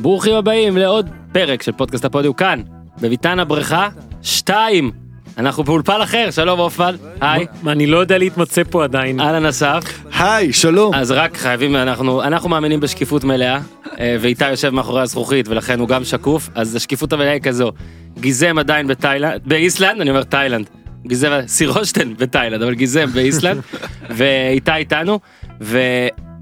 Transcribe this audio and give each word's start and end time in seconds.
ברוכים 0.00 0.34
הבאים 0.34 0.76
לעוד 0.76 1.08
פרק 1.32 1.62
של 1.62 1.72
פודקאסט 1.72 2.04
הפודיו 2.04 2.36
כאן, 2.36 2.62
בביתן 3.00 3.38
הבריכה 3.38 3.88
2. 4.22 4.90
אנחנו 5.38 5.64
באולפן 5.64 6.00
אחר, 6.02 6.30
שלום 6.30 6.60
אופן, 6.60 6.94
היי, 7.20 7.46
אני 7.66 7.86
לא 7.86 7.98
יודע 7.98 8.18
להתמצא 8.18 8.62
פה 8.70 8.84
עדיין. 8.84 9.20
אהלן 9.20 9.46
אסף. 9.46 10.04
היי, 10.18 10.52
שלום. 10.52 10.94
אז 10.94 11.10
רק 11.10 11.36
חייבים, 11.36 11.76
אנחנו, 11.76 12.22
אנחנו 12.22 12.48
מאמינים 12.48 12.80
בשקיפות 12.80 13.24
מלאה, 13.24 13.58
אה, 14.00 14.16
ואיתי 14.20 14.50
יושב 14.50 14.70
מאחורי 14.70 15.02
הזכוכית 15.02 15.48
ולכן 15.48 15.80
הוא 15.80 15.88
גם 15.88 16.04
שקוף, 16.04 16.50
אז 16.54 16.74
השקיפות 16.74 17.12
המלאה 17.12 17.32
היא 17.32 17.40
כזו, 17.40 17.72
גיזם 18.20 18.58
עדיין 18.58 18.86
בתאילנד, 18.86 19.40
באיסלנד, 19.44 20.00
אני 20.00 20.10
אומר 20.10 20.22
תאילנד, 20.22 20.70
גיזם, 21.06 21.40
סירושטיין 21.46 22.14
בתאילנד, 22.16 22.62
אבל 22.62 22.74
גיזם 22.74 23.06
באיסלנד, 23.06 23.60
ואיתי 24.16 24.74
איתנו, 24.74 25.20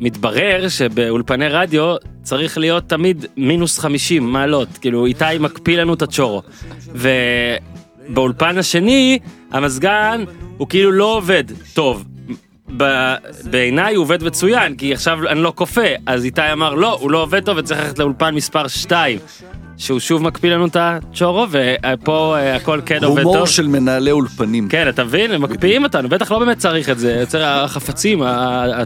ומתברר 0.03 0.69
שבאולפני 0.69 1.48
רדיו 1.48 1.95
צריך 2.23 2.59
להיות 2.59 2.89
תמיד 2.89 3.27
מינוס 3.37 3.79
50 3.79 4.33
מעלות, 4.33 4.69
כאילו 4.80 5.06
איתי 5.06 5.24
מקפיא 5.41 5.79
לנו 5.79 5.95
את 5.95 6.02
הצ'ורו, 6.02 6.43
ובאולפן 8.09 8.59
השני 8.59 9.19
המזגן 9.52 10.24
הוא 10.59 10.69
כאילו 10.69 10.93
לא 10.93 11.16
עובד 11.16 11.45
טוב. 11.74 12.05
ב- 12.77 13.15
בעיניי 13.51 13.95
הוא 13.95 14.02
עובד 14.02 14.24
מצוין 14.24 14.77
כי 14.77 14.93
עכשיו 14.93 15.29
אני 15.29 15.43
לא 15.43 15.52
כופה. 15.57 15.80
אז 16.07 16.24
איתי 16.24 16.52
אמר 16.52 16.74
לא 16.74 16.98
הוא 17.01 17.10
לא 17.10 17.23
עובד 17.23 17.45
טוב 17.45 17.57
וצריך 17.59 17.80
ללכת 17.80 17.98
לאולפן 17.98 18.34
מספר 18.34 18.69
2 18.69 19.19
שהוא 19.76 20.00
שוב 20.00 20.22
מקפיא 20.22 20.50
לנו 20.50 20.66
את 20.66 20.76
הצ'ורו 20.80 21.46
ופה 21.50 22.36
אה, 22.38 22.56
הכל 22.56 22.80
כן 22.86 23.04
עובד 23.04 23.18
הומור 23.22 23.36
טוב. 23.38 23.48
של 23.48 23.66
מנהלי 23.66 24.10
אולפנים. 24.10 24.68
כן 24.68 24.88
אתה 24.88 25.04
מבין 25.04 25.30
הם 25.32 25.42
מקפיאים 25.42 25.84
אותנו 25.84 26.08
בטח 26.08 26.32
לא 26.32 26.38
באמת 26.38 26.58
צריך 26.58 26.90
את 26.90 26.98
זה 26.98 27.12
יוצר 27.20 27.42
החפצים 27.45 28.22
ה- 28.22 28.28
ה- 28.28 28.82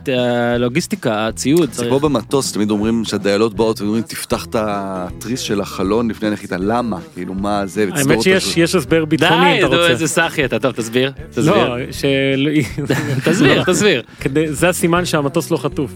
הלוגיסטיקה 0.54 1.26
הציוד 1.28 1.72
זה. 1.72 1.86
כמו 1.86 2.00
במטוס, 2.00 2.52
תמיד 2.52 2.70
אומרים 2.70 3.04
שהדיילות 3.04 3.54
באות 3.54 3.80
ואומרים 3.80 4.02
תפתח 4.02 4.44
את 4.44 4.56
התריס 4.58 5.40
של 5.40 5.60
החלון 5.60 6.10
לפני 6.10 6.28
הנחיתה, 6.28 6.56
למה? 6.58 6.96
כאילו 7.14 7.34
מה 7.34 7.66
זה, 7.66 7.86
האמת 7.94 8.22
שיש 8.22 8.74
הסבר 8.74 9.00
די 9.04 9.06
ביטחוני 9.06 9.52
אם 9.52 9.58
אתה 9.58 9.66
רוצה. 9.66 9.88
איזה 9.88 10.08
סאחי 10.08 10.44
אתה 10.44 10.58
טוב 10.58 10.72
תסביר 10.72 11.12
תסביר 11.30 11.68
לא. 11.68 11.76
תסביר 13.24 13.62
תסביר 13.64 14.02
כדי- 14.20 14.52
זה 14.52 14.68
הסימן 14.68 15.04
שהמטוס 15.04 15.50
לא 15.50 15.56
חטוף. 15.56 15.92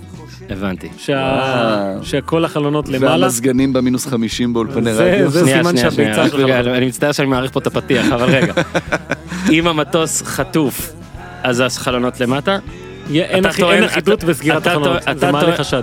הבנתי 0.50 0.88
שה-. 0.98 1.92
שכל 2.02 2.44
החלונות 2.44 2.88
למעלה. 2.88 3.20
והמזגנים 3.22 3.72
במינוס 3.72 4.06
50 4.06 4.52
באולפני 4.52 4.94
זה- 4.94 5.14
רדיו. 5.14 5.30
זה 5.30 5.44
סימן 5.44 5.76
שהביצה 5.76 6.28
שלך 6.28 6.50
אני 6.66 6.86
מצטער 6.86 7.12
שאני 7.12 7.28
מעריך 7.28 7.52
פה 7.52 7.60
את 7.60 7.66
הפתיח, 7.66 8.06
אבל 8.12 8.30
רגע. 8.30 8.52
אם 9.52 9.66
המטוס 9.66 10.22
חטוף, 10.22 10.92
אז 11.42 11.60
החלונות 11.60 12.20
למטה. 12.20 12.58
אין 13.14 13.44
אחידות 13.84 14.24
אתה 14.58 14.70
החלונות. 14.70 15.02
זה 15.16 15.32
מעלה 15.32 15.56
חשד. 15.56 15.82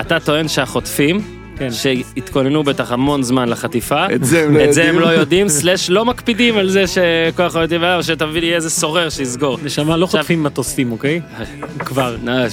אתה 0.00 0.20
טוען 0.20 0.48
שהחוטפים, 0.48 1.37
כן. 1.58 1.70
שהתכוננו 1.70 2.62
בטח 2.62 2.92
המון 2.92 3.22
זמן 3.22 3.48
לחטיפה, 3.48 4.06
את 4.14 4.24
זה 4.24 4.44
הם 4.44 4.56
לא 4.56 4.64
את 4.64 4.74
זה 4.74 4.82
הם 4.82 4.86
יודעים. 4.86 5.08
לא 5.08 5.20
יודעים, 5.20 5.48
סלאש 5.48 5.90
לא 5.90 6.04
מקפידים 6.04 6.58
על 6.58 6.68
זה 6.68 6.84
שכל 6.86 7.46
אחד 7.46 7.60
יודעים, 7.62 7.84
או 7.84 8.02
שתביא 8.02 8.40
לי 8.40 8.54
איזה 8.54 8.70
סורר 8.70 9.08
שיסגור. 9.08 9.58
נשמה 9.64 9.96
לא 9.96 10.06
חוטפים 10.06 10.42
מטוסים 10.42 10.92
אוקיי? 10.92 11.20
כבר. 11.78 12.16
אה, 12.28 12.46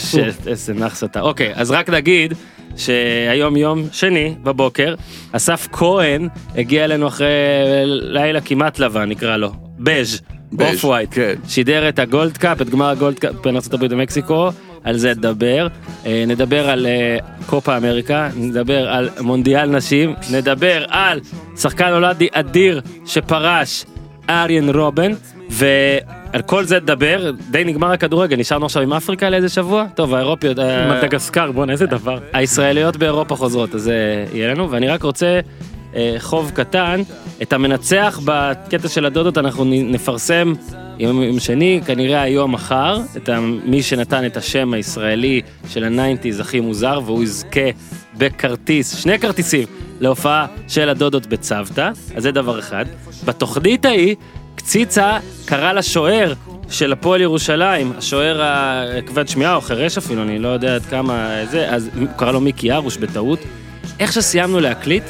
איזה 0.47 0.73
נאחס 0.73 1.03
אתה. 1.03 1.21
אוקיי, 1.21 1.51
אז 1.55 1.71
רק 1.71 1.89
נגיד 1.89 2.33
שהיום 2.77 3.57
יום 3.57 3.83
שני 3.91 4.35
בבוקר, 4.43 4.95
אסף 5.31 5.67
כהן 5.71 6.27
הגיע 6.55 6.85
אלינו 6.85 7.07
אחרי 7.07 7.27
לילה 7.85 8.41
כמעט 8.41 8.79
לבן 8.79 9.09
נקרא 9.09 9.37
לו, 9.37 9.51
בז', 9.79 10.21
בז', 10.53 10.61
off 10.61 10.85
white. 10.85 11.09
כן. 11.11 11.33
שידר 11.47 11.89
את 11.89 11.99
הגולד 11.99 12.37
קאפ, 12.37 12.61
את 12.61 12.69
גמר 12.69 12.89
הגולד 12.89 13.19
קאפ 13.19 13.33
בין 13.43 13.55
ארצות 13.55 13.73
הברית 13.73 13.91
ומקסיקו, 13.91 14.49
על 14.85 14.97
זה 14.97 15.09
נדבר. 15.09 15.67
אה, 16.05 16.23
נדבר 16.27 16.69
על 16.69 16.85
אה, 16.85 17.17
קופה 17.45 17.77
אמריקה, 17.77 18.29
נדבר 18.35 18.89
על 18.89 19.09
מונדיאל 19.19 19.69
נשים, 19.69 20.15
נדבר 20.31 20.85
על 20.87 21.19
שחקן 21.57 21.91
הולנדי 21.91 22.27
אדיר 22.31 22.81
שפרש, 23.05 23.85
אריין 24.29 24.69
רובן, 24.69 25.11
ועל 25.49 26.41
כל 26.45 26.63
זה 26.63 26.79
נדבר, 26.79 27.31
די 27.51 27.63
נגמר 27.63 27.91
הכדורגל, 27.91 28.37
נשארנו 28.37 28.65
עכשיו 28.65 28.83
עם 28.83 28.93
אפריקה 28.93 29.29
לאיזה 29.29 29.49
שבוע? 29.49 29.85
טוב, 29.95 30.13
האירופיות, 30.13 30.59
אה, 30.59 30.97
מדגסקר 30.97 31.51
בואנה 31.51 31.71
איזה 31.71 31.85
דבר. 31.85 32.19
הישראליות 32.33 32.97
באירופה 32.97 33.35
חוזרות, 33.35 33.75
אז 33.75 33.81
זה 33.81 34.25
יהיה 34.33 34.53
לנו, 34.53 34.71
ואני 34.71 34.87
רק 34.87 35.03
רוצה 35.03 35.39
חוב 36.19 36.51
קטן, 36.55 37.01
את 37.41 37.53
המנצח 37.53 38.19
בקטע 38.25 38.87
של 38.87 39.05
הדודות 39.05 39.37
אנחנו 39.37 39.63
נפרסם 39.65 40.53
יום, 40.99 41.39
שני, 41.39 41.81
כנראה 41.85 42.21
היום 42.21 42.51
מחר, 42.51 43.01
את 43.17 43.29
מי 43.65 43.83
שנתן 43.83 44.25
את 44.25 44.37
השם 44.37 44.73
הישראלי 44.73 45.41
של 45.69 45.83
ה 45.83 45.89
nineties 45.89 46.39
הכי 46.39 46.59
מוזר, 46.59 46.99
והוא 47.05 47.23
יזכה 47.23 47.69
בכרטיס, 48.17 48.95
שני 48.95 49.19
כרטיסים, 49.19 49.67
להופעה 49.99 50.45
של 50.67 50.89
הדודות 50.89 51.27
בצוותא, 51.27 51.91
אז 52.15 52.23
זה 52.23 52.31
דבר 52.31 52.59
אחד. 52.59 52.85
בתוכנית 53.25 53.85
ההיא, 53.85 54.15
קציצה 54.55 55.17
קרא 55.45 55.73
לשוער 55.73 56.33
של 56.69 56.93
הפועל 56.93 57.21
ירושלים, 57.21 57.93
השוער 57.97 58.41
הכבד 58.41 59.27
שמיעה 59.27 59.55
או 59.55 59.61
חירש 59.61 59.97
אפילו, 59.97 60.21
אני 60.21 60.39
לא 60.39 60.47
יודע 60.47 60.75
עד 60.75 60.85
כמה 60.85 61.45
זה, 61.51 61.69
אז 61.69 61.89
הוא 61.99 62.07
קרא 62.17 62.31
לו 62.31 62.41
מיקי 62.41 62.71
ארוש 62.71 62.97
בטעות. 62.97 63.39
איך 63.99 64.13
שסיימנו 64.13 64.59
להקליט, 64.59 65.03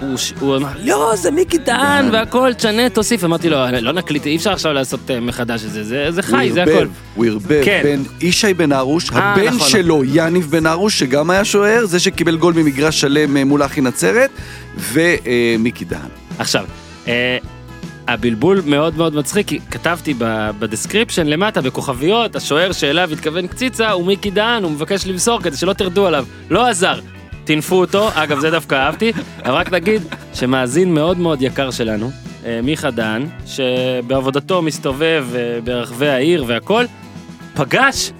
הוא, 0.00 0.16
הוא 0.40 0.56
אמר, 0.56 0.68
לא, 0.84 1.12
זה 1.16 1.30
מיקי 1.30 1.58
דהן 1.58 2.10
והכל, 2.12 2.52
תשנה, 2.54 2.88
תוסיף. 2.88 3.24
אמרתי 3.24 3.50
לו, 3.50 3.56
לא 3.80 3.92
נקליט, 3.92 4.26
אי 4.26 4.36
אפשר 4.36 4.52
עכשיו 4.52 4.72
לעשות 4.72 5.10
אה, 5.10 5.20
מחדש 5.20 5.64
את 5.64 5.70
זה, 5.70 5.84
זה, 5.84 6.10
זה 6.10 6.22
חי, 6.22 6.50
זה 6.52 6.62
הכל. 6.62 6.86
הוא 7.14 7.26
ערבב 7.26 7.64
כן. 7.64 7.80
בין 7.82 8.04
ישי 8.20 8.54
בן 8.54 8.72
ארוש, 8.72 9.10
אה, 9.10 9.18
הבן 9.18 9.46
נכון. 9.46 9.68
שלו 9.68 10.02
יניב 10.04 10.46
בן 10.50 10.66
ארוש, 10.66 10.98
שגם 10.98 11.30
היה 11.30 11.44
שוער, 11.44 11.86
זה 11.86 12.00
שקיבל 12.00 12.36
גול 12.36 12.54
ממגרש 12.54 13.00
שלם 13.00 13.36
אה, 13.36 13.44
מול 13.44 13.64
אחי 13.64 13.80
נצרת, 13.80 14.30
ומיקי 14.76 15.84
דהן. 15.84 16.08
עכשיו, 16.38 16.64
אה, 17.08 17.38
הבלבול 18.08 18.62
מאוד 18.66 18.96
מאוד 18.96 19.14
מצחיק, 19.14 19.46
כי 19.46 19.58
כתבתי 19.70 20.14
ב 20.58 20.64
description 20.64 21.26
למטה 21.26 21.60
בכוכביות, 21.60 22.36
השוער 22.36 22.72
שאליו 22.72 23.12
התכוון 23.12 23.46
קציצה 23.46 23.90
הוא 23.90 24.06
מיקי 24.06 24.30
דהן, 24.30 24.62
הוא 24.62 24.72
מבקש 24.72 25.06
למסור 25.06 25.40
כדי 25.42 25.56
שלא 25.56 25.72
תרדו 25.72 26.06
עליו. 26.06 26.24
לא 26.50 26.66
עזר. 26.66 26.98
טינפו 27.48 27.76
אותו, 27.76 28.08
אגב 28.14 28.38
זה 28.38 28.50
דווקא 28.50 28.74
אהבתי, 28.74 29.12
אבל 29.44 29.54
רק 29.54 29.72
נגיד 29.72 30.02
שמאזין 30.34 30.94
מאוד 30.94 31.18
מאוד 31.18 31.42
יקר 31.42 31.70
שלנו, 31.70 32.10
אה, 32.44 32.60
מיכה 32.62 32.90
דהן, 32.90 33.26
שבעבודתו 33.46 34.62
מסתובב 34.62 35.26
אה, 35.34 35.58
ברחבי 35.64 36.08
העיר 36.08 36.44
והכל, 36.46 36.84
פגש 37.54 38.12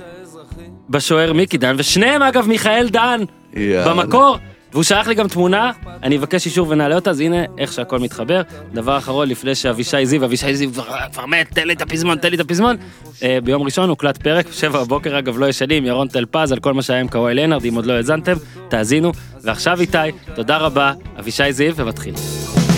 בשוער 0.91 1.33
מיקי 1.33 1.59
דהן, 1.59 1.77
ושניהם 1.78 2.22
אגב 2.22 2.47
מיכאל 2.47 2.88
דהן 2.88 3.25
יאללה. 3.55 3.94
במקור, 3.94 4.38
והוא 4.73 4.83
שלח 4.83 5.06
לי 5.09 5.15
גם 5.15 5.29
תמונה, 5.29 5.71
אני 6.03 6.17
אבקש 6.17 6.47
אישור 6.47 6.69
ונעלה 6.69 6.95
אותה, 6.95 7.11
אז 7.11 7.21
הנה 7.21 7.37
איך 7.59 7.73
שהכל 7.73 7.99
מתחבר. 7.99 8.43
דבר 8.73 8.99
אחרון, 8.99 9.29
לפני 9.29 9.55
שאבישי 9.55 10.06
זיו, 10.06 10.25
אבישי 10.25 10.55
זיו 10.55 10.73
כבר, 10.73 11.27
מת, 11.27 11.49
תן 11.55 11.67
לי 11.67 11.73
את 11.73 11.83
הפזמון, 11.83 12.19
תן 12.19 12.31
לי 12.31 12.37
את 12.37 12.41
הפזמון. 12.41 12.77
אה, 13.23 13.39
ביום 13.45 13.62
ראשון 13.62 13.89
הוקלט 13.89 14.17
פרק, 14.17 14.47
שבע 14.53 14.84
בבוקר 14.84 15.19
אגב 15.19 15.39
לא 15.39 15.47
ישנים, 15.47 15.87
ירון 15.87 16.09
טל 16.09 16.25
פז 16.31 16.53
על 16.53 16.59
כל 16.59 16.75
מה 16.75 16.83
שהיה 16.83 17.01
עם 17.01 17.09
קוואי 17.09 17.34
לנארד, 17.34 17.65
אם 17.65 17.75
עוד 17.75 17.87
לא 17.87 17.93
האזנתם, 17.93 18.34
תאזינו. 18.69 19.12
ועכשיו 19.43 19.81
איתי, 19.81 19.99
תודה 20.34 20.56
רבה, 20.56 20.93
אבישי 21.19 21.53
זיו, 21.53 21.77
ומתחיל. 21.77 22.15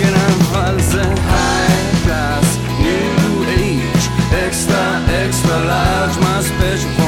כן 0.00 0.14
אבל 0.14 0.80
זה 0.80 1.02
class, 2.10 2.48
new 2.84 3.44
age, 3.60 4.04
extra 4.46 4.84
extra 5.24 5.56
large, 5.70 6.99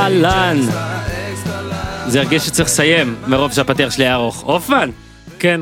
אהלן. 0.00 0.56
זה 2.06 2.20
הרגיש 2.20 2.42
שצריך 2.46 2.68
לסיים, 2.68 3.14
מרוב 3.26 3.52
שהפתיח 3.52 3.90
שלי 3.90 4.04
היה 4.04 4.14
ארוך. 4.14 4.40
הופמן, 4.42 4.90
כן. 5.38 5.60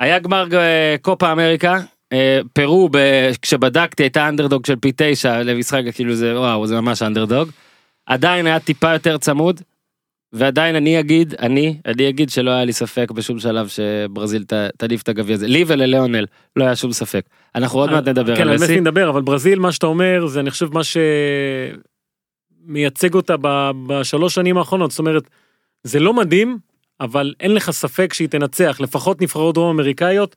היה 0.00 0.18
גמר 0.18 0.46
אה, 0.52 0.96
קופה 1.02 1.32
אמריקה, 1.32 1.78
אה, 2.12 2.40
פרו, 2.52 2.88
כשבדקתי 3.42 4.02
הייתה 4.02 4.28
אנדרדוג 4.28 4.66
של 4.66 4.76
פי 4.76 4.92
תשע 4.96 5.42
למשחק, 5.42 5.82
כאילו 5.94 6.14
זה 6.14 6.38
וואו 6.40 6.66
זה 6.66 6.80
ממש 6.80 7.02
אנדרדוג. 7.02 7.50
עדיין 8.06 8.46
היה 8.46 8.58
טיפה 8.60 8.92
יותר 8.92 9.18
צמוד, 9.18 9.60
ועדיין 10.32 10.76
אני 10.76 11.00
אגיד, 11.00 11.34
אני, 11.40 11.76
אני 11.86 12.08
אגיד 12.08 12.30
שלא 12.30 12.50
היה 12.50 12.64
לי 12.64 12.72
ספק 12.72 13.10
בשום 13.10 13.38
שלב 13.38 13.68
שברזיל 13.68 14.44
ת- 14.44 14.52
את 14.84 15.08
הגביע 15.08 15.34
הזה. 15.34 15.46
לי 15.46 15.64
ולליאונל 15.66 16.24
לא 16.56 16.64
היה 16.64 16.76
שום 16.76 16.92
ספק. 16.92 17.24
אנחנו 17.54 17.78
עוד 17.78 17.90
מעט 17.90 18.08
נדבר 18.08 18.36
כן, 18.36 18.42
על 18.42 18.48
על 18.48 18.54
מסי. 18.54 18.64
מסי 18.64 18.80
נדבר, 18.80 19.10
אבל 19.10 19.22
ברזיל, 19.22 19.58
מה 19.58 19.72
שאתה 19.72 19.86
אומר, 19.86 20.26
זה 20.26 20.40
אני 20.40 20.50
חושב 20.50 20.74
מה 20.74 20.80
שמייצג 22.66 23.14
אותה 23.14 23.36
בשלוש 23.86 24.34
שנים 24.34 24.58
האחרונות. 24.58 24.90
זאת 24.90 24.98
אומרת, 24.98 25.30
זה 25.84 26.00
לא 26.00 26.14
מדהים, 26.14 26.58
אבל 27.00 27.34
אין 27.40 27.54
לך 27.54 27.70
ספק 27.70 28.12
שהיא 28.12 28.28
תנצח, 28.28 28.80
לפחות 28.80 29.22
נבחרות 29.22 29.54
דרום 29.54 29.70
אמריקאיות, 29.70 30.36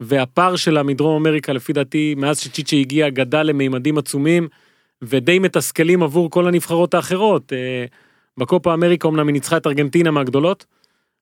והפער 0.00 0.56
שלה 0.56 0.82
מדרום 0.82 1.26
אמריקה, 1.26 1.52
לפי 1.52 1.72
דעתי, 1.72 2.14
מאז 2.16 2.38
שצ'יצ'י 2.38 2.80
הגיע, 2.80 3.08
גדל 3.08 3.42
למימדים 3.42 3.98
עצומים, 3.98 4.48
ודי 5.02 5.38
מתסכלים 5.38 6.02
עבור 6.02 6.30
כל 6.30 6.48
הנבחרות 6.48 6.94
האחרות. 6.94 7.52
אה, 7.52 7.84
בקופה 8.38 8.74
אמריקה 8.74 9.08
אמנם 9.08 9.26
היא 9.26 9.32
ניצחה 9.32 9.56
את 9.56 9.66
ארגנטינה 9.66 10.10
מהגדולות, 10.10 10.66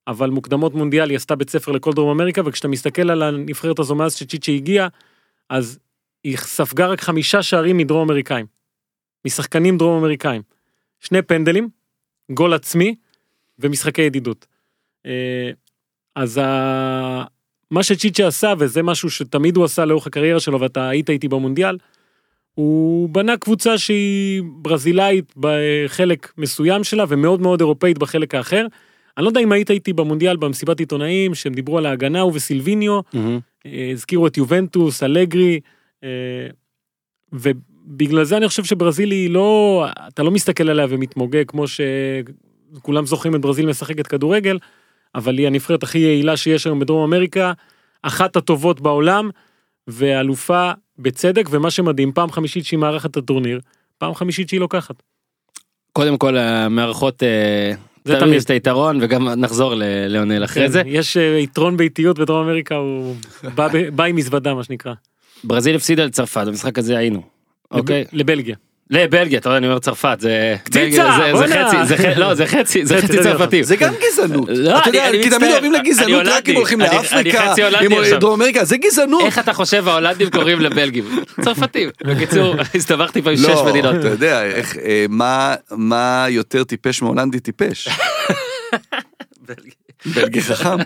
אבל 0.06 0.31
מוקדמות 0.31 0.75
מונדיאל 0.75 1.11
היא 1.11 1.17
עשתה 1.17 1.37
בית 1.37 1.50
ספר 1.50 1.73
לכל 1.73 1.93
דרום 1.93 2.11
אמריקה, 2.11 2.43
וכשאתה 2.44 2.69
מסתכל 2.69 3.11
על 3.11 3.23
הנבחרת 3.23 3.79
הזו 3.79 3.94
מאז 3.94 4.14
שצ'יצ'י 4.14 4.56
הגיע, 4.56 4.88
אז 5.50 5.79
היא 6.25 6.37
ספגה 6.37 6.87
רק 6.87 7.00
חמישה 7.00 7.43
שערים 7.43 7.76
מדרום 7.76 8.11
אמריקאים. 8.11 8.59
משחקנים 9.25 9.78
דרום 9.78 9.99
אמריקאים. 9.99 10.43
שני 11.00 11.22
פנדלים, 11.22 11.69
גול 12.31 12.55
עצמי 12.55 12.94
ומשחקי 13.58 14.02
ידידות. 14.02 14.46
אה, 15.06 15.50
אז 16.17 16.38
ה... 16.38 17.25
מה 17.70 17.82
שצ'יצ'ה 17.82 18.26
עשה, 18.26 18.52
וזה 18.58 18.82
משהו 18.82 19.11
שתמיד 19.11 19.56
הוא 19.56 19.64
עשה 19.64 19.84
לאורך 19.84 20.06
הקריירה 20.06 20.40
שלו, 20.40 20.61
ואתה 20.61 20.88
היית 20.88 21.11
איתי 21.11 21.28
במונדיאל, 21.28 21.78
הוא 22.55 23.08
בנה 23.08 23.37
קבוצה 23.37 23.78
שהיא 23.78 24.43
ברזילאית 24.62 25.32
בחלק 25.37 26.32
מסוים 26.38 26.84
שלה, 26.84 27.05
ומאוד 27.08 27.40
מאוד 27.40 27.61
אירופאית 27.61 27.99
בחלק 27.99 28.34
האחר. 28.34 28.67
אני 29.17 29.25
לא 29.25 29.31
יודע 29.31 29.40
אם 29.40 29.52
היית 29.52 29.70
איתי 29.70 29.93
במונדיאל 29.93 30.37
במסיבת 30.37 30.81
עיתונאים, 30.81 31.34
שהם 31.34 31.55
דיברו 31.55 31.78
על 31.78 31.87
ההגנה, 31.87 32.20
הוא 32.20 32.32
וסילביניו, 32.34 33.00
אה, 33.67 33.90
הזכירו 33.93 34.26
את 34.26 34.37
יובנטוס, 34.37 35.02
אלגרי, 35.02 35.61
אה, 36.05 36.08
ובגלל 37.90 38.25
זה 38.25 38.37
אני 38.37 38.48
חושב 38.48 38.64
שברזיל 38.64 39.10
היא 39.10 39.31
לא, 39.31 39.87
אתה 40.08 40.22
לא 40.22 40.31
מסתכל 40.31 40.69
עליה 40.69 40.87
ומתמוגג 40.88 41.44
כמו 41.46 41.64
שכולם 41.69 43.06
זוכרים 43.06 43.34
את 43.34 43.40
ברזיל 43.40 43.66
משחקת 43.66 44.06
כדורגל, 44.06 44.58
אבל 45.14 45.38
היא 45.38 45.46
הנבחרת 45.46 45.82
הכי 45.82 45.98
יעילה 45.98 46.37
שיש 46.37 46.66
היום 46.66 46.81
בדרום 46.81 47.02
אמריקה, 47.02 47.52
אחת 48.02 48.37
הטובות 48.37 48.81
בעולם, 48.81 49.31
ואלופה 49.88 50.70
בצדק, 50.98 51.48
ומה 51.50 51.70
שמדהים, 51.70 52.12
פעם 52.12 52.32
חמישית 52.32 52.64
שהיא 52.64 52.78
מארחת 52.78 53.10
את 53.10 53.16
הטורניר, 53.16 53.60
פעם 53.98 54.14
חמישית 54.14 54.48
שהיא 54.48 54.60
לוקחת. 54.60 55.02
קודם 55.93 56.19
כל 56.19 56.36
המארחות 56.36 57.22
אה, 57.22 57.72
זה 58.04 58.20
תמיד. 58.20 58.34
יש 58.34 58.44
את 58.44 58.50
היתרון 58.50 58.98
וגם 59.02 59.28
נחזור 59.28 59.75
לליונל 59.76 60.44
אחרי 60.44 60.62
כן, 60.62 60.72
זה. 60.72 60.82
יש 60.86 61.16
אה, 61.16 61.38
יתרון 61.38 61.76
באיטיות 61.76 62.19
בדרום 62.19 62.46
אמריקה, 62.46 62.75
הוא 62.75 63.16
בא 63.94 64.04
עם 64.04 64.16
מזוודה 64.16 64.54
מה 64.54 64.64
שנקרא. 64.64 64.93
ברזיל 65.44 65.76
הפסידה 65.76 66.04
לצרפת 66.04 66.46
במשחק 66.46 66.78
הזה 66.78 66.98
היינו. 66.98 67.39
אוקיי. 67.70 68.00
לב- 68.00 68.08
לבלגיה. 68.12 68.56
לבלגיה 68.90 69.38
אתה 69.38 69.49
יודע 69.49 69.56
אני 69.58 69.67
אומר 69.67 69.78
צרפת 69.78 70.17
זה 70.20 70.56
קציצה, 70.64 70.81
בלגיה, 70.81 71.37
זה- 71.37 71.46
זה. 71.46 71.96
חצי 71.96 71.96
זה 71.96 72.14
לא 72.17 72.34
זה 72.34 72.46
חצי 72.46 72.87
זה 72.87 72.96
חצי, 72.96 73.06
חצי, 73.06 73.19
צרפתים. 73.22 73.62
זה 73.62 73.76
גם 73.76 73.93
גזענות. 74.12 74.49
לא, 74.52 74.78
אתה 74.78 74.88
יודע, 74.88 75.08
אני- 75.08 75.17
אני 75.17 75.22
כי 75.22 75.31
תמיד 75.31 75.40
מצטער. 75.43 75.52
אוהבים 75.52 75.72
לגזענות 75.72 76.26
רק. 76.26 76.49
אם 76.49 76.55
הולכים 76.56 76.81
לאפריקה, 76.81 77.55
אם. 77.56 78.19
דרום 78.19 78.40
אמריקה, 78.40 78.64
זה 78.64 78.76
גזענות. 78.76 79.22
איך 79.25 79.38
אתה 79.38 79.52
חושב 79.52 79.88
ההולנדים 79.88 80.31
קוראים 80.31 80.61
לבלגים? 80.61 81.05
צרפתים. 81.44 81.90
בקיצור 82.05 82.55
הסתבכתי 82.75 83.22
פה 83.22 83.31
עם 83.31 83.37
שש 83.37 83.44
לא, 83.44 83.67
מדינות. 83.67 83.94
אתה 83.94 84.08
יודע, 84.08 84.43
אה, 84.43 85.06
מה- 85.08 85.55
מה 85.70 86.26
יותר 86.28 86.64
טיפש 86.64 87.02
מהולנדי 87.02 87.40
טיפש? 87.40 87.88
בלגי 90.06 90.41
חכם. 90.43 90.76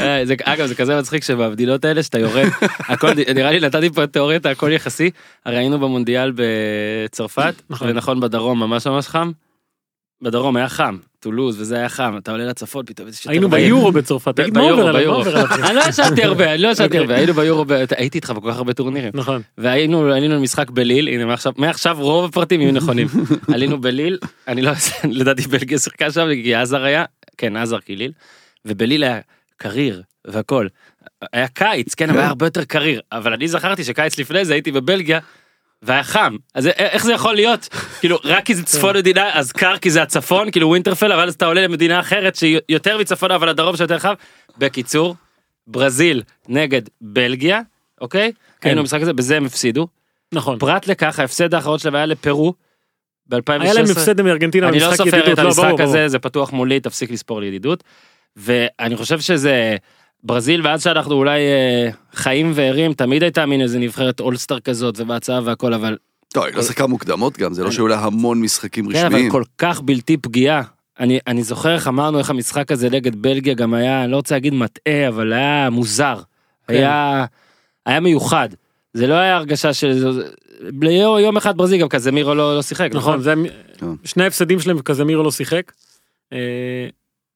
אה, 0.00 0.20
זה- 0.26 0.34
אגב 0.44 0.66
זה 0.66 0.74
כזה 0.74 0.98
מצחיק 0.98 1.24
שבמדינות 1.24 1.84
האלה 1.84 2.02
שאתה 2.02 2.18
יורד 2.18 2.46
הכל 2.78 3.10
נראה 3.34 3.50
לי 3.50 3.60
נתתי 3.60 3.90
פה 3.90 4.04
את 4.04 4.12
תיאוריית 4.12 4.46
הכל 4.46 4.72
יחסי 4.72 5.10
הרי 5.44 5.56
היינו 5.56 5.78
במונדיאל 5.78 6.32
בצרפת 6.36 7.54
נכון. 7.70 7.88
ונכון 7.90 8.20
בדרום 8.20 8.60
ממש 8.60 8.86
ממש 8.86 9.06
חם. 9.08 9.30
בדרום 10.22 10.56
היה 10.56 10.68
חם 10.68 10.96
טולוז 11.26 11.60
וזה 11.60 11.76
היה 11.76 11.88
חם 11.88 12.14
אתה 12.18 12.30
עולה 12.30 12.46
לצפון 12.46 12.84
פתאום 12.86 13.08
יש 13.08 13.18
יותר 13.18 13.30
היינו. 13.30 13.48
ביורו 13.48 13.92
בצרפת, 13.92 14.36
תגיד 14.36 14.58
מה 14.58 14.70
עובר 14.70 14.88
עליי, 14.88 15.06
מה. 15.06 15.12
עובר 15.12 15.38
עליי. 15.38 15.62
אני 15.68 15.76
לא 15.76 15.82
ישבתי 15.88 16.24
הרבה 16.24 16.54
אני 16.54 16.62
לא 16.62 16.68
ישבתי 16.68 16.84
אוקיי. 16.84 17.00
הרבה 17.00 17.14
היינו 17.14 17.34
ביורו 17.34 17.64
הייתי 17.96 18.18
איתך 18.18 18.30
בכל 18.30 18.50
כך 18.50 18.56
הרבה 18.56 18.72
טורנירים 18.72 19.10
נכון. 19.14 19.42
והיינו 19.58 20.12
עלינו 20.12 20.34
למשחק 20.34 20.70
בליל 20.70 21.08
הנה 21.08 21.24
מעכשיו 21.24 21.52
מעכשיו 21.56 21.96
רוב 22.00 22.24
הפרטים 22.24 22.60
יהיו 22.60 22.72
נכונים 22.72 23.06
עלינו 23.54 23.80
בליל 23.80 24.18
אני 24.48 24.62
לא 24.62 24.72
לדעתי 25.18 25.42
בלגיה 25.42 25.78
שיחקה 25.78 26.10
שם 26.10 26.28
כי 26.42 26.54
עזר 26.54 26.84
היה 26.84 27.04
כן 27.38 27.56
עזר 27.56 27.78
כליל 27.80 28.12
ובליל 28.64 29.04
היה 29.04 29.20
קריר 29.56 30.02
והכל 30.24 30.66
היה 31.32 31.48
קיץ 31.48 31.94
כן 31.94 32.10
אבל 32.10 32.18
היה 32.18 32.28
הרבה 32.28 32.46
יותר 32.46 32.64
קריר 32.64 33.00
אבל 33.12 33.32
אני 33.32 33.48
זכרתי 33.48 33.84
שקיץ 33.84 34.18
לפני 34.18 34.44
זה 34.44 34.52
הייתי 34.52 34.72
בבלגיה. 34.72 35.20
והיה 35.82 36.02
חם 36.02 36.36
אז 36.54 36.66
איך 36.66 37.04
זה 37.04 37.12
יכול 37.12 37.34
להיות 37.34 37.68
כאילו 38.00 38.18
רק 38.24 38.44
כי 38.44 38.54
זה 38.54 38.62
צפון 38.62 38.96
מדינה 38.96 39.38
אז 39.38 39.52
קר 39.52 39.76
כי 39.76 39.90
זה 39.90 40.02
הצפון 40.02 40.50
כאילו 40.50 40.68
ווינטרפל 40.68 41.12
אבל 41.12 41.28
אז 41.28 41.34
אתה 41.34 41.46
עולה 41.46 41.62
למדינה 41.62 42.00
אחרת 42.00 42.36
שהיא 42.36 42.60
יותר 42.68 42.98
מצפון 42.98 43.30
אבל 43.30 43.48
הדרום 43.48 43.76
שיותר 43.76 43.98
חם. 43.98 44.14
בקיצור 44.58 45.16
ברזיל 45.66 46.22
נגד 46.48 46.82
בלגיה 47.00 47.60
אוקיי 48.00 48.32
כן. 48.60 48.68
היינו 48.68 48.80
במשחק 48.82 49.00
הזה 49.02 49.12
בזה 49.12 49.36
הם 49.36 49.44
הפסידו 49.44 49.86
נכון. 50.32 50.58
פרט 50.58 50.86
לכך 50.86 51.18
ההפסד 51.18 51.54
האחרון 51.54 51.78
שלהם 51.78 51.94
היה 51.94 52.06
לפרו. 52.06 52.54
ב-2016. 53.28 53.62
היה 53.62 53.74
להם 53.74 53.84
הפסד 53.84 54.20
מארגנטינה 54.20 54.68
אני 54.68 54.80
לא 54.80 54.94
סופר 54.94 55.32
את 55.32 55.38
לא, 55.38 55.44
המשחק. 55.44 55.80
הזה 55.80 56.08
זה 56.08 56.18
פתוח 56.18 56.52
מולי 56.52 56.80
תפסיק 56.80 57.10
לספור 57.10 57.40
לי 57.40 57.46
ידידות. 57.46 57.84
ואני 58.36 58.96
חושב 58.96 59.20
שזה 59.20 59.76
ברזיל 60.26 60.66
ואז 60.66 60.82
שאנחנו 60.82 61.14
אולי 61.14 61.40
אה, 61.40 61.90
חיים 62.12 62.52
וערים 62.54 62.92
תמיד 62.92 63.22
הייתה 63.22 63.46
מין 63.46 63.60
איזה 63.60 63.78
נבחרת 63.78 64.20
אולסטאר 64.20 64.60
כזאת 64.60 65.00
ובהצעה 65.00 65.40
והכל 65.44 65.74
אבל 65.74 65.96
לא, 66.36 66.44
היא 66.44 66.54
לא 66.54 66.62
שיחקה 66.62 66.86
מוקדמות 66.86 67.38
גם, 67.38 67.54
זה 67.54 67.64
לא 67.64 67.70
שהיו 67.70 67.86
לה 67.86 67.98
המון 67.98 68.40
משחקים 68.40 68.92
כן, 68.92 68.98
אבל 68.98 69.06
רשמיים. 69.06 69.30
כל 69.30 69.42
כך 69.58 69.80
בלתי 69.80 70.16
פגיעה. 70.16 70.62
אני, 71.00 71.18
אני 71.26 71.42
זוכר 71.42 71.74
איך 71.74 71.88
אמרנו 71.88 72.18
איך 72.18 72.30
המשחק 72.30 72.72
הזה 72.72 72.90
נגד 72.90 73.22
בלגיה 73.22 73.54
גם 73.54 73.74
היה, 73.74 74.04
אני 74.04 74.12
לא 74.12 74.16
רוצה 74.16 74.34
להגיד 74.34 74.54
מטעה, 74.54 75.08
אבל 75.08 75.32
היה 75.32 75.70
מוזר. 75.70 76.20
כן. 76.66 76.74
היה, 76.74 77.24
היה 77.86 78.00
מיוחד. 78.00 78.48
זה 78.94 79.06
לא 79.06 79.14
היה 79.14 79.36
הרגשה 79.36 79.72
של... 79.72 80.20
ליום 80.80 81.18
יום 81.18 81.36
אחד 81.36 81.56
ברזיל 81.56 81.80
גם 81.80 81.88
כזה 81.88 82.12
מירו 82.12 82.34
לא, 82.34 82.56
לא 82.56 82.62
שיחק, 82.62 82.88
נכון, 82.92 82.98
נכון? 82.98 83.20
זה 83.22 83.34
כן. 83.78 83.86
שני 84.04 84.24
ההפסדים 84.24 84.60
שלהם 84.60 84.78
קזמירו 84.80 85.22
לא 85.22 85.30
שיחק. 85.30 85.72
אה, 86.32 86.88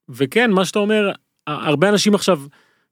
וכן, 0.08 0.50
מה 0.50 0.64
שאתה 0.64 0.78
אומר, 0.78 1.10
הרבה 1.46 1.88
אנשים 1.88 2.14
עכשיו 2.14 2.40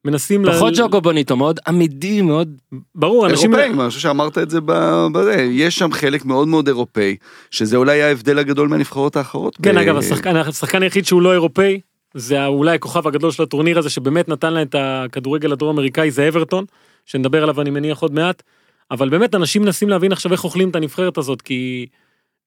מנסים... 0.05 0.45
ל- 0.45 0.53
פחות 0.53 0.75
ג'וקו 0.77 1.01
בוניטו, 1.01 1.37
מאוד 1.37 1.61
עמידי, 1.67 2.23
מאוד... 2.23 2.49
ברור, 2.95 3.27
אנשים... 3.27 3.55
אירופאים, 3.55 3.81
אני 3.81 3.89
חושב 3.89 4.01
שאמרת 4.01 4.39
את 4.39 4.51
זה 4.51 4.61
ב- 4.65 5.07
בזה, 5.13 5.35
יש 5.51 5.79
שם 5.79 5.93
חלק 5.93 6.25
מאוד 6.25 6.49
מאוד 6.49 6.67
אירופאי, 6.69 7.17
שזה 7.51 7.77
אולי 7.77 8.03
ההבדל 8.03 8.39
הגדול 8.39 8.69
מהנבחרות 8.69 9.17
האחרות. 9.17 9.57
כן, 9.63 9.75
ב- 9.75 9.79
אגב, 9.79 9.97
השחקן, 9.97 10.37
השחקן 10.37 10.83
היחיד 10.83 11.07
שהוא 11.07 11.23
לא 11.23 11.33
אירופאי, 11.33 11.81
זה 12.15 12.47
אולי 12.47 12.75
הכוכב 12.75 13.07
הגדול 13.07 13.31
של 13.31 13.43
הטורניר 13.43 13.79
הזה, 13.79 13.91
שבאמת 13.91 14.29
נתן 14.29 14.53
לה 14.55 14.63
את 14.63 14.75
הכדורגל 14.79 15.53
הדרום 15.53 15.71
אמריקאי, 15.77 16.11
זה 16.11 16.29
אברטון, 16.29 16.65
שנדבר 17.07 17.43
עליו 17.43 17.61
אני 17.61 17.71
מניח 17.71 17.99
עוד 17.99 18.15
מעט, 18.15 18.43
אבל 18.91 19.09
באמת 19.09 19.35
אנשים 19.35 19.63
מנסים 19.63 19.89
להבין 19.89 20.13
עכשיו 20.13 20.33
איך 20.33 20.45
אוכלים 20.45 20.71
את 20.71 20.77
הנבחרת 20.77 21.19
הזאת, 21.19 21.43
כי 21.43 21.87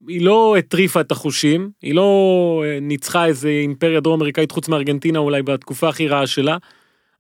היא 0.08 0.26
לא 0.26 0.56
הטריפה 0.58 1.02
את 1.02 1.12
החושים, 1.12 1.70
היא 1.82 1.96
לא 1.96 2.64
אה, 2.66 2.80
ניצחה 2.82 3.26
איזה 3.26 3.50
אימפריה 3.50 4.00
דרום 4.00 4.20
אמריקאית 4.20 4.52
חוץ 4.52 4.68
מארגנטינה 4.68 5.20
אולי 5.20 5.42
בתקופה 5.42 5.90
הכי 5.90 6.08
רעה 6.08 6.28
שלה, 6.28 6.58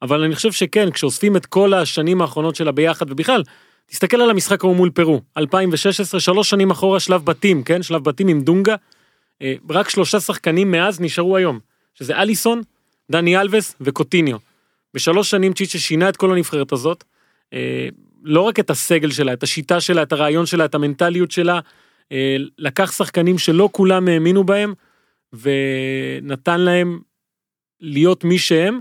אבל 0.01 0.24
אני 0.24 0.36
חושב 0.36 0.51
שכן, 0.51 0.92
כשאוספים 0.92 1.37
את 1.37 1.45
כל 1.45 1.73
השנים 1.73 2.21
האחרונות 2.21 2.56
שלה 2.56 2.71
ביחד, 2.71 3.11
ובכלל, 3.11 3.44
תסתכל 3.85 4.21
על 4.21 4.30
המשחק 4.30 4.64
ההוא 4.64 4.76
מול 4.76 4.90
פרו, 4.90 5.21
2016, 5.37 6.19
שלוש 6.19 6.49
שנים 6.49 6.71
אחורה, 6.71 6.99
שלב 6.99 7.26
בתים, 7.26 7.64
כן? 7.64 7.83
שלב 7.83 8.04
בתים 8.04 8.28
עם 8.28 8.42
דונגה, 8.42 8.76
אה, 9.42 9.54
רק 9.69 9.90
שלושה 9.90 10.19
שחקנים 10.19 10.71
מאז 10.71 11.02
נשארו 11.02 11.37
היום, 11.37 11.59
שזה 11.94 12.16
אליסון, 12.16 12.61
דני 13.11 13.37
אלווס 13.37 13.76
וקוטיניו. 13.81 14.37
בשלוש 14.94 15.30
שנים 15.30 15.54
צ'יצ'ה 15.54 15.80
שינה 15.80 16.09
את 16.09 16.18
כל 16.18 16.33
הנבחרת 16.33 16.71
הזאת, 16.71 17.04
אה, 17.54 17.87
לא 18.23 18.42
רק 18.42 18.59
את 18.59 18.69
הסגל 18.69 19.11
שלה, 19.11 19.33
את 19.33 19.44
השיטה 19.44 19.81
שלה, 19.81 20.04
את 20.04 20.11
הרעיון 20.11 20.45
שלה, 20.45 20.66
את 20.66 20.76
המנטליות 20.76 21.31
שלה, 21.31 21.59
אה, 22.11 22.35
לקח 22.57 22.92
שחקנים 22.92 23.37
שלא 23.37 23.69
כולם 23.71 24.07
האמינו 24.07 24.44
בהם, 24.44 24.73
ונתן 25.33 26.61
להם 26.61 26.99
להיות 27.81 28.23
מי 28.23 28.37
שהם, 28.37 28.80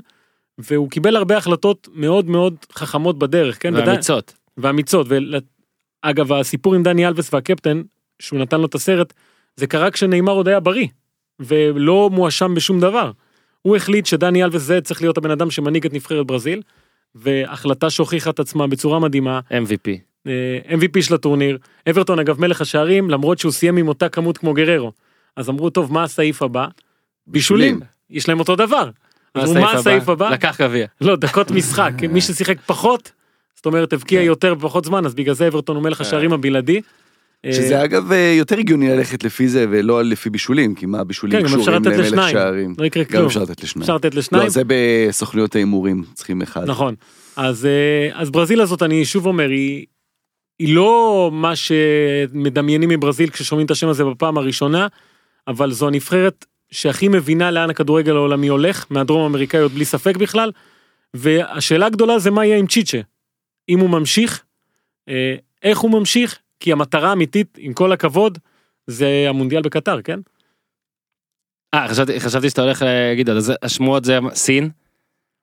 והוא 0.71 0.91
קיבל 0.91 1.17
הרבה 1.17 1.37
החלטות 1.37 1.89
מאוד 1.95 2.31
מאוד 2.31 2.55
חכמות 2.73 3.19
בדרך, 3.19 3.63
כן? 3.63 3.75
ואמיצות. 3.75 4.35
ואמיצות. 4.59 5.07
ואגב, 6.05 6.33
הסיפור 6.33 6.75
עם 6.75 6.83
דני 6.83 7.07
אלווס 7.07 7.35
והקפטן, 7.35 7.83
שהוא 8.19 8.41
נתן 8.41 8.61
לו 8.61 8.67
את 8.67 8.75
הסרט, 8.75 9.13
זה 9.57 9.67
קרה 9.67 9.91
כשנאמר 9.91 10.33
עוד 10.33 10.49
היה 10.49 10.61
בריא, 10.61 10.87
ולא 11.41 12.11
מואשם 12.13 12.55
בשום 12.55 12.81
דבר. 12.81 13.11
הוא 13.63 13.77
החליט 13.77 14.07
שדני 14.07 14.45
אלווס 14.45 14.63
זה 14.63 14.81
צריך 14.81 15.03
להיות 15.03 15.19
הבן 15.19 15.31
אדם 15.31 15.51
שמנהיג 15.51 15.87
את 15.87 15.93
נבחרת 15.93 16.27
ברזיל, 16.27 16.63
והחלטה 17.15 17.91
שהוכיחה 17.91 18.31
את 18.31 18.41
עצמה 18.41 18.67
בצורה 18.67 18.99
מדהימה, 18.99 19.41
MVP. 19.51 19.91
אה, 20.27 20.59
MVP 20.69 21.03
של 21.03 21.15
הטורניר, 21.15 21.59
אברטון 21.91 22.19
אגב 22.19 22.41
מלך 22.41 22.61
השערים, 22.61 23.11
למרות 23.11 23.39
שהוא 23.39 23.53
סיים 23.53 23.77
עם 23.77 23.89
אותה 23.89 24.09
כמות 24.09 24.39
כמו 24.39 24.55
גררו. 24.55 24.93
אז 25.37 25.49
אמרו, 25.49 25.71
טוב, 25.71 25.93
מה 25.93 26.03
הסעיף 26.03 26.43
הבא? 26.43 26.67
בישולים. 27.27 27.81
יש 28.11 28.29
להם 28.29 28.39
אותו 28.39 28.57
דבר. 28.57 28.91
מה 29.37 29.73
הסעיף 29.73 30.09
הבא? 30.09 30.31
לקח 30.31 30.61
גביע. 30.61 30.87
לא, 31.01 31.17
דקות 31.17 31.51
משחק, 31.57 31.93
מי 32.11 32.21
ששיחק 32.21 32.57
פחות, 32.67 33.13
זאת 33.57 33.67
אומרת 33.67 33.93
הבקיע 33.93 34.23
יותר 34.23 34.55
בפחות 34.55 34.85
זמן, 34.85 35.07
אז 35.07 35.15
בגלל 35.15 35.35
זה 35.35 35.49
אברטון 35.49 35.77
הוא 35.77 35.85
מלך 35.85 36.01
השערים 36.01 36.33
הבלעדי. 36.33 36.81
אה, 37.45 37.53
שזה 37.53 37.85
אגב 37.85 38.13
אה, 38.13 38.35
יותר 38.39 38.59
הגיוני 38.59 38.89
ללכת 38.89 39.25
לפי 39.25 39.49
זה 39.49 39.67
ולא 39.71 40.05
לפי 40.05 40.31
בישולים, 40.31 40.75
כי 40.75 40.87
מה 40.87 41.05
בישולים 41.05 41.39
כן, 41.39 41.45
גם 41.45 41.45
אפשר 41.47 41.61
קשורים 41.61 41.83
לתת 41.83 41.93
למלך 41.93 42.07
לשניים. 42.07 42.33
שערים. 42.33 42.75
לא 42.79 42.85
יקרה 42.85 43.03
גם 43.03 43.11
כלום. 43.11 43.27
אפשר 43.27 43.43
לתת 43.43 43.63
לשניים. 43.63 43.83
אפשר 43.83 43.97
לתת 43.97 44.15
לשניים. 44.15 44.45
לא, 44.45 44.51
זה 44.51 44.63
בסוכנויות 44.67 45.55
ההימורים, 45.55 46.05
צריכים 46.15 46.43
אחד. 46.43 46.65
נכון. 46.67 46.95
אז, 47.37 47.67
אה, 47.67 48.21
אז 48.21 48.31
ברזיל 48.31 48.61
הזאת, 48.61 48.83
אני 48.83 49.05
שוב 49.05 49.27
אומר, 49.27 49.49
היא, 49.49 49.87
היא 50.59 50.75
לא 50.75 51.31
מה 51.33 51.57
שמדמיינים 51.57 52.89
מברזיל 52.89 53.31
כששומעים 53.31 53.67
את 53.67 53.71
השם 53.71 53.89
הזה 53.89 54.05
בפעם 54.05 54.39
הראשונה, 54.39 54.87
אבל 55.49 55.73
זו 55.73 55.87
הנבחרת 55.89 56.45
שהכי 56.71 57.09
מבינה 57.09 57.51
לאן 57.51 57.71
הכדורגל 57.71 58.17
העולמי 58.17 58.49
הולך, 58.49 58.87
מהדרום 58.91 59.23
האמריקאיות 59.23 59.73
בלי 59.73 59.85
ספק 59.85 60.17
בכלל, 60.17 60.51
והשאלה 61.15 61.87
הגדולה 61.87 62.19
זה 62.19 62.31
מה 62.31 62.47
יהיה 62.47 62.59
עם 62.59 62.67
צ'יצ'ה. 62.67 63.01
אם 63.69 63.79
הוא 63.79 63.91
ממשיך, 63.91 64.43
אה, 65.09 65.35
איך 65.63 65.79
הוא 65.79 65.91
ממשיך, 65.91 66.39
כי 66.61 66.73
המטרה 66.73 67.11
האמיתית, 67.11 67.59
עם 67.61 67.73
כל 67.73 67.93
הכבוד, 67.93 68.39
זה 68.87 69.27
המונדיאל 69.29 69.63
בקטר, 69.63 70.03
כן? 70.03 70.21
אה, 71.75 71.89
חשבתי, 71.89 72.21
חשבתי 72.21 72.51
שאתה 72.51 72.63
הולך 72.63 72.83
להגיד, 72.83 73.31
אז 73.31 73.53
השמועות 73.63 74.05
זה 74.05 74.19
סין, 74.35 74.71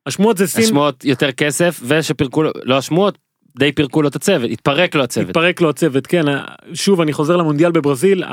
השמועות 0.06 0.38
זה 0.38 0.48
סין, 0.48 0.64
השמועות 0.64 1.06
יותר 1.06 1.32
כסף, 1.32 1.80
ושפירקו 1.88 2.44
לו, 2.44 2.52
לא 2.64 2.78
השמועות, 2.78 3.18
די 3.60 3.72
פירקו 3.72 4.02
לו 4.02 4.10
את 4.10 4.16
הצוות, 4.16 4.52
התפרק 4.52 4.96
לו 4.96 5.04
הצוות. 5.04 5.30
התפרק 5.30 5.62
לו 5.62 5.70
הצוות, 5.70 6.08
כן, 6.08 6.26
שוב, 6.74 7.02
אני 7.02 7.14
חוזר 7.14 7.38
למונדיאל 7.38 7.72
בברזיל, 7.72 8.24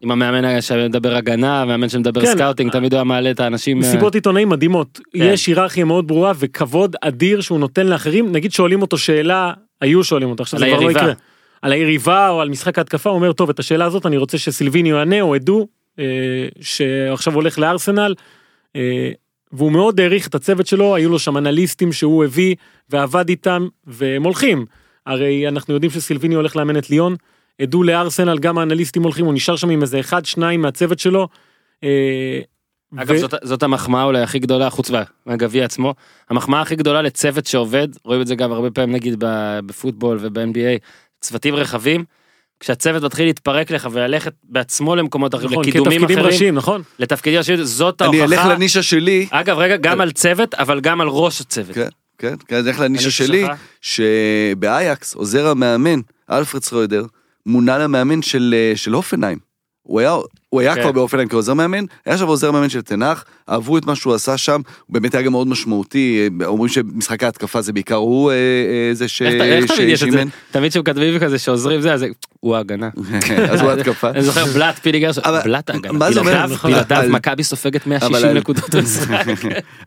עם 0.00 0.10
המאמן 0.10 0.60
שמדבר 0.60 1.14
הגנה, 1.14 1.62
המאמן 1.62 1.88
שמדבר 1.88 2.20
כן. 2.20 2.32
scouting, 2.32 2.72
תמיד 2.72 2.92
הוא 2.92 2.98
היה 2.98 3.04
מעלה 3.04 3.30
את 3.30 3.40
האנשים. 3.40 3.82
אה, 3.82 3.88
מסיבות 3.88 4.14
עיתונאים 4.14 4.48
מדהימות, 4.48 5.00
כן. 5.12 5.18
יש 5.22 5.46
היררכיה 5.46 5.84
מאוד 5.84 6.06
ברורה 6.06 6.32
וכבוד 6.38 6.96
אדיר 7.00 7.40
שהוא 7.40 7.58
נותן 7.58 7.86
לאחרים, 7.86 8.32
נגיד 8.32 8.52
שואלים 8.52 8.82
אותו 8.82 8.98
שאלה, 8.98 9.52
היו 9.80 10.04
שואלים 10.04 10.30
אותו, 10.30 10.42
עכשיו 10.42 10.60
זה 10.60 10.66
כבר 10.66 10.80
לא. 10.80 10.90
יקרה, 10.90 11.12
על 11.62 11.72
היריבה 11.72 12.28
או 12.28 12.40
על 12.40 12.48
משחק 12.48 12.78
ההתקפה, 12.78 13.10
הוא 13.10 13.16
אומר 13.16 13.32
טוב 13.32 13.50
את 13.50 13.58
השאלה 13.58 13.84
הזאת 13.84 14.06
אני 14.06 14.16
רוצה 14.16 14.38
שסילביניו 14.38 14.96
יענה 14.96 15.20
או 15.20 15.34
עדו, 15.34 15.66
אה, 15.98 16.04
שעכשיו 16.60 17.34
הולך 17.34 17.58
לארסנל, 17.58 18.14
אה, 18.76 19.10
והוא 19.52 19.72
מאוד 19.72 20.00
העריך 20.00 20.28
את 20.28 20.34
הצוות 20.34 20.66
שלו, 20.66 20.94
היו 20.94 21.10
לו 21.10 21.18
שם 21.18 21.36
אנליסטים 21.36 21.92
שהוא 21.92 22.24
הביא 22.24 22.54
ועבד 22.90 23.28
איתם 23.28 23.66
והם 23.86 24.22
הולכים, 24.22 24.66
הרי 25.06 25.48
אנחנו 25.48 25.74
יודעים 25.74 25.90
שסילביניו 25.90 26.38
הולך 26.38 26.56
לאמן 26.56 26.76
את 26.76 26.90
ליון, 26.90 27.16
עדו 27.62 27.82
לארסנל 27.82 28.38
גם 28.38 28.58
האנליסטים 28.58 29.02
הולכים, 29.02 29.24
הוא 29.24 29.34
נשאר 29.34 29.56
שם 29.56 29.70
עם 29.70 29.82
איזה 29.82 30.00
אחד 30.00 30.24
שניים 30.24 30.62
מהצוות 30.62 30.98
שלו. 30.98 31.28
אה, 31.84 32.40
אגב, 32.96 33.10
ו- 33.10 33.18
זאת, 33.18 33.34
זאת 33.42 33.62
המחמאה 33.62 34.04
אולי 34.04 34.22
הכי 34.22 34.38
גדולה, 34.38 34.70
חוץ 34.70 34.90
מה- 34.90 35.02
מהגביע 35.26 35.64
עצמו, 35.64 35.94
המחמאה 36.30 36.60
הכי 36.60 36.76
גדולה 36.76 37.02
לצוות 37.02 37.46
שעובד, 37.46 37.88
רואים 38.04 38.20
את 38.20 38.26
זה 38.26 38.34
גם 38.34 38.52
הרבה 38.52 38.70
פעמים 38.70 38.94
נגיד 38.94 39.14
ב- 39.24 39.58
בפוטבול 39.66 40.18
וב-NBA, 40.20 40.78
צוותים 41.20 41.54
רחבים, 41.54 42.04
כשהצוות 42.60 43.02
מתחיל 43.02 43.26
להתפרק 43.26 43.70
לך 43.70 43.88
וללכת 43.92 44.32
בעצמו 44.44 44.96
למקומות 44.96 45.34
אחרים, 45.34 45.50
נכון, 45.50 45.64
לקידומים 45.64 46.04
אחרים, 46.04 46.18
ראשיים, 46.18 46.54
נכון? 46.54 46.82
לתפקידים 46.98 47.38
ראשיים, 47.38 47.64
זאת 47.64 48.02
אני 48.02 48.22
אלך 48.22 48.32
ההוכחה. 48.38 48.54
לנישה 48.54 48.82
שלי, 48.82 49.26
אגב, 49.30 49.58
רגע, 49.58 49.76
גם 49.76 50.00
על 50.00 50.12
צוות, 50.12 50.54
אבל 50.54 50.80
גם 50.80 51.00
על 51.00 51.08
ראש 51.08 51.40
הצוות. 51.40 51.74
כן, 51.74 51.88
כן, 52.18 52.34
כן, 52.48 52.56
אני 52.56 52.68
אלך 52.68 52.80
לנישה 52.80 53.10
שלי? 53.10 53.46
שבאייקס 53.80 55.14
עוזר 55.14 55.46
המאמן, 55.48 56.00
אלפרד 56.30 56.62
סרוידר, 56.62 57.04
מונה 57.46 57.78
למאמן 57.78 58.22
של, 58.22 58.54
אה, 58.56 58.76
של 58.76 58.92
הופנהיים. 58.92 59.38
הוא 59.82 60.00
היה, 60.00 60.16
הוא 60.48 60.60
היה 60.60 60.74
כן. 60.74 60.82
כבר 60.82 60.92
בהופנהיים 60.92 61.28
כעוזר 61.28 61.54
מאמן, 61.54 61.84
היה 62.06 62.14
עכשיו 62.14 62.28
עוזר 62.28 62.50
מאמן 62.52 62.68
של 62.68 62.80
תנח, 62.82 63.24
אהבו 63.48 63.78
את 63.78 63.86
מה 63.86 63.94
שהוא 63.94 64.14
עשה 64.14 64.36
שם, 64.36 64.60
הוא 64.86 64.94
באמת 64.94 65.14
היה 65.14 65.22
גם 65.22 65.32
מאוד 65.32 65.46
משמעותי, 65.48 66.28
אה, 66.40 66.46
אומרים 66.46 66.68
שמשחק 66.68 67.22
ההתקפה 67.22 67.60
זה 67.62 67.72
בעיקר 67.72 67.94
הוא 67.94 68.30
אה, 68.30 68.36
אה, 68.36 68.94
זה 68.94 69.08
ש- 69.08 69.22
איך 69.22 69.72
תמיד 69.76 69.88
יש 69.88 70.02
את 70.02 70.12
זה? 70.12 70.22
תמיד 70.50 70.70
כשמכתבים 70.70 71.18
כזה 71.18 71.38
שעוזרים 71.38 71.80
זה, 71.80 71.92
אז 71.94 72.04
הוא 72.40 72.56
ההגנה. 72.56 72.90
אז 73.50 73.60
הוא 73.60 73.70
התקפה. 73.70 74.10
אני 74.10 74.22
זוכר 74.22 74.44
בלאט 74.46 74.78
פיליגר, 74.78 75.10
בלאט 75.44 75.70
ההגנה. 75.70 75.92
מה 75.98 76.12
זה 76.12 76.20
אומר? 76.20 76.46
בלעדיו, 76.64 77.10
מכבי 77.12 77.42
סופגת 77.44 77.86
160 77.86 78.14
אבל 78.14 78.28
על- 78.28 78.38
נקודות 78.38 78.74
במשחק. 78.74 79.24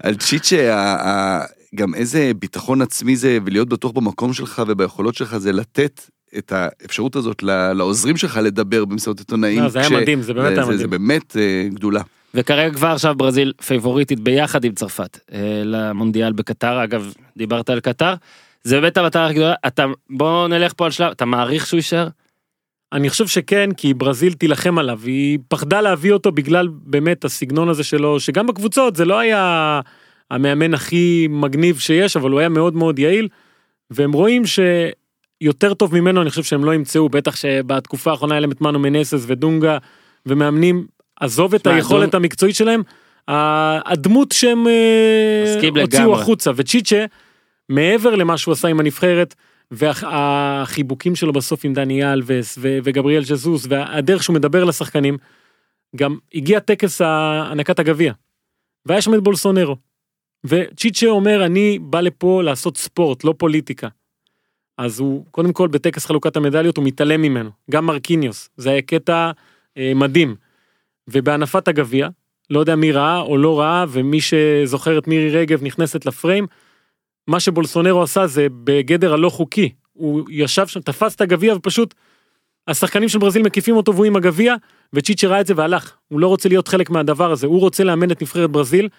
על 0.03 0.15
צ'יצ'ה, 0.15 1.39
גם 1.75 1.95
איזה 1.95 2.31
ביטחון 2.39 2.81
עצמי 2.81 3.15
זה, 3.15 3.37
ולהיות 3.45 3.69
בטוח 3.69 3.91
במקום 3.91 4.33
שלך 4.33 4.61
וביכולות 4.67 5.15
שלך, 5.15 5.37
זה 5.37 5.51
לתת 5.51 6.01
את 6.37 6.51
האפשרות 6.51 7.15
הזאת 7.15 7.43
לעוזרים 7.75 8.17
שלך 8.17 8.39
לדבר 8.43 8.85
במסיבות 8.85 9.19
עיתונאים. 9.19 9.63
לא, 9.63 9.69
זה 9.69 9.79
היה 9.79 9.87
כש- 9.87 9.93
מדהים, 9.93 10.21
זה 10.21 10.33
באמת 10.33 10.47
היה 10.57 10.65
זה- 10.65 10.77
זה 10.77 10.87
מדהים. 10.87 10.89
באמת 10.89 11.37
אה, 11.37 11.67
גדולה. 11.73 12.01
וכרגע 12.33 12.73
כבר 12.73 12.87
עכשיו 12.87 13.15
ברזיל 13.15 13.53
פייבוריטית 13.65 14.19
ביחד 14.19 14.63
עם 14.65 14.73
צרפת 14.73 15.19
אה, 15.33 15.39
למונדיאל 15.65 16.33
בקטר 16.33 16.83
אגב 16.83 17.13
דיברת 17.37 17.69
על 17.69 17.79
קטר 17.79 18.13
זה 18.63 18.81
באמת 18.81 18.97
המטרה 18.97 19.25
הכי 19.25 19.33
גדולה 19.35 19.53
אתה 19.67 19.85
בוא 20.09 20.47
נלך 20.47 20.73
פה 20.77 20.85
על 20.85 20.91
שלב 20.91 21.11
אתה 21.11 21.25
מעריך 21.25 21.65
שהוא 21.67 21.77
יישאר 21.77 22.07
אני 22.93 23.09
חושב 23.09 23.27
שכן, 23.27 23.69
כי 23.77 23.93
ברזיל 23.93 24.33
תילחם 24.33 24.77
עליו, 24.77 24.99
היא 25.05 25.39
פחדה 25.47 25.81
להביא 25.81 26.11
אותו 26.13 26.31
בגלל 26.31 26.67
באמת 26.71 27.25
הסגנון 27.25 27.69
הזה 27.69 27.83
שלו, 27.83 28.19
שגם 28.19 28.47
בקבוצות 28.47 28.95
זה 28.95 29.05
לא 29.05 29.19
היה 29.19 29.81
המאמן 30.31 30.73
הכי 30.73 31.27
מגניב 31.29 31.79
שיש, 31.79 32.17
אבל 32.17 32.31
הוא 32.31 32.39
היה 32.39 32.49
מאוד 32.49 32.75
מאוד 32.75 32.99
יעיל, 32.99 33.27
והם 33.91 34.11
רואים 34.11 34.43
שיותר 35.43 35.73
טוב 35.73 35.99
ממנו 35.99 36.21
אני 36.21 36.29
חושב 36.29 36.43
שהם 36.43 36.65
לא 36.65 36.73
ימצאו, 36.73 37.09
בטח 37.09 37.35
שבתקופה 37.35 38.11
האחרונה 38.11 38.33
היה 38.33 38.39
להם 38.39 38.51
את 38.51 38.61
מנו 38.61 38.79
מנסס 38.79 39.23
ודונגה, 39.27 39.77
ומאמנים, 40.25 40.87
עזוב 41.19 41.55
את 41.55 41.67
היכולת 41.67 42.13
המקצועית 42.13 42.55
שלהם, 42.55 42.81
הדמות 43.27 44.31
שהם 44.31 44.67
אה, 44.67 45.55
הוציאו 45.81 46.01
לגמרי. 46.01 46.21
החוצה, 46.21 46.51
וצ'יצ'ה, 46.55 47.05
מעבר 47.69 48.15
למה 48.15 48.37
שהוא 48.37 48.51
עשה 48.51 48.67
עם 48.67 48.79
הנבחרת, 48.79 49.35
והחיבוקים 49.71 51.15
שלו 51.15 51.33
בסוף 51.33 51.65
עם 51.65 51.73
דני 51.73 52.13
אלווס 52.13 52.57
וגבריאל 52.61 53.23
ז'זוס 53.23 53.65
והדרך 53.69 54.23
שהוא 54.23 54.33
מדבר 54.33 54.63
לשחקנים, 54.63 55.17
גם 55.95 56.17
הגיע 56.33 56.59
טקס 56.59 57.01
הענקת 57.01 57.79
הגביע. 57.79 58.13
והיה 58.85 59.01
שם 59.01 59.13
את 59.13 59.23
בולסונרו. 59.23 59.75
וצ'יצ'ה 60.45 61.07
אומר 61.07 61.45
אני 61.45 61.79
בא 61.79 62.01
לפה 62.01 62.41
לעשות 62.43 62.77
ספורט 62.77 63.23
לא 63.23 63.33
פוליטיקה. 63.37 63.87
אז 64.77 64.99
הוא 64.99 65.25
קודם 65.31 65.53
כל 65.53 65.67
בטקס 65.67 66.05
חלוקת 66.05 66.37
המדליות 66.37 66.77
הוא 66.77 66.85
מתעלם 66.85 67.21
ממנו 67.21 67.49
גם 67.71 67.85
מרקיניוס 67.85 68.49
זה 68.57 68.69
היה 68.69 68.81
קטע 68.81 69.31
אה, 69.77 69.91
מדהים. 69.95 70.35
ובהנפת 71.07 71.67
הגביע 71.67 72.09
לא 72.49 72.59
יודע 72.59 72.75
מי 72.75 72.91
ראה 72.91 73.19
או 73.19 73.37
לא 73.37 73.59
ראה 73.59 73.85
ומי 73.89 74.21
שזוכר 74.21 74.97
את 74.97 75.07
מירי 75.07 75.29
רגב 75.29 75.63
נכנסת 75.63 76.05
לפריים. 76.05 76.47
מה 77.27 77.39
שבולסונרו 77.39 78.03
עשה 78.03 78.27
זה 78.27 78.47
בגדר 78.63 79.13
הלא 79.13 79.29
חוקי 79.29 79.73
הוא 79.93 80.23
ישב 80.29 80.67
שם 80.67 80.79
תפס 80.79 81.15
את 81.15 81.21
הגביע 81.21 81.55
ופשוט 81.55 81.93
השחקנים 82.67 83.09
של 83.09 83.19
ברזיל 83.19 83.41
מקיפים 83.41 83.75
אותו 83.75 83.93
והוא 83.93 84.05
עם 84.05 84.15
הגביע 84.15 84.55
וצ'יצ'ה 84.93 85.27
ראה 85.27 85.41
את 85.41 85.47
זה 85.47 85.53
והלך 85.57 85.95
הוא 86.07 86.19
לא 86.19 86.27
רוצה 86.27 86.49
להיות 86.49 86.67
חלק 86.67 86.89
מהדבר 86.89 87.31
הזה 87.31 87.47
הוא 87.47 87.59
רוצה 87.59 87.83
לאמן 87.83 88.11
את 88.11 88.21
נבחרת 88.21 88.49
ברזיל 88.49 88.89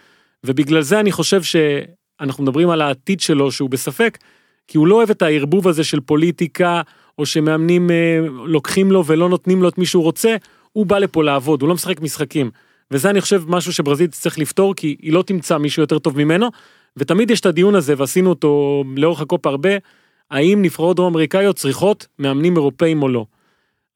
ובגלל 0.45 0.83
זה 0.83 1.01
אני 1.01 1.13
חושב 1.13 1.43
שאנחנו 1.43 2.45
מדברים 2.45 2.71
על 2.71 2.83
העתיד 2.83 3.21
שלו 3.21 3.53
שהוא 3.53 3.71
בספק 3.71 4.19
כי 4.69 4.79
הוא 4.79 4.87
לא 4.87 4.95
אוהב 4.95 5.11
את 5.11 5.23
הערבוב 5.23 5.69
הזה 5.69 5.85
של 5.85 6.01
פוליטיקה 6.01 6.83
או 7.19 7.27
שמאמנים 7.27 7.91
אה, 7.91 8.21
לוקחים 8.47 8.93
לו 8.93 9.07
ולא 9.07 9.29
נותנים 9.29 9.63
לו 9.63 9.69
את 9.69 9.79
מי 9.79 9.87
שהוא 9.87 10.03
רוצה 10.03 10.37
הוא 10.73 10.87
בא 10.87 10.99
לפה 10.99 11.25
לעבוד 11.25 11.63
הוא 11.63 11.69
לא 11.69 11.75
משחק 11.75 12.01
משחקים. 12.01 12.51
וזה 12.91 13.11
אני 13.11 13.21
חושב 13.21 13.43
משהו 13.49 13.73
שברזיל 13.73 14.07
צריך 14.07 14.39
לפתור 14.39 14.75
כי 14.75 14.97
היא 15.03 15.13
לא 15.13 15.23
תמצא 15.23 15.59
מישהו 15.59 15.83
יותר 15.83 15.99
טוב 15.99 16.19
ממנו. 16.19 16.49
ותמיד 16.97 17.31
יש 17.31 17.41
את 17.41 17.47
הדיון 17.47 17.75
הזה 17.75 17.95
ועשינו 17.97 18.31
אותו 18.31 18.85
לאורך 18.97 19.21
הקופ 19.21 19.47
הרבה 19.47 19.71
האם 20.31 20.63
נבחרות 20.63 20.97
דרום 20.97 21.13
אמריקאיות 21.13 21.57
צריכות 21.57 22.07
מאמנים 22.19 22.57
אירופאים 22.57 23.03
או 23.03 23.09
לא. 23.09 23.27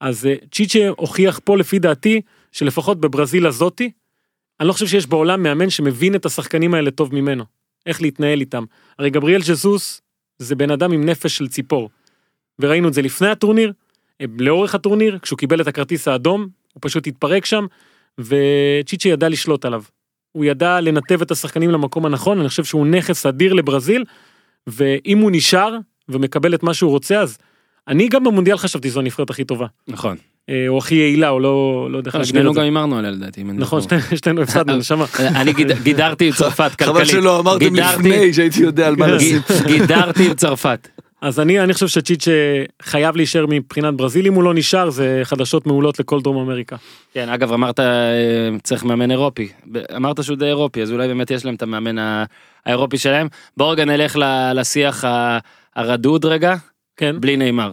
אז 0.00 0.26
אה, 0.26 0.34
צ'יצ'ה 0.52 0.88
הוכיח 0.88 1.40
פה 1.44 1.56
לפי 1.56 1.78
דעתי 1.78 2.20
שלפחות 2.52 3.00
בברזיל 3.00 3.46
הזאתי 3.46 3.90
אני 4.60 4.68
לא 4.68 4.72
חושב 4.72 4.86
שיש 4.86 5.06
בעולם 5.06 5.42
מאמן 5.42 5.70
שמבין 5.70 6.14
את 6.14 6.26
השחקנים 6.26 6.74
האלה 6.74 6.90
טוב 6.90 7.14
ממנו. 7.14 7.44
איך 7.86 8.02
להתנהל 8.02 8.40
איתם. 8.40 8.64
הרי 8.98 9.10
גבריאל 9.10 9.42
ז'זוס 9.42 10.02
זה 10.38 10.54
בן 10.54 10.70
אדם 10.70 10.92
עם 10.92 11.04
נפש 11.04 11.36
של 11.36 11.48
ציפור. 11.48 11.90
וראינו 12.58 12.88
את 12.88 12.94
זה 12.94 13.02
לפני 13.02 13.28
הטורניר 13.28 13.72
אה, 14.20 14.26
לאורך 14.38 14.74
הטורניר 14.74 15.18
כשהוא 15.18 15.38
קיבל 15.38 15.60
את 15.60 15.66
הכרטיס 15.66 16.08
האדום 16.08 16.48
הוא 16.72 16.80
פשוט 16.80 17.06
התפרק 17.06 17.44
שם 17.44 17.66
וצ'יצ'ה 18.18 19.08
ידע 19.08 19.28
לשלוט 19.28 19.64
עליו. 19.64 19.82
הוא 20.32 20.44
ידע 20.44 20.80
לנתב 20.80 21.22
את 21.22 21.30
השחקנים 21.30 21.70
למקום 21.70 22.06
הנכון 22.06 22.40
אני 22.40 22.48
חושב 22.48 22.64
שהוא 22.64 22.86
נכס 22.86 23.26
אדיר 23.26 23.52
לברזיל 23.52 24.04
ואם 24.66 25.18
הוא 25.18 25.30
נשאר 25.34 25.76
ומקבל 26.08 26.54
את 26.54 26.62
מה 26.62 26.74
שהוא 26.74 26.90
רוצה 26.90 27.20
אז 27.20 27.38
אני 27.88 28.08
גם 28.08 28.24
במונדיאל 28.24 28.56
חשבתי 28.56 28.90
זו 28.90 29.00
הנבחרת 29.00 29.30
הכי 29.30 29.44
טובה 29.44 29.66
נכון 29.88 30.16
או 30.68 30.78
הכי 30.78 30.94
יעילה 30.94 31.28
או 31.28 31.40
לא 31.40 31.50
לא 31.90 31.96
יודע 31.98 32.08
איך 32.08 32.14
להגדיר 32.14 32.30
שנינו 32.32 32.48
את 32.50 32.54
זה. 32.54 32.60
גם 32.60 32.64
הימרנו 32.64 32.98
עליה 32.98 33.10
לדעתי 33.10 33.42
אני 33.42 33.52
נכון 33.52 33.80
שתינו 34.14 34.42
הפסדנו 34.42 34.76
נשמה. 34.76 35.04
אני 35.20 35.52
גיד- 35.52 35.72
גידרתי 35.82 36.26
עם 36.26 36.32
צרפת 36.32 36.70
כלכלית 36.78 36.88
חבל 36.96 37.04
שלא 37.04 37.38
אמרתם 37.40 37.74
לפני 37.76 38.32
שהייתי 38.32 38.62
יודע 38.62 38.86
על 38.86 38.96
מה. 38.96 39.06
לשים. 39.08 39.38
גידרתי 39.66 40.26
עם 40.26 40.34
צרפת 40.34 40.88
אז 41.20 41.40
אני 41.40 41.60
אני 41.60 41.72
חושב 41.74 41.86
שצ'יצ'ה 41.88 42.30
חייב 42.82 43.16
להישאר 43.16 43.44
מבחינת 43.48 43.94
ברזיל 43.94 44.26
אם 44.26 44.34
הוא 44.34 44.42
לא 44.42 44.54
נשאר 44.54 44.90
זה 44.90 45.20
חדשות 45.24 45.66
מעולות 45.66 46.00
לכל 46.00 46.20
דרום 46.20 46.36
אמריקה. 46.36 46.76
כן 47.14 47.28
אגב 47.28 47.52
אמרת 47.52 47.80
אה, 47.80 47.84
צריך 48.62 48.84
מאמן 48.84 49.10
אירופי 49.10 49.48
אמרת 49.96 50.24
שהוא 50.24 50.36
די 50.36 50.44
אירופי 50.46 50.82
אז 50.82 50.92
אולי 50.92 51.08
באמת 51.08 51.30
יש 51.30 51.44
להם 51.44 51.54
את 51.54 51.62
המאמן 51.62 52.22
האירופי 52.66 52.98
שלהם 52.98 53.28
בוא 53.56 53.72
רגע 53.72 53.84
נלך 53.84 54.16
ל- 54.16 54.52
לשיח 54.54 55.04
ה- 55.04 55.38
הרדוד 55.76 56.24
רגע 56.24 56.54
כן 56.96 57.16
בלי 57.20 57.36
נאמר. 57.36 57.72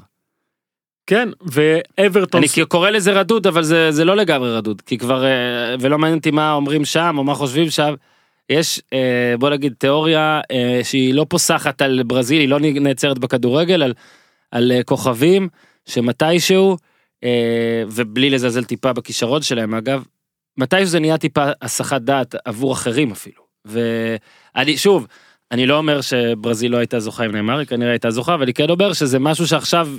כן 1.10 1.30
ואברטון 1.42 2.42
אני 2.42 2.66
קורא 2.66 2.90
לזה 2.90 3.12
רדוד 3.12 3.48
אבל 3.48 3.64
זה 3.64 3.92
זה 3.92 4.06
לא 4.06 4.16
לגמרי 4.16 4.56
רדוד 4.56 4.82
כי 4.82 4.98
כבר 4.98 5.26
אה, 5.26 5.76
ולא 5.80 5.98
מעניין 5.98 6.18
אותי 6.18 6.32
מה 6.32 6.54
אומרים 6.54 6.86
שם 6.86 7.16
או 7.18 7.24
מה 7.24 7.36
חושבים 7.36 7.70
שם. 7.70 7.94
יש 8.50 8.82
אה, 8.94 9.34
בוא 9.40 9.50
נגיד 9.50 9.74
תיאוריה 9.78 10.42
אה, 10.52 10.80
שהיא 10.84 11.14
לא 11.14 11.26
פוסחת 11.30 11.82
על 11.82 12.04
ברזיל 12.04 12.40
היא 12.40 12.50
לא 12.50 12.60
נעצרת 12.60 13.20
בכדורגל 13.20 13.84
על, 13.84 13.94
על 14.52 14.72
כוכבים 14.86 15.50
שמתישהו 15.86 16.78
ובלי 17.88 18.30
לזלזל 18.30 18.64
טיפה 18.64 18.94
בכישרון 18.94 19.42
שלהם 19.42 19.76
אגב 19.76 20.04
מתי 20.58 20.86
שזה 20.86 21.00
נהיה 21.00 21.18
טיפה 21.18 21.46
הסחת 21.62 22.02
דעת 22.02 22.36
עבור 22.46 22.74
אחרים 22.74 23.12
אפילו. 23.12 23.42
ואני, 23.66 24.78
שוב, 24.78 25.08
אני 25.52 25.66
לא 25.66 25.78
אומר 25.78 26.02
שברזיל 26.02 26.72
לא 26.72 26.78
הייתה 26.78 27.00
זוכה 27.00 27.24
עם 27.24 27.32
נאמר, 27.32 27.58
היא 27.58 27.68
כנראה 27.68 27.92
הייתה 27.92 28.12
זוכה, 28.12 28.34
אבל 28.34 28.44
אני 28.44 28.54
כן 28.54 28.70
אומר 28.70 28.94
שזה 28.94 29.20
משהו 29.20 29.48
שעכשיו 29.48 29.90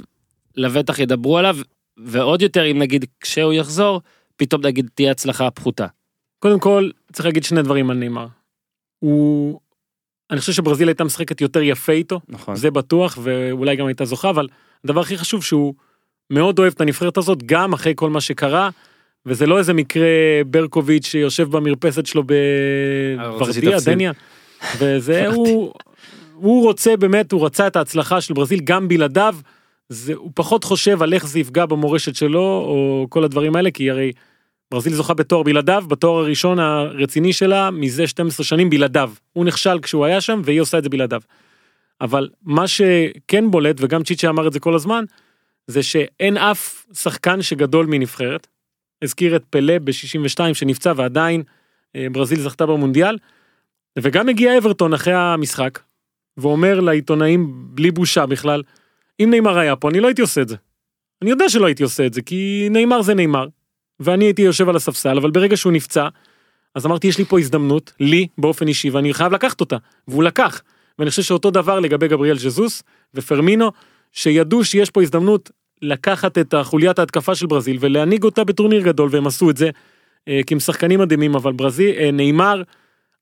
לבטח 0.57 0.99
ידברו 0.99 1.39
עליו, 1.39 1.57
ועוד 1.97 2.43
יותר 2.43 2.71
אם 2.71 2.79
נגיד 2.79 3.05
כשהוא 3.21 3.53
יחזור, 3.53 4.01
פתאום 4.37 4.67
נגיד 4.67 4.91
תהיה 4.95 5.11
הצלחה 5.11 5.51
פחותה. 5.51 5.87
קודם 6.39 6.61
כל, 6.61 6.91
צריך 7.13 7.27
להגיד 7.27 7.45
שני 7.45 7.63
דברים 7.63 7.91
על 7.91 7.97
נאמר. 7.97 8.27
הוא... 8.99 9.61
אני 10.31 10.41
חושב 10.41 10.53
שברזיל 10.53 10.89
הייתה 10.89 11.05
משחקת 11.05 11.41
יותר 11.41 11.63
יפה 11.63 11.93
איתו, 11.93 12.21
נכון. 12.29 12.57
זה 12.57 12.71
בטוח, 12.71 13.19
ואולי 13.23 13.77
גם 13.77 13.87
הייתה 13.87 14.05
זוכה, 14.05 14.31
אבל 14.31 14.49
הדבר 14.85 15.01
הכי 15.01 15.19
חשוב 15.19 15.45
שהוא 15.45 15.75
מאוד 16.31 16.59
אוהב 16.59 16.73
את 16.73 16.81
הנבחרת 16.81 17.17
הזאת, 17.17 17.43
גם 17.43 17.73
אחרי 17.73 17.93
כל 17.97 18.11
מה 18.11 18.21
שקרה, 18.21 18.71
וזה 19.27 19.47
לא 19.47 19.59
איזה 19.59 19.73
מקרה 19.73 20.09
ברקוביץ' 20.47 21.07
שיושב 21.07 21.51
במרפסת 21.51 22.07
שלו 22.07 22.23
בוורדיה, 22.25 23.53
שתפסיד. 23.53 23.95
דניה, 23.95 24.13
וזה 24.79 25.29
הוא, 25.35 25.73
הוא 26.35 26.63
רוצה 26.65 26.97
באמת, 26.97 27.33
הוא 27.33 27.47
רצה 27.47 27.67
את 27.67 27.77
ההצלחה 27.77 28.21
של 28.21 28.35
ברזיל 28.35 28.61
גם 28.65 28.89
בלעדיו, 28.89 29.37
זה, 29.93 30.15
הוא 30.15 30.31
פחות 30.35 30.65
חושב 30.65 31.03
על 31.03 31.13
איך 31.15 31.27
זה 31.27 31.39
יפגע 31.39 31.67
במורשת 31.67 32.15
שלו, 32.15 32.41
או 32.41 33.07
כל 33.09 33.25
הדברים 33.25 33.57
האלה, 33.57 33.71
כי 33.71 33.91
הרי 33.91 34.13
ברזיל 34.71 34.93
זוכה 34.93 35.15
בתואר 35.15 35.43
בלעדיו, 35.43 35.85
בתואר 35.89 36.19
הראשון 36.19 36.59
הרציני 36.59 37.33
שלה 37.33 37.71
מזה 37.71 38.07
12 38.07 38.47
שנים 38.47 38.71
בלעדיו. 38.71 39.13
הוא 39.33 39.45
נכשל 39.45 39.79
כשהוא 39.83 40.05
היה 40.05 40.21
שם 40.21 40.43
והיא 40.45 40.61
עושה 40.61 40.79
את 40.79 40.83
זה 40.83 40.89
בלעדיו. 40.89 41.21
אבל 42.01 42.29
מה 42.43 42.69
שכן 42.69 43.51
בולט, 43.51 43.77
וגם 43.81 44.03
צ'יצ'ה 44.03 44.29
אמר 44.29 44.47
את 44.47 44.53
זה 44.53 44.61
כל 44.61 44.75
הזמן, 44.75 45.05
זה 45.67 45.83
שאין 45.83 46.37
אף 46.37 46.87
שחקן 46.95 47.43
שגדול 47.43 47.87
מנבחרת. 47.87 48.47
הזכיר 49.03 49.37
את 49.37 49.45
פלה 49.51 49.79
ב-62 49.79 50.55
שנפצע 50.55 50.93
ועדיין 50.97 51.43
אה, 51.97 52.07
ברזיל 52.13 52.41
זכתה 52.41 52.67
במונדיאל. 52.67 53.19
וגם 53.99 54.29
הגיע 54.29 54.59
אברטון 54.59 54.95
אחרי 54.95 55.15
המשחק, 55.15 55.79
ואומר 56.37 56.81
לעיתונאים 56.81 57.53
בלי 57.55 57.91
בושה 57.91 58.27
בכלל, 58.27 58.63
אם 59.21 59.31
נאמר 59.31 59.59
היה 59.59 59.77
פה 59.77 59.89
אני 59.89 60.01
לא 60.01 60.07
הייתי 60.07 60.23
עושה 60.23 60.43
את 60.43 60.49
זה. 60.49 60.57
אני 61.23 61.31
יודע 61.31 61.49
שלא 61.49 61.67
הייתי 61.67 61.83
עושה 61.83 62.07
את 62.07 62.15
זה, 62.15 62.23
כי 62.23 62.69
נאמר 62.71 63.03
זה 63.03 63.15
נאמר. 63.15 63.47
ואני 64.01 64.25
הייתי 64.25 64.43
יושב 64.43 64.69
על 64.69 64.77
הספסל, 64.77 65.19
אבל 65.19 65.31
ברגע 65.31 65.57
שהוא 65.57 65.73
נפצע, 65.73 66.09
אז 66.75 66.87
אמרתי 66.87 67.07
יש 67.07 67.19
לי 67.19 67.25
פה 67.25 67.39
הזדמנות, 67.39 67.93
לי 68.01 68.27
באופן 68.39 68.69
אישי, 68.69 68.91
ואני 68.91 69.15
חייב 69.15 69.33
לקחת 69.33 69.61
אותה, 69.61 69.77
והוא 70.09 70.23
לקח. 70.23 70.63
ואני 70.99 71.11
חושב 71.11 71.23
שאותו 71.23 71.51
דבר 71.51 71.81
לגבי 71.81 72.09
גבריאל 72.09 72.39
ז'זוס 72.39 72.83
ופרמינו, 73.15 73.71
שידעו 74.13 74.65
שיש 74.65 74.91
פה 74.91 75.03
הזדמנות 75.03 75.51
לקחת 75.83 76.39
את 76.39 76.55
החוליית 76.55 76.99
ההתקפה 76.99 77.35
של 77.35 77.47
ברזיל 77.47 77.77
ולהנהיג 77.81 78.25
אותה 78.25 78.45
בטורניר 78.45 78.83
גדול, 78.83 79.09
והם 79.13 79.27
עשו 79.27 79.51
את 79.51 79.57
זה, 79.57 79.71
אה, 80.29 80.41
כי 80.47 80.55
הם 80.55 80.61
שחקנים 80.61 81.01
מדהימים, 81.01 81.35
אבל 81.35 81.53
ברזיל, 81.53 81.95
אה, 81.99 82.11
נאמר, 82.11 82.63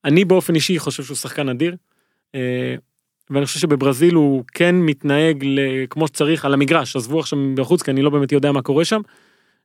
אני 0.05 0.25
באופן 0.25 0.55
אישי 0.55 0.79
חושב 0.79 1.03
שהוא 1.03 1.17
שחקן 1.17 1.49
אדיר. 1.49 1.77
ואני 3.31 3.47
חושב 3.47 3.61
שבברזיל 3.61 4.15
הוא 4.15 4.45
כן 4.55 4.75
מתנהג 4.75 5.45
כמו 5.91 6.07
שצריך 6.07 6.45
על 6.45 6.55
המגרש, 6.55 6.97
עזבו 6.97 7.21
עכשיו 7.21 7.39
בחוץ, 7.55 7.83
כי 7.83 7.91
אני 7.91 8.03
לא 8.03 8.11
באמת 8.11 8.33
יודע 8.33 8.53
מה 8.53 8.63
קורה 8.63 8.85
שם. 8.85 9.01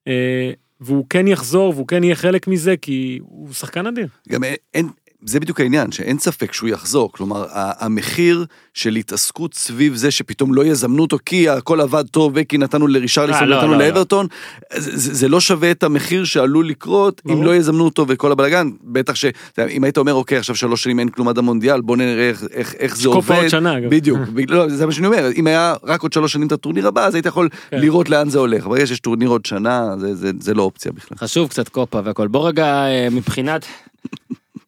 אה, 0.07 0.51
והוא 0.81 1.05
כן 1.09 1.27
יחזור 1.27 1.73
והוא 1.73 1.87
כן 1.87 2.03
יהיה 2.03 2.15
חלק 2.15 2.47
מזה, 2.47 2.77
כי 2.77 3.19
הוא 3.21 3.53
שחקן 3.53 3.87
אדיר. 3.87 4.07
גם 4.29 4.43
אין, 4.73 4.89
זה 5.25 5.39
בדיוק 5.39 5.59
העניין, 5.59 5.91
שאין 5.91 6.19
ספק 6.19 6.53
שהוא 6.53 6.69
יחזור. 6.69 7.11
כלומר, 7.11 7.45
המחיר 7.51 8.45
של 8.73 8.95
התעסקות 8.95 9.53
סביב 9.53 9.95
זה 9.95 10.11
שפתאום 10.11 10.53
לא 10.53 10.65
יזמנו 10.65 11.01
אותו 11.01 11.17
כי 11.25 11.49
הכל 11.49 11.81
עבד 11.81 12.07
טוב 12.07 12.33
וכי 12.35 12.57
נתנו 12.57 12.87
לרישרליסון 12.87 13.41
אה, 13.41 13.47
לא, 13.47 13.55
ונתנו 13.55 13.71
לא, 13.71 13.77
לא. 13.77 13.85
לאברטון, 13.85 14.27
זה, 14.73 14.97
זה 14.97 15.13
זה 15.13 15.27
לא 15.27 15.39
שווה 15.39 15.71
את 15.71 15.83
המחיר 15.83 16.23
שעלול 16.23 16.67
לקרות 16.67 17.21
אם 17.25 17.31
ברור. 17.31 17.45
לא 17.45 17.55
יזמנו 17.55 17.85
אותו 17.85 18.05
וכל 18.07 18.31
הבלאגן. 18.31 18.69
בטח 18.83 19.15
ש... 19.15 19.25
אם 19.69 19.83
היית 19.83 19.97
אומר, 19.97 20.13
אוקיי, 20.13 20.37
עכשיו 20.37 20.55
שלוש 20.55 20.83
שנים 20.83 20.99
אין 20.99 21.09
כלום 21.09 21.27
עד 21.27 21.37
המונדיאל, 21.37 21.81
בוא 21.81 21.97
נראה 21.97 22.29
איך, 22.29 22.43
איך, 22.53 22.75
איך 22.79 22.97
זה 22.97 23.09
עובד. 23.09 23.35
עוד 23.35 23.47
שנה, 23.49 23.77
אגב. 23.77 23.89
בדיוק, 23.89 24.19
לא, 24.47 24.69
זה 24.69 24.85
מה 24.85 24.91
שאני 24.91 25.07
אומר, 25.07 25.29
אם 25.35 25.47
היה 25.47 25.75
רק 25.83 26.01
עוד 26.01 26.13
שלוש 26.13 26.33
שנים 26.33 26.47
את 26.47 26.51
הטורניר 26.51 26.87
הבא, 26.87 27.05
אז 27.05 27.15
היית 27.15 27.25
יכול 27.25 27.49
כן. 27.69 27.79
לראות 27.79 28.09
לאן 28.09 28.29
זה 28.29 28.39
הולך. 28.39 28.67
ברגע 28.67 28.87
שיש 28.87 28.99
טורניר 28.99 29.29
עוד 29.29 29.45
שנה, 29.45 29.95
זה, 29.97 30.15
זה, 30.15 30.31
זה 30.39 30.53
לא 30.53 30.63
אופציה 30.63 30.91
בכלל. 30.91 31.17
חשוב 31.17 31.49
קצת 31.49 31.69
קופה 31.69 31.99
והכל. 32.03 32.27
בוא 32.27 32.47
רגע 32.47 32.65
אה, 32.65 33.07
מבחינת... 33.11 33.65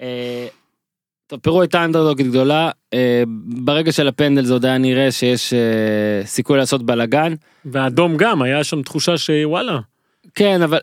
אה, 0.01 0.47
טוב, 1.27 1.39
פרו 1.39 1.61
הייתה 1.61 1.85
אנדרדוגית 1.85 2.27
גדולה, 2.27 2.69
אה, 2.93 3.23
ברגע 3.45 3.91
של 3.91 4.07
הפנדל 4.07 4.45
זה 4.45 4.53
עוד 4.53 4.65
היה 4.65 4.77
נראה 4.77 5.11
שיש 5.11 5.53
אה, 5.53 6.25
סיכוי 6.25 6.57
לעשות 6.57 6.83
בלאגן. 6.83 7.33
והאדום 7.65 8.17
גם, 8.17 8.41
היה 8.41 8.63
שם 8.63 8.81
תחושה 8.81 9.17
שוואלה. 9.17 9.79
כן, 10.35 10.61
אבל 10.61 10.79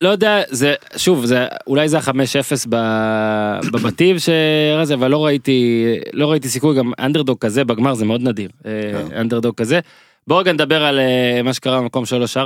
לא 0.00 0.08
יודע, 0.08 0.42
זה, 0.48 0.74
שוב, 0.96 1.24
זה, 1.24 1.46
אולי 1.66 1.88
זה 1.88 1.98
ה-5-0 1.98 2.66
ב- 2.68 3.58
בבתים 3.72 4.18
שזה, 4.18 4.94
אבל 4.94 5.10
לא 5.10 5.24
ראיתי, 5.24 5.84
לא 6.12 6.30
ראיתי 6.30 6.48
סיכוי, 6.48 6.76
גם 6.76 6.92
אנדרדוג 6.98 7.38
כזה 7.38 7.64
בגמר 7.64 7.94
זה 7.94 8.04
מאוד 8.04 8.22
נדיר, 8.22 8.50
אנדרדוג 9.16 9.54
כזה. 9.54 9.80
בוא 10.26 10.40
רגע 10.40 10.52
נדבר 10.52 10.84
על 10.84 11.00
מה 11.44 11.54
שקרה 11.54 11.80
במקום 11.80 12.04
3-4. 12.36 12.38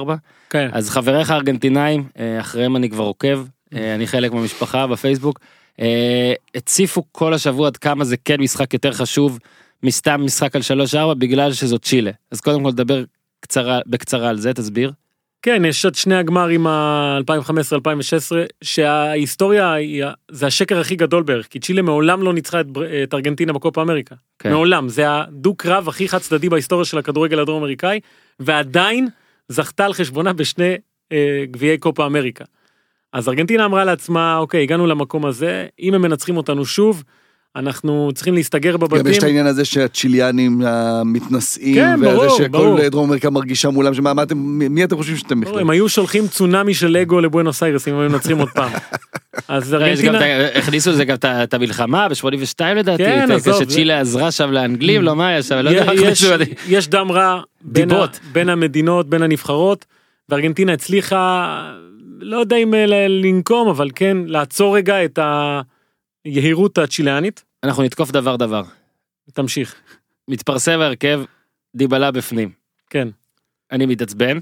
כן. 0.50 0.68
אז 0.72 0.90
חבריך 0.90 1.30
הארגנטינאים, 1.30 2.04
אחריהם 2.40 2.76
אני 2.76 2.90
כבר 2.90 3.04
עוקב, 3.04 3.44
אני 3.72 4.06
חלק 4.06 4.32
מהמשפחה 4.32 4.86
בפייסבוק, 4.86 5.38
הציפו 6.54 7.04
כל 7.12 7.34
השבוע 7.34 7.66
עד 7.66 7.76
כמה 7.76 8.04
זה 8.04 8.16
כן 8.24 8.40
משחק 8.40 8.74
יותר 8.74 8.92
חשוב 8.92 9.38
מסתם 9.82 10.20
משחק 10.24 10.56
על 10.56 10.62
3-4 10.94 11.14
בגלל 11.14 11.52
שזאת 11.52 11.82
צ'ילה. 11.82 12.10
אז 12.30 12.40
קודם 12.40 12.62
כל 12.62 12.70
נדבר 12.70 13.04
קצרה, 13.40 13.80
בקצרה 13.86 14.28
על 14.28 14.38
זה, 14.38 14.54
תסביר. 14.54 14.92
כן, 15.42 15.62
יש 15.64 15.86
את 15.86 15.94
שני 15.94 16.14
הגמרים 16.14 16.66
ה-2015-2016, 16.66 18.32
שההיסטוריה 18.62 19.72
היא, 19.72 20.04
זה 20.30 20.46
השקר 20.46 20.80
הכי 20.80 20.96
גדול 20.96 21.22
בערך, 21.22 21.46
כי 21.46 21.58
צ'ילה 21.60 21.82
מעולם 21.82 22.22
לא 22.22 22.32
ניצחה 22.32 22.60
את, 22.60 22.66
את 23.02 23.14
ארגנטינה 23.14 23.52
בקופה 23.52 23.82
אמריקה. 23.82 24.14
כן. 24.38 24.50
מעולם, 24.52 24.88
זה 24.88 25.04
הדו-קרב 25.08 25.88
הכי 25.88 26.08
חד 26.08 26.18
צדדי 26.18 26.48
בהיסטוריה 26.48 26.84
של 26.84 26.98
הכדורגל 26.98 27.40
הדרום 27.40 27.58
אמריקאי, 27.58 28.00
ועדיין 28.40 29.08
זכתה 29.48 29.84
על 29.84 29.92
חשבונה 29.92 30.32
בשני 30.32 30.76
אה, 31.12 31.44
גביעי 31.50 31.78
קופה 31.78 32.06
אמריקה. 32.06 32.44
אז 33.12 33.28
ארגנטינה 33.28 33.64
אמרה 33.64 33.84
לעצמה, 33.84 34.36
אוקיי, 34.36 34.62
הגענו 34.62 34.86
למקום 34.86 35.26
הזה, 35.26 35.66
אם 35.80 35.94
הם 35.94 36.02
מנצחים 36.02 36.36
אותנו 36.36 36.64
שוב, 36.64 37.02
אנחנו 37.56 38.10
צריכים 38.14 38.34
להסתגר 38.34 38.76
בבתים. 38.76 38.98
גם 38.98 39.10
יש 39.10 39.18
את 39.18 39.22
העניין 39.22 39.46
הזה 39.46 39.64
שהצ'יליאנים 39.64 40.62
המתנשאים, 40.64 41.74
כן, 41.74 41.94
וזה 42.00 42.14
ברור, 42.14 42.36
שכל 42.36 42.48
ברור. 42.48 42.88
דרום 42.88 43.04
אמריקה 43.04 43.30
מרגישה 43.30 43.70
מולם, 43.70 43.94
שמה 43.94 44.14
מה 44.14 44.22
אתם, 44.22 44.38
מי 44.38 44.84
אתם 44.84 44.96
חושבים 44.96 45.16
שאתם 45.16 45.40
בכלל? 45.40 45.58
הם 45.58 45.70
היו 45.70 45.88
שולחים 45.88 46.28
צונאמי 46.28 46.74
של 46.74 46.86
לגו 46.88 47.20
לבואנוס 47.20 47.62
איירס 47.62 47.88
אם 47.88 47.94
הם 47.94 48.00
היו 48.00 48.10
מנצחים 48.10 48.38
עוד 48.38 48.48
פעם. 48.48 48.72
אז 49.48 49.74
ארגנטינה, 49.74 50.18
הכניסו 50.54 50.90
לזה 50.90 51.04
גם 51.04 51.16
את 51.24 51.54
המלחמה 51.54 52.08
ב-82 52.08 52.64
לדעתי, 52.76 53.04
כן, 53.04 53.32
עזוב, 53.32 53.54
כשצ'ילה 53.54 54.00
עזרה 54.00 54.30
שם 54.30 54.50
לאנגלים, 54.50 55.02
לא 55.02 55.16
מה 55.16 55.28
היה 55.28 55.42
שם, 55.42 55.54
לא 55.54 55.70
יודע 55.70 55.92
יש, 56.68 56.88
דם 56.88 57.12
רע. 57.12 57.40
בין 58.32 58.48
המדינות, 58.48 59.08
בין 59.08 59.22
הנבחרות, 59.22 59.84
וארגנטינה 60.28 60.72
הצליחה, 60.72 61.72
לא 62.20 62.36
יודע 62.36 62.56
אם 62.56 62.74
אה, 62.74 62.86
לנקום, 63.08 63.68
אבל 63.68 63.90
כן 63.94 64.16
לעצור 64.26 64.76
רגע 64.76 65.04
את 65.04 65.18
היהירות 66.24 66.78
הצ'יליאנית. 66.78 67.44
אנחנו 67.62 67.82
נתקוף 67.82 68.10
דבר 68.10 68.36
דבר. 68.36 68.62
תמשיך, 69.32 69.74
מתפרסם 70.28 70.80
ההרכב, 70.80 71.20
דיבלה 71.74 72.10
בפנים. 72.10 72.50
כן. 72.90 73.08
אני 73.72 73.86
מתעצבן, 73.86 74.38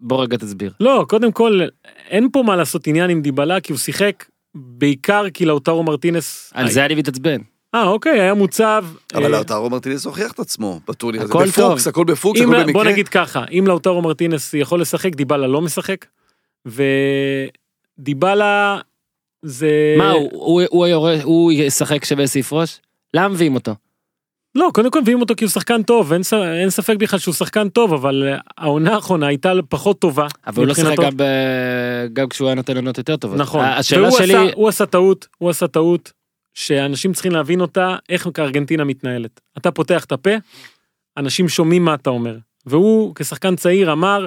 בוא 0.00 0.22
רגע 0.22 0.36
תסביר. 0.36 0.72
לא, 0.80 1.04
קודם 1.08 1.32
כל, 1.32 1.60
אין 2.08 2.28
פה 2.32 2.42
מה 2.42 2.56
לעשות 2.56 2.86
עניין 2.86 3.10
עם 3.10 3.22
דיבלה, 3.22 3.60
כי 3.60 3.72
הוא 3.72 3.78
שיחק 3.78 4.24
בעיקר 4.54 5.30
כי 5.34 5.44
לאוטרו 5.44 5.82
מרטינס... 5.82 6.52
על 6.54 6.70
זה 6.70 6.84
אני 6.84 6.94
מתעצבן. 6.94 7.40
אה, 7.74 7.86
אוקיי, 7.86 8.20
היה 8.20 8.34
מוצב. 8.34 8.84
אבל 9.14 9.24
אה, 9.24 9.28
לאוטרו 9.28 9.70
מרטינס 9.70 10.06
הוכיח 10.06 10.32
את 10.32 10.38
עצמו 10.38 10.80
בטורניר 10.88 11.22
הזה. 11.22 11.30
הכל 11.30 11.44
בפוקס, 11.46 11.84
טוב. 11.84 11.88
הכל 11.88 12.04
בפוקס, 12.04 12.40
אם, 12.40 12.54
הכל 12.54 12.72
בוא 12.72 12.72
במקרה. 12.72 12.92
נגיד 12.92 13.08
ככה, 13.08 13.44
אם 13.50 13.64
לאוטרו 13.66 14.02
מרטינס 14.02 14.54
יכול 14.54 14.80
לשחק, 14.80 15.14
דיבלה 15.14 15.46
לא 15.46 15.60
משחק, 15.60 16.06
ודיבלה 17.98 18.78
זה... 19.42 19.94
מה, 19.98 20.10
הוא- 20.10 20.30
הוא- 20.32 20.62
הוא 20.70 20.84
היורש- 20.86 21.22
הוא 21.24 21.52
ישחק 21.52 22.04
שווה 22.04 22.26
סעיף 22.26 22.52
ראש? 22.52 22.80
למה 23.14 23.28
מביאים 23.28 23.54
אותו? 23.54 23.74
לא, 24.54 24.70
קודם 24.74 24.90
כל 24.90 25.00
מביאים 25.00 25.20
אותו 25.20 25.34
כי 25.36 25.44
הוא 25.44 25.50
שחקן 25.50 25.82
טוב, 25.82 26.12
אין, 26.12 26.22
אין 26.60 26.70
ספק 26.70 26.94
בכלל 26.98 27.18
שהוא 27.18 27.34
שחקן 27.34 27.68
טוב, 27.68 27.92
אבל 27.94 28.28
אה, 28.32 28.38
העונה 28.58 28.94
האחרונה 28.94 29.26
הייתה 29.26 29.52
פחות 29.68 29.98
טובה. 29.98 30.26
אבל 30.46 30.56
הוא 30.56 30.66
לא 30.66 30.74
שיחק. 30.74 30.96
גם 31.04 31.12
ב- 31.16 32.06
גם 32.12 32.28
כשהוא 32.28 32.48
היה 32.48 32.54
נותן 32.54 32.76
עונות 32.76 32.98
יותר 32.98 33.16
טובות. 33.16 33.38
נכון. 33.38 33.64
השאלה 33.64 34.02
והוא 34.08 34.18
שלי, 34.18 34.34
עשה, 34.34 34.54
הוא 34.54 34.68
עשה 34.68 34.86
טעות, 34.86 35.26
הוא 35.38 35.50
עשה 35.50 35.66
טעות, 35.68 36.12
שאנשים 36.54 37.12
צריכים 37.12 37.32
להבין 37.32 37.60
אותה, 37.60 37.96
איך 38.08 38.26
ארגנטינה 38.38 38.84
מתנהלת. 38.84 39.40
אתה 39.58 39.70
פותח 39.70 40.04
את 40.04 40.12
הפה, 40.12 40.30
אנשים 41.16 41.48
שומעים 41.48 41.84
מה 41.84 41.94
אתה 41.94 42.10
אומר. 42.10 42.36
והוא 42.66 43.14
כשחקן 43.14 43.56
צעיר 43.56 43.92
אמר, 43.92 44.26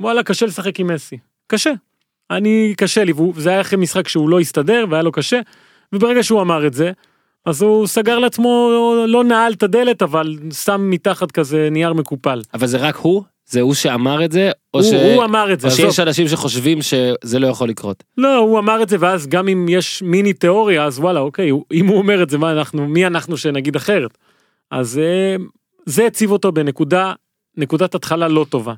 וואלה, 0.00 0.22
קשה 0.22 0.46
לשחק 0.46 0.80
עם 0.80 0.86
מסי. 0.94 1.18
קשה. 1.46 1.72
אני, 2.30 2.74
קשה 2.76 3.04
לי, 3.04 3.12
וזה 3.34 3.50
היה 3.50 3.60
אחרי 3.60 3.78
משחק 3.78 4.08
שהוא 4.08 4.28
לא 4.28 4.40
הסתדר 4.40 4.84
והיה 4.90 5.02
לו 5.02 5.12
קשה, 5.12 5.40
וברגע 5.92 6.22
שהוא 6.22 6.40
אמר 6.40 6.66
את 6.66 6.74
זה, 6.74 6.92
אז 7.46 7.62
הוא 7.62 7.86
סגר 7.86 8.18
לעצמו, 8.18 8.70
לא 9.08 9.24
נעל 9.24 9.52
את 9.52 9.62
הדלת, 9.62 10.02
אבל 10.02 10.36
שם 10.64 10.90
מתחת 10.90 11.32
כזה 11.32 11.68
נייר 11.70 11.92
מקופל. 11.92 12.42
אבל 12.54 12.66
זה 12.66 12.78
רק 12.78 12.96
הוא? 12.96 13.22
זה 13.48 13.60
הוא 13.60 13.74
שאמר 13.74 14.24
את 14.24 14.32
זה, 14.32 14.50
או, 14.74 14.80
הוא, 14.80 14.90
ש... 14.90 14.92
הוא 14.92 15.24
אמר 15.24 15.52
את 15.52 15.60
זה, 15.60 15.66
או 15.66 15.72
עזוב. 15.72 15.86
שיש 15.86 16.00
אנשים 16.00 16.28
שחושבים 16.28 16.82
שזה 16.82 17.38
לא 17.38 17.46
יכול 17.46 17.68
לקרות. 17.68 18.04
לא, 18.18 18.36
הוא 18.36 18.58
אמר 18.58 18.82
את 18.82 18.88
זה, 18.88 18.96
ואז 19.00 19.26
גם 19.26 19.48
אם 19.48 19.66
יש 19.68 20.02
מיני 20.02 20.32
תיאוריה, 20.32 20.84
אז 20.84 20.98
וואלה, 20.98 21.20
אוקיי, 21.20 21.50
אם 21.72 21.86
הוא 21.86 21.98
אומר 21.98 22.22
את 22.22 22.30
זה, 22.30 22.38
מה 22.38 22.52
אנחנו, 22.52 22.88
מי 22.88 23.06
אנחנו 23.06 23.36
שנגיד 23.36 23.76
אחרת? 23.76 24.18
אז 24.70 24.98
אה, 24.98 25.36
זה 25.86 26.06
הציב 26.06 26.30
אותו 26.30 26.52
בנקודה, 26.52 27.12
נקודת 27.56 27.94
התחלה 27.94 28.28
לא 28.28 28.46
טובה. 28.48 28.74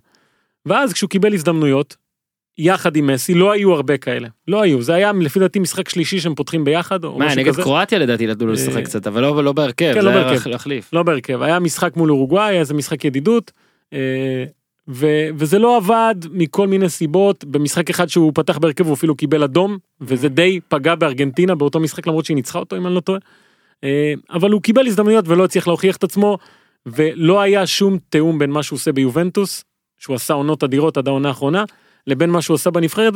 ואז 0.66 0.92
כשהוא 0.92 1.10
קיבל 1.10 1.34
הזדמנויות, 1.34 1.96
יחד 2.58 2.96
עם 2.96 3.06
מסי, 3.06 3.34
לא 3.34 3.52
היו 3.52 3.74
הרבה 3.74 3.96
כאלה. 3.96 4.28
לא 4.48 4.62
היו, 4.62 4.82
זה 4.82 4.94
היה 4.94 5.12
לפי 5.20 5.40
דעתי 5.40 5.58
משחק 5.58 5.88
שלישי 5.88 6.20
שהם 6.20 6.34
פותחים 6.34 6.64
ביחד, 6.64 7.04
או 7.04 7.18
מה, 7.18 7.26
משהו 7.26 7.40
נגד 7.40 7.52
כזה. 7.52 7.62
קרואטיה 7.62 7.98
לדעתי 7.98 8.26
נתנו 8.26 8.46
לו 8.46 8.52
לשחק 8.52 8.76
אה, 8.76 8.82
קצת, 8.82 9.06
אבל 9.06 9.22
לא 9.22 9.44
לא 9.44 9.52
בהרכב, 9.52 9.76
כן, 9.76 9.92
זה 9.94 10.02
לא 10.02 10.10
היה 10.10 10.24
בהרכב. 10.24 10.50
להחליף. 10.50 10.92
לא 10.92 11.02
בהרכב, 11.02 11.42
היה 11.42 11.58
משחק 11.58 11.96
מול 11.96 12.10
אורוגוואי, 12.10 12.50
היה 12.50 12.60
איזה 12.60 12.74
משחק 12.74 13.04
ידידות, 13.04 13.52
אה, 13.92 14.44
ו- 14.88 15.28
וזה 15.36 15.58
לא 15.58 15.76
עבד 15.76 16.14
מכל 16.32 16.66
מיני 16.66 16.88
סיבות, 16.88 17.44
במשחק 17.44 17.90
אחד 17.90 18.08
שהוא 18.08 18.32
פתח 18.34 18.58
בהרכב 18.58 18.86
הוא 18.86 18.94
אפילו 18.94 19.14
קיבל 19.14 19.42
אדום, 19.42 19.78
וזה 20.00 20.28
די 20.28 20.60
פגע 20.68 20.94
בארגנטינה 20.94 21.54
באותו 21.54 21.80
משחק 21.80 22.06
למרות 22.06 22.24
שהיא 22.24 22.34
ניצחה 22.34 22.58
אותו 22.58 22.76
אם 22.76 22.86
אני 22.86 22.94
לא 22.94 23.00
טועה. 23.00 23.18
אה, 23.84 24.14
אבל 24.30 24.50
הוא 24.50 24.62
קיבל 24.62 24.86
הזדמנויות 24.86 25.28
ולא 25.28 25.44
הצליח 25.44 25.66
להוכיח 25.66 25.96
את 25.96 26.04
עצמו, 26.04 26.38
ולא 26.86 27.40
היה 27.40 27.66
שום 27.66 27.98
תיאום 28.08 28.38
בין 28.38 28.50
מה 28.50 28.62
שהוא 28.62 28.76
עושה 28.76 28.92
ביובנטוס, 28.92 29.64
שהוא 29.98 30.16
עשה 30.16 30.34
עונות 30.34 30.64
אדירות 30.64 30.96
עד 30.96 31.08
העונה 31.08 31.28
האחרונה, 31.28 31.64
לבין 32.08 32.30
מה 32.30 32.42
שהוא 32.42 32.54
עשה 32.54 32.70
בנבחרת, 32.70 33.14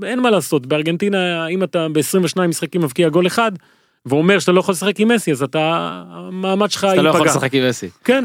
ואין 0.00 0.20
מה 0.20 0.30
לעשות, 0.30 0.66
בארגנטינה 0.66 1.46
אם 1.46 1.62
אתה 1.62 1.88
ב-22 1.88 2.40
משחקים 2.48 2.80
מבקיע 2.80 3.08
גול 3.08 3.26
אחד, 3.26 3.52
ואומר 4.06 4.38
שאתה 4.38 4.52
לא 4.52 4.60
יכול 4.60 4.72
לשחק 4.72 5.00
עם 5.00 5.08
מסי, 5.08 5.32
אז 5.32 5.42
אתה, 5.42 5.90
המעמד 6.10 6.70
שלך 6.70 6.84
אז 6.84 6.92
אתה 6.92 7.02
לא 7.02 7.08
יכול 7.08 7.20
ייפגע. 7.20 7.32
לשחק 7.32 7.54
עם 7.54 7.68
מסי. 7.68 7.88
כן, 8.04 8.24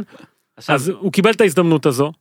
עכשיו, 0.58 0.76
אז 0.76 0.90
הוא 0.90 1.12
קיבל 1.12 1.32
את 1.32 1.42
ההזדמנות 1.42 1.86
הזו, 1.86 2.12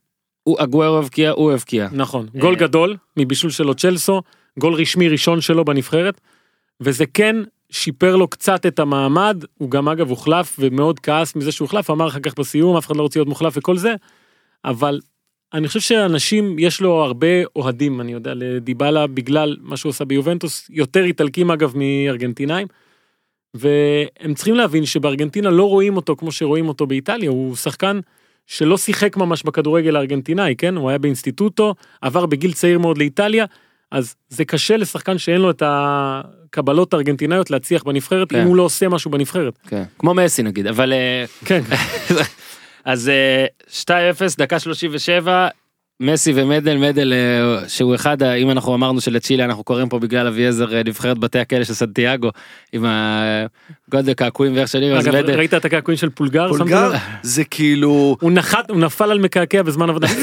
הוא 0.42 0.57
הגוורו 0.61 0.99
הבקיע, 0.99 1.31
הוא 1.31 1.53
הבקיע. 1.53 1.88
נכון, 1.92 2.27
גול 2.38 2.55
אה. 2.55 2.59
גדול 2.59 2.97
מבישול 3.16 3.51
שלו 3.51 3.75
צ'לסו, 3.75 4.23
גול 4.59 4.75
רשמי 4.75 5.09
ראשון 5.09 5.40
שלו 5.40 5.64
בנבחרת, 5.64 6.21
וזה 6.81 7.05
כן 7.14 7.37
שיפר 7.71 8.16
לו 8.16 8.29
קצת 8.29 8.66
את 8.66 8.79
המעמד, 8.79 9.45
הוא 9.59 9.71
גם 9.71 9.88
אגב 9.88 10.11
הוחלף 10.11 10.57
ומאוד 10.59 11.01
כעס 11.01 11.37
מזה 11.37 11.53
שהוא 11.53 11.66
הוחלף, 11.66 11.90
אמר 11.90 12.09
אחר 12.09 12.21
כך 12.21 12.38
בסיום, 12.38 12.77
אף 12.77 12.87
אחד 12.87 12.97
לא 12.97 13.03
רוצה 13.03 13.19
להיות 13.19 13.29
מוחלף 13.29 13.53
וכל 13.57 13.77
זה, 13.77 13.95
אבל 14.64 15.01
אני 15.57 15.69
חושב 15.69 15.81
שאנשים, 15.81 16.59
יש 16.59 16.81
לו 16.81 17.05
הרבה 17.05 17.27
אוהדים, 17.57 18.01
אני 18.01 18.12
יודע, 18.12 18.33
לדיבלה 18.35 19.07
בגלל 19.07 19.57
מה 19.61 19.77
שהוא 19.77 19.90
עשה 19.90 20.05
ביובנטוס, 20.05 20.66
יותר 20.71 21.05
איטלקים 21.05 21.51
אגב 21.51 21.73
מארגנטינאים, 21.77 22.66
והם 23.55 24.35
צריכים 24.35 24.55
להבין 24.55 24.87
שבארגנטינה 24.87 25.51
לא 25.51 25.69
רואים 25.69 25.97
אותו 25.97 26.16
כמו 26.16 26.33
שרואים 26.33 26.69
אותו 26.69 26.87
באיטליה, 26.87 27.31
הוא 27.31 27.57
שחקן 27.57 28.01
שלא 28.47 28.79
שיחק 28.79 29.16
ממש 29.16 29.42
בכדורגל 29.42 29.97
הארגנטינאי, 29.97 30.55
כן? 30.59 30.77
הוא 30.77 30.88
היה 30.88 30.99
באינסטיטוטו, 30.99 31.75
עבר 32.01 32.27
בגיל 32.27 32.53
צעיר 32.53 32.79
מאוד 32.79 32.99
לאיטליה, 32.99 33.45
אז 33.90 34.14
זה 34.29 34.45
קשה 34.45 34.77
לשחקן 34.77 35.19
שאין 35.19 35.40
לו 35.40 35.51
את 35.51 35.62
הקבלות 35.66 36.95
הארגנטינאיות 36.95 37.51
להצליח 37.51 37.83
בנבחרת, 37.83 38.31
כן. 38.31 38.40
אם 38.40 38.47
הוא 38.47 38.57
לא 38.57 38.62
עושה 38.62 38.88
משהו 38.88 39.11
בנבחרת. 39.11 39.59
כן. 39.69 39.83
כמו 39.99 40.14
מסי 40.14 40.42
נגיד, 40.42 40.66
אבל... 40.66 40.92
אה, 40.92 41.25
כן, 41.45 41.62
אז 42.87 43.09
אה, 43.09 43.46
2-0, 43.85 44.38
דקה 44.38 44.59
37, 44.59 45.49
מסי 46.01 46.33
ומדל, 46.37 46.77
מדל 46.77 47.12
אה, 47.12 47.68
שהוא 47.68 47.94
אחד, 47.94 48.22
אם 48.22 48.51
אנחנו 48.51 48.75
אמרנו 48.75 49.01
שלצ'ילה 49.01 49.44
אנחנו 49.44 49.64
קוראים 49.64 49.88
פה 49.88 49.99
בגלל 49.99 50.27
אביעזר 50.27 50.77
אה, 50.77 50.83
נבחרת 50.87 51.18
בתי 51.18 51.38
הכלא 51.38 51.64
של 51.64 51.75
סנטיאגו, 51.75 52.31
עם 52.72 52.85
הגודל 52.88 54.12
קעקועים 54.12 54.57
ואיך 54.57 54.68
שאני, 54.68 54.92
אז 54.92 55.09
אגב, 55.09 55.16
מדל, 55.16 55.35
ראית 55.35 55.55
את 55.55 55.64
הקעקועים 55.64 55.99
של 55.99 56.09
פולגר? 56.09 56.49
פולגר? 56.49 56.92
זה 57.22 57.44
כאילו 57.44 58.16
הוא 58.20 58.33
נחת, 58.33 58.70
הוא 58.70 58.81
נפל 58.81 59.11
על 59.11 59.18
מקעקע 59.18 59.62
בזמן 59.62 59.90
עבודה. 59.90 60.09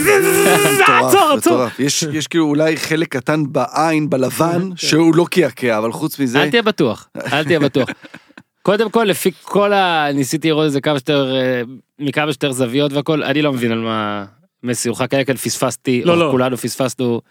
מטורף, 0.83 1.03
עצור, 1.07 1.33
עצור. 1.37 1.65
יש 1.79 2.03
יש 2.03 2.27
כאילו 2.27 2.45
אולי 2.45 2.77
חלק 2.77 3.07
קטן 3.07 3.43
בעין 3.47 4.09
בלבן 4.09 4.69
כן. 4.69 4.75
שהוא 4.75 5.15
לא 5.15 5.25
קעקע 5.31 5.77
אבל 5.77 5.91
חוץ 5.91 6.19
מזה 6.19 6.43
אל 6.43 6.49
תהיה 6.49 6.61
בטוח, 6.61 7.07
אל 7.33 7.43
תהיה 7.43 7.59
בטוח. 7.59 7.89
קודם 8.63 8.89
כל 8.89 9.03
לפי 9.03 9.31
כל 9.41 9.73
ה... 9.73 10.07
ניסיתי 10.13 10.47
לראות 10.47 10.65
את 10.67 10.71
זה 10.71 10.81
כמה 10.81 10.99
שיותר, 10.99 11.35
אה, 11.35 11.61
מכמה 11.99 12.31
שיותר 12.31 12.51
זוויות 12.51 12.93
והכל, 12.93 13.23
אני 13.23 13.41
לא 13.41 13.53
מבין 13.53 13.71
על 13.71 13.79
מה 13.79 14.25
מסי 14.63 14.89
הוא 14.89 14.97
חכה 14.97 15.23
כאן 15.23 15.35
פספסתי, 15.35 16.01
לא, 16.05 16.17
לא. 16.17 16.27
כולנו 16.31 16.57
פספסנו, 16.57 17.21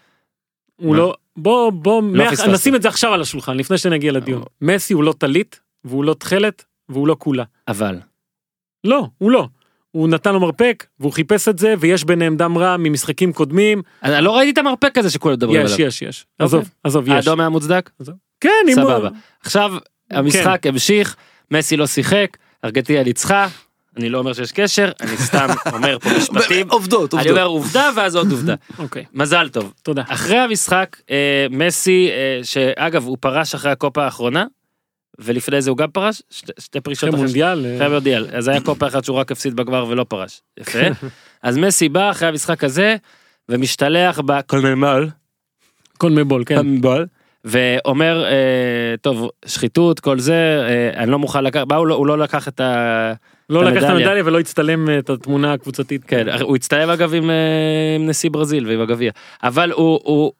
הוא? 0.75 0.95
לא, 0.95 1.13
בוא, 1.35 1.69
בוא, 1.71 2.01
מח- 2.01 2.31
פספסת. 2.31 2.47
נשים 2.47 2.75
את 2.75 2.81
זה 2.81 2.87
עכשיו 2.87 3.13
על 3.13 3.21
השולחן, 3.21 3.57
לפני 3.57 3.77
שנגיע 3.77 4.11
לדיון. 4.11 4.43
מסי 4.61 4.93
הוא 4.93 5.03
לא 5.03 5.13
טלית, 5.17 5.59
והוא 5.83 6.03
לא 6.03 6.13
תכלת, 6.13 6.65
והוא 6.89 7.07
לא 7.07 7.15
כולה. 7.19 7.43
אבל. 7.67 7.99
לא, 8.83 9.07
הוא 9.17 9.31
לא. 9.31 9.47
הוא 9.91 10.07
נתן 10.09 10.33
לו 10.33 10.39
מרפק, 10.39 10.85
והוא 10.99 11.11
חיפש 11.13 11.47
את 11.47 11.59
זה, 11.59 11.75
ויש 11.79 12.03
ביניהם 12.03 12.37
דם 12.37 12.57
רע 12.57 12.77
ממשחקים 12.79 13.33
קודמים. 13.33 13.81
אני 14.03 14.25
לא 14.25 14.37
ראיתי 14.37 14.51
את 14.51 14.57
המרפק 14.57 14.97
הזה 14.97 15.09
שכולם 15.09 15.33
מדברים 15.33 15.65
יש, 15.65 15.73
עליו. 15.73 15.87
יש, 15.87 16.01
יש. 16.01 16.25
עזוב, 16.39 16.69
עזוב, 16.83 17.07
יש. 17.07 17.13
האדום 17.13 17.39
היה 17.39 17.49
מוצדק? 17.49 17.89
כן, 18.41 18.49
אם 18.69 18.79
הוא... 18.79 18.89
סבבה. 18.89 19.09
עכשיו 19.41 19.73
המשחק 20.13 20.67
המשיך, 20.67 21.15
מסי 21.51 21.77
לא 21.77 21.87
שיחק, 21.87 22.37
ארגנטינה 22.65 23.03
ניצחה, 23.03 23.47
אני 23.97 24.09
לא 24.09 24.17
אומר 24.17 24.33
שיש 24.33 24.51
קשר, 24.51 24.91
אני 25.01 25.17
סתם 25.17 25.47
אומר 25.73 25.99
פה 25.99 26.09
משפטים. 26.17 26.69
עובדות 26.69 27.13
אני 27.13 27.19
עובדות. 27.19 27.37
אומר 27.37 27.45
עובדה 27.45 27.89
ואז 27.95 28.15
עוד 28.15 28.31
עובדה. 28.31 28.55
אוקיי, 28.79 29.05
מזל 29.13 29.49
טוב. 29.49 29.73
תודה. 29.83 30.03
אחרי 30.07 30.37
המשחק, 30.37 30.97
אה, 31.09 31.47
מסי, 31.49 32.09
אה, 32.11 32.39
שאגב 32.43 33.05
הוא 33.05 33.17
פרש 33.19 33.55
אחרי 33.55 33.71
הקופה 33.71 34.05
האחרונה, 34.05 34.45
ולפני 35.19 35.61
זה 35.61 35.69
הוא 35.69 35.77
גם 35.77 35.91
פרש, 35.91 36.21
שתי, 36.29 36.51
שתי 36.59 36.79
פרישות 36.79 37.09
אחרי 37.09 37.21
מונדיאל. 37.21 37.65
אה, 37.65 37.75
אחרי 37.75 37.89
מונדיאל, 37.89 38.27
אז 38.33 38.47
היה 38.47 38.61
קופה 38.61 38.87
אחת 38.87 39.03
שהוא 39.03 39.17
רק 39.17 39.31
הפסיד 39.31 39.55
בגמר 39.55 39.85
ולא 39.89 40.05
פרש. 40.09 40.41
יפה. 40.59 40.79
אז 41.43 41.57
מסי 41.57 41.89
בא 41.89 42.11
אחרי 42.11 42.27
המשחק 42.27 42.63
הזה, 42.63 42.95
ומשתלח 43.49 44.19
בקולמל, 44.19 45.07
קונמבול, 45.97 46.43
כן. 46.45 46.55
קולמבול, 46.55 47.05
ואומר, 47.43 48.23
אה, 48.25 48.95
טוב, 49.01 49.29
שחיתות, 49.45 49.99
כל 49.99 50.19
זה, 50.19 50.65
אה, 50.69 51.03
אני 51.03 51.11
לא 51.11 51.19
מוכן 51.19 51.43
לקחת, 51.43 51.71
הוא 51.71 51.87
לא- 51.87 51.95
הוא 51.95 52.07
לא 52.07 52.17
לקח 52.17 52.47
את 52.47 52.59
ה... 52.59 53.13
לא 53.49 53.63
לקח 53.65 53.83
את 53.83 53.89
המדליה. 53.89 54.23
ולא 54.25 54.39
הצטלם 54.39 54.89
אה, 54.89 54.99
את 54.99 55.09
התמונה 55.09 55.53
הקבוצתית. 55.53 56.03
כן, 56.03 56.27
הוא 56.41 56.55
הצטלם 56.55 56.89
אגב 56.89 57.13
עם, 57.13 57.29
אה, 57.29 57.35
עם 57.95 58.09
נשיא 58.09 58.29
ברזיל 58.29 58.67
ועם 58.67 58.81
הגביע, 58.81 59.11
אבל 59.43 59.71
הוא, 59.71 59.99
הוא 60.03 60.31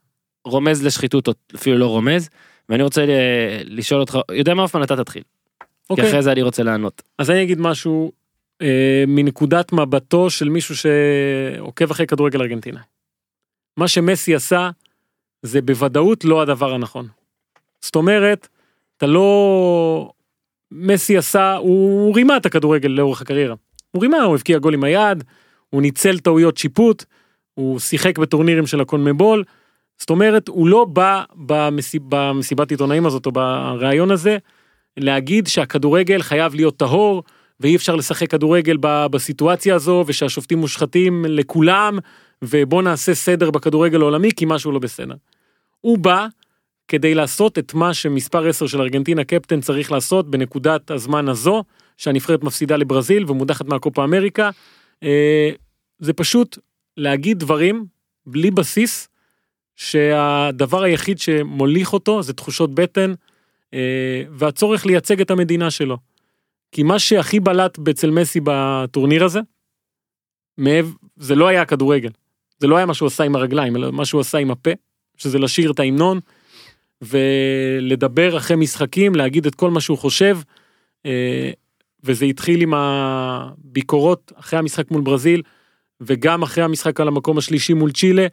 רומז 0.46 0.86
לשחיתות, 0.86 1.30
אפילו 1.56 1.78
לא 1.78 1.86
רומז, 1.88 2.30
ואני 2.70 2.84
רוצה 2.84 3.02
אה, 3.02 3.62
לשאול 3.66 4.00
אותך, 4.00 4.18
יודע 4.32 4.54
מה 4.54 4.62
אופן 4.64 4.84
אתה 4.84 4.96
תתחיל, 4.98 5.24
כי 5.60 5.66
אוקיי. 5.90 6.10
אחרי 6.10 6.22
זה 6.22 6.32
אני 6.32 6.42
רוצה 6.42 6.64
לענות. 6.64 7.02
אז 7.20 7.32
אני 7.32 7.44
אגיד 7.44 7.60
משהו 7.62 8.12
אה, 8.62 9.04
מנקודת 9.08 9.74
מבטו 9.74 10.30
של 10.30 10.50
מישהו 10.50 10.76
שעוקב 10.76 11.92
אחרי 11.92 12.08
כדורגל 12.08 12.42
ארגנטינה. 12.42 12.80
מה 13.78 13.88
שמסי 13.88 14.36
עשה 14.36 14.70
זה 15.44 15.62
בוודאות 15.62 16.26
לא 16.26 16.42
הדבר 16.42 16.74
הנכון. 16.74 17.08
זאת 17.82 17.96
אומרת, 17.96 18.48
אתה 18.98 19.06
לא... 19.06 20.12
מסי 20.74 21.18
עשה, 21.18 21.56
הוא 21.56 22.16
רימה 22.16 22.38
את 22.38 22.46
הכדורגל 22.46 22.90
לאורך 22.90 23.22
הקריירה. 23.22 23.56
הוא 23.92 24.02
רימה, 24.02 24.22
הוא 24.22 24.36
הבקיע 24.36 24.58
גול 24.58 24.74
עם 24.74 24.84
היד, 24.84 25.24
הוא 25.70 25.82
ניצל 25.82 26.20
טעויות 26.20 26.58
שיפוט, 26.58 27.06
הוא 27.54 27.80
שיחק 27.80 28.18
בטורנירים 28.18 28.68
של 28.68 28.82
הקונמבול. 28.82 29.44
זאת 29.98 30.10
אומרת, 30.10 30.48
הוא 30.48 30.68
לא 30.68 30.86
בא 30.86 31.24
במסיב, 31.36 32.02
במסיבת 32.10 32.72
עיתונאים 32.72 33.06
הזאת 33.06 33.26
או 33.26 33.32
בריאיון 33.32 34.12
הזה 34.12 34.38
להגיד 34.98 35.48
שהכדורגל 35.48 36.22
חייב 36.22 36.56
להיות 36.56 36.78
טהור 36.78 37.24
ואי 37.60 37.76
אפשר 37.76 37.96
לשחק 37.96 38.32
כדורגל 38.32 38.78
בסיטואציה 38.82 39.76
הזו 39.76 40.04
ושהשופטים 40.08 40.60
מושחתים 40.60 41.26
לכולם 41.28 42.00
ובוא 42.42 42.82
נעשה 42.82 43.14
סדר 43.14 43.52
בכדורגל 43.52 44.02
העולמי 44.02 44.30
כי 44.36 44.46
משהו 44.48 44.72
לא 44.72 44.80
בסדר. 44.80 45.16
הוא 45.84 45.98
בא 45.98 46.28
כדי 46.88 47.16
לעשות 47.16 47.60
את 47.60 47.74
מה 47.74 47.94
שמספר 47.94 48.48
10 48.48 48.68
של 48.68 48.82
ארגנטינה 48.82 49.24
קפטן 49.24 49.62
צריך 49.62 49.92
לעשות 49.92 50.32
בנקודת 50.32 50.92
הזמן 50.92 51.30
הזו 51.30 51.64
שהנבחרת 51.98 52.44
מפסידה 52.44 52.78
לברזיל 52.78 53.32
ומודחת 53.32 53.66
מהקופה 53.66 54.04
אמריקה. 54.04 54.50
אה, 55.04 55.50
זה 56.00 56.14
פשוט 56.14 56.58
להגיד 56.98 57.40
דברים 57.40 57.86
בלי 58.26 58.52
בסיס 58.52 59.10
שהדבר 59.76 60.84
היחיד 60.84 61.20
שמוליך 61.20 61.94
אותו 61.94 62.24
זה 62.24 62.34
תחושות 62.34 62.76
בטן 62.76 63.14
אה, 63.74 64.24
והצורך 64.32 64.86
לייצג 64.86 65.22
את 65.22 65.32
המדינה 65.32 65.72
שלו. 65.72 65.98
כי 66.72 66.84
מה 66.84 67.00
שהכי 67.00 67.40
בלט 67.40 67.80
אצל 67.90 68.12
מסי 68.12 68.40
בטורניר 68.44 69.26
הזה, 69.26 69.40
זה 71.18 71.36
לא 71.36 71.48
היה 71.48 71.62
הכדורגל. 71.62 72.10
זה 72.60 72.68
לא 72.68 72.78
היה 72.78 72.86
מה 72.86 72.94
שהוא 72.94 73.08
עשה 73.08 73.24
עם 73.24 73.36
הרגליים, 73.36 73.76
אלא 73.76 73.92
מה 73.92 74.06
שהוא 74.06 74.22
עשה 74.22 74.38
עם 74.38 74.52
הפה, 74.52 74.72
שזה 75.24 75.40
לשיר 75.40 75.72
את 75.72 75.80
ההמנון, 75.80 76.20
ולדבר 77.02 78.38
אחרי 78.38 78.58
משחקים, 78.58 79.16
להגיד 79.16 79.46
את 79.46 79.56
כל 79.56 79.72
מה 79.72 79.82
שהוא 79.82 79.98
חושב, 79.98 80.38
אה, 81.06 81.52
וזה 82.04 82.26
התחיל 82.26 82.62
עם 82.62 82.74
הביקורות 82.74 84.32
אחרי 84.36 84.60
המשחק 84.60 84.92
מול 84.92 85.02
ברזיל, 85.02 85.42
וגם 86.02 86.42
אחרי 86.42 86.64
המשחק 86.64 87.00
על 87.00 87.08
המקום 87.08 87.38
השלישי 87.38 87.74
מול 87.74 87.92
צ'ילה, 87.92 88.28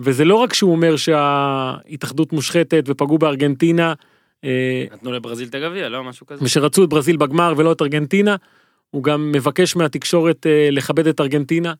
וזה 0.00 0.24
לא 0.24 0.34
רק 0.34 0.54
שהוא 0.54 0.72
אומר 0.72 0.96
שההתאחדות 0.96 2.32
מושחתת 2.32 2.84
ופגעו 2.86 3.18
בארגנטינה, 3.18 3.94
אה, 4.44 4.84
נתנו 4.92 5.12
לברזיל 5.12 5.48
את 5.48 5.54
הגביע, 5.54 5.88
לא 5.88 6.04
משהו 6.04 6.26
כזה? 6.26 6.44
ושרצו 6.44 6.84
את 6.84 6.88
ברזיל 6.88 7.16
בגמר 7.16 7.54
ולא 7.56 7.72
את 7.72 7.82
ארגנטינה, 7.82 8.36
הוא 8.90 9.02
גם 9.02 9.32
מבקש 9.32 9.76
מהתקשורת 9.76 10.46
אה, 10.46 10.68
לכבד 10.70 11.06
את 11.06 11.20
ארגנטינה, 11.20 11.72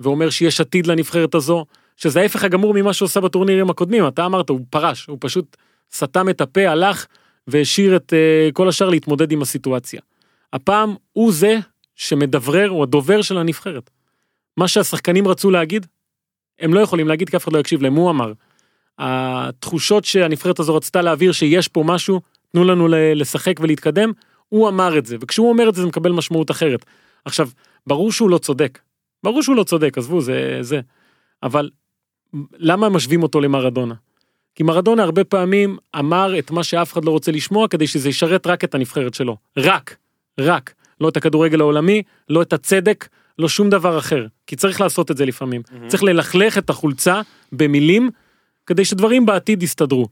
ואומר 0.00 0.30
שיש 0.30 0.60
עתיד 0.60 0.86
לנבחרת 0.86 1.34
הזו, 1.34 1.64
שזה 2.02 2.20
ההפך 2.20 2.44
הגמור 2.44 2.74
ממה 2.74 2.92
שהוא 2.92 3.06
עשה 3.06 3.20
בטורנירים 3.20 3.70
הקודמים, 3.70 4.08
אתה 4.08 4.26
אמרת, 4.26 4.48
הוא 4.48 4.60
פרש, 4.70 5.06
הוא 5.06 5.18
פשוט 5.20 5.56
סתם 5.94 6.28
את 6.28 6.40
הפה, 6.40 6.68
הלך 6.68 7.06
והשאיר 7.46 7.96
את 7.96 8.12
uh, 8.12 8.52
כל 8.52 8.68
השאר 8.68 8.88
להתמודד 8.88 9.32
עם 9.32 9.42
הסיטואציה. 9.42 10.00
הפעם 10.52 10.94
הוא 11.12 11.32
זה 11.32 11.58
שמדברר, 11.94 12.68
הוא 12.68 12.82
הדובר 12.82 13.22
של 13.22 13.38
הנבחרת. 13.38 13.90
מה 14.56 14.68
שהשחקנים 14.68 15.28
רצו 15.28 15.50
להגיד, 15.50 15.86
הם 16.60 16.74
לא 16.74 16.80
יכולים 16.80 17.08
להגיד 17.08 17.30
כי 17.30 17.36
אף 17.36 17.44
אחד 17.44 17.52
לא 17.52 17.58
יקשיב 17.58 17.82
להם, 17.82 17.94
הוא 17.94 18.10
אמר. 18.10 18.32
התחושות 18.98 20.04
שהנבחרת 20.04 20.58
הזו 20.58 20.74
רצתה 20.74 21.02
להעביר 21.02 21.32
שיש 21.32 21.68
פה 21.68 21.82
משהו, 21.86 22.20
תנו 22.52 22.64
לנו 22.64 22.88
לשחק 22.90 23.60
ולהתקדם, 23.60 24.12
הוא 24.48 24.68
אמר 24.68 24.98
את 24.98 25.06
זה, 25.06 25.16
וכשהוא 25.20 25.48
אומר 25.48 25.68
את 25.68 25.74
זה 25.74 25.82
זה 25.82 25.88
מקבל 25.88 26.12
משמעות 26.12 26.50
אחרת. 26.50 26.84
עכשיו, 27.24 27.48
ברור 27.86 28.12
שהוא 28.12 28.30
לא 28.30 28.38
צודק. 28.38 28.78
ברור 29.22 29.42
שהוא 29.42 29.56
לא 29.56 29.64
צודק, 29.64 29.98
עזבו, 29.98 30.20
זה 30.20 30.58
זה. 30.60 30.80
אבל 31.42 31.70
למה 32.58 32.88
משווים 32.88 33.22
אותו 33.22 33.40
למרדונה? 33.40 33.94
כי 34.54 34.62
מרדונה 34.62 35.02
הרבה 35.02 35.24
פעמים 35.24 35.76
אמר 35.98 36.38
את 36.38 36.50
מה 36.50 36.64
שאף 36.64 36.92
אחד 36.92 37.04
לא 37.04 37.10
רוצה 37.10 37.32
לשמוע 37.32 37.68
כדי 37.68 37.86
שזה 37.86 38.08
ישרת 38.08 38.46
רק 38.46 38.64
את 38.64 38.74
הנבחרת 38.74 39.14
שלו. 39.14 39.36
רק, 39.56 39.96
רק. 40.40 40.74
לא 41.00 41.08
את 41.08 41.16
הכדורגל 41.16 41.60
העולמי, 41.60 42.02
לא 42.28 42.42
את 42.42 42.52
הצדק, 42.52 43.08
לא 43.38 43.48
שום 43.48 43.70
דבר 43.70 43.98
אחר. 43.98 44.26
כי 44.46 44.56
צריך 44.56 44.80
לעשות 44.80 45.10
את 45.10 45.16
זה 45.16 45.26
לפעמים. 45.26 45.62
Mm-hmm. 45.66 45.88
צריך 45.88 46.02
ללכלך 46.02 46.58
את 46.58 46.70
החולצה 46.70 47.20
במילים 47.52 48.10
כדי 48.66 48.84
שדברים 48.84 49.26
בעתיד 49.26 49.62
יסתדרו. 49.62 50.08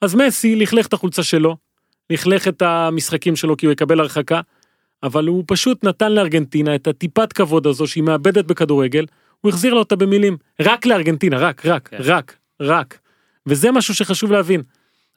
אז 0.00 0.14
מסי 0.14 0.56
לכלך 0.56 0.86
את 0.86 0.92
החולצה 0.92 1.22
שלו, 1.22 1.56
לכלך 2.10 2.48
את 2.48 2.62
המשחקים 2.62 3.36
שלו 3.36 3.56
כי 3.56 3.66
הוא 3.66 3.72
יקבל 3.72 4.00
הרחקה, 4.00 4.40
אבל 5.02 5.26
הוא 5.26 5.44
פשוט 5.46 5.84
נתן 5.84 6.12
לארגנטינה 6.12 6.74
את 6.74 6.86
הטיפת 6.86 7.32
כבוד 7.32 7.66
הזו 7.66 7.86
שהיא 7.86 8.04
מאבדת 8.04 8.44
בכדורגל, 8.44 9.06
הוא 9.44 9.50
החזיר 9.50 9.74
לה 9.74 9.78
אותה 9.78 9.96
במילים. 9.96 10.36
רק 10.60 10.86
לארגנטינה, 10.86 11.38
רק, 11.38 11.66
רק, 11.66 11.88
כן. 11.88 11.96
רק, 12.00 12.36
רק. 12.60 12.98
וזה 13.46 13.72
משהו 13.72 13.94
שחשוב 13.94 14.32
להבין. 14.32 14.62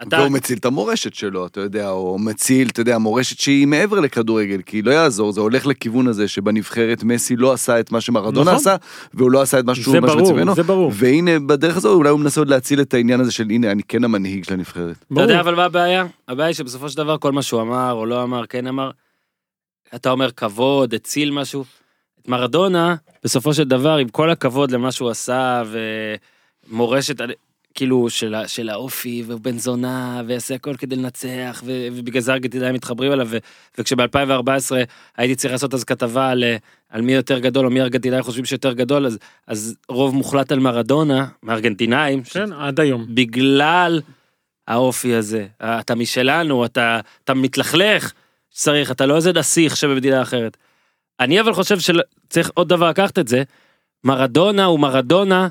אתה, 0.01 0.17
והוא 0.17 0.31
מציל 0.31 0.57
את 0.57 0.65
המורשת 0.65 1.13
שלו, 1.13 1.47
אתה 1.47 1.59
יודע, 1.61 1.89
או 1.89 2.17
מציל, 2.19 2.69
אתה 2.69 2.81
יודע, 2.81 2.97
מורשת 2.97 3.39
שהיא 3.39 3.67
מעבר 3.67 3.99
לכדורגל, 3.99 4.61
כי 4.65 4.81
לא 4.81 4.91
יעזור, 4.91 5.31
זה 5.31 5.41
הולך 5.41 5.65
לכיוון 5.65 6.07
הזה 6.07 6.27
שבנבחרת 6.27 7.03
מסי 7.03 7.35
לא 7.35 7.53
עשה 7.53 7.79
את 7.79 7.91
מה 7.91 8.01
שמרדונה 8.01 8.51
נכון. 8.51 8.55
עשה, 8.55 8.75
והוא 9.13 9.31
לא 9.31 9.41
עשה 9.41 9.59
את 9.59 9.65
מה 9.65 9.75
שהוא 9.75 9.91
זה 9.91 9.99
ממש 9.99 10.11
ברור, 10.11 10.33
ממנו. 10.33 10.55
זה 10.55 10.63
ברור. 10.63 10.91
והנה, 10.95 11.39
בדרך 11.39 11.77
הזו 11.77 11.93
אולי 11.93 12.09
הוא 12.09 12.19
מנסה 12.19 12.41
עוד 12.41 12.49
להציל 12.49 12.81
את 12.81 12.93
העניין 12.93 13.19
הזה 13.19 13.31
של 13.31 13.49
הנה, 13.49 13.71
אני 13.71 13.83
כן 13.83 14.03
המנהיג 14.03 14.43
של 14.43 14.53
הנבחרת. 14.53 14.95
אתה 14.97 15.05
ברור. 15.11 15.21
יודע 15.21 15.39
אבל 15.39 15.55
מה 15.55 15.65
הבעיה? 15.65 16.05
הבעיה 16.27 16.47
היא 16.47 16.55
שבסופו 16.55 16.89
של 16.89 16.97
דבר 16.97 17.17
כל 17.17 17.31
מה 17.31 17.41
שהוא 17.41 17.61
אמר 17.61 17.91
או 17.91 18.05
לא 18.05 18.23
אמר, 18.23 18.45
כן 18.45 18.67
אמר, 18.67 18.91
אתה 19.95 20.11
אומר 20.11 20.31
כבוד, 20.31 20.93
הציל 20.93 21.31
משהו. 21.31 21.63
מרדונה, 22.27 22.95
בסופו 23.23 23.53
של 23.53 23.63
דבר, 23.63 23.97
עם 23.97 24.09
כל 24.09 24.29
הכבוד 24.29 24.71
למה 24.71 24.91
שהוא 24.91 25.09
עשה 25.09 25.63
ומורשת, 26.69 27.15
כאילו, 27.73 28.09
של, 28.09 28.35
של 28.47 28.69
האופי, 28.69 29.23
והוא 29.27 29.39
בן 29.41 29.57
זונה, 29.57 30.21
ויעשה 30.27 30.55
הכל 30.55 30.75
כדי 30.75 30.95
לנצח, 30.95 31.61
ו- 31.65 31.87
ובגלל 31.91 32.21
זה 32.21 32.33
ארגנטינאים 32.33 32.73
מתחברים 32.73 33.11
אליו, 33.11 33.27
ו- 33.29 33.37
וכשב-2014 33.77 34.71
הייתי 35.17 35.35
צריך 35.35 35.51
לעשות 35.51 35.73
אז 35.73 35.83
כתבה 35.83 36.29
על, 36.29 36.43
על 36.89 37.01
מי 37.01 37.13
יותר 37.13 37.39
גדול, 37.39 37.65
או 37.65 37.71
מי 37.71 37.81
ארגנטינאים 37.81 38.23
חושבים 38.23 38.45
שיותר 38.45 38.73
גדול, 38.73 39.05
אז, 39.05 39.17
אז 39.47 39.75
רוב 39.89 40.15
מוחלט 40.15 40.51
על 40.51 40.59
מרדונה, 40.59 41.27
מארגנטינאים, 41.43 42.23
כן, 42.23 42.53
עד 42.53 42.79
היום. 42.79 43.05
בגלל 43.09 44.01
האופי 44.67 45.15
הזה. 45.15 45.47
אתה 45.61 45.95
משלנו, 45.95 46.65
אתה, 46.65 46.99
אתה 47.23 47.33
מתלכלך, 47.33 48.11
צריך, 48.51 48.91
אתה 48.91 49.05
לא 49.05 49.15
איזה 49.15 49.33
נסיך 49.33 49.77
שבמדינה 49.77 50.21
אחרת. 50.21 50.57
אני 51.19 51.41
אבל 51.41 51.53
חושב 51.53 51.80
שצריך 51.80 52.51
עוד 52.53 52.69
דבר 52.69 52.89
לקחת 52.89 53.19
את 53.19 53.27
זה, 53.27 53.43
מרדונה 54.03 54.65
הוא 54.65 54.80
מרדונה 54.80 55.47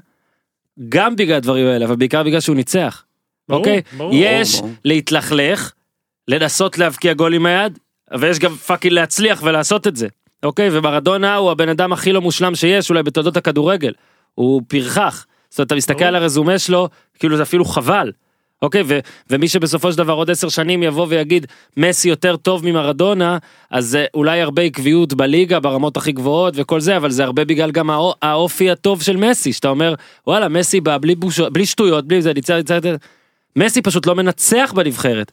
גם 0.88 1.16
בגלל 1.16 1.36
הדברים 1.36 1.66
האלה, 1.66 1.84
אבל 1.84 1.96
בעיקר 1.96 2.22
בגלל 2.22 2.40
שהוא 2.40 2.56
ניצח. 2.56 3.04
ברור, 3.48 3.60
אוקיי? 3.60 3.82
ברור. 3.96 4.10
יש 4.14 4.60
ברור. 4.60 4.70
להתלכלך, 4.84 5.72
לנסות 6.28 6.78
להבקיע 6.78 7.14
גול 7.14 7.34
עם 7.34 7.46
היד, 7.46 7.78
ויש 8.18 8.38
גם 8.38 8.54
fucking 8.54 8.92
להצליח 8.92 9.42
ולעשות 9.42 9.86
את 9.86 9.96
זה. 9.96 10.08
אוקיי? 10.42 10.68
ומרדונה 10.72 11.36
הוא 11.36 11.50
הבן 11.50 11.68
אדם 11.68 11.92
הכי 11.92 12.12
לא 12.12 12.20
מושלם 12.20 12.54
שיש 12.54 12.90
אולי 12.90 13.02
בתולדות 13.02 13.36
הכדורגל. 13.36 13.92
הוא 14.34 14.62
פרחח. 14.68 15.26
זאת 15.50 15.58
אומרת, 15.58 15.66
אתה 15.66 15.74
מסתכל 15.74 15.94
ברור. 15.94 16.08
על 16.08 16.14
הרזומה 16.16 16.58
שלו, 16.58 16.88
כאילו 17.18 17.36
זה 17.36 17.42
אפילו 17.42 17.64
חבל. 17.64 18.12
אוקיי, 18.62 18.82
ו- 18.86 18.98
ומי 19.30 19.48
שבסופו 19.48 19.92
של 19.92 19.98
דבר 19.98 20.12
עוד 20.12 20.30
עשר 20.30 20.48
שנים 20.48 20.82
יבוא 20.82 21.06
ויגיד 21.08 21.46
מסי 21.76 22.08
יותר 22.08 22.36
טוב 22.36 22.64
ממרדונה, 22.66 23.38
אז 23.70 23.86
זה 23.86 24.06
אולי 24.14 24.40
הרבה 24.40 24.62
עקביות 24.62 25.14
בליגה 25.14 25.60
ברמות 25.60 25.96
הכי 25.96 26.12
גבוהות 26.12 26.54
וכל 26.56 26.80
זה, 26.80 26.96
אבל 26.96 27.10
זה 27.10 27.24
הרבה 27.24 27.44
בגלל 27.44 27.70
גם 27.70 27.90
האו- 27.90 28.14
האופי 28.22 28.70
הטוב 28.70 29.02
של 29.02 29.16
מסי, 29.16 29.52
שאתה 29.52 29.68
אומר, 29.68 29.94
וואלה, 30.26 30.48
מסי 30.48 30.80
בא 30.80 30.98
בלי, 30.98 31.14
בוש... 31.14 31.40
בלי 31.40 31.66
שטויות, 31.66 32.06
בלי 32.06 32.22
זה, 32.22 32.32
ניצח, 32.34 32.54
ניצח. 32.54 32.78
מסי 33.56 33.82
פשוט 33.82 34.06
לא 34.06 34.14
מנצח 34.14 34.72
בנבחרת, 34.76 35.32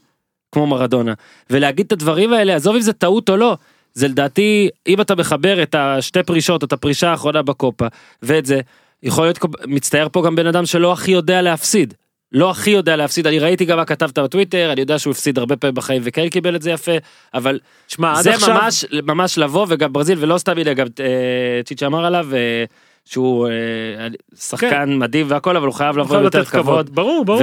כמו 0.52 0.68
מרדונה. 0.68 1.14
ולהגיד 1.50 1.86
את 1.86 1.92
הדברים 1.92 2.34
האלה, 2.34 2.56
עזוב 2.56 2.76
אם 2.76 2.82
זה 2.82 2.94
טעות 2.94 3.30
או 3.30 3.38
לא, 3.38 3.58
זה 3.94 4.08
לדעתי, 4.08 4.70
אם 4.88 5.02
אתה 5.02 5.16
מחבר 5.16 5.64
את 5.64 5.76
השתי 5.76 6.24
פרישות, 6.24 6.64
את 6.64 6.74
הפרישה 6.74 7.12
האחרונה 7.12 7.42
בקופה, 7.42 7.88
ואת 8.22 8.46
זה, 8.46 8.62
יכול 9.04 9.26
להיות, 9.26 9.40
מצטייר 9.68 10.10
פה 10.12 10.24
גם 10.26 10.36
בן 10.36 10.48
אדם 10.48 10.66
שלא 10.66 10.94
הכי 10.94 11.12
יודע 11.12 11.42
להפסיד. 11.42 11.94
לא 12.34 12.52
הכי 12.52 12.70
יודע 12.70 12.96
להפסיד, 12.96 13.28
אני 13.28 13.40
ראיתי 13.40 13.66
גם 13.66 13.78
מה 13.78 13.86
כתבת 13.86 14.20
בטוויטר, 14.20 14.70
אני 14.72 14.82
יודע 14.82 15.00
שהוא 15.00 15.12
הפסיד 15.12 15.38
הרבה 15.40 15.56
פעמים 15.56 15.76
בחיים 15.76 16.02
וכן 16.06 16.30
קיבל 16.30 16.56
את 16.56 16.62
זה 16.62 16.72
יפה, 16.72 16.92
אבל 17.34 17.60
שמע, 17.88 18.22
זה 18.22 18.34
עכשיו... 18.34 18.56
ממש, 18.56 18.86
ממש 19.04 19.38
לבוא, 19.38 19.66
וגם 19.70 19.94
ברזיל, 19.94 20.18
ולא 20.22 20.38
סתם 20.38 20.58
הנה, 20.58 20.74
גם 20.74 20.88
אה, 21.00 21.62
צ'יצ'ה 21.66 21.86
אמר 21.86 22.06
עליו, 22.06 22.28
אה, 22.34 22.64
שהוא 23.06 23.48
אה, 23.48 24.08
שחקן 24.36 24.98
מדהים 24.98 25.26
והכל, 25.30 25.58
אבל 25.58 25.68
הוא 25.68 25.74
חייב 25.76 25.98
לבוא 25.98 26.18
יותר 26.18 26.40
לתת 26.40 26.50
כבוד. 26.50 26.96
ברור, 26.96 27.26
ברור. 27.26 27.42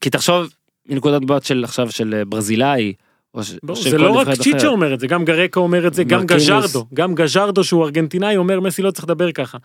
כי 0.00 0.10
תחשוב, 0.10 0.46
מנקודת 0.88 1.22
מבט 1.22 1.44
של 1.44 1.64
עכשיו 1.64 1.90
של 1.90 2.14
אה, 2.18 2.24
ברזילאי, 2.24 2.92
ש- 3.42 3.54
זה 3.88 3.98
לא 3.98 4.10
רק 4.10 4.28
צ'יצ'ה. 4.40 4.68
אומר 4.68 4.94
את 4.94 5.00
זה, 5.00 5.06
גם 5.06 5.24
גרקה 5.24 5.60
אומר 5.60 5.86
את 5.86 5.94
זה, 5.94 6.04
גם. 6.04 6.26
גז'רדו, 6.26 6.86
גם 6.94 7.14
גז'רדו 7.14 7.64
שהוא 7.64 7.84
ארגנטינאי 7.84 8.36
אומר 8.36 8.60
מסי 8.60 8.82
לא 8.82 8.90
צריך 8.90 9.04
לדבר 9.04 9.32
ככה. 9.32 9.58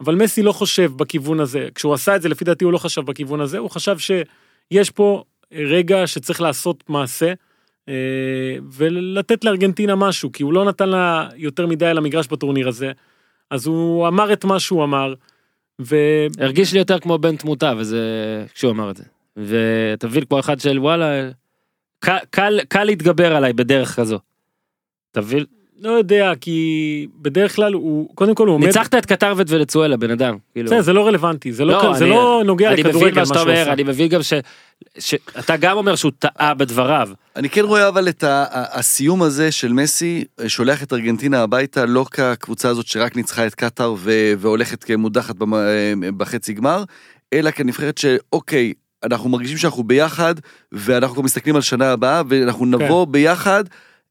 אבל 0.00 0.14
מסי 0.14 0.42
לא 0.42 0.52
חושב 0.52 0.92
בכיוון 0.96 1.40
הזה, 1.40 1.68
כשהוא 1.74 1.94
עשה 1.94 2.16
את 2.16 2.22
זה 2.22 2.28
לפי 2.28 2.44
דעתי 2.44 2.64
הוא 2.64 2.72
לא 2.72 2.78
חשב 2.78 3.00
בכיוון 3.00 3.40
הזה, 3.40 3.58
הוא 3.58 3.70
חשב 3.70 3.96
שיש 3.98 4.90
פה 4.90 5.24
רגע 5.52 6.06
שצריך 6.06 6.40
לעשות 6.40 6.84
מעשה 6.88 7.32
אה, 7.88 7.94
ולתת 8.72 9.44
לארגנטינה 9.44 9.94
משהו, 9.96 10.32
כי 10.32 10.42
הוא 10.42 10.52
לא 10.52 10.64
נתן 10.64 10.88
לה 10.88 11.28
יותר 11.36 11.66
מדי 11.66 11.86
על 11.86 11.98
המגרש 11.98 12.26
בטורניר 12.26 12.68
הזה, 12.68 12.92
אז 13.50 13.66
הוא 13.66 14.08
אמר 14.08 14.32
את 14.32 14.44
מה 14.44 14.60
שהוא 14.60 14.84
אמר, 14.84 15.14
ו... 15.80 15.96
הרגיש 16.38 16.72
לי 16.72 16.78
יותר 16.78 16.98
כמו 16.98 17.18
בן 17.18 17.36
תמותה, 17.36 17.72
וזה, 17.78 18.00
כשהוא 18.54 18.70
אמר 18.70 18.90
את 18.90 18.96
זה. 18.96 19.04
ואתה 19.36 20.06
מבין, 20.06 20.24
כמו 20.24 20.40
אחד 20.40 20.60
של 20.60 20.78
וואלה, 20.78 21.30
קל, 21.98 22.16
קל, 22.30 22.60
קל 22.68 22.84
להתגבר 22.84 23.36
עליי 23.36 23.52
בדרך 23.52 23.96
כזו. 23.96 24.18
אתה 25.10 25.20
מבין? 25.20 25.44
לא 25.80 25.90
יודע, 25.90 26.32
כי 26.40 26.66
בדרך 27.22 27.56
כלל 27.56 27.72
הוא, 27.72 28.08
קודם 28.14 28.34
כל 28.34 28.46
הוא 28.46 28.54
עומד, 28.54 28.66
ניצחת 28.66 28.94
את 28.94 29.06
קטר 29.06 29.32
ואת 29.36 29.46
ונצואלה, 29.50 29.96
בן 29.96 30.10
אדם. 30.10 30.36
כאילו. 30.52 30.66
בסדר, 30.66 30.82
זה 30.82 30.92
לא 30.92 31.06
רלוונטי, 31.06 31.52
זה 31.52 31.64
לא, 31.64 31.72
לא, 31.84 31.94
זה 31.98 32.04
אני- 32.04 32.10
לא 32.14 32.42
נוגע 32.46 32.72
אני 32.72 32.82
לכדורגל 32.82 33.20
מה 33.20 33.26
שאתה 33.26 33.38
שהוא 33.38 33.50
אומר. 33.50 33.72
אני 33.72 33.82
מבין 33.82 34.08
גם 34.08 34.22
ש... 34.22 34.32
שאתה 34.98 35.56
גם 35.56 35.76
אומר 35.76 35.96
שהוא 35.96 36.12
טעה 36.18 36.54
בדבריו. 36.54 37.08
אני 37.36 37.48
כן 37.50 37.64
רואה 37.64 37.88
אבל 37.88 38.08
את 38.08 38.24
ה- 38.24 38.44
ה- 38.50 38.78
הסיום 38.78 39.22
הזה 39.22 39.52
של 39.52 39.72
מסי, 39.72 40.24
שולח 40.46 40.82
את 40.82 40.92
ארגנטינה 40.92 41.42
הביתה, 41.42 41.86
לא 41.86 42.04
כקבוצה 42.10 42.68
הזאת 42.68 42.86
שרק 42.86 43.16
ניצחה 43.16 43.46
את 43.46 43.54
קטאר 43.54 43.94
ו- 43.98 44.32
והולכת 44.38 44.84
כמודחת 44.84 45.34
אה, 45.42 45.92
בחצי 46.16 46.52
גמר, 46.52 46.84
אלא 47.32 47.50
כנבחרת 47.50 47.98
שאוקיי, 47.98 48.72
אנחנו 49.04 49.28
מרגישים 49.30 49.56
שאנחנו 49.56 49.82
ביחד, 49.84 50.34
ואנחנו 50.72 51.22
מסתכלים 51.22 51.56
על 51.56 51.62
שנה 51.62 51.92
הבאה, 51.92 52.22
ואנחנו 52.28 52.66
נבוא 52.66 53.06
ביחד. 53.06 53.64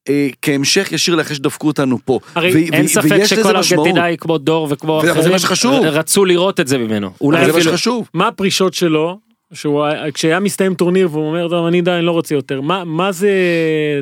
אה, 0.09 0.27
כהמשך 0.41 0.91
ישיר 0.91 1.15
לאחרי 1.15 1.35
שדפקו 1.35 1.67
אותנו 1.67 1.97
פה. 2.05 2.19
הרי 2.35 2.51
ו- 2.53 2.73
אין 2.73 2.85
ו- 2.85 2.87
ספק 2.87 3.25
שכל. 3.25 3.55
ארגנטינאי 3.55 4.15
כמו 4.19 4.37
דור 4.37 4.67
וכמו 4.69 5.01
אחרים 5.01 5.39
שחשוב. 5.39 5.85
רצו 5.85 6.25
לראות 6.25 6.59
את 6.59 6.67
זה 6.67 6.77
ממנו. 6.77 7.09
אולי 7.21 7.45
זה 7.45 7.53
מה. 7.53 7.61
שחשוב. 7.61 8.09
מה 8.13 8.27
הפרישות 8.27 8.73
שלו, 8.73 9.19
שהוא, 9.53 9.85
כשהיה 10.13 10.39
מסתיים 10.39 10.73
טורניר 10.73 11.09
והוא 11.11 11.27
אומר, 11.27 11.47
טוב, 11.47 11.65
אני 11.65 11.81
די, 11.81 11.91
אני 11.91 12.05
לא 12.05 12.11
רוצה 12.11 12.35
יותר, 12.35 12.61
מה, 12.61 12.83
מה 12.83 13.11
זה, 13.11 13.31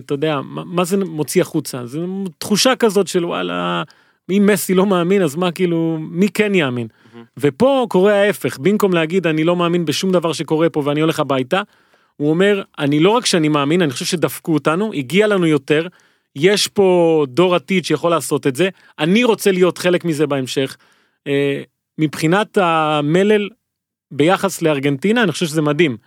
אתה 0.05 0.13
יודע, 0.13 0.39
מה, 0.43 0.63
מה 0.65 0.83
זה 0.83 0.97
מוציא 0.97 1.41
החוצה? 1.41 1.86
זה 1.86 1.99
תחושה 2.38 2.75
כזאת 2.75 3.07
של 3.07 3.25
וואלה, 3.25 3.83
אם 4.29 4.49
מסי 4.53 4.73
לא 4.73 4.86
מאמין, 4.86 5.21
אז 5.21 5.36
מה 5.36 5.51
כאילו, 5.51 5.97
מי 5.99 6.29
כן 6.29 6.55
יאמין? 6.55 6.88
ופה 7.38 7.86
קורה 7.89 8.13
ההפך, 8.13 8.60
במקום 8.60 8.93
להגיד, 8.93 9.27
אני 9.27 9.43
לא 9.43 9.55
מאמין 9.55 9.86
בשום 9.86 10.12
דבר 10.12 10.33
שקורה 10.33 10.69
פה 10.69 10.81
ואני 10.86 11.01
הולך 11.01 11.19
הביתה, 11.19 11.62
הוא 12.17 12.30
אומר, 12.30 12.63
אני 12.80 12.99
לא 12.99 13.10
רק 13.10 13.25
שאני 13.25 13.47
מאמין, 13.47 13.82
אני 13.82 13.91
חושב 13.91 14.06
שדפקו 14.06 14.53
אותנו, 14.53 14.93
הגיע 14.93 15.27
לנו 15.27 15.45
יותר, 15.45 15.88
יש 16.36 16.67
פה 16.67 17.25
דור 17.27 17.56
עתיד 17.56 17.86
שיכול 17.86 18.12
לעשות 18.12 18.47
את 18.47 18.56
זה, 18.56 18.69
אני 18.99 19.23
רוצה 19.23 19.51
להיות 19.51 19.77
חלק 19.77 20.06
מזה 20.06 20.27
בהמשך. 20.27 20.77
אה, 21.27 21.62
מבחינת 21.97 22.58
המלל 22.58 23.49
ביחס 24.12 24.62
לארגנטינה, 24.62 25.23
אני 25.23 25.32
חושב 25.32 25.45
שזה 25.45 25.62
מדהים. 25.62 25.97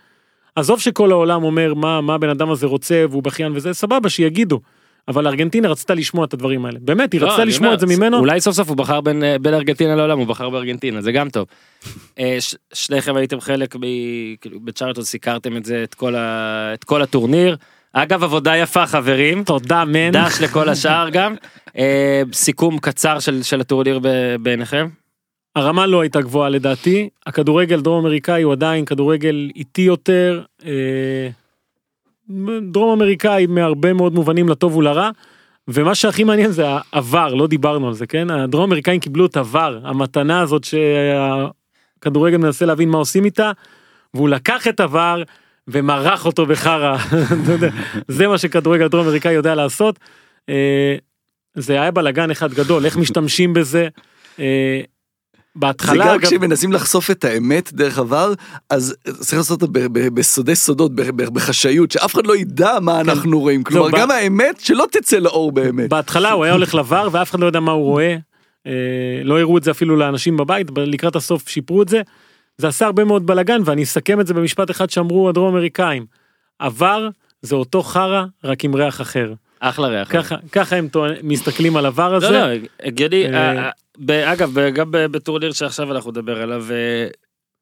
עזוב 0.55 0.79
שכל 0.79 1.11
העולם 1.11 1.43
אומר 1.43 1.73
מה, 1.73 2.01
מה 2.01 2.15
הבן 2.15 2.29
אדם 2.29 2.49
הזה 2.49 2.67
רוצה 2.67 3.05
והוא 3.09 3.23
בכיין 3.23 3.51
וזה, 3.55 3.73
סבבה, 3.73 4.09
שיגידו. 4.09 4.59
אבל 5.07 5.27
ארגנטינה 5.27 5.67
רצתה 5.69 5.93
לשמוע 5.93 6.25
את 6.25 6.33
הדברים 6.33 6.65
האלה. 6.65 6.79
באמת, 6.81 7.13
היא 7.13 7.21
לא, 7.21 7.27
רצתה 7.27 7.45
לשמוע 7.45 7.67
אומר, 7.67 7.75
את 7.75 7.89
זה 7.89 7.95
ממנו. 7.97 8.17
אולי 8.17 8.41
סוף 8.41 8.55
סוף 8.55 8.69
הוא 8.69 8.77
בחר 8.77 9.01
בין, 9.01 9.23
אה, 9.23 9.39
בין 9.39 9.53
ארגנטינה 9.53 9.95
לעולם, 9.95 10.17
הוא 10.19 10.27
בחר 10.27 10.49
בארגנטינה, 10.49 11.01
זה 11.01 11.11
גם 11.11 11.29
טוב. 11.29 11.47
אה, 12.19 12.37
ש- 12.39 12.55
שניכם 12.73 13.15
הייתם 13.15 13.39
חלק, 13.41 13.75
ב, 13.75 13.79
כאילו, 14.41 14.59
בצ'ארטון 14.59 15.03
סיקרתם 15.03 15.57
את 15.57 15.65
זה, 15.65 15.83
את 15.83 15.93
כל, 15.93 16.15
ה, 16.15 16.71
את 16.73 16.83
כל 16.83 17.01
הטורניר. 17.01 17.55
אגב, 17.93 18.23
עבודה 18.23 18.57
יפה 18.57 18.87
חברים, 18.87 19.43
תודה, 19.43 19.85
מן. 19.85 20.11
דש 20.11 20.41
לכל 20.41 20.69
השאר 20.69 21.09
גם. 21.09 21.35
אה, 21.77 22.21
סיכום 22.33 22.77
קצר 22.77 23.19
של, 23.19 23.43
של 23.43 23.61
הטורניר 23.61 23.99
ב- 24.03 24.35
בעיניכם. 24.39 24.87
הרמה 25.55 25.87
לא 25.87 26.01
הייתה 26.01 26.21
גבוהה 26.21 26.49
לדעתי, 26.49 27.09
הכדורגל 27.25 27.81
דרום 27.81 27.99
אמריקאי 28.05 28.41
הוא 28.41 28.53
עדיין 28.53 28.85
כדורגל 28.85 29.49
איטי 29.55 29.81
יותר, 29.81 30.41
אה, 30.65 30.71
דרום 32.71 32.91
אמריקאי 32.91 33.45
מהרבה 33.45 33.93
מאוד 33.93 34.13
מובנים 34.13 34.49
לטוב 34.49 34.77
ולרע, 34.77 35.09
ומה 35.67 35.95
שהכי 35.95 36.23
מעניין 36.23 36.51
זה 36.51 36.65
העבר, 36.67 37.33
לא 37.33 37.47
דיברנו 37.47 37.87
על 37.87 37.93
זה, 37.93 38.07
כן? 38.07 38.29
הדרום 38.29 38.63
אמריקאים 38.63 38.99
קיבלו 38.99 39.25
את 39.25 39.37
עבר, 39.37 39.79
המתנה 39.83 40.41
הזאת 40.41 40.63
שהכדורגל 40.63 42.37
מנסה 42.37 42.65
להבין 42.65 42.89
מה 42.89 42.97
עושים 42.97 43.25
איתה, 43.25 43.51
והוא 44.13 44.29
לקח 44.29 44.67
את 44.67 44.79
עבר 44.79 45.23
ומרח 45.67 46.25
אותו 46.25 46.45
בחרא, 46.45 46.97
זה 48.07 48.27
מה 48.27 48.37
שכדורגל 48.37 48.87
דרום 48.87 49.05
אמריקאי 49.07 49.33
יודע 49.33 49.55
לעשות. 49.55 49.99
אה, 50.49 50.95
זה 51.53 51.81
היה 51.81 51.91
בלאגן 51.91 52.31
אחד 52.31 52.53
גדול, 52.53 52.85
איך 52.85 52.97
משתמשים 52.97 53.53
בזה. 53.53 53.87
אה, 55.55 55.59
זה 55.59 55.67
בהתחלה 55.67 56.05
גם 56.05 56.13
אגב, 56.13 56.21
כשמנסים 56.25 56.71
לחשוף 56.73 57.11
את 57.11 57.23
האמת 57.25 57.73
דרך 57.73 57.99
עבר, 57.99 58.33
אז 58.69 58.95
צריך 59.19 59.33
לעשות 59.33 59.61
אותה 59.61 59.79
בסודי 60.13 60.55
סודות, 60.55 60.95
בחשאיות, 60.95 61.91
שאף 61.91 62.13
אחד 62.13 62.27
לא 62.27 62.35
ידע 62.37 62.79
מה 62.81 63.01
אנחנו 63.01 63.39
רואים. 63.39 63.63
כלומר, 63.63 63.99
גם 63.99 64.11
האמת 64.11 64.59
שלא 64.59 64.85
תצא 64.91 65.17
לאור 65.17 65.51
באמת. 65.51 65.89
בהתחלה 65.89 66.31
הוא 66.31 66.43
היה 66.43 66.53
הולך 66.53 66.75
לבר 66.75 67.09
ואף 67.11 67.31
אחד 67.31 67.39
לא 67.39 67.45
יודע 67.45 67.59
מה 67.59 67.71
הוא 67.71 67.83
רואה. 67.85 68.15
אה, 68.67 68.71
לא 69.23 69.39
הראו 69.39 69.57
את 69.57 69.63
זה 69.63 69.71
אפילו 69.71 69.95
לאנשים 69.95 70.37
בבית, 70.37 70.67
לקראת 70.77 71.15
הסוף 71.15 71.49
שיפרו 71.49 71.81
את 71.81 71.89
זה. 71.89 72.01
זה 72.57 72.67
עשה 72.67 72.85
הרבה 72.85 73.03
מאוד 73.03 73.25
בלאגן 73.25 73.61
ואני 73.65 73.83
אסכם 73.83 74.19
את 74.19 74.27
זה 74.27 74.33
במשפט 74.33 74.71
אחד 74.71 74.89
שאמרו 74.89 75.29
הדרום 75.29 75.47
אמריקאים. 75.55 76.05
עבר 76.59 77.09
זה 77.41 77.55
אותו 77.55 77.83
חרא 77.83 78.23
רק 78.43 78.63
עם 78.63 78.75
ריח 78.75 79.01
אחר. 79.01 79.33
אחלה 79.59 79.87
ריח. 79.87 80.07
ככה 80.11 80.35
ככה 80.51 80.75
הם 80.75 80.87
טוען- 80.87 81.15
מסתכלים 81.23 81.77
על 81.77 81.85
עבר 81.85 82.15
הזה. 82.15 82.29
לא, 82.29 82.53
לא, 82.53 82.59
הגיוני. 82.83 83.23
אגב, 84.09 84.59
גם 84.73 84.91
בטורניר 84.91 85.51
שעכשיו 85.51 85.91
אנחנו 85.91 86.11
נדבר 86.11 86.41
עליו, 86.41 86.65
אה, 86.71 87.07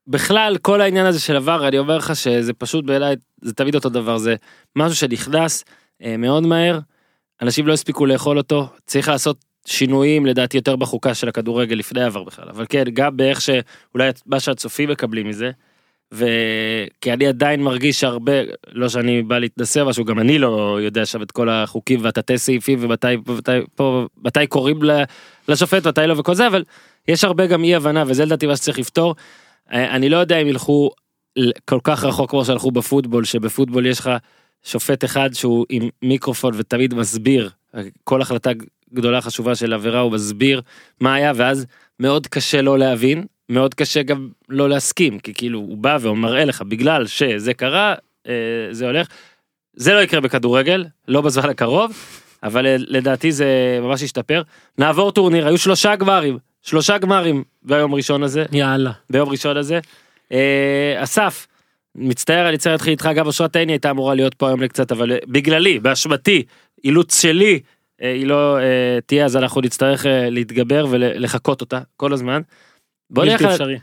בכלל, 0.07 0.57
כל 0.61 0.81
העניין 0.81 1.05
הזה 1.05 1.19
של 1.19 1.35
עבר, 1.35 1.67
אני 1.67 1.79
אומר 1.79 1.97
לך 1.97 2.15
שזה 2.15 2.53
פשוט 2.53 2.85
בעיניי, 2.85 3.15
זה 3.41 3.53
תמיד 3.53 3.75
אותו 3.75 3.89
דבר, 3.89 4.17
זה 4.17 4.35
משהו 4.75 4.95
שנכנס 4.95 5.65
אה, 6.03 6.17
מאוד 6.17 6.47
מהר, 6.47 6.79
אנשים 7.41 7.67
לא 7.67 7.73
הספיקו 7.73 8.05
לאכול 8.05 8.37
אותו, 8.37 8.67
צריך 8.85 9.07
לעשות 9.07 9.45
שינויים 9.65 10.25
לדעתי 10.25 10.57
יותר 10.57 10.75
בחוקה 10.75 11.13
של 11.13 11.29
הכדורגל 11.29 11.75
לפני 11.75 12.01
העבר 12.01 12.23
בכלל, 12.23 12.49
אבל 12.49 12.65
כן, 12.69 12.83
גם 12.93 13.17
באיך 13.17 13.41
שאולי 13.41 14.09
מה 14.25 14.39
שהצופים 14.39 14.89
מקבלים 14.89 15.27
מזה. 15.27 15.51
וכי 16.11 17.13
אני 17.13 17.27
עדיין 17.27 17.63
מרגיש 17.63 17.99
שהרבה, 17.99 18.33
לא 18.71 18.89
שאני 18.89 19.21
בא 19.21 19.39
להתנסה 19.39 19.83
משהו, 19.83 20.05
גם 20.05 20.19
אני 20.19 20.39
לא 20.39 20.77
יודע 20.81 21.05
שם 21.05 21.21
את 21.21 21.31
כל 21.31 21.49
החוקים 21.49 22.03
והתתי 22.03 22.37
סעיפים 22.37 22.79
ומתי 22.81 23.07
מתי, 23.27 23.51
פה, 23.75 24.05
מתי 24.23 24.47
קוראים 24.47 24.79
לשופט, 25.49 25.87
מתי 25.87 26.01
לא 26.07 26.15
וכל 26.17 26.35
זה, 26.35 26.47
אבל 26.47 26.63
יש 27.07 27.23
הרבה 27.23 27.47
גם 27.47 27.63
אי 27.63 27.75
הבנה 27.75 28.03
וזה 28.07 28.25
לדעתי 28.25 28.47
מה 28.47 28.55
שצריך 28.55 28.79
לפתור. 28.79 29.15
אה, 29.73 29.95
אני 29.95 30.09
לא 30.09 30.17
יודע 30.17 30.37
אם 30.37 30.47
ילכו 30.47 30.91
כל 31.65 31.79
כך 31.83 32.03
רחוק 32.03 32.29
כמו 32.29 32.45
שהלכו 32.45 32.71
בפוטבול, 32.71 33.25
שבפוטבול 33.25 33.85
יש 33.85 33.99
לך 33.99 34.09
שופט 34.63 35.05
אחד 35.05 35.29
שהוא 35.33 35.65
עם 35.69 35.89
מיקרופון 36.01 36.53
ותמיד 36.57 36.93
מסביר, 36.93 37.49
כל 38.03 38.21
החלטה 38.21 38.49
גדולה 38.93 39.21
חשובה 39.21 39.55
של 39.55 39.73
עבירה 39.73 39.99
הוא 39.99 40.11
מסביר 40.11 40.61
מה 41.01 41.13
היה 41.13 41.31
ואז 41.35 41.65
מאוד 41.99 42.27
קשה 42.27 42.61
לא 42.61 42.79
להבין, 42.79 43.25
מאוד 43.49 43.73
קשה 43.73 44.03
גם 44.03 44.29
לא 44.49 44.69
להסכים, 44.69 45.19
כי 45.19 45.33
כאילו 45.33 45.59
הוא 45.59 45.77
בא 45.77 45.97
ומראה 46.01 46.45
לך 46.45 46.61
בגלל 46.61 47.07
שזה 47.07 47.53
קרה, 47.53 47.95
אה, 48.27 48.33
זה 48.71 48.85
הולך. 48.85 49.07
זה 49.73 49.93
לא 49.93 49.99
יקרה 49.99 50.21
בכדורגל, 50.21 50.85
לא 51.07 51.21
בזמן 51.21 51.49
הקרוב, 51.49 51.97
אבל 52.43 52.65
אה, 52.65 52.75
לדעתי 52.79 53.31
זה 53.31 53.79
ממש 53.81 54.03
השתפר. 54.03 54.41
נעבור 54.77 55.11
טורניר, 55.11 55.47
היו 55.47 55.57
שלושה 55.57 55.95
גמרים, 55.95 56.37
שלושה 56.61 56.97
גמרים 56.97 57.43
ביום 57.63 57.95
ראשון 57.95 58.23
הזה, 58.23 58.45
יאללה. 58.51 58.91
ביום 59.09 59.29
ראשון 59.29 59.57
הזה. 59.57 59.79
אה, 60.31 60.95
אסף, 60.97 61.47
מצטער 61.95 62.49
אני 62.49 62.57
צריך 62.57 62.73
להתחיל 62.73 62.91
איתך, 62.91 63.09
גם 63.15 63.27
אושרת 63.27 63.55
עיני 63.55 63.71
הייתה 63.71 63.91
אמורה 63.91 64.15
להיות 64.15 64.33
פה 64.33 64.47
היום 64.47 64.61
לקצת, 64.61 64.91
אבל 64.91 65.11
אה, 65.11 65.17
בגללי, 65.27 65.79
באשמתי, 65.79 66.43
אילוץ 66.83 67.21
שלי, 67.21 67.59
אה, 68.01 68.13
היא 68.13 68.25
לא 68.25 68.59
אה, 68.59 68.99
תהיה, 69.05 69.25
אז 69.25 69.37
אנחנו 69.37 69.61
נצטרך 69.61 70.05
אה, 70.05 70.29
להתגבר 70.29 70.87
ולחקות 70.89 71.61
אותה 71.61 71.79
כל 71.97 72.13
הזמן. 72.13 72.41
בוא 73.09 73.25
נלך 73.25 73.41
בלתי 73.41 73.53
אפשרי. 73.53 73.77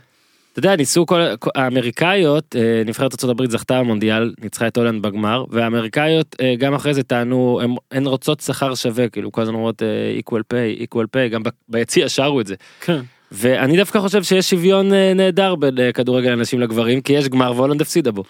אתה 0.59 0.67
יודע, 0.67 0.75
ניסו 0.75 1.05
כל, 1.05 1.21
האמריקאיות, 1.55 2.55
אה, 2.55 2.81
נבחרת 2.85 3.23
ארה"ב 3.23 3.45
זכתה 3.51 3.79
במונדיאל, 3.79 4.33
ניצחה 4.41 4.67
את 4.67 4.77
הולנד 4.77 5.01
בגמר, 5.01 5.45
והאמריקאיות 5.49 6.35
אה, 6.41 6.55
גם 6.59 6.73
אחרי 6.73 6.93
זה 6.93 7.03
טענו, 7.03 7.59
הם- 7.63 7.75
הן 7.91 8.05
רוצות 8.05 8.39
שכר 8.39 8.75
שווה, 8.75 9.09
כאילו 9.09 9.31
כל 9.31 9.41
הזמן 9.41 9.53
אומרות 9.55 9.83
אה, 9.83 9.87
equal 10.19 10.41
pay, 10.53 10.81
equal 10.81 11.03
pay, 11.15 11.29
גם 11.31 11.41
ביציע 11.69 12.09
שרו 12.09 12.41
את 12.41 12.47
זה. 12.47 12.55
כן. 12.81 12.99
ואני 13.31 13.77
דווקא 13.77 13.99
חושב 13.99 14.23
שיש 14.23 14.49
שוויון 14.49 14.93
אה, 14.93 15.13
נהדר 15.15 15.55
בין 15.55 15.79
אה, 15.79 15.91
כדורגל 15.91 16.29
לנשים 16.29 16.59
לגברים, 16.59 17.01
כי 17.01 17.13
יש 17.13 17.29
גמר 17.29 17.53
והולנד 17.55 17.81
הפסידה 17.81 18.11
בו. 18.11 18.23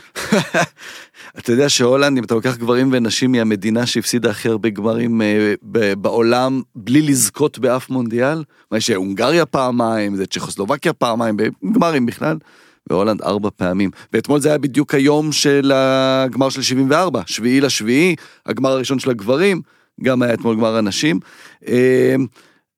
אתה 1.38 1.52
יודע 1.52 1.70
שהולנד, 1.70 2.18
אם 2.18 2.24
אתה 2.24 2.36
לוקח 2.36 2.58
גברים 2.58 2.90
ונשים, 2.92 3.34
היא 3.34 3.42
המדינה 3.42 3.86
שהפסידה 3.86 4.30
הכי 4.30 4.50
הרבה 4.50 4.70
גמרים 4.70 5.22
אה, 5.22 5.54
בעולם, 5.98 6.62
בלי 6.76 7.02
לזכות 7.02 7.60
באף 7.60 7.90
מונדיאל. 7.90 8.44
מה 8.72 8.78
יש 8.78 8.90
הונגריה 8.90 9.46
פעמיים, 9.46 10.16
זה 10.16 10.26
צ'כוסלובקיה 10.26 10.94
פעמיים, 10.94 11.38
בגמרים 11.38 12.06
בכלל. 12.06 12.38
והולנד 12.90 13.22
ארבע 13.22 13.50
פעמים. 13.56 13.90
ואתמול 14.14 14.40
זה 14.40 14.50
היה 14.50 14.58
בדיוק 14.58 14.94
היום 14.94 15.32
של 15.32 15.72
הגמר 15.76 16.50
של 16.50 16.62
74, 16.62 17.22
שביעי 17.26 17.62
לשביעי, 17.62 18.16
הגמר 18.46 18.70
הראשון 18.70 19.00
של 19.00 19.10
הגברים, 19.10 19.62
גם 20.04 20.22
היה 20.22 20.34
אתמול 20.34 20.56
גמר 20.56 20.76
הנשים. 20.76 21.20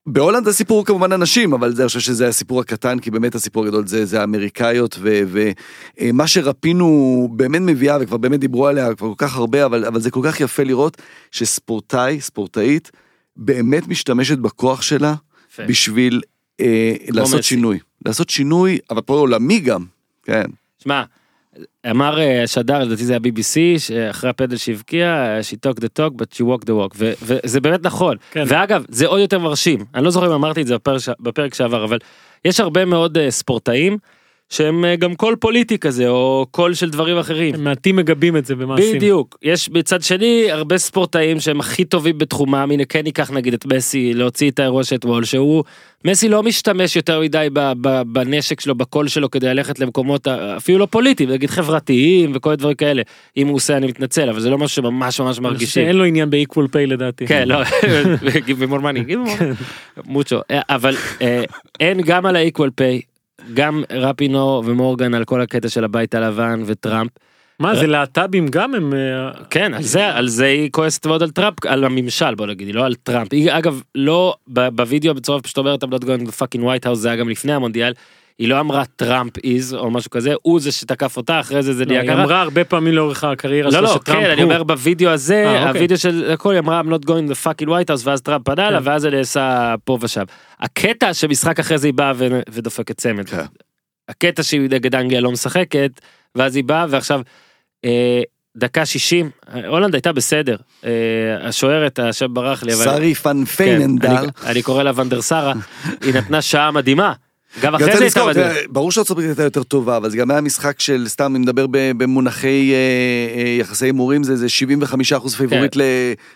אה, 0.10 0.14
בהולנד 0.14 0.48
הסיפור 0.48 0.86
כמובן 0.86 1.12
הנשים, 1.12 1.54
אבל 1.54 1.76
זה, 1.76 1.82
אני 1.82 1.88
חושב 1.88 2.00
שזה 2.00 2.28
הסיפור 2.28 2.62
הקטן, 2.62 3.00
כי 3.00 3.12
באמת 3.12 3.36
הסיפור 3.36 3.64
הגדול 3.64 3.88
זה, 3.88 4.06
זה 4.06 4.22
האמריקאיות, 4.22 5.00
ומה 5.02 6.28
שרפינו 6.28 7.30
באמת 7.32 7.62
מביאה, 7.62 7.98
וכבר 8.02 8.18
באמת 8.18 8.40
דיברו 8.40 8.68
עליה 8.68 8.96
כבר 8.96 9.08
כל 9.08 9.26
כך 9.26 9.36
הרבה, 9.36 9.66
אבל, 9.66 9.86
אבל 9.86 10.00
זה 10.00 10.12
כל 10.12 10.22
כך 10.24 10.40
יפה 10.40 10.64
לראות 10.64 11.02
שספורטאי, 11.32 12.22
ספורטאית, 12.22 12.92
באמת 13.38 13.88
משתמשת 13.88 14.38
בכוח 14.38 14.82
שלה 14.82 15.16
יפה. 15.52 15.66
בשביל 15.66 16.22
אה, 16.60 16.94
לעשות 17.10 17.40
מסי. 17.40 17.48
שינוי. 17.48 17.80
לעשות 18.06 18.30
שינוי, 18.30 18.78
אבל 18.90 19.02
פה 19.02 19.14
עולמי 19.14 19.60
גם, 19.60 19.86
כן. 20.24 20.46
שמע, 20.84 21.04
אמר 21.92 22.20
אה, 22.20 22.48
שדר, 22.48 22.80
לדעתי 22.80 23.06
זה 23.06 23.16
ה-BBC, 23.16 23.80
שאחרי 23.80 24.30
הפנדל 24.30 24.58
שהבקיע, 24.58 25.38
she 25.42 25.70
talk 25.70 25.80
the 25.80 25.88
talk 26.00 26.14
but 26.22 26.36
she 26.36 26.42
walk 26.44 26.66
the 26.66 26.70
walk, 26.72 26.96
ו- 26.96 27.14
וזה 27.22 27.62
באמת 27.62 27.84
נכון. 27.84 28.18
כן. 28.32 28.44
ואגב, 28.48 28.86
זה 28.90 29.08
עוד 29.08 29.20
יותר 29.20 29.40
מרשים, 29.40 29.86
אני 29.96 30.04
לא 30.04 30.12
זוכר 30.12 30.28
אם 30.28 30.32
אמרתי 30.32 30.62
את 30.62 30.68
זה 30.68 30.76
בפרק, 30.76 31.02
בפרק 31.20 31.54
שעבר, 31.54 31.84
אבל 31.84 31.98
יש 32.46 32.60
הרבה 32.60 32.86
מאוד 32.86 33.18
אה, 33.18 33.32
ספורטאים 33.32 33.98
שהם 34.50 34.86
אה, 34.86 34.96
גם 34.96 35.16
קול 35.16 35.36
פוליטי 35.36 35.78
כזה, 35.78 36.08
או 36.10 36.46
קול 36.52 36.74
של 36.74 36.90
דברים 36.90 37.18
אחרים. 37.18 37.56
הם 37.56 37.64
מעטים 37.64 37.96
מגבים 37.96 38.38
את 38.38 38.46
זה 38.46 38.56
במעשים. 38.56 38.96
בדיוק, 38.96 39.38
יש 39.42 39.70
מצד 39.70 40.02
שני 40.02 40.48
הרבה 40.52 40.78
ספורטאים 40.78 41.40
שהם 41.40 41.60
הכי 41.60 41.86
טובים 41.86 42.18
בתחומם, 42.18 42.70
הנה 42.74 42.86
כן 42.86 43.02
ניקח 43.04 43.32
נגיד 43.32 43.54
את 43.54 43.66
מסי, 43.66 44.14
להוציא 44.14 44.50
את 44.52 44.60
האירוע 44.60 44.84
של 44.84 44.96
אתמול, 44.96 45.24
שהוא, 45.26 45.64
מסי 46.06 46.30
לא 46.30 46.44
משתמש 46.44 46.96
יותר 46.96 47.22
מדי 47.22 47.48
בנשק 48.06 48.60
שלו, 48.60 48.76
בקול 48.76 49.08
שלו 49.08 49.32
כדי 49.32 49.48
ללכת 49.48 49.80
למקומות 49.80 50.28
ה- 50.28 50.58
אפילו 50.58 50.80
לא 50.80 50.86
פוליטיים, 50.86 51.30
נגיד 51.30 51.50
חברתיים 51.50 52.32
וכל 52.36 52.52
הדברים 52.52 52.76
כאלה, 52.76 53.02
אם 53.38 53.48
הוא 53.48 53.56
עושה 53.56 53.78
אני 53.78 53.88
מתנצל, 53.88 54.30
אבל 54.30 54.40
זה 54.40 54.50
לא 54.50 54.58
משהו 54.58 54.76
שממש 54.84 55.20
ממש 55.20 55.40
מרגישים. 55.40 55.68
שאין 55.86 55.96
לה 55.96 56.04
עניין 56.04 56.30
ב-equal 56.30 56.68
pay 56.74 56.88
לדעתי. 56.88 57.28
כן, 57.28 57.48
לא, 57.48 57.64
give 58.24 58.62
me 58.64 58.72
more 58.72 58.82
money, 58.82 59.10
give 59.10 59.28
me 59.28 59.42
more, 59.42 59.44
mucho, 60.06 60.38
אה, 60.52 60.62
אבל 60.70 60.96
אה, 61.22 61.44
אין 61.80 62.02
גם 62.02 62.26
על 62.26 62.36
ה-equal 62.36 62.70
pay, 62.82 63.09
גם 63.54 63.84
רפינו 63.90 64.62
ומורגן 64.66 65.14
על 65.14 65.26
כל 65.26 65.42
הקטע 65.42 65.70
של 65.70 65.84
הבית 65.84 66.16
הלבן 66.16 66.62
וטראמפ, 66.66 67.12
מה 67.60 67.76
זה 67.76 67.88
להט"בים 67.88 68.48
גם 68.48 68.76
הם... 68.76 68.94
אה, 68.94 69.32
כן, 69.50 69.74
על 69.74 69.84
זה, 69.84 70.08
על 70.08 70.28
זה 70.28 70.46
היא 70.46 70.70
כועסת 70.72 71.08
מאוד 71.08 71.24
על 71.24 71.32
טראמפ, 71.32 71.66
על 71.66 71.84
הממשל 71.84 72.36
בוא 72.36 72.48
נגיד, 72.48 72.76
לא 72.76 72.86
על 72.86 72.96
טראמפ. 72.96 73.34
היא 73.34 73.52
אגב, 73.52 73.82
לא, 73.96 74.36
בווידאו 74.48 75.16
בצורה 75.16 75.42
פשוט 75.42 75.58
אומרת, 75.58 75.84
I'm 75.84 75.88
not 75.88 76.04
going 76.04 76.28
to 76.28 76.32
fucking 76.32 76.62
white 76.62 76.86
house, 76.86 76.94
זה 76.94 77.08
היה 77.08 77.18
גם 77.18 77.30
לפני 77.30 77.54
המונדיאל, 77.54 77.94
היא 78.40 78.48
לא 78.48 78.60
אמרה 78.60 78.84
טראמפ 78.96 79.38
is 79.38 79.76
או 79.76 79.92
משהו 79.92 80.10
כזה, 80.12 80.34
הוא 80.42 80.60
זה 80.60 80.72
שתקף 80.72 81.18
אותה, 81.18 81.40
אחרי 81.40 81.64
זה 81.64 81.74
זה 81.74 81.86
לא, 81.86 81.90
נהיה 81.92 82.02
היא 82.02 82.10
ככה. 82.10 82.24
אמרה 82.24 82.42
הרבה 82.42 82.64
פעמים 82.64 82.94
לאורך 82.94 83.24
הקריירה 83.24 83.66
לא 83.66 83.72
שלה 83.72 83.82
לא 83.82 83.88
שטראמפ 83.96 84.24
כן 84.24 84.30
אני 84.30 84.42
הוא. 84.42 84.52
אומר 84.52 84.64
בווידאו 84.64 85.10
הזה 85.10 85.36
אה, 85.46 85.54
אוקיי. 85.58 85.68
הווידאו 85.68 85.98
של 85.98 86.32
הכל 86.34 86.52
היא 86.52 86.60
אמרה 86.60 86.82
I'm 86.82 87.02
not 87.02 87.06
going 87.06 87.32
to 87.32 87.46
fucking 87.46 87.68
white 87.68 87.90
house 87.90 88.02
ואז 88.04 88.22
טראמפ 88.22 88.46
פנה 88.46 88.70
לה 88.72 88.80
כן. 88.80 88.88
ואז 88.88 89.02
זה 89.02 89.10
נעשה 89.10 89.76
פה 89.84 89.98
ושם. 90.02 90.24
הקטע 90.60 91.14
שמשחק 91.14 91.60
אחרי 91.60 91.78
זה 91.78 91.88
היא 91.88 91.94
באה 91.94 92.12
ו- 92.16 92.40
ודופקת 92.50 92.98
צמד. 92.98 93.30
כן. 93.30 93.38
הקטע 94.10 94.44
שהיא 94.44 94.62
נגד 94.62 94.96
אנגליה 94.96 95.22
לא 95.22 95.32
משחקת 95.32 95.92
ואז 96.36 96.56
היא 96.56 96.64
באה 96.64 96.86
ועכשיו 96.90 97.22
אה, 97.86 98.22
דקה 98.58 98.86
60, 98.86 99.30
הולנד 99.68 99.94
הייתה 99.96 100.12
בסדר. 100.12 100.56
אה, 100.86 100.90
השוערת, 101.42 102.00
השם 102.00 102.34
ברח 102.34 102.64
לי, 102.64 102.74
אבל... 102.74 102.84
שרי 102.84 103.16
פן 103.16 103.38
כן, 103.40 103.46
פייננדל. 103.46 104.08
אני- 104.08 104.28
אני 104.46 104.62
קורא 104.62 104.84
לה 104.84 104.92
ונדר 104.96 105.22
שרה, 105.22 105.54
היא 106.04 106.14
נתנה 106.14 106.42
שעה 106.42 106.72
מדהימה. 106.72 107.14
גם 107.62 107.76
אחרי 107.76 107.98
זה 107.98 108.04
הייתה. 108.04 108.34
תראה, 108.34 108.56
ברור 108.70 108.92
שארצות 108.92 109.12
הברית 109.12 109.28
הייתה 109.30 109.44
יותר 109.44 109.64
טובה, 109.64 109.98
אבל 109.98 110.10
זה 110.10 110.18
גם 110.18 110.32
היה 110.32 110.42
משחק 110.42 110.80
של, 110.80 111.06
סתם, 111.08 111.36
אם 111.36 111.42
נדבר 111.42 111.66
במונחי 111.70 112.72
אה, 112.74 112.76
אה, 113.44 113.50
יחסי 113.60 113.86
הימורים, 113.86 114.24
זה 114.24 114.36
זה 114.36 114.50
75 114.50 115.14
אחוז 115.14 115.36
פייבוריט 115.36 115.76
ל- 115.76 115.82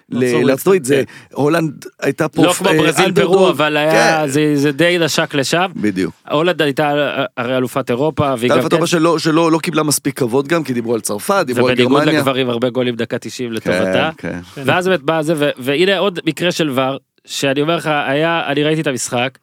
ל- 0.09 0.45
לארצות 0.45 0.67
הברית, 0.67 0.85
זה 0.85 0.95
כן. 0.95 1.33
הולנד 1.35 1.85
הייתה 2.01 2.27
פה... 2.27 2.45
לא 2.45 2.53
כמו 2.53 2.67
אה, 2.69 2.77
ברזיל. 2.77 3.11
פרו, 3.11 3.49
אבל 3.49 3.77
כן, 3.91 4.27
זה- 4.27 4.51
זה 4.55 4.71
די 4.71 4.97
נשק 4.99 5.33
לשם. 5.35 5.65
בדיוק. 5.75 6.13
הולנד 6.31 6.61
הייתה 6.61 6.91
הרי 7.37 7.57
אלופת 7.57 7.89
אירופה, 7.89 8.33
והיא 8.37 8.49
גם 8.51 8.57
אלפת 8.57 8.69
כן, 8.71 8.75
אירופה 8.75 9.19
שלא 9.19 9.51
לא 9.51 9.57
קיבלה 9.59 9.83
מספיק 9.83 10.19
כבוד 10.19 10.47
גם, 10.47 10.63
כי 10.63 10.73
דיברו 10.73 10.93
על 10.93 11.01
צרפת, 11.01 11.43
דיברו 11.47 11.67
על 11.67 11.73
ובניגוד 11.73 11.99
גרמניה. 12.01 12.19
לגברים 12.19 12.49
הרבה 12.49 12.69
גולים 12.69 12.95
דקה 12.95 13.17
90 13.17 13.51
לטובתה. 13.53 14.09
כן, 14.17 14.39
כן. 14.55 14.61
ואז 14.65 14.87
באמת 14.87 15.01
בא 15.01 15.21
זה, 15.21 15.33
והנה 15.57 15.97
עוד 15.97 16.19
מקרה 16.25 16.51
של 16.51 16.69
ור, 16.69 16.97
שאני 17.25 17.61
אומר 17.61 17.75
לך, 17.75 17.87
היה, 17.87 18.41
אני 18.47 18.63
ראיתי 18.63 18.81
את 18.81 18.87
המשחק, 18.87 19.37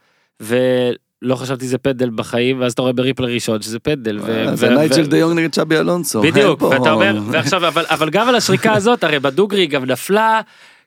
ולא 1.22 1.34
חשבתי 1.36 1.66
זה 1.68 1.78
פנדל 1.78 2.10
בחיים, 2.14 2.60
ואז 2.60 2.72
אתה 2.72 2.82
רואה 2.82 2.92
ב-replay 2.92 3.24
ראשון 3.24 3.62
שזה 3.62 3.78
פנדל. 3.78 4.18
ו- 4.22 4.48
אה, 4.48 4.56
זה 4.56 4.68
נייג'ל 4.70 5.06
דה 5.06 5.16
יונג 5.18 5.38
נגד 5.38 5.52
צ'אבי 5.52 5.76
אלונסו. 5.76 6.22
בדיוק, 6.22 6.62
ואתה 6.62 6.92
אומר, 6.92 7.18
ועכשיו, 7.32 7.68
אבל, 7.68 7.84
אבל 7.88 8.10
גם 8.10 8.28
על 8.28 8.34
השריקה 8.34 8.72
הזאת, 8.74 9.04
הרי 9.04 9.18
בדוגרי 9.18 9.66
גם 9.66 9.84
נפלה, 9.84 10.40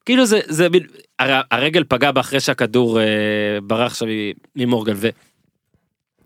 כאילו 0.05 0.25
זה, 0.25 0.39
זה, 0.47 0.69
מין- 0.69 0.87
הרי 1.19 1.33
הרגל 1.51 1.83
פגע 1.87 2.11
בה 2.11 2.21
אחרי 2.21 2.39
שהכדור 2.39 2.99
אה, 2.99 3.05
ברח 3.63 3.93
שם 3.93 4.05
ממורגן, 4.55 4.93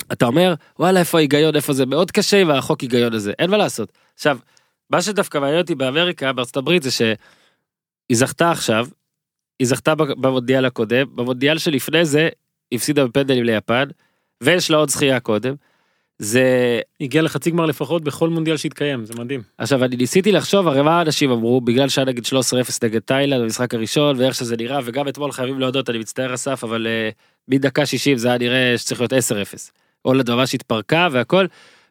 ואתה 0.09 0.25
אומר, 0.25 0.53
וואלה, 0.79 0.99
איפה 0.99 1.17
ההיגיון, 1.17 1.55
איפה 1.55 1.73
זה, 1.73 1.85
מאוד 1.85 2.11
קשה 2.11 2.41
עם 2.41 2.51
החוק 2.51 2.81
היגיון 2.81 3.13
הזה, 3.13 3.33
אין 3.39 3.49
מה 3.49 3.57
לעשות. 3.57 3.91
עכשיו, 4.15 4.37
מה 4.89 5.01
שדווקא 5.01 5.37
מעניין 5.37 5.59
אותי 5.61 5.75
באמריקה, 5.75 6.33
בארצות 6.33 6.57
הברית, 6.57 6.83
זה 6.83 6.91
שהיא 6.91 7.15
זכתה 8.13 8.51
עכשיו, 8.51 8.87
היא 9.59 9.67
זכתה 9.67 9.95
במונדיאל 9.95 10.65
הקודם, 10.65 11.07
במונדיאל 11.15 11.57
שלפני 11.57 12.05
זה, 12.05 12.29
הפסידה 12.71 13.07
בפנדלים 13.07 13.43
ליפן, 13.43 13.83
ויש 14.43 14.71
לה 14.71 14.77
עוד 14.77 14.89
זכייה 14.89 15.19
קודם. 15.19 15.55
זה 16.19 16.79
הגיע 17.01 17.21
לחצי 17.21 17.51
גמר 17.51 17.65
לפחות 17.65 18.03
בכל 18.03 18.29
מונדיאל 18.29 18.57
שהתקיים, 18.57 19.05
זה 19.05 19.13
מדהים. 19.17 19.41
עכשיו 19.57 19.83
אני 19.83 19.95
ניסיתי 19.95 20.31
לחשוב 20.31 20.67
הרי 20.67 20.81
מה 20.81 21.01
אנשים 21.01 21.31
אמרו 21.31 21.61
בגלל 21.61 21.89
שהיה 21.89 22.05
נגיד 22.05 22.25
13-0 22.25 22.29
נגד 22.83 22.99
תאילנד 22.99 23.41
במשחק 23.41 23.73
הראשון 23.73 24.19
ואיך 24.19 24.35
שזה 24.35 24.57
נראה 24.57 24.79
וגם 24.83 25.07
אתמול 25.07 25.31
חייבים 25.31 25.59
להודות 25.59 25.89
אני 25.89 25.97
מצטער 25.97 26.33
אסף 26.33 26.63
אבל 26.63 26.87
uh, 26.87 27.15
מדקה 27.47 27.85
60 27.85 28.17
זה 28.17 28.27
היה 28.27 28.37
נראה 28.37 28.73
שצריך 28.77 29.01
להיות 29.01 29.13
10-0. 29.13 29.15
הולנד 30.01 30.31
ממש 30.31 30.53
התפרקה 30.53 31.07
והכל 31.11 31.45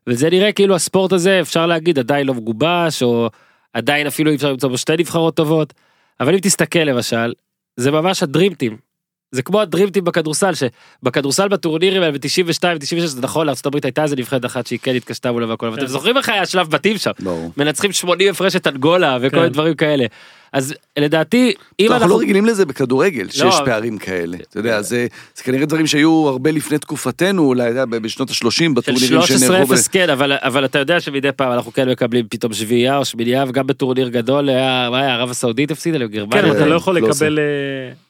וזה 0.06 0.30
נראה 0.30 0.52
כאילו 0.52 0.74
הספורט 0.74 1.12
הזה 1.12 1.40
אפשר 1.40 1.66
להגיד 1.66 1.98
עדיין 1.98 2.26
לא 2.26 2.34
מגובש 2.34 3.02
או 3.02 3.30
עדיין 3.72 4.06
אפילו 4.06 4.30
אי 4.30 4.36
אפשר 4.36 4.50
למצוא 4.50 4.68
בו 4.68 4.78
שתי 4.78 4.92
נבחרות 4.98 5.36
טובות 5.36 5.74
אבל 6.20 6.34
אם 6.34 6.40
תסתכל 6.40 6.78
למשל 6.78 7.32
זה 7.76 7.90
ממש 7.90 8.22
הדרימטים. 8.22 8.85
זה 9.32 9.42
כמו 9.42 9.60
הדרימטים 9.60 10.04
בכדורסל 10.04 10.52
שבכדורסל 10.54 11.48
בטורנירים 11.48 12.02
האלה 12.02 12.12
ב-92 12.12 12.64
ו-96 12.64 13.06
זה 13.06 13.22
נכון 13.22 13.46
לארה"ב 13.46 13.74
הייתה 13.84 14.02
איזה 14.02 14.16
נבחרת 14.16 14.44
אחת 14.44 14.66
שהיא 14.66 14.78
כן 14.82 14.94
התקשתה 14.94 15.32
מולה 15.32 15.46
והכל 15.46 15.66
אבל 15.66 15.76
כן. 15.76 15.82
אתם 15.82 15.92
זוכרים 15.92 16.16
איך 16.16 16.28
היה 16.28 16.46
שלב 16.46 16.70
בתים 16.70 16.98
שם. 16.98 17.10
מנצחים 17.56 17.92
80 17.92 18.30
הפרש 18.30 18.56
את 18.56 18.66
אנגולה 18.66 19.18
וכל 19.20 19.30
כן. 19.30 19.36
מיני 19.36 19.48
דברים 19.48 19.74
כאלה. 19.74 20.06
אז 20.52 20.74
לדעתי 20.98 21.52
אם 21.80 21.92
אנחנו 21.92 22.08
לא 22.08 22.18
רגילים 22.18 22.46
לזה 22.46 22.66
בכדורגל, 22.66 23.28
שיש 23.30 23.42
לא. 23.42 23.62
פערים 23.64 23.98
כאלה. 23.98 24.36
אתה 24.50 24.58
יודע, 24.58 24.82
זה 24.82 25.06
זה 25.36 25.42
כנראה 25.42 25.66
דברים 25.66 25.86
שהיו 25.86 26.28
הרבה 26.28 26.50
לפני 26.50 26.78
תקופתנו, 26.78 27.42
אולי 27.42 27.70
בשנות 28.02 28.30
ה-30, 28.30 28.50
של 28.50 28.68
בטורנירים 28.74 29.22
שנערכו. 29.22 29.66
ב- 29.66 29.76
13-0 29.76 29.88
כן 29.92 30.10
אבל 30.10 30.32
אבל 30.32 30.64
אתה 30.64 30.78
יודע 30.78 31.00
שמדי 31.00 31.32
פעם 31.32 31.52
אנחנו 31.52 31.72
כן 31.72 31.88
מקבלים 31.88 32.26
פתאום 32.30 32.52
שביעייה 32.52 32.98
או 32.98 33.04
שמינייה 33.04 33.44
וגם 33.48 33.66
בטורניר 33.66 34.08
גדול 34.08 34.48
היה 34.48 35.14
ערב 35.14 35.30
הסעודית 35.30 35.70
הפסידה 35.70 35.98
לגרמניה. 35.98 36.42
כן, 36.42 36.50
אתה 36.50 36.60
אה, 36.62 36.66
לא 36.66 36.74
יכול 36.74 37.00
לא 37.00 37.08
לקבל 37.08 37.38
אה, 37.38 38.05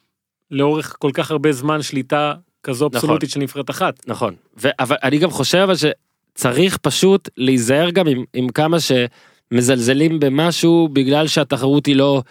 לאורך 0.50 0.96
כל 0.98 1.10
כך 1.14 1.30
הרבה 1.30 1.52
זמן 1.52 1.82
שליטה 1.82 2.34
כזו 2.62 2.86
נכון. 2.86 2.96
אבסולוטית 2.96 3.30
של 3.30 3.40
נבחרת 3.40 3.70
אחת. 3.70 3.94
נכון 4.06 4.34
ו- 4.62 4.68
אבל 4.80 4.96
אני 5.02 5.18
גם 5.18 5.30
חושב 5.30 5.58
אבל 5.58 5.74
שצריך 5.74 6.76
פשוט 6.76 7.28
להיזהר 7.36 7.90
גם 7.90 8.06
עם, 8.06 8.24
עם 8.34 8.48
כמה 8.48 8.76
שמזלזלים 8.80 10.20
במשהו 10.20 10.88
בגלל 10.92 11.26
שהתחרות 11.26 11.86
היא 11.86 11.96
לא 11.96 12.22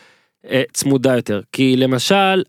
אה, 0.50 0.64
צמודה 0.74 1.16
יותר 1.16 1.42
כי 1.52 1.78
למשל 1.78 2.44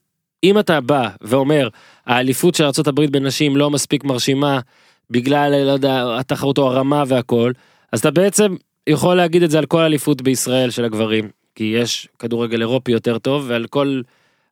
אם 0.44 0.58
אתה 0.58 0.80
בא 0.80 1.08
ואומר 1.20 1.68
האליפות 2.06 2.54
של 2.54 2.64
ארה"ב 2.64 3.04
בנשים 3.04 3.56
לא 3.56 3.70
מספיק 3.70 4.04
מרשימה 4.04 4.60
בגלל 5.10 5.64
לא 5.64 5.70
יודע 5.70 6.18
התחרות 6.18 6.58
או 6.58 6.66
הרמה 6.66 7.02
והכל 7.06 7.52
אז 7.92 8.00
אתה 8.00 8.10
בעצם 8.10 8.56
יכול 8.86 9.14
להגיד 9.16 9.42
את 9.42 9.50
זה 9.50 9.58
על 9.58 9.66
כל 9.66 9.80
אליפות 9.80 10.22
בישראל 10.22 10.70
של 10.70 10.84
הגברים 10.84 11.28
כי 11.54 11.64
יש 11.64 12.08
כדורגל 12.18 12.60
אירופי 12.60 12.92
יותר 12.92 13.18
טוב 13.18 13.44
ועל 13.48 13.66
כל 13.66 14.00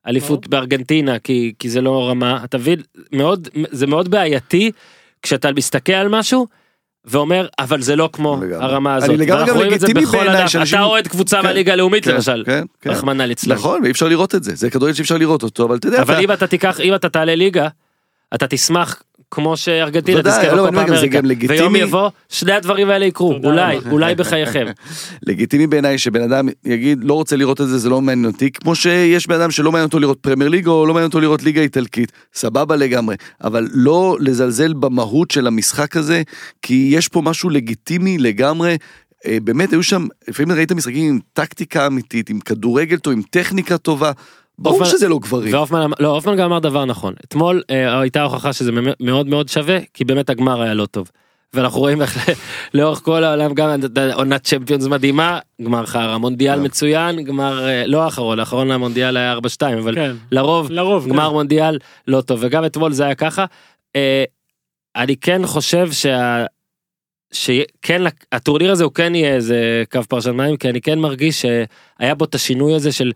אליפות 0.06 0.48
בארגנטינה 0.48 1.18
כי 1.18 1.52
כי 1.58 1.70
זה 1.70 1.80
לא 1.80 2.08
רמה 2.10 2.40
אתה 2.44 2.58
מבין 2.58 2.80
מאוד 3.12 3.48
זה 3.70 3.86
מאוד 3.86 4.08
בעייתי 4.10 4.70
כשאתה 5.22 5.52
מסתכל 5.52 5.92
על 5.92 6.08
משהו. 6.08 6.46
ואומר 7.06 7.46
אבל 7.58 7.80
זה 7.82 7.96
לא 7.96 8.10
כמו 8.12 8.36
לגמרי. 8.42 8.64
הרמה 8.64 8.96
אני 8.96 9.04
הזאת. 9.04 9.18
לגמרי 9.18 9.42
ואנחנו 9.42 9.60
גם 9.60 9.66
לגיטימי 9.66 10.04
בעיניי. 10.06 10.48
שאנשים- 10.48 10.78
אתה 10.78 10.84
אוהד 10.84 11.08
קבוצה 11.08 11.36
כן, 11.36 11.42
מהליגה 11.46 11.72
הלאומית 11.72 12.04
כן, 12.04 12.14
למשל. 12.14 12.42
כן, 12.46 12.64
כן. 12.80 12.90
רחמנא 12.90 13.22
ליצלן. 13.22 13.54
נכון, 13.56 13.82
ואי 13.82 13.90
אפשר 13.90 14.08
לראות 14.08 14.34
את 14.34 14.44
זה, 14.44 14.54
זה 14.54 14.70
כדורגל 14.70 14.94
שאי 14.94 15.02
אפשר 15.02 15.16
לראות 15.18 15.42
אותו, 15.42 15.64
אבל 15.64 15.76
אתה 15.76 15.88
יודע, 15.88 16.02
אבל 16.02 16.14
אתה- 16.14 16.22
אם 16.22 16.32
אתה 16.32 16.46
תיקח 16.46 16.80
אם 16.80 16.94
אתה 16.94 17.08
תעלה 17.08 17.34
ליגה 17.34 17.68
אתה 18.34 18.46
תשמח 18.46 19.02
כמו 19.34 19.56
שארגנטינה 19.56 20.22
תזכה 20.22 20.54
לא, 20.54 20.66
בקופה 20.66 20.82
אמריקה. 20.82 21.06
גם 21.06 21.24
לגיטימי. 21.24 21.60
ויום 21.60 21.76
יבוא 21.76 22.10
שני 22.28 22.52
הדברים 22.52 22.90
האלה 22.90 23.04
יקרו 23.04 23.34
תודה 23.34 23.48
אולי. 23.48 23.78
אולי 23.90 24.14
בחייכם. 24.14 24.66
לגיטימי 25.28 25.66
בעיניי 25.66 25.98
שבן 25.98 26.22
אדם 26.22 26.48
יגיד 26.64 27.04
לא 27.04 27.14
רוצה 27.14 27.36
לראות 27.36 27.60
את 27.60 27.68
זה 27.68 27.78
זה 27.78 27.88
לא 27.88 28.00
מעניין 28.00 28.32
אותי 28.32 28.50
כמו 28.50 28.74
שיש 28.74 29.26
בן 29.26 29.40
אדם 29.40 29.50
שלא 29.50 29.72
מעניין 29.72 29.86
אותו 29.86 29.98
לראות 29.98 30.18
פרמייר 30.20 30.50
ליגה 30.50 30.70
או 30.70 30.86
לא 30.86 30.94
מעניין 30.94 31.08
אותו 31.08 31.20
לראות 31.20 31.42
ליגה 31.42 31.60
איטלקית 31.60 32.12
סבבה 32.34 32.76
לגמרי 32.76 33.16
אבל 33.44 33.68
לא 33.72 34.16
לזלזל 34.20 34.72
במהות 34.72 35.30
של 35.30 35.46
המשחק 35.46 35.96
הזה 35.96 36.22
כי 36.62 36.90
יש 36.92 37.08
פה 37.08 37.22
משהו 37.22 37.50
לגיטימי 37.50 38.18
לגמרי. 38.18 38.76
אה, 39.26 39.38
באמת 39.44 39.72
היו 39.72 39.82
שם 39.82 40.06
לפעמים 40.28 40.56
ראית 40.56 40.72
משחקים 40.72 41.08
עם 41.08 41.18
טקטיקה 41.32 41.86
אמיתית 41.86 42.30
עם 42.30 42.40
כדורגל 42.40 42.96
טוב 42.96 43.12
עם 43.12 43.22
טכניקה 43.30 43.78
טובה. 43.78 44.12
ברור 44.58 44.80
אופן- 44.80 44.90
שזה 44.90 45.08
לא 45.08 45.18
גברים. 45.18 45.54
והופמן 45.54 45.80
אמר- 45.80 45.96
לא 46.00 46.08
הופמן 46.08 46.36
גם 46.36 46.44
אמר 46.44 46.58
דבר 46.58 46.84
נכון 46.84 47.14
אתמול 47.24 47.62
אה, 47.70 48.00
הייתה 48.00 48.22
הוכחה 48.22 48.52
שזה 48.52 48.70
מאוד 49.00 49.26
מאוד 49.26 49.48
שווה 49.48 49.78
כי 49.94 50.04
באמת 50.04 50.30
הגמר 50.30 50.62
היה 50.62 50.74
לא 50.74 50.86
טוב. 50.86 51.10
ואנחנו 51.54 51.80
רואים 51.80 52.02
איך 52.02 52.30
לאורך 52.74 52.98
כל 53.00 53.24
העולם 53.24 53.54
גם 53.54 53.68
עונת 54.14 54.44
צ'מפיונס 54.44 54.86
מדהימה 54.86 55.38
גמר 55.62 55.86
חרא 55.86 56.16
מונדיאל 56.18 56.56
כן. 56.58 56.62
מצוין 56.64 57.24
גמר 57.24 57.68
אה, 57.68 57.86
לא 57.86 58.02
האחרון 58.02 58.38
האחרון 58.40 58.70
המונדיאל 58.70 59.16
היה 59.16 59.34
4-2 59.36 59.38
אבל 59.78 59.94
כן, 59.94 60.12
לרוב 60.32 60.70
לרוב. 60.70 61.08
גמר 61.08 61.26
כן. 61.28 61.32
מונדיאל 61.32 61.78
לא 62.08 62.20
טוב 62.20 62.38
וגם 62.42 62.64
אתמול 62.64 62.92
זה 62.92 63.04
היה 63.04 63.14
ככה. 63.14 63.44
אה, 63.96 64.24
אני 64.96 65.16
כן 65.16 65.46
חושב 65.46 65.92
שה... 65.92 66.44
שכן 67.32 68.02
הטורניר 68.32 68.72
הזה 68.72 68.84
הוא 68.84 68.92
כן 68.92 69.14
יהיה 69.14 69.34
איזה 69.34 69.82
קו 69.92 70.00
פרשן 70.08 70.30
מים 70.30 70.56
כי 70.56 70.68
אני 70.70 70.80
כן 70.80 70.98
מרגיש 70.98 71.42
שהיה 71.42 72.14
בו 72.14 72.24
את 72.24 72.34
השינוי 72.34 72.74
הזה 72.74 72.92
של 72.92 73.12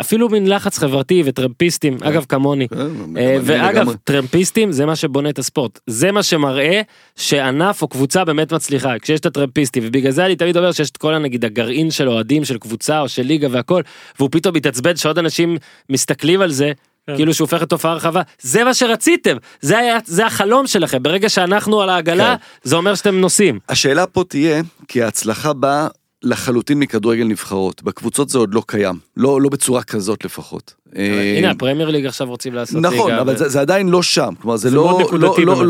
אפילו 0.00 0.28
מין 0.28 0.46
לחץ 0.46 0.78
חברתי 0.78 1.22
וטרמפיסטים 1.24 1.96
אגב 2.02 2.24
כמוני. 2.28 2.68
כן, 2.68 2.78
אה, 3.16 3.36
ואגב 3.42 3.76
לגמרי. 3.76 3.94
טרמפיסטים 4.04 4.72
זה 4.72 4.86
מה 4.86 4.96
שבונה 4.96 5.28
את 5.28 5.38
הספורט. 5.38 5.80
זה 5.86 6.12
מה 6.12 6.22
שמראה 6.22 6.80
שענף 7.16 7.82
או 7.82 7.88
קבוצה 7.88 8.24
באמת 8.24 8.52
מצליחה. 8.52 8.98
כשיש 8.98 9.20
את 9.20 9.26
הטרמפיסטים 9.26 9.82
ובגלל 9.86 10.12
זה 10.12 10.26
אני 10.26 10.36
תמיד 10.36 10.56
אומר 10.56 10.72
שיש 10.72 10.90
את 10.90 10.96
כל 10.96 11.14
הנגיד 11.14 11.44
הגרעין 11.44 11.90
של 11.90 12.08
אוהדים 12.08 12.44
של 12.44 12.58
קבוצה 12.58 13.00
או 13.00 13.08
של 13.08 13.22
ליגה 13.22 13.48
והכל 13.50 13.82
והוא 14.18 14.28
פתאום 14.32 14.56
מתעצבן 14.56 14.96
שעוד 14.96 15.18
אנשים 15.18 15.56
מסתכלים 15.90 16.40
על 16.40 16.50
זה. 16.50 16.72
כן. 17.06 17.16
כאילו 17.16 17.34
שהוא 17.34 17.44
הופך 17.44 17.62
לתופעה 17.62 17.94
רחבה. 17.94 18.22
זה 18.40 18.64
מה 18.64 18.74
שרציתם. 18.74 19.36
זה 19.60 19.78
היה 19.78 19.98
זה 20.04 20.26
החלום 20.26 20.66
שלכם. 20.66 21.02
ברגע 21.02 21.28
שאנחנו 21.28 21.80
על 21.80 21.88
העגלה 21.88 22.36
זה 22.62 22.76
אומר 22.76 22.94
שאתם 22.94 23.14
נוסעים. 23.20 23.58
השאלה 23.68 24.06
פה 24.06 24.24
תהיה, 24.28 24.62
כי 24.88 25.02
ההצלחה 25.02 25.52
באה 25.52 25.88
לחלוטין 26.24 26.78
מכדורגל 26.78 27.24
נבחרות. 27.24 27.82
בקבוצות 27.82 28.28
זה 28.28 28.38
עוד 28.38 28.54
לא 28.54 28.62
קיים. 28.66 28.98
לא, 29.16 29.40
לא 29.40 29.48
בצורה 29.48 29.82
כזאת 29.82 30.24
לפחות. 30.24 30.74
אה, 30.96 31.38
הנה 31.38 31.50
הפרמייר 31.50 31.90
ליג 31.90 32.06
עכשיו 32.06 32.28
רוצים 32.28 32.54
לעשות 32.54 32.82
נכון, 32.82 33.10
ליגה 33.10 33.22
אבל 33.22 33.34
ו- 33.34 33.48
זה, 33.48 33.60
עדיין 33.60 33.88
לא 33.88 34.02
שם, 34.02 34.34
כלומר 34.42 34.56
זה, 34.56 34.70
לא, 34.70 35.00
לא, 35.12 35.34
לא, 35.46 35.66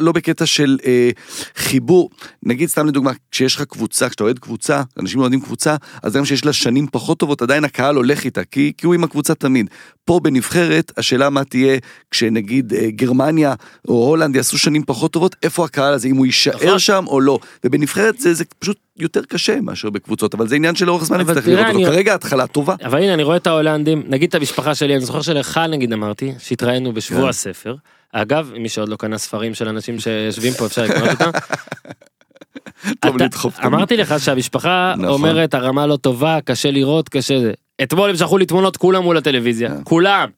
לא. 0.00 0.12
בקטע, 0.12 0.46
של 0.46 0.78
אה, 0.86 1.10
חיבור, 1.56 2.10
נגיד 2.42 2.68
סתם 2.68 2.86
לדוגמה, 2.86 3.10
כשיש 3.30 3.56
לך 3.56 3.62
קבוצה, 3.62 4.08
כשאתה 4.08 4.24
אוהד 4.24 4.38
קבוצה, 4.38 4.82
אנשים 5.00 5.20
אוהדים 5.20 5.40
קבוצה, 5.40 5.76
אז 6.02 6.16
גם 6.16 6.24
שיש 6.24 6.44
לה 6.44 6.52
שנים 6.52 6.86
פחות 6.92 7.18
טובות, 7.18 7.42
עדיין 7.42 7.64
הקהל 7.64 7.96
הולך 7.96 8.24
איתה, 8.24 8.44
כי, 8.44 8.72
הוא 8.84 8.94
עם 8.94 9.04
הקבוצה 9.04 9.34
תמיד. 9.34 9.70
פה 10.04 10.20
בנבחרת, 10.20 10.92
השאלה 10.96 11.30
מה 11.30 11.44
תהיה 11.44 11.78
כשנגיד 12.10 12.74
אה, 12.74 12.90
גרמניה 12.90 13.54
או 13.88 14.08
הולנד 14.08 14.36
יעשו 14.36 14.58
שנים 14.58 14.82
פחות 14.86 15.12
טובות, 15.12 15.36
איפה 15.42 15.64
הקהל 15.64 15.94
הזה, 15.94 16.08
אם 16.08 16.16
הוא 16.16 16.26
יישאר 16.26 16.56
נכון. 16.66 16.78
שם 16.78 17.04
או 17.06 17.20
לא. 17.20 17.38
ובנבחרת 17.64 18.18
זה, 18.18 18.34
זה 18.34 18.44
פשוט 18.58 18.78
יותר 18.98 19.20
קשה 19.28 19.60
מאשר 19.60 19.90
בקבוצות, 19.90 20.34
אבל 20.34 20.48
זה 20.48 20.56
עניין 20.56 20.74
שלאורך 20.74 21.04
זמן 21.04 21.20
אבל 21.20 21.30
נצטרך 21.34 21.48
לראות 21.48 21.74
אותו. 21.74 21.84
כרגע 21.86 22.14
התחלה 22.14 22.46
טובה. 22.46 22.74
אבל 22.84 22.98
הנה 23.02 23.14
אני 23.14 23.22
רואה 23.22 23.36
את 23.36 23.46
ההולנדים 23.46 24.02
נגיד 24.06 24.28
את 24.28 24.34
המשפחה 24.34 24.74
שלי 24.74 24.96
אני 24.96 25.04
זוכר 25.04 25.22
שלך 25.22 25.60
נגיד 25.70 25.92
אמרתי 25.92 26.32
שהתראינו 26.38 26.92
בשבוע 26.92 27.22
כן. 27.22 27.28
הספר 27.28 27.74
אגב 28.12 28.52
מי 28.58 28.68
שעוד 28.68 28.88
לא 28.88 28.96
קנה 28.96 29.18
ספרים 29.18 29.54
של 29.54 29.68
אנשים 29.68 30.00
שיושבים 30.00 30.52
פה 30.52 30.66
אפשר 30.66 30.82
לקנות 30.84 31.08
אותם 31.10 31.30
טוב 33.00 33.22
לדחוף. 33.22 33.60
אמרתי 33.60 33.96
לך 33.96 34.14
שהמשפחה 34.18 34.94
נכון. 34.96 35.08
אומרת 35.08 35.54
הרמה 35.54 35.86
לא 35.86 35.96
טובה, 35.96 36.38
קשה 36.44 36.70
לראות, 36.70 37.08
קשה 37.08 37.40
זה. 37.40 37.52
אתמול 37.82 38.10
הם 38.10 38.16
שלחו 38.16 38.38
לי 38.38 38.46
תמונות 38.46 38.76
כולם 38.76 39.02
מול 39.02 39.16
הטלוויזיה, 39.16 39.68
כן. 39.68 39.80
כולם. 39.84 40.28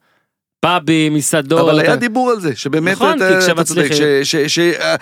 פאבים, 0.60 1.14
מסעדות. 1.14 1.60
אבל 1.60 1.80
היה 1.80 1.96
דיבור 1.96 2.30
על 2.30 2.40
זה, 2.40 2.56
שבאמת 2.56 2.92
נכון, 2.92 3.16
אתה 3.22 3.28
כי 3.40 3.46
כשמצליחים- 3.46 3.96
ש- 4.24 4.36
ש- 4.36 4.54
ש- 4.54 4.58
אה, 4.58 4.94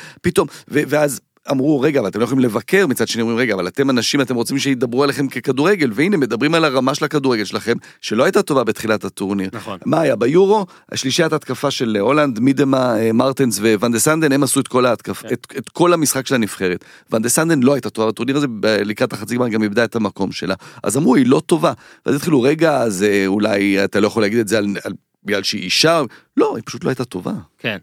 ואז 0.69 1.21
אמרו, 1.51 1.81
רגע, 1.81 2.01
אבל 2.01 2.09
אתם 2.09 2.19
לא 2.19 2.25
יכולים 2.25 2.45
לבקר, 2.45 2.87
מצד 2.87 3.09
שני 3.09 3.23
אומרים, 3.23 3.39
רגע, 3.39 3.55
אבל 3.55 3.69
אתם 3.69 3.91
אנשים, 3.91 4.21
אתם 4.21 4.35
רוצים 4.35 4.59
שידברו 4.59 5.05
עליכם 5.05 5.29
ככדורגל, 5.29 5.91
והנה, 5.95 6.17
מדברים 6.17 6.55
על 6.55 6.65
הרמה 6.65 6.95
של 6.95 7.05
הכדורגל 7.05 7.45
שלכם, 7.45 7.77
שלא 8.01 8.25
הייתה 8.25 8.43
טובה 8.43 8.65
בתחילת 8.65 9.05
הטורניר. 9.05 9.51
נכון. 9.53 9.79
מה 9.87 10.01
היה 10.01 10.17
ביורו? 10.17 10.67
השלישיית 10.93 11.33
התקפה 11.33 11.71
של 11.71 11.97
הולנד, 12.01 12.39
מידמה, 12.39 12.99
אה, 12.99 13.13
מרטנס 13.13 13.59
וואן 13.59 13.93
דה 13.93 13.99
סנדן, 13.99 14.33
הם 14.33 14.43
עשו 14.43 14.61
את 14.61 14.69
כל 14.69 14.87
ההתקפה, 14.87 15.29
כן. 15.29 15.35
את, 15.35 15.47
את 15.59 15.69
כל 15.69 15.93
המשחק 15.93 16.27
של 16.27 16.35
הנבחרת. 16.35 16.85
ואן 17.11 17.23
דה 17.23 17.29
סנדן 17.29 17.63
לא 17.63 17.75
הייתה 17.75 17.91
טובה 17.91 18.09
בטורניר 18.09 18.37
הזה, 18.37 18.47
לקראת 18.63 19.13
החצי 19.13 19.35
גמר 19.35 19.49
גם 19.49 19.63
איבדה 19.63 19.85
את 19.85 19.97
המקום 19.97 20.33
שלה. 20.33 20.55
אז 20.83 20.97
אמרו, 20.97 21.17
היא 21.17 21.27
לא 21.27 21.43
טובה. 21.47 21.73
ואז 22.07 22.17
התחילו, 22.17 22.43
רגע, 22.43 22.77
אז 22.77 23.03
אה, 23.03 23.27
אולי 23.27 23.85
אתה 23.85 24.01
לא 24.01 24.07
יכול 24.07 24.23
להגיד 24.23 24.39
את 24.39 24.49
זה 24.49 24.59
על, 24.59 24.67
על, 24.85 24.93
בגלל 25.25 25.43
שהיא 25.43 25.63
אישה, 25.63 26.03
לא, 26.37 26.57
היא 26.57 26.63
פשוט 26.67 26.85
לא 26.85 26.89
הייתה 26.89 27.05
טובה. 27.05 27.33
כן. 27.59 27.79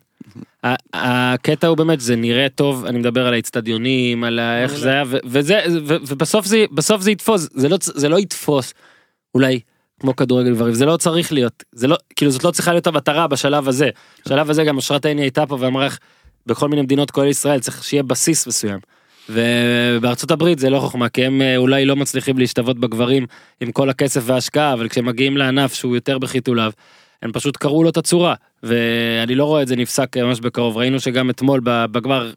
הקטע 0.93 1.67
הוא 1.67 1.77
באמת 1.77 1.99
זה 1.99 2.15
נראה 2.15 2.47
טוב 2.49 2.85
אני 2.85 2.99
מדבר 2.99 3.27
על 3.27 3.33
האצטדיונים 3.33 4.23
על 4.23 4.39
איך 4.39 4.75
זה 4.75 4.89
היה 4.89 5.03
וזה 5.07 5.59
ובסוף 5.83 6.45
זה 6.45 6.65
בסוף 6.71 7.01
זה 7.01 7.11
יתפוס 7.11 7.49
זה 7.53 7.69
לא 7.69 7.77
זה 7.81 8.09
לא 8.09 8.19
יתפוס 8.19 8.73
אולי 9.35 9.59
כמו 9.99 10.15
כדורגל 10.15 10.53
גברים 10.53 10.73
זה 10.73 10.85
לא 10.85 10.97
צריך 10.97 11.33
להיות 11.33 11.63
זה 11.71 11.87
לא 11.87 11.97
כאילו 12.15 12.31
זאת 12.31 12.43
לא 12.43 12.51
צריכה 12.51 12.71
להיות 12.71 12.87
המטרה 12.87 13.27
בשלב 13.27 13.67
הזה 13.67 13.89
בשלב 14.25 14.49
הזה 14.49 14.63
גם 14.63 14.77
אשרת 14.77 15.05
עיני 15.05 15.21
הייתה 15.21 15.45
פה 15.45 15.57
ואמרה 15.59 15.85
איך 15.85 15.99
בכל 16.45 16.69
מיני 16.69 16.81
מדינות 16.81 17.11
כולל 17.11 17.27
ישראל 17.27 17.59
צריך 17.59 17.83
שיהיה 17.83 18.03
בסיס 18.03 18.47
מסוים. 18.47 18.79
ובארצות 19.29 20.31
הברית 20.31 20.59
זה 20.59 20.69
לא 20.69 20.79
חוכמה 20.79 21.09
כי 21.09 21.25
הם 21.25 21.41
אה, 21.41 21.57
אולי 21.57 21.85
לא 21.85 21.95
מצליחים 21.95 22.37
להשתוות 22.37 22.79
בגברים 22.79 23.25
עם 23.61 23.71
כל 23.71 23.89
הכסף 23.89 24.21
וההשקעה 24.25 24.73
אבל 24.73 24.89
כשהם 24.89 25.05
מגיעים 25.05 25.37
לענף 25.37 25.73
שהוא 25.73 25.95
יותר 25.95 26.17
בחיתוליו 26.17 26.71
הם 27.21 27.31
פשוט 27.31 27.57
קראו 27.57 27.83
לו 27.83 27.89
את 27.89 27.97
הצורה 27.97 28.33
ואני 28.63 29.35
לא 29.35 29.45
רואה 29.45 29.61
את 29.61 29.67
זה 29.67 29.75
נפסק 29.75 30.17
ממש 30.17 30.39
בקרוב 30.39 30.77
ראינו 30.77 30.99
שגם 30.99 31.29
אתמול 31.29 31.61
בגמר 31.63 32.31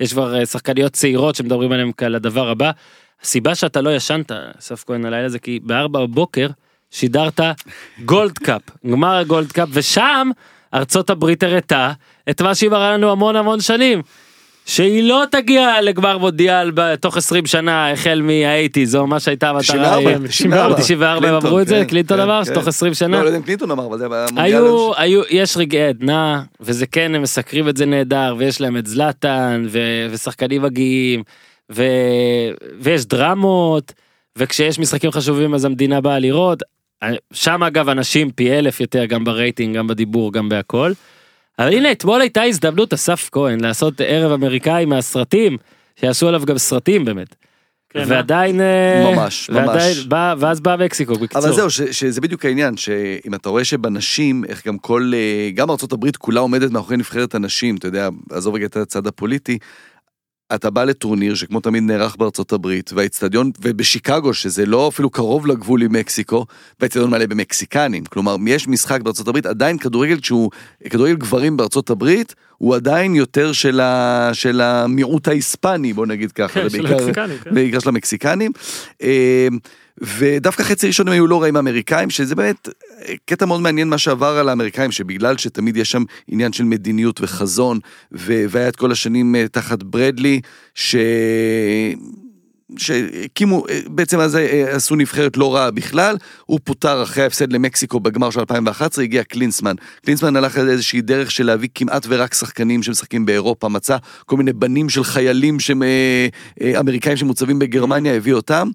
יש 0.00 0.12
כבר 0.12 0.38
אה, 0.38 0.46
שחקניות 0.46 0.92
צעירות 0.92 1.34
שמדברים 1.34 1.72
עליהם 1.72 1.92
כעל 1.96 2.14
הדבר 2.14 2.48
הבא. 2.48 2.70
הסיבה 3.22 3.54
שאתה 3.54 3.80
לא 3.80 3.96
ישנת 3.96 4.32
אסף 4.58 4.84
כהן 4.86 5.04
הלילה 5.04 5.28
זה 5.28 5.38
כי 5.38 5.60
בארבע 5.62 6.00
בבוקר 6.00 6.48
שידרת 6.90 7.40
גולד 8.04 8.38
קאפ 8.38 8.62
גמר 8.86 9.16
הגולד 9.16 9.52
קאפ 9.52 9.68
ושם 9.72 10.30
ארצות 10.74 11.10
הברית 11.10 11.42
הראתה 11.42 11.92
את 12.30 12.42
מה 12.42 12.54
שהיא 12.54 12.70
מראה 12.70 12.92
לנו 12.92 13.10
המון 13.10 13.36
המון 13.36 13.60
שנים. 13.60 14.02
שהיא 14.66 15.02
לא 15.02 15.24
תגיע 15.30 15.82
לגמר 15.82 16.18
מונדיאל 16.18 16.70
בתוך 16.70 17.16
20 17.16 17.46
שנה 17.46 17.92
החל 17.92 18.22
מה-80's 18.22 18.98
או 18.98 19.06
מה 19.06 19.20
שהייתה 19.20 19.50
המטרה. 19.50 19.62
94, 19.62 20.10
אה, 20.10 20.28
94. 20.28 20.74
94 20.74 21.28
הם 21.28 21.34
אמרו 21.34 21.60
את 21.60 21.68
זה 21.68 21.74
כן, 21.74 21.84
קלינטון 21.84 22.18
כן, 22.18 22.22
אמר 22.22 22.44
כן. 22.44 22.52
שתוך 22.52 22.68
20 22.68 22.94
שנה. 22.94 23.16
לא, 23.16 23.22
לא 23.22 23.26
יודע 23.26 23.38
אם 23.38 23.42
קלינטון 23.42 23.70
אמר, 23.70 23.86
אבל 23.86 23.98
זה. 23.98 24.06
היו 24.36 24.92
היו 24.96 25.22
יש 25.30 25.56
רגעי 25.56 25.88
עדנה 25.88 26.42
וזה 26.60 26.86
כן 26.86 27.14
הם 27.14 27.22
מסקרים 27.22 27.68
את 27.68 27.76
זה 27.76 27.86
נהדר 27.86 28.34
ויש 28.38 28.60
להם 28.60 28.76
את 28.76 28.86
זלאטן 28.86 29.66
ושחקנים 30.10 30.62
מגיעים 30.62 31.22
ויש 32.80 33.06
דרמות 33.06 33.92
וכשיש 34.38 34.78
משחקים 34.78 35.10
חשובים 35.10 35.54
אז 35.54 35.64
המדינה 35.64 36.00
באה 36.00 36.18
לראות. 36.18 36.62
שם 37.32 37.62
אגב 37.62 37.88
אנשים 37.88 38.30
פי 38.30 38.52
אלף 38.52 38.80
יותר 38.80 39.04
גם 39.04 39.24
ברייטינג 39.24 39.76
גם 39.76 39.86
בדיבור 39.86 40.32
גם 40.32 40.48
בהכל. 40.48 40.92
אבל 41.58 41.72
הנה 41.72 41.92
אתמול 41.92 42.20
הייתה 42.20 42.42
הזדמנות 42.42 42.92
אסף 42.92 43.28
כהן 43.32 43.60
לעשות 43.60 44.00
ערב 44.00 44.32
אמריקאי 44.32 44.84
מהסרטים 44.84 45.56
שיעשו 45.96 46.28
עליו 46.28 46.42
גם 46.44 46.58
סרטים 46.58 47.04
באמת. 47.04 47.34
כן, 47.94 48.00
אה? 48.00 48.04
ועדיין 48.08 48.60
אה, 48.60 49.14
ממש, 49.14 49.50
ועדיין 49.54 49.96
ממש. 49.96 50.06
בא 50.06 50.34
ואז 50.38 50.60
בא 50.60 50.76
מקסיקו 50.84 51.14
בקיצור. 51.14 51.42
אבל 51.42 51.52
זהו, 51.52 51.70
ש, 51.70 51.82
שזה 51.82 52.20
בדיוק 52.20 52.44
העניין, 52.44 52.76
שאם 52.76 53.34
אתה 53.34 53.48
רואה 53.48 53.64
שבנשים, 53.64 54.44
איך 54.44 54.66
גם 54.66 54.78
כל, 54.78 55.12
אה, 55.14 55.50
גם 55.54 55.70
ארצות 55.70 55.92
הברית 55.92 56.16
כולה 56.16 56.40
עומדת 56.40 56.70
מאחורי 56.70 56.96
נבחרת 56.96 57.34
הנשים, 57.34 57.76
אתה 57.76 57.88
יודע, 57.88 58.08
עזוב 58.30 58.54
רגע 58.54 58.66
את 58.66 58.76
הצד 58.76 59.06
הפוליטי, 59.06 59.58
אתה 60.54 60.70
בא 60.70 60.84
לטורניר 60.84 61.34
שכמו 61.34 61.60
תמיד 61.60 61.82
נערך 61.82 62.16
בארצות 62.16 62.52
הברית, 62.52 62.90
והאיצטדיון, 62.92 63.50
ובשיקגו, 63.60 64.34
שזה 64.34 64.66
לא 64.66 64.88
אפילו 64.88 65.10
קרוב 65.10 65.46
לגבול 65.46 65.82
עם 65.82 65.92
מקסיקו, 65.92 66.46
והאיצטדיון 66.80 67.10
מלא 67.10 67.26
במקסיקנים. 67.26 68.04
כלומר, 68.04 68.36
יש 68.46 68.68
משחק 68.68 69.00
בארצות 69.00 69.28
הברית, 69.28 69.46
עדיין 69.46 69.78
כדורגל, 69.78 70.18
שהוא, 70.22 70.50
כדורגל 70.90 71.16
גברים 71.16 71.56
בארצות 71.56 71.90
הברית, 71.90 72.34
הוא 72.58 72.74
עדיין 72.74 73.14
יותר 73.14 73.52
של, 73.52 73.80
ה, 73.80 74.30
של 74.32 74.60
המיעוט 74.60 75.28
ההיספני, 75.28 75.92
בוא 75.92 76.06
נגיד 76.06 76.32
ככה. 76.32 76.60
כן, 76.60 76.70
של 76.70 76.86
המקסיקנים, 76.86 77.38
כן. 77.44 77.54
בעיקר 77.54 77.78
של 77.78 77.88
המקסיקנים. 77.88 78.52
ודווקא 80.00 80.62
חצי 80.62 80.86
ראשון 80.86 81.08
הם 81.08 81.12
היו 81.12 81.26
לא 81.26 81.42
רעים 81.42 81.56
האמריקאים, 81.56 82.10
שזה 82.10 82.34
באמת 82.34 82.68
אה, 82.68 83.14
קטע 83.24 83.46
מאוד 83.46 83.60
מעניין 83.60 83.88
מה 83.88 83.98
שעבר 83.98 84.38
על 84.38 84.48
האמריקאים, 84.48 84.92
שבגלל 84.92 85.36
שתמיד 85.36 85.76
יש 85.76 85.90
שם 85.90 86.02
עניין 86.28 86.52
של 86.52 86.64
מדיניות 86.64 87.20
וחזון, 87.20 87.78
ו- 88.12 88.44
והיה 88.48 88.68
את 88.68 88.76
כל 88.76 88.92
השנים 88.92 89.34
אה, 89.34 89.48
תחת 89.48 89.82
ברדלי, 89.82 90.40
ש... 90.74 90.96
שהקימו, 92.76 93.66
אה, 93.68 93.80
בעצם 93.86 94.20
אז 94.20 94.38
עשו 94.70 94.96
נבחרת 94.96 95.36
לא 95.36 95.54
רעה 95.54 95.70
בכלל, 95.70 96.16
הוא 96.46 96.60
פוטר 96.64 97.02
אחרי 97.02 97.22
ההפסד 97.22 97.52
למקסיקו 97.52 98.00
בגמר 98.00 98.30
של 98.30 98.40
2011, 98.40 99.04
הגיע 99.04 99.24
קלינסמן. 99.24 99.74
קלינסמן 100.04 100.36
הלך 100.36 100.58
על 100.58 100.68
איזושהי 100.68 101.00
דרך 101.00 101.30
של 101.30 101.46
להביא 101.46 101.68
כמעט 101.74 102.06
ורק 102.08 102.34
שחקנים 102.34 102.82
שמשחקים 102.82 103.26
באירופה, 103.26 103.68
מצא 103.68 103.96
כל 104.26 104.36
מיני 104.36 104.52
בנים 104.52 104.88
של 104.88 105.04
חיילים 105.04 105.60
שהם 105.60 105.82
אמריקאים 106.80 107.16
שמוצבים 107.16 107.58
בגרמניה, 107.58 108.14
הביא 108.14 108.34
אותם. 108.34 108.70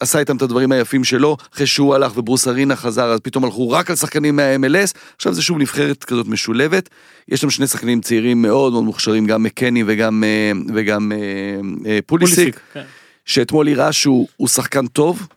עשה 0.00 0.18
איתם 0.18 0.36
את 0.36 0.42
הדברים 0.42 0.72
היפים 0.72 1.04
שלו, 1.04 1.36
אחרי 1.54 1.66
שהוא 1.66 1.94
הלך 1.94 2.18
וברוס 2.18 2.48
ארינה 2.48 2.76
חזר, 2.76 3.04
אז 3.04 3.20
פתאום 3.20 3.44
הלכו 3.44 3.70
רק 3.70 3.90
על 3.90 3.96
שחקנים 3.96 4.36
מה-MLS, 4.36 4.98
עכשיו 5.16 5.34
זה 5.34 5.42
שוב 5.42 5.58
נבחרת 5.58 6.04
כזאת 6.04 6.26
משולבת. 6.26 6.88
יש 7.28 7.40
שם 7.40 7.50
שני 7.50 7.66
שחקנים 7.66 8.00
צעירים 8.00 8.42
מאוד 8.42 8.72
מאוד 8.72 8.84
מוכשרים, 8.84 9.26
גם 9.26 9.42
מקני 9.42 9.84
וגם, 9.86 10.24
אה, 10.24 10.52
וגם 10.74 11.12
אה, 11.12 11.18
אה, 11.90 11.98
פוליסיק. 12.06 12.36
פוליסיק, 12.36 12.60
כן. 12.72 12.82
שאתמול 13.24 13.68
הראה 13.68 13.92
שהוא 13.92 14.28
הוא 14.36 14.48
שחקן 14.48 14.86
טוב, 14.86 15.28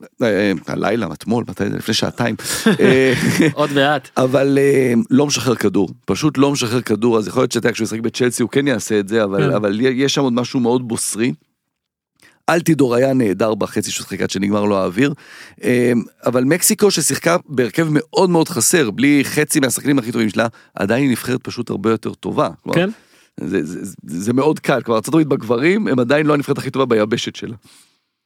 הלילה, 0.67 1.07
אתמול, 1.13 1.43
מתי 1.47 1.69
זה? 1.69 1.77
לפני 1.77 1.93
שעתיים. 1.93 2.35
עוד 3.53 3.73
מעט. 3.73 4.09
אבל 4.17 4.57
לא 5.09 5.27
משחרר 5.27 5.55
כדור, 5.55 5.89
פשוט 6.05 6.37
לא 6.37 6.51
משחרר 6.51 6.81
כדור, 6.81 7.17
אז 7.17 7.27
יכול 7.27 7.41
להיות 7.41 7.51
שאתה, 7.51 7.71
כשהוא 7.71 7.85
ישחק 7.85 7.99
בצ'לסי 7.99 8.43
הוא 8.43 8.49
כן 8.49 8.67
יעשה 8.67 8.99
את 8.99 9.07
זה, 9.07 9.23
אבל, 9.23 9.49
כן. 9.49 9.55
אבל 9.55 9.79
יש 9.81 10.13
שם 10.13 10.21
עוד 10.21 10.33
משהו 10.33 10.59
מאוד 10.59 10.87
בוסרי. 10.87 11.33
אלטידור 12.49 12.95
היה 12.95 13.13
נהדר 13.13 13.55
בחצי 13.55 13.91
שהוא 13.91 14.03
שיחק 14.03 14.21
עד 14.21 14.29
שנגמר 14.29 14.65
לו 14.65 14.77
האוויר, 14.77 15.13
אה, 15.63 15.91
אבל 16.25 16.43
מקסיקו 16.43 16.91
ששיחקה 16.91 17.37
בהרכב 17.45 17.87
מאוד 17.91 18.29
מאוד 18.29 18.49
חסר, 18.49 18.91
בלי 18.91 19.21
חצי 19.23 19.59
מהשחקנים 19.59 19.99
הכי 19.99 20.11
טובים 20.11 20.29
שלה, 20.29 20.47
עדיין 20.75 21.03
היא 21.03 21.11
נבחרת 21.11 21.39
פשוט 21.43 21.69
הרבה 21.69 21.91
יותר 21.91 22.13
טובה. 22.13 22.49
כן. 22.73 22.89
זה, 23.39 23.65
זה, 23.65 23.85
זה, 23.85 23.95
זה 24.03 24.33
מאוד 24.33 24.59
קל, 24.59 24.81
כלומר 24.81 24.99
ארה"ב 25.13 25.27
בגברים 25.27 25.87
הם 25.87 25.99
עדיין 25.99 26.25
לא 26.25 26.33
הנבחרת 26.33 26.57
הכי 26.57 26.69
טובה 26.69 26.85
ביבשת 26.85 27.35
שלה. 27.35 27.55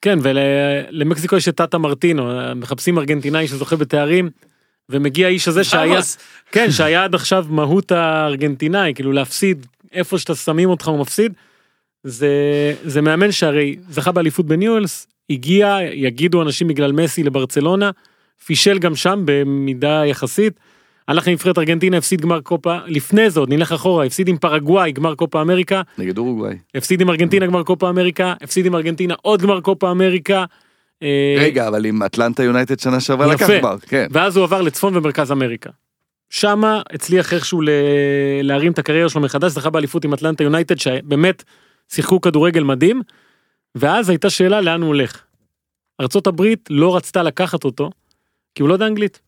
כן, 0.02 0.20
ולמקסיקו 0.22 1.36
יש 1.36 1.48
את 1.48 1.56
טאטה 1.56 1.78
מרטינו, 1.78 2.56
מחפשים 2.56 2.98
ארגנטינאי 2.98 3.48
שזוכה 3.48 3.76
בתארים, 3.76 4.30
ומגיע 4.90 5.28
האיש 5.28 5.48
הזה 5.48 5.64
שהיה. 5.64 6.00
כן, 6.52 6.72
שהיה 6.72 7.04
עד 7.04 7.16
עכשיו 7.16 7.46
מהות 7.50 7.92
הארגנטינאי, 7.92 8.94
כאילו 8.96 9.12
להפסיד 9.12 9.66
איפה 9.94 10.20
שאתה 10.20 10.36
שמים 10.36 10.70
אותך 10.70 10.88
הוא 10.88 11.00
מפסיד. 11.00 11.34
זה, 12.06 12.74
זה 12.84 13.02
מאמן 13.02 13.32
שהרי 13.32 13.76
זכה 13.90 14.12
באליפות 14.12 14.46
בניואלס, 14.46 15.08
הגיע, 15.30 15.78
יגידו 15.94 16.42
אנשים 16.42 16.68
בגלל 16.68 16.92
מסי 16.92 17.24
לברצלונה, 17.24 17.92
פישל 18.46 18.80
גם 18.80 18.96
שם 18.96 19.22
במידה 19.26 20.06
יחסית. 20.06 20.60
הלך 21.08 21.28
לנבחרת 21.28 21.58
ארגנטינה, 21.58 21.98
הפסיד 21.98 22.22
גמר 22.22 22.42
קופה, 22.42 22.78
לפני 22.86 23.30
זה 23.30 23.40
עוד 23.40 23.50
נלך 23.50 23.72
אחורה, 23.72 24.06
הפסיד 24.06 24.28
עם 24.28 24.38
פרגוואי, 24.38 24.92
גמר 24.92 25.16
קופה 25.16 25.42
אמריקה, 25.42 25.82
נגד 25.98 26.18
אורוגוואי. 26.18 26.56
הפסיד 26.76 27.02
עם 27.02 27.10
ארגנטינה 27.10 27.46
גמר 27.46 27.64
קופה 27.64 27.90
אמריקה, 27.90 28.34
הפסיד 28.42 28.66
עם 28.66 28.76
ארגנטינה 28.76 29.14
עוד 29.22 29.42
גמר 29.42 29.62
קופה 29.62 29.92
אמריקה. 29.92 30.46
אה, 31.04 31.36
רגע, 31.40 31.68
אבל 31.68 31.86
עם 31.86 32.04
אטלנטה 32.04 32.44
יונייטד 32.44 32.80
שנה 32.80 33.00
שעברה 33.00 33.34
לקח. 33.34 33.50
גמר, 33.50 33.76
כן. 33.88 34.08
ואז 34.12 34.38
הוא 34.38 34.44
עבר 34.44 34.62
לצפון 34.62 34.98
ומרכז 34.98 35.32
אמריקה. 35.32 35.70
שמה 36.30 36.82
הצליח 36.94 37.34
איכשהו 37.34 37.62
ל... 37.62 37.70
להרים 38.42 38.72
את 38.72 38.80
הקריירה 38.80 39.10
שלו 39.10 39.22
מחדש, 39.22 39.52
זכה 39.52 39.70
באליפות 39.70 40.06
עם 40.06 40.14
אטלנטה 40.14 40.44
יונייטד 40.44 40.80
שבאמת 40.80 41.44
שיחקו 41.92 42.22
כדורגל 42.22 42.64
מדהים, 42.64 43.02
ואז 43.76 44.10
הייתה 44.10 44.30
שאלה 44.30 44.62
לאן 44.62 44.82
הוא 44.82 44.88
הולך. 44.88 45.24
ארצות 46.02 46.28
הברית 46.28 46.70
לא 46.70 46.96
רצתה 46.96 47.24
לקחת 47.24 47.64
אותו, 47.64 47.90
כי 48.56 48.62
הוא 48.62 48.70
לא 48.70 48.74
יודע 48.74 48.88
אנגלית. 48.88 49.22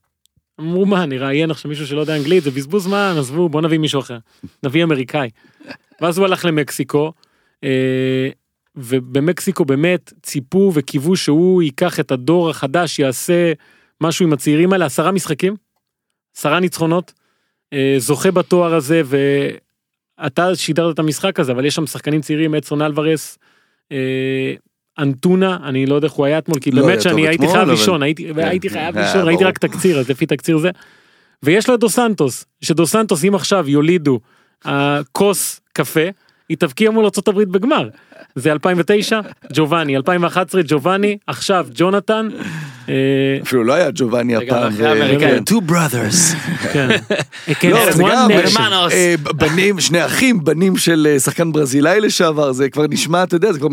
אמרו 0.59 0.85
מה, 0.85 1.05
נראיין 1.05 1.51
עכשיו 1.51 1.69
מישהו 1.69 1.87
שלא 1.87 1.99
יודע 1.99 2.17
אנגלית, 2.17 2.43
זה 2.43 2.51
בזבוז 2.51 2.83
זמן, 2.83 3.15
עזבו, 3.19 3.49
בוא 3.49 3.61
נביא 3.61 3.77
מישהו 3.77 3.99
אחר. 3.99 4.17
נביא 4.63 4.83
אמריקאי. 4.83 5.29
ואז 6.01 6.17
הוא 6.17 6.25
הלך 6.25 6.45
למקסיקו, 6.45 7.13
אה, 7.63 8.29
ובמקסיקו 8.75 9.65
באמת 9.65 10.13
ציפו 10.23 10.71
וקיוו 10.73 11.15
שהוא 11.15 11.61
ייקח 11.61 11.99
את 11.99 12.11
הדור 12.11 12.49
החדש, 12.49 12.99
יעשה 12.99 13.53
משהו 14.01 14.25
עם 14.25 14.33
הצעירים 14.33 14.73
האלה, 14.73 14.85
עשרה 14.85 15.11
משחקים, 15.11 15.55
עשרה 16.37 16.59
ניצחונות, 16.59 17.13
אה, 17.73 17.95
זוכה 17.97 18.31
בתואר 18.31 18.75
הזה, 18.75 19.01
ואתה 20.23 20.55
שידרת 20.55 20.93
את 20.93 20.99
המשחק 20.99 21.39
הזה, 21.39 21.51
אבל 21.51 21.65
יש 21.65 21.75
שם 21.75 21.87
שחקנים 21.87 22.21
צעירים, 22.21 22.55
אדסון 22.55 22.81
אלוורס, 22.81 23.37
אה, 23.91 24.53
אנטונה, 24.99 25.57
אני 25.63 25.85
לא 25.85 25.95
יודע 25.95 26.07
איך 26.07 26.13
הוא 26.13 26.25
היה 26.25 26.37
אתמול, 26.37 26.59
כי 26.59 26.71
לא 26.71 26.85
באמת 26.85 27.01
שאני 27.01 27.27
הייתי 27.27 27.47
חייב 27.47 27.69
לישון, 27.69 28.03
הייתי 28.03 28.31
הייתי 28.35 28.69
כן, 28.69 28.75
חייב 28.75 28.97
היה 28.97 29.07
לישון, 29.07 29.27
ראיתי. 29.27 29.43
רק 29.43 29.57
תקציר, 29.57 29.99
אז 29.99 30.09
לפי 30.09 30.25
תקציר 30.25 30.57
זה. 30.57 30.69
ויש 31.43 31.69
לו 31.69 31.75
את 31.75 31.79
דו 31.79 31.89
סנטוס, 31.89 32.45
שדו 32.61 32.87
סנטוס 32.87 33.25
אם 33.25 33.35
עכשיו 33.35 33.69
יולידו 33.69 34.19
אה, 34.65 35.01
כוס 35.11 35.61
קפה, 35.73 36.09
היא 36.49 36.57
תבקיע 36.57 36.91
מול 36.91 37.05
ארה"ב 37.05 37.43
בגמר. 37.43 37.89
זה 38.35 38.51
2009, 38.51 39.19
ג'ובאני, 39.53 39.95
2011 39.97 40.61
ג'ובאני, 40.67 41.17
עכשיו 41.27 41.67
ג'ונתן. 41.75 42.27
אה, 42.89 42.93
אפילו 43.43 43.63
לא 43.63 43.73
היה 43.73 43.89
ג'ובאני 43.93 44.35
הפעם. 44.35 44.73
האמריקאים. 44.81 45.19
כן. 45.19 45.55
Two 45.55 45.71
brothers. 45.71 46.35
כן. 46.73 46.89
לא. 47.69 48.87
אה, 48.91 49.15
בנים, 49.17 49.79
שני 49.79 50.05
אחים, 50.05 50.43
בנים 50.43 50.77
של 50.77 51.07
אה, 51.09 51.19
שחקן 51.19 51.51
ברזילאי 51.51 52.01
לשעבר, 52.01 52.51
זה 52.51 52.69
כבר 52.69 52.85
נשמע, 52.89 53.23
אתה 53.23 53.35
יודע, 53.35 53.51
זה 53.51 53.59
כבר 53.59 53.69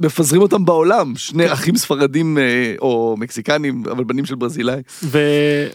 מפזרים 0.00 0.42
אותם 0.42 0.64
בעולם. 0.64 1.12
שני 1.16 1.52
אחים 1.52 1.76
ספרדים 1.76 2.38
אה, 2.38 2.74
או 2.80 3.16
מקסיקנים, 3.18 3.82
אבל 3.90 4.04
בנים 4.04 4.26
של 4.26 4.34
ברזילאי. 4.34 4.80
ו- 5.02 5.66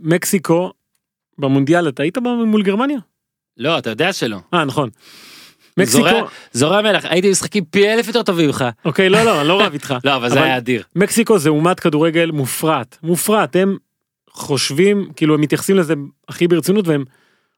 ומקסיקו 0.00 0.72
במונדיאל 1.38 1.88
אתה 1.88 2.02
היית 2.02 2.18
מול 2.46 2.62
גרמניה? 2.62 2.98
לא, 3.56 3.78
אתה 3.78 3.90
יודע 3.90 4.12
שלא. 4.12 4.38
אה 4.54 4.64
נכון. 4.64 4.90
מקסיקו, 5.76 6.06
זורע- 6.52 6.82
מלח, 6.82 7.04
הייתי 7.08 7.28
במשחקים 7.28 7.64
פי 7.64 7.88
אלף 7.92 8.06
יותר 8.06 8.22
טובים 8.22 8.46
ממך. 8.46 8.64
אוקיי 8.84 9.08
לא 9.08 9.22
לא 9.22 9.40
אני 9.40 9.48
לא 9.48 9.60
רב 9.62 9.72
איתך. 9.74 9.94
לא, 10.04 10.16
אבל 10.16 10.28
זה 10.30 10.42
היה 10.42 10.56
אדיר. 10.56 10.82
מקסיקו 10.96 11.38
זה 11.38 11.48
אומת 11.48 11.80
כדורגל 11.80 12.30
מופרט 12.30 12.96
מופרט 13.02 13.56
הם 13.56 13.76
חושבים 14.30 15.08
כאילו 15.16 15.34
הם 15.34 15.40
מתייחסים 15.40 15.76
לזה 15.76 15.94
הכי 16.28 16.48
ברצינות 16.48 16.88
והם 16.88 17.04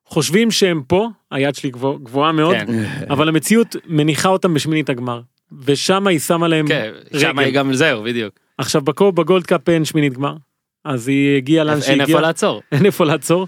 חושבים 0.06 0.50
שהם 0.50 0.82
פה 0.86 1.08
היד 1.30 1.54
שלי 1.54 1.70
גבוה, 1.70 1.96
גבוהה 2.02 2.32
מאוד 2.32 2.56
כן, 2.56 2.66
אבל 3.12 3.28
המציאות 3.28 3.76
מניחה 3.86 4.28
אותם 4.28 4.54
בשמינית 4.54 4.90
הגמר 4.90 5.20
ושם 5.64 6.06
היא 6.06 6.18
שמה 6.18 6.48
להם 6.48 6.66
כן, 6.68 6.90
שם. 7.18 7.38
היא 7.38 7.52
גם 7.54 7.74
זהו, 7.74 8.02
בדיוק. 8.02 8.34
עכשיו 8.58 8.80
בקו 8.82 9.12
בגולד 9.12 9.46
קאפ 9.46 9.68
אין 9.68 9.84
שמינית 9.84 10.12
גמר 10.12 10.34
אז 10.84 11.08
היא 11.08 11.36
הגיעה 11.36 11.64
לאן 11.64 11.74
אין 11.74 11.82
שהיא 11.82 11.92
איפה 11.94 12.02
הגיעה 12.02 12.20
לעצור. 12.20 12.62
אין 12.72 12.86
איפה 12.86 13.04
לעצור 13.04 13.46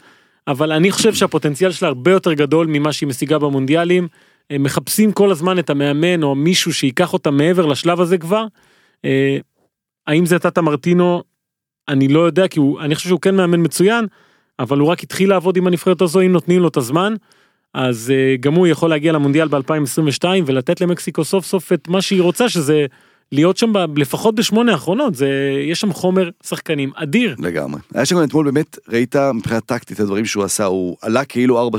אבל 0.49 0.73
אני 0.73 0.91
חושב 0.91 1.14
שהפוטנציאל 1.14 1.73
שלה 1.73 1.89
הרבה 1.89 2.11
יותר 2.11 2.33
גדול 2.33 2.66
ממה 2.66 2.93
שהיא 2.93 3.09
משיגה 3.09 3.39
במונדיאלים. 3.39 4.09
הם 4.51 4.62
מחפשים 4.62 5.12
כל 5.12 5.30
הזמן 5.30 5.59
את 5.59 5.70
המאמן 5.70 6.22
או 6.22 6.34
מישהו 6.34 6.72
שייקח 6.72 7.12
אותה 7.12 7.30
מעבר 7.30 7.66
לשלב 7.66 8.01
הזה 8.01 8.18
כבר. 8.18 8.44
אה, 9.05 9.38
האם 10.07 10.26
זה 10.26 10.38
טאטה 10.38 10.61
מרטינו 10.61 11.22
אני 11.88 12.09
לא 12.09 12.20
יודע 12.20 12.49
כי 12.49 12.59
הוא 12.59 12.80
אני 12.80 12.94
חושב 12.94 13.09
שהוא 13.09 13.20
כן 13.20 13.34
מאמן 13.34 13.61
מצוין 13.61 14.07
אבל 14.59 14.78
הוא 14.78 14.88
רק 14.88 15.03
התחיל 15.03 15.30
לעבוד 15.30 15.57
עם 15.57 15.66
הנבחרת 15.66 16.03
הזו 16.03 16.20
אם 16.20 16.32
נותנים 16.32 16.61
לו 16.61 16.68
את 16.68 16.76
הזמן. 16.76 17.14
אז 17.74 18.12
אה, 18.14 18.36
גם 18.40 18.55
הוא 18.55 18.66
יכול 18.66 18.90
להגיע 18.90 19.12
למונדיאל 19.12 19.49
ב-2022 19.49 20.24
ולתת 20.46 20.80
למקסיקו 20.80 21.24
סוף 21.24 21.46
סוף 21.46 21.72
את 21.72 21.88
מה 21.88 22.03
שהיא 22.03 22.22
רוצה 22.22 22.49
שזה 22.49 22.86
להיות 23.33 23.57
שם 23.57 23.72
ב- 23.72 23.99
לפחות 23.99 24.35
בשמונה 24.35 24.72
האחרונות 24.72 25.14
זה 25.14 25.29
יש 25.64 25.81
שם 25.81 25.93
חומר 25.93 26.29
שחקנים 26.47 26.91
אדיר. 26.95 27.35
לגמרי. 27.39 27.81
היה 27.95 28.05
שם 28.07 28.22
אתמול 28.24 28.45
באמת, 28.45 28.79
ראית 28.89 29.16
מבחינה 29.16 29.61
טקטית 29.61 30.01
הדברים 30.01 30.24
שהוא 30.24 30.45
עשה, 30.45 30.64
הוא 30.64 30.97
עלה 31.03 31.24
כאילו 31.24 31.68
4-3-3, 31.68 31.72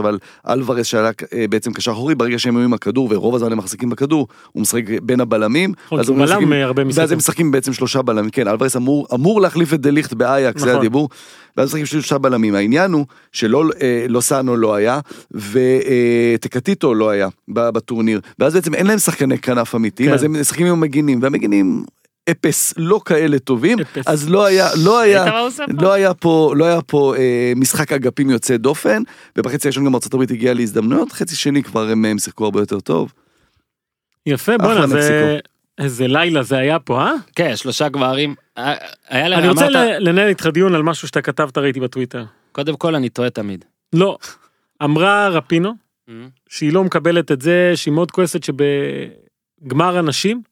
אבל 0.00 0.18
אלוורס 0.48 0.86
שעלה 0.86 1.10
אה, 1.32 1.44
בעצם 1.50 1.72
קשר 1.72 1.92
אחורי, 1.92 2.14
ברגע 2.14 2.38
שהם 2.38 2.56
היו 2.56 2.64
עם 2.64 2.72
הכדור, 2.74 3.08
ורוב 3.10 3.34
הזמן 3.34 3.52
הם 3.52 3.58
מחזיקים 3.58 3.90
בכדור, 3.90 4.28
הוא 4.52 4.62
משחק 4.62 4.82
בין 5.02 5.20
הבלמים. 5.20 5.72
נכון, 5.86 5.98
ואז 5.98 6.06
כי 6.06 6.12
הוא 6.12 6.20
הם 6.20 6.26
בלם 6.26 6.38
משחקים- 6.38 6.52
הרבה 6.52 6.82
ואז 6.82 6.88
משחקים. 6.88 7.12
הם 7.12 7.18
משחקים 7.18 7.50
בעצם 7.50 7.72
שלושה 7.72 8.02
בלמים, 8.02 8.30
כן, 8.30 8.48
אלוורס 8.48 8.76
אמור, 8.76 9.06
אמור 9.14 9.40
להחליף 9.40 9.74
את 9.74 9.80
דליכט 9.80 10.12
באייקס, 10.12 10.60
זה 10.60 10.66
נכון. 10.66 10.78
הדיבור. 10.80 11.08
ואז 11.56 11.68
משחקים 11.68 11.86
שלושה 11.86 12.18
בלמים. 12.18 12.54
העניין 12.54 12.92
הוא 12.92 13.06
שלא 13.32 13.64
אה, 13.82 14.06
לוסאנו 14.08 14.56
לא 14.56 14.74
היה, 14.74 15.00
וטקטיטו 15.30 16.94
לא 16.94 17.10
היה 17.10 17.28
ב- 17.48 17.70
בטורניר. 17.70 18.20
ואז 18.38 18.54
בעצם 18.54 18.74
אין 18.74 18.86
להם 18.86 18.98
שחקני 18.98 19.38
כנף 19.38 19.74
אמיתיים, 19.74 20.08
כן. 20.08 20.14
אז 20.14 20.22
הם 20.22 20.40
משחקים 20.40 20.66
עם 20.66 20.72
המגינים, 20.72 21.22
והמגינים 21.22 21.84
אפס 22.30 22.74
לא 22.76 23.00
כאלה 23.04 23.38
טובים, 23.38 23.80
אפס. 23.80 24.04
אז 24.06 24.28
לא 24.28 24.44
היה, 24.44 24.68
לא 24.84 25.00
היה? 25.00 25.24
לא 25.68 25.92
היה 25.92 26.14
פה, 26.14 26.52
לא 26.56 26.64
היה 26.64 26.82
פה 26.82 27.14
אה, 27.16 27.52
משחק 27.56 27.92
אגפים 27.92 28.30
יוצא 28.30 28.56
דופן, 28.56 29.02
ובחצי 29.38 29.68
הראשון 29.68 29.84
גם 29.84 29.94
ארה"ב 29.94 30.22
הגיעה 30.22 30.54
להזדמנויות, 30.54 31.12
חצי 31.12 31.36
שני 31.36 31.62
כבר 31.62 31.88
הם, 31.90 32.04
הם 32.04 32.18
שיחקו 32.18 32.44
הרבה 32.44 32.60
יותר 32.60 32.80
טוב. 32.80 33.12
יפה 34.26 34.58
בואנה 34.58 34.86
זה 34.86 34.94
מקסיקו. 34.94 35.55
איזה 35.78 36.06
לילה 36.06 36.42
זה 36.42 36.56
היה 36.56 36.78
פה 36.78 37.00
אה? 37.00 37.12
כן, 37.34 37.56
שלושה 37.56 37.88
גברים. 37.88 38.34
אה, 38.58 38.74
היה 39.08 39.28
להם, 39.28 39.38
אני 39.38 39.48
רוצה 39.48 39.66
אמרת, 39.66 40.00
לנהל 40.00 40.28
איתך 40.28 40.46
דיון 40.46 40.74
על 40.74 40.82
משהו 40.82 41.08
שאתה 41.08 41.22
כתבת 41.22 41.58
ראיתי 41.58 41.80
בטוויטר. 41.80 42.24
קודם 42.52 42.76
כל 42.76 42.94
אני 42.94 43.08
טועה 43.08 43.30
תמיד. 43.30 43.64
לא. 43.92 44.18
אמרה 44.84 45.28
רפינו 45.28 45.72
שהיא 46.48 46.72
לא 46.72 46.84
מקבלת 46.84 47.32
את 47.32 47.40
זה 47.40 47.72
שהיא 47.74 47.94
מאוד 47.94 48.10
כועסת 48.10 48.40
שבגמר 48.44 49.98
הנשים 49.98 50.42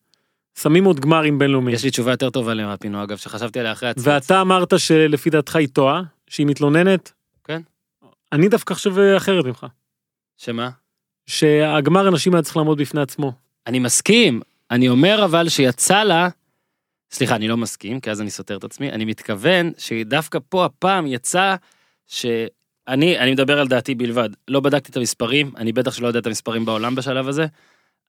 שמים 0.59 0.85
עוד 0.85 1.01
גמרים 1.01 1.39
בינלאומיים. 1.39 1.75
יש 1.75 1.85
לי 1.85 1.91
תשובה 1.91 2.11
יותר 2.11 2.31
טובה 2.31 2.55
למפינו 2.55 3.03
אגב, 3.03 3.17
שחשבתי 3.17 3.61
עליה 3.61 3.73
אחרי 3.73 3.89
הצוות. 3.89 4.07
ואתה 4.07 4.41
אמרת 4.41 4.79
שלפי 4.79 5.31
דעתך 5.31 5.57
היא 5.57 5.69
טועה 5.73 6.03
שהיא 6.27 6.47
מתלוננת. 6.47 7.13
כן. 7.45 7.63
אני 8.33 8.49
דווקא 8.49 8.75
חושב 8.75 8.99
אחרת 8.99 9.45
ממך. 9.45 9.67
שמה? 10.37 10.71
שהגמר 11.27 12.07
הנשים 12.07 12.35
היה 12.35 12.43
צריך 12.43 12.57
לעמוד 12.57 12.79
בפני 12.79 13.01
עצמו. 13.01 13.33
אני 13.67 13.79
מסכים, 13.79 14.41
אני 14.71 14.89
אומר 14.89 15.25
אבל 15.25 15.49
שיצא 15.49 16.03
לה, 16.03 16.29
סליחה, 17.13 17.37
אני 17.37 17.49
לא 17.49 17.57
מסכים, 17.57 18.01
כי 18.01 18.11
אז 18.11 18.21
אני 18.21 18.31
סותר 18.31 18.57
את 18.57 18.65
עצמי, 18.65 18.91
אני 18.91 19.05
מתכוון 19.05 19.73
שדווקא 19.79 20.39
פה 20.49 20.65
הפעם 20.65 21.07
יצא 21.07 21.55
שאני, 22.07 23.19
אני 23.19 23.33
מדבר 23.33 23.61
על 23.61 23.69
דעתי 23.69 23.95
בלבד, 23.95 24.29
לא 24.49 24.61
בדקתי 24.61 24.91
את 24.91 24.97
המספרים, 24.97 25.51
אני 25.57 25.73
בטח 25.73 25.95
שלא 25.95 26.07
יודע 26.07 26.19
את 26.19 26.27
המספרים 26.27 26.65
בעולם 26.65 26.95
בשלב 26.95 27.29
הזה, 27.29 27.47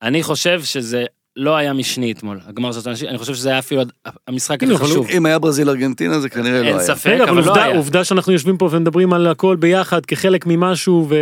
אני 0.01 0.23
חושב 0.23 0.63
שזה 0.63 1.05
לא 1.35 1.55
היה 1.55 1.73
משני 1.73 2.11
אתמול, 2.11 2.39
הגמר 2.45 2.71
של 2.71 2.89
האנשים, 2.89 3.09
אני 3.09 3.17
חושב 3.17 3.35
שזה 3.35 3.49
היה 3.49 3.59
אפילו 3.59 3.81
המשחק 4.27 4.63
הכי 4.63 4.77
חשוב. 4.77 5.07
אם 5.09 5.25
היה 5.25 5.39
ברזיל 5.39 5.69
ארגנטינה 5.69 6.19
זה 6.19 6.29
כנראה 6.29 6.61
לא 6.61 6.67
אין 6.67 6.77
היה. 6.77 6.85
ספק, 6.85 7.07
רגע 7.07 7.23
אבל 7.23 7.45
לא 7.45 7.55
היה. 7.55 7.75
עובדה 7.75 8.03
שאנחנו 8.03 8.33
יושבים 8.33 8.57
פה 8.57 8.69
ומדברים 8.71 9.13
על 9.13 9.27
הכל 9.27 9.55
ביחד 9.55 10.05
כחלק 10.05 10.45
ממשהו 10.45 11.07
ו... 11.09 11.15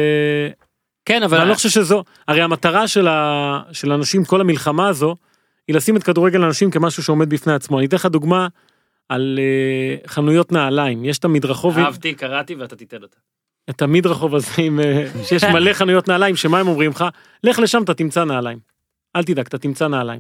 כן, 1.06 1.24
אבל 1.24 1.38
ואני 1.38 1.50
לא 1.50 1.54
חושב 1.54 1.70
שזו, 1.70 2.04
הרי 2.28 2.42
המטרה 2.42 2.88
של, 2.88 3.08
ה, 3.08 3.62
של 3.72 3.92
אנשים, 3.92 4.26
כל 4.26 4.42
המלחמה 4.42 4.88
הזו, 4.88 5.16
היא 5.68 5.76
לשים 5.76 5.98
את 5.98 6.04
כדורגל 6.04 6.44
האנשים 6.44 6.72
כמשהו 6.72 7.04
שעומד 7.04 7.30
בפני 7.30 7.54
עצמו. 7.54 7.80
אני 7.80 7.88
אתן 7.88 7.96
לך 7.96 8.06
דוגמה 8.06 8.48
על 9.10 9.40
uh, 9.40 10.10
חנויות 10.10 10.52
נעליים, 10.52 11.06
יש 11.06 11.18
את 11.18 11.26
המדרחוב, 11.26 11.78
אהבתי, 11.78 12.14
קראתי 12.14 12.56
ואתה 12.56 12.76
תיתן 12.76 13.04
אותה. 13.04 13.18
את 13.70 13.82
המדרחוב 13.82 14.36
הזה 14.36 14.52
עם, 14.58 14.80
אה, 14.80 15.08
שיש 15.28 15.44
מלא 15.44 15.74
חנויות 15.74 16.08
נעליים, 16.08 16.36
שמה 16.36 16.60
הם 16.60 16.68
אומרים 16.68 16.92
לך? 16.92 17.06
לך 17.44 17.60
לשם 17.60 17.84
אתה 17.84 17.94
תמצא 17.94 18.24
נעליים. 18.24 18.60
אל 19.16 19.24
תדאג, 19.24 19.46
אתה 19.46 19.58
תמצא 19.58 19.88
נעליים. 19.88 20.20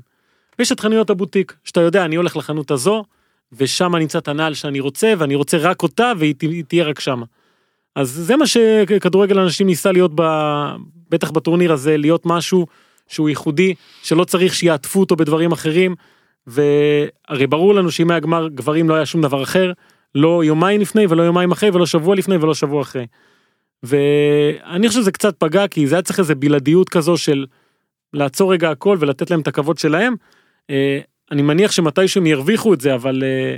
ויש 0.59 0.71
את 0.71 0.79
חנויות 0.79 1.09
הבוטיק, 1.09 1.55
שאתה 1.63 1.81
יודע, 1.81 2.05
אני 2.05 2.15
הולך 2.15 2.37
לחנות 2.37 2.71
הזו, 2.71 3.03
ושם 3.51 3.95
אני 3.95 4.03
אמצא 4.03 4.17
את 4.17 4.27
הנעל 4.27 4.53
שאני 4.53 4.79
רוצה, 4.79 5.13
ואני 5.17 5.35
רוצה 5.35 5.57
רק 5.57 5.83
אותה, 5.83 6.11
והיא 6.17 6.63
תהיה 6.67 6.85
רק 6.85 6.99
שמה. 6.99 7.25
אז 7.95 8.09
זה 8.09 8.35
מה 8.35 8.47
שכדורגל 8.47 9.39
אנשים 9.39 9.67
ניסה 9.67 9.91
להיות, 9.91 10.11
ב... 10.15 10.21
בטח 11.09 11.31
בטורניר 11.31 11.73
הזה, 11.73 11.97
להיות 11.97 12.25
משהו 12.25 12.67
שהוא 13.07 13.29
ייחודי, 13.29 13.73
שלא 14.03 14.23
צריך 14.23 14.55
שיעטפו 14.55 14.99
אותו 14.99 15.15
בדברים 15.15 15.51
אחרים, 15.51 15.95
והרי 16.47 17.47
ברור 17.47 17.75
לנו 17.75 17.91
שאם 17.91 18.11
היה 18.11 18.19
גמר 18.19 18.47
גברים 18.47 18.89
לא 18.89 18.95
היה 18.95 19.05
שום 19.05 19.21
דבר 19.21 19.43
אחר, 19.43 19.71
לא 20.15 20.43
יומיים 20.43 20.81
לפני 20.81 21.05
ולא 21.09 21.23
יומיים 21.23 21.51
אחרי 21.51 21.69
ולא 21.69 21.85
שבוע 21.85 22.15
לפני 22.15 22.35
ולא 22.35 22.53
שבוע 22.53 22.81
אחרי. 22.81 23.05
ואני 23.83 24.87
חושב 24.87 25.01
שזה 25.01 25.11
קצת 25.11 25.35
פגע 25.37 25.67
כי 25.67 25.87
זה 25.87 25.95
היה 25.95 26.01
צריך 26.01 26.19
איזה 26.19 26.35
בלעדיות 26.35 26.89
כזו 26.89 27.17
של 27.17 27.45
לעצור 28.13 28.53
רגע 28.53 28.71
הכל 28.71 28.97
ולתת 28.99 29.31
להם 29.31 29.39
את 29.39 29.47
הכבוד 29.47 29.77
שלהם. 29.77 30.15
אה, 30.69 30.99
אני 31.31 31.41
מניח 31.41 31.71
שמתישהו 31.71 32.21
הם 32.21 32.27
ירוויחו 32.27 32.73
את 32.73 32.81
זה 32.81 32.95
אבל 32.95 33.23
אה, 33.23 33.55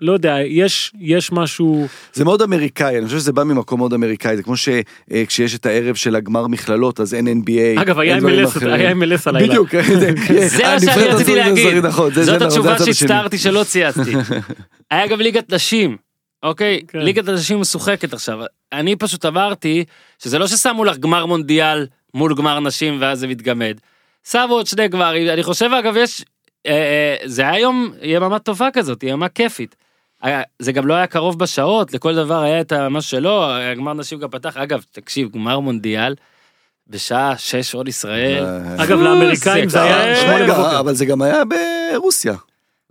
לא 0.00 0.12
יודע 0.12 0.36
יש 0.46 0.92
יש 1.00 1.32
משהו 1.32 1.86
זה 2.12 2.24
מאוד 2.24 2.42
אמריקאי, 2.42 2.98
אני 2.98 3.06
חושב 3.06 3.18
שזה 3.18 3.32
בא 3.32 3.44
ממקום 3.44 3.80
מאוד 3.80 3.92
אמריקאי, 3.92 4.36
זה 4.36 4.42
כמו 4.42 4.54
שכשיש 4.56 5.54
את 5.54 5.66
הערב 5.66 5.94
של 5.94 6.16
הגמר 6.16 6.46
מכללות, 6.46 7.00
אז 7.00 7.14
אין 7.14 7.26
NBA. 7.26 7.82
אגב 7.82 7.98
היה 7.98 8.18
MLS. 8.18 8.66
היה 8.66 8.92
MLS 8.92 9.22
הלילה. 9.26 9.48
בדיוק, 9.48 9.74
זה 10.46 10.62
מה 10.62 10.80
שאני 10.80 11.04
רציתי 11.04 11.34
להגיד. 11.34 11.84
זאת 12.10 12.42
התשובה. 12.42 12.76
שהצטערתי 12.78 13.38
שלא 13.38 13.64
צייצתי. 13.64 14.12
היה 14.90 15.06
גם 15.06 15.20
ליגת 15.20 15.52
נשים, 15.52 15.96
אוקיי? 16.42 16.80
כן. 16.88 16.98
ליגת 16.98 17.28
הנשים 17.28 17.60
משוחקת 17.60 18.12
עכשיו. 18.12 18.38
אני 18.72 18.96
פשוט 18.96 19.24
אמרתי 19.26 19.84
שזה 20.22 20.38
לא 20.38 20.46
ששמו 20.46 20.84
לך 20.84 20.98
גמר 20.98 21.26
מונדיאל 21.26 21.86
מול 22.14 22.34
גמר 22.34 22.60
נשים 22.60 22.96
ואז 23.00 23.18
זה 23.18 23.26
מתגמד. 23.26 23.76
שמו 24.28 24.54
עוד 24.54 24.66
שני 24.66 24.88
גמרים, 24.88 25.28
אני 25.28 25.42
חושב 25.42 25.70
אגב 25.78 25.96
יש, 25.96 26.24
אה, 26.66 26.72
אה, 26.72 27.16
זה 27.24 27.48
היה 27.48 27.58
יום 27.60 27.92
יממה 28.02 28.38
טובה 28.38 28.68
כזאת, 28.72 29.02
יממה 29.02 29.28
כיפית. 29.28 29.76
היה- 30.22 30.42
זה 30.58 30.72
גם 30.72 30.86
לא 30.86 30.94
היה 30.94 31.06
קרוב 31.06 31.38
בשעות, 31.38 31.94
לכל 31.94 32.14
דבר 32.14 32.40
היה 32.42 32.60
את 32.60 32.72
מה 32.72 33.00
שלו, 33.02 33.44
הגמר 33.50 33.92
נשים 33.92 34.18
גם 34.18 34.28
פתח, 34.30 34.56
אגב, 34.56 34.82
תקשיב, 34.92 35.28
גמר 35.32 35.58
מונדיאל, 35.60 36.14
בשעה 36.88 37.34
שש 37.38 37.74
עוד 37.74 37.88
ישראל. 37.88 38.44
אה, 38.44 38.84
אגב 38.84 38.98
לאמריקאים 39.00 39.68
זה 39.68 39.82
היה 39.82 40.10
אה, 40.10 40.16
שמונה 40.16 40.36
רגע, 40.36 40.54
בבוקר. 40.54 40.80
אבל 40.80 40.94
זה 40.94 41.04
גם 41.04 41.22
היה 41.22 41.42
ברוסיה. 41.94 42.34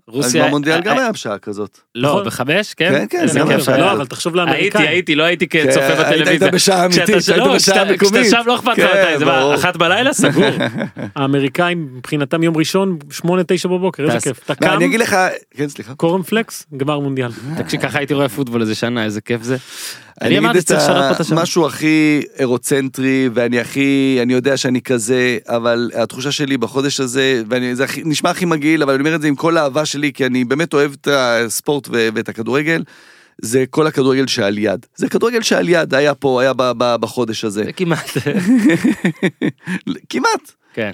רוסיה... 0.09 0.47
במונדיאל 0.47 0.75
אה, 0.75 0.81
גם 0.81 0.97
אה, 0.97 1.01
היה 1.01 1.11
בשעה 1.11 1.37
כזאת. 1.37 1.79
לא, 1.95 2.09
נכון. 2.09 2.23
בחמש, 2.25 2.73
כן? 2.73 2.89
כן, 2.91 3.05
כן, 3.09 3.19
איזה 3.21 3.33
זה 3.33 3.39
גם 3.39 3.47
היה. 3.67 3.77
לא, 3.77 3.91
אבל 3.91 4.05
תחשוב 4.05 4.33
הייתי, 4.37 4.51
לאמריקאים. 4.51 4.87
הייתי, 4.87 5.15
לא 5.15 5.23
הייתי 5.23 5.47
כן, 5.47 5.65
כצופה 5.69 5.85
היית- 5.85 5.99
היית 5.99 6.21
בטלוויזיה. 6.21 6.51
בשעה 6.51 6.85
אמיתית, 6.85 7.09
היית 7.09 7.43
בשעה 7.55 7.85
מקומית. 7.85 7.99
כשאתה 8.25 8.43
שם 8.43 8.47
לא 8.47 8.55
אכפת 8.55 8.67
לך 8.67 8.75
כן, 8.75 9.15
מתי, 9.15 9.25
זה. 9.25 9.55
אחת 9.55 9.77
בלילה 9.77 10.13
סגור. 10.13 10.43
האמריקאים 11.15 11.87
מבחינתם 11.97 12.43
יום 12.43 12.57
ראשון, 12.57 12.97
8-9 13.25 13.27
בבוקר, 13.67 14.03
איזה. 14.03 14.19
כיף. 14.19 14.39
אתה 14.45 14.55
קם, 14.55 14.69
אני 14.69 14.85
אגיד 14.85 14.99
לך, 14.99 15.15
כן, 15.53 15.69
סליחה. 15.69 15.95
קורנפלקס, 15.95 16.65
גמר 16.77 16.99
מונדיאל. 16.99 17.29
תקשיב, 17.57 17.81
ככה 17.81 17.97
הייתי 17.97 18.13
רואה 18.13 18.29
פוטבול 18.29 18.61
איזה 18.61 18.75
שנה, 18.75 19.03
איזה 19.03 19.21
כיף 19.21 19.43
זה. 19.43 19.57
אני 20.21 20.37
אמרתי 20.37 20.51
אגיד 20.51 20.61
את 20.61 20.67
שצריך 20.67 20.81
לשנות 20.83 21.03
פה 21.07 21.11
את 21.15 21.19
השם. 21.19 21.37
המשהו 21.37 21.65
הכי 21.67 22.21
אירוצנטרי, 22.39 23.29
ואני 23.33 23.59
הכי, 23.59 24.19
אני 24.21 24.33
יודע 24.33 24.57
שאני 24.57 24.81
כזה, 24.81 25.37
אבל 25.47 25.91
התחושה 25.95 26.31
שלי 26.31 26.57
בחודש 26.57 26.99
הזה, 26.99 27.43
וזה 27.49 27.83
הכי- 27.83 28.01
נשמע 28.05 28.29
הכי 28.29 28.45
מגעיל, 28.45 28.83
אבל 28.83 28.93
אני 28.93 28.99
אומר 29.01 29.15
את 29.15 29.21
זה 29.21 29.27
עם 29.27 29.35
כל 29.35 29.57
האהבה 29.57 29.85
שלי, 29.85 30.13
כי 30.13 30.25
אני 30.25 30.45
באמת 30.45 30.73
אוהב 30.73 30.91
את 31.01 31.07
הספורט 31.11 31.87
ו- 31.87 32.09
ואת 32.13 32.29
הכדורגל, 32.29 32.83
זה 33.41 33.63
כל 33.69 33.87
הכדורגל 33.87 34.27
שעל 34.27 34.57
יד. 34.57 34.85
זה 34.95 35.09
כדורגל 35.09 35.41
שעל 35.41 35.69
יד 35.69 35.93
היה 35.93 36.15
פה, 36.15 36.41
היה 36.41 36.53
ב- 36.53 36.71
ב- 36.77 36.95
בחודש 36.99 37.45
הזה. 37.45 37.63
זה 37.63 37.71
כמעט. 37.73 38.09
כמעט. 40.09 40.51
כן. 40.73 40.91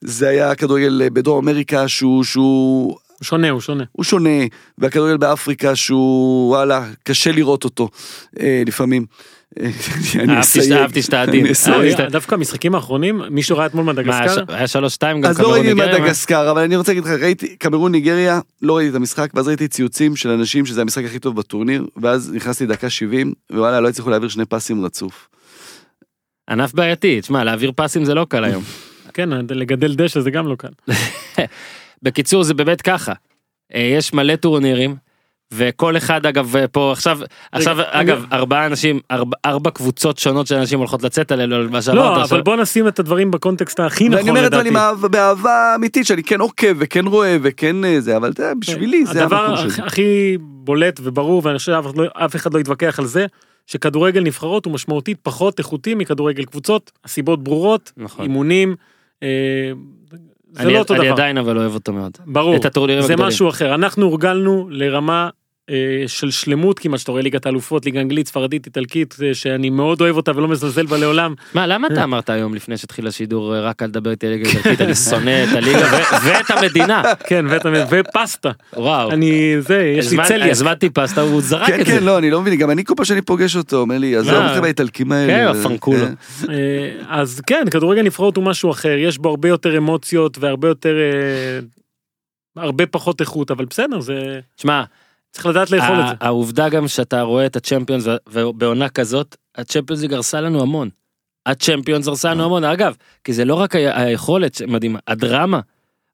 זה 0.00 0.28
היה 0.28 0.54
כדורגל 0.54 1.02
בדרום 1.12 1.48
אמריקה 1.48 1.88
שהוא, 1.88 2.24
שהוא 2.24 2.96
הוא 3.20 3.24
שונה, 3.24 3.50
הוא 3.50 3.60
שונה. 3.60 3.84
הוא 3.92 4.04
שונה, 4.04 4.30
והכדורגל 4.78 5.16
באפריקה 5.16 5.76
שהוא, 5.76 6.48
וואלה, 6.48 6.86
קשה 7.02 7.32
לראות 7.32 7.64
אותו 7.64 7.88
אה, 8.40 8.62
לפעמים. 8.66 9.06
אה, 9.60 9.66
אהבתי 9.66 10.40
אסייג. 10.40 10.64
ש- 10.64 10.72
אהבתי 10.72 11.02
שתעדין. 11.02 11.44
אני 11.44 11.52
אסייג. 11.52 11.74
אהבתי 11.76 12.02
אה, 12.02 12.06
שת- 12.06 12.12
דווקא 12.12 12.34
המשחקים 12.34 12.74
האחרונים, 12.74 13.22
מישהו 13.30 13.56
ראה 13.58 13.66
אתמול 13.66 13.84
מדגסקר? 13.84 14.44
היה 14.48 14.66
שלוש 14.66 14.94
שתיים 14.94 15.20
גם 15.20 15.30
אז 15.30 15.38
לא 15.38 15.44
קמרון 15.44 15.58
ראיתי 15.60 15.74
ניגריה? 15.74 15.98
מדגסקר, 16.00 16.50
אבל 16.50 16.62
אני 16.62 16.76
רוצה 16.76 16.92
להגיד 16.92 17.04
לך, 17.04 17.22
ראיתי, 17.22 17.56
קמרון 17.56 17.92
ניגריה, 17.92 18.40
לא 18.62 18.76
ראיתי 18.76 18.90
את 18.90 18.94
המשחק, 18.94 19.30
ואז 19.34 19.48
ראיתי 19.48 19.68
ציוצים 19.68 20.16
של 20.16 20.28
אנשים 20.30 20.66
שזה 20.66 20.80
המשחק 20.80 21.04
הכי 21.04 21.18
טוב 21.18 21.36
בטורניר, 21.36 21.86
ואז 22.02 22.32
נכנסתי 22.34 22.66
דקה 22.66 22.90
70, 22.90 23.32
ווואלה, 23.52 23.80
לא 23.80 23.88
הצליחו 23.88 24.10
להעביר 24.10 24.28
שני 24.28 24.44
פסים 24.44 24.84
רצוף. 24.84 25.28
ענף 26.50 26.72
בעייתי, 26.74 27.20
תשמע, 27.20 27.44
להעביר 27.44 27.72
פסים 27.76 28.04
זה 28.04 28.14
לא 28.14 28.26
קל 28.28 28.44
היום. 28.44 28.62
כן, 29.14 29.28
לגדל 29.50 29.94
דשא 29.94 30.20
זה 30.20 30.30
גם 30.30 30.46
לא 30.48 30.54
קל. 30.58 30.68
בקיצור, 32.02 32.42
זה 32.42 32.54
באמת 32.54 32.82
ככה. 32.82 33.12
אה, 33.74 33.80
יש 33.80 34.12
מלא 34.12 34.36
טורנירים, 34.36 34.96
וכל 35.54 35.96
אחד 35.96 36.26
אגב 36.26 36.56
אה, 36.56 36.68
פה 36.68 36.92
עכשיו 36.92 37.18
עכשיו 37.52 37.76
אגב 37.90 38.18
אני- 38.18 38.38
ארבעה 38.38 38.66
אנשים 38.66 39.00
ארבע, 39.10 39.36
ארבע 39.44 39.70
קבוצות 39.70 40.18
שונות 40.18 40.46
של 40.46 40.54
אנשים 40.54 40.78
הולכות 40.78 41.02
לצאת 41.02 41.32
עלינו 41.32 41.54
על 41.56 41.68
מה 41.68 41.82
שאמרת 41.82 41.98
לא, 41.98 42.14
אבל 42.14 42.22
עכשיו. 42.22 42.44
בוא 42.44 42.56
נשים 42.56 42.88
את 42.88 42.98
הדברים 42.98 43.30
בקונטקסט 43.30 43.80
הכי 43.80 44.04
ואני 44.04 44.16
נכון 44.16 44.28
אומר 44.28 44.46
את 44.46 44.52
זה 44.52 44.58
לדעתי. 44.58 44.76
אהבה- 44.76 45.08
באהבה 45.08 45.72
אמיתית, 45.76 46.06
שאני 46.06 46.22
כן 46.22 46.40
עוקב 46.40 46.74
וכן 46.78 47.06
רואה 47.06 47.36
וכן 47.42 47.84
אה, 47.84 48.00
זה, 48.00 48.16
אבל 48.16 48.32
בשבילי 48.58 49.06
זה 49.06 49.22
הדבר 49.22 49.54
הכי- 49.86 50.36
בולט 50.40 51.00
וברור, 51.02 51.42
ואני 51.44 51.58
חושב 51.58 51.72
שאף 51.72 51.86
אחד 51.86 51.96
לא- 51.96 52.06
אחד 52.36 52.54
לא 52.54 52.58
יתווכח 52.58 52.98
על 52.98 53.06
זה, 53.06 53.26
שכדורגל 53.66 54.20
נבחרות 54.22 54.64
הוא 54.64 54.72
משמעותית 54.74 55.18
פחות 55.22 55.58
איכותי 55.58 55.94
מכדורגל 55.94 56.44
קבוצות, 56.44 56.90
הסיבות 57.04 57.42
ברורות, 57.44 57.92
נכון. 57.96 58.22
אימונים, 58.24 58.76
אה, 59.22 59.28
זה 60.52 60.62
אני, 60.62 60.72
לא 60.72 60.78
אותו 60.78 60.94
אני 60.94 61.02
דבר. 61.04 61.12
עדיין 61.12 61.38
אבל 61.38 61.58
אוהב 61.58 61.74
אותו 61.74 61.92
מאוד. 61.92 62.12
ברור, 62.26 62.56
את 62.56 62.64
הטורנירים 62.64 63.02
זה 63.02 63.12
הגדולים. 63.12 63.28
משהו 63.28 63.48
אחר. 63.48 63.74
אנחנו 63.74 64.06
הורגלנו 64.06 64.68
לרמה 64.70 65.28
של 66.06 66.30
שלמות 66.30 66.78
כמעט, 66.78 67.00
שאתה 67.00 67.12
רואה 67.12 67.22
ליגת 67.22 67.46
האלופות, 67.46 67.84
ליגה 67.84 68.00
אנגלית, 68.00 68.28
ספרדית, 68.28 68.66
איטלקית, 68.66 69.16
אה, 69.22 69.34
שאני 69.34 69.70
מאוד 69.70 70.00
אוהב 70.00 70.16
אותה 70.16 70.32
ולא 70.36 70.48
מזלזל 70.48 70.86
בה 70.86 70.98
לעולם. 70.98 71.34
מה 71.54 71.66
למה 71.66 71.88
אתה 71.92 72.04
אמרת 72.04 72.30
היום 72.30 72.54
לפני 72.54 72.76
שהתחיל 72.76 73.06
השידור 73.06 73.54
אה, 73.54 73.60
רק 73.60 73.82
אל 73.82 73.88
תדבר 73.88 74.10
איתי 74.10 74.26
על 74.26 74.32
ליגה 74.32 74.48
איטלקית 74.50 74.80
אני 74.80 74.94
שונא 74.94 75.44
את 75.44 75.56
הליגה 75.56 75.86
ואת 76.24 76.50
המדינה 76.50 77.02
כן, 77.26 77.44
ואתה- 77.48 77.68
ופסטה. 77.90 78.50
וואו. 78.76 79.10
אני, 79.10 79.54
זה, 79.60 79.78
יש 79.98 80.12
לי 80.12 80.18
צליאק. 80.26 80.50
הזמנתי 80.50 80.90
פסטה 80.90 81.20
הוא 81.20 81.40
זרק 81.40 81.66
כן, 81.66 81.80
את 81.80 81.86
זה. 81.86 81.92
כן, 81.92 82.04
לא, 82.04 82.18
אני 82.18 82.30
לא 82.30 82.40
מבין, 82.40 82.58
גם 82.58 82.70
אני 82.70 82.84
כל 82.84 82.94
פעם 82.96 83.04
שאני 83.04 83.22
פוגש 83.22 83.56
אותו, 83.56 83.76
אומר 83.76 83.98
לי, 83.98 84.16
עזוב 84.16 84.32
מה? 84.32 84.50
אותך 84.50 84.62
באיטלקים 84.62 85.06
כן, 85.06 85.12
האלה. 85.12 85.50
הפנקולו. 85.50 86.04
אה, 86.04 86.08
אה, 86.48 86.90
אז 87.08 87.40
כן, 87.46 87.64
כדורגל 87.70 88.02
נבחרות 88.02 88.36
הוא 88.36 88.44
משהו 88.44 88.70
אחר, 88.70 88.96
יש 88.98 89.18
בו 89.18 89.28
הרבה 89.28 89.48
יותר 89.48 89.76
אמוציות 89.78 90.38
והרבה 90.40 90.68
יותר, 90.68 90.94
אה, 90.96 91.58
הרבה 92.62 92.86
פחות 92.86 93.20
איכות, 93.20 93.50
אבל 93.50 93.64
בסדר, 93.64 94.00
זה, 94.00 94.40
שמע 94.56 94.82
צריך 95.38 95.46
לדעת 95.46 95.70
לאכול 95.70 96.00
את 96.00 96.08
זה. 96.08 96.14
העובדה 96.20 96.68
גם 96.68 96.88
שאתה 96.88 97.22
רואה 97.22 97.46
את 97.46 97.56
הצ'מפיונס 97.56 98.04
ובעונה 98.28 98.88
כזאת 98.88 99.36
הצ'מפיונס 99.56 100.02
ליג 100.02 100.12
הרסה 100.12 100.40
לנו 100.40 100.62
המון. 100.62 100.88
הצ'מפיונס 101.46 102.08
הרסה 102.08 102.30
לנו 102.30 102.44
המון 102.44 102.64
אגב 102.64 102.96
כי 103.24 103.32
זה 103.32 103.44
לא 103.44 103.54
רק 103.54 103.74
היכולת 103.74 104.54
שמדהימה 104.54 104.98
הדרמה. 105.06 105.60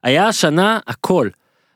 היה 0.03 0.27
השנה 0.27 0.79
הכל. 0.87 1.29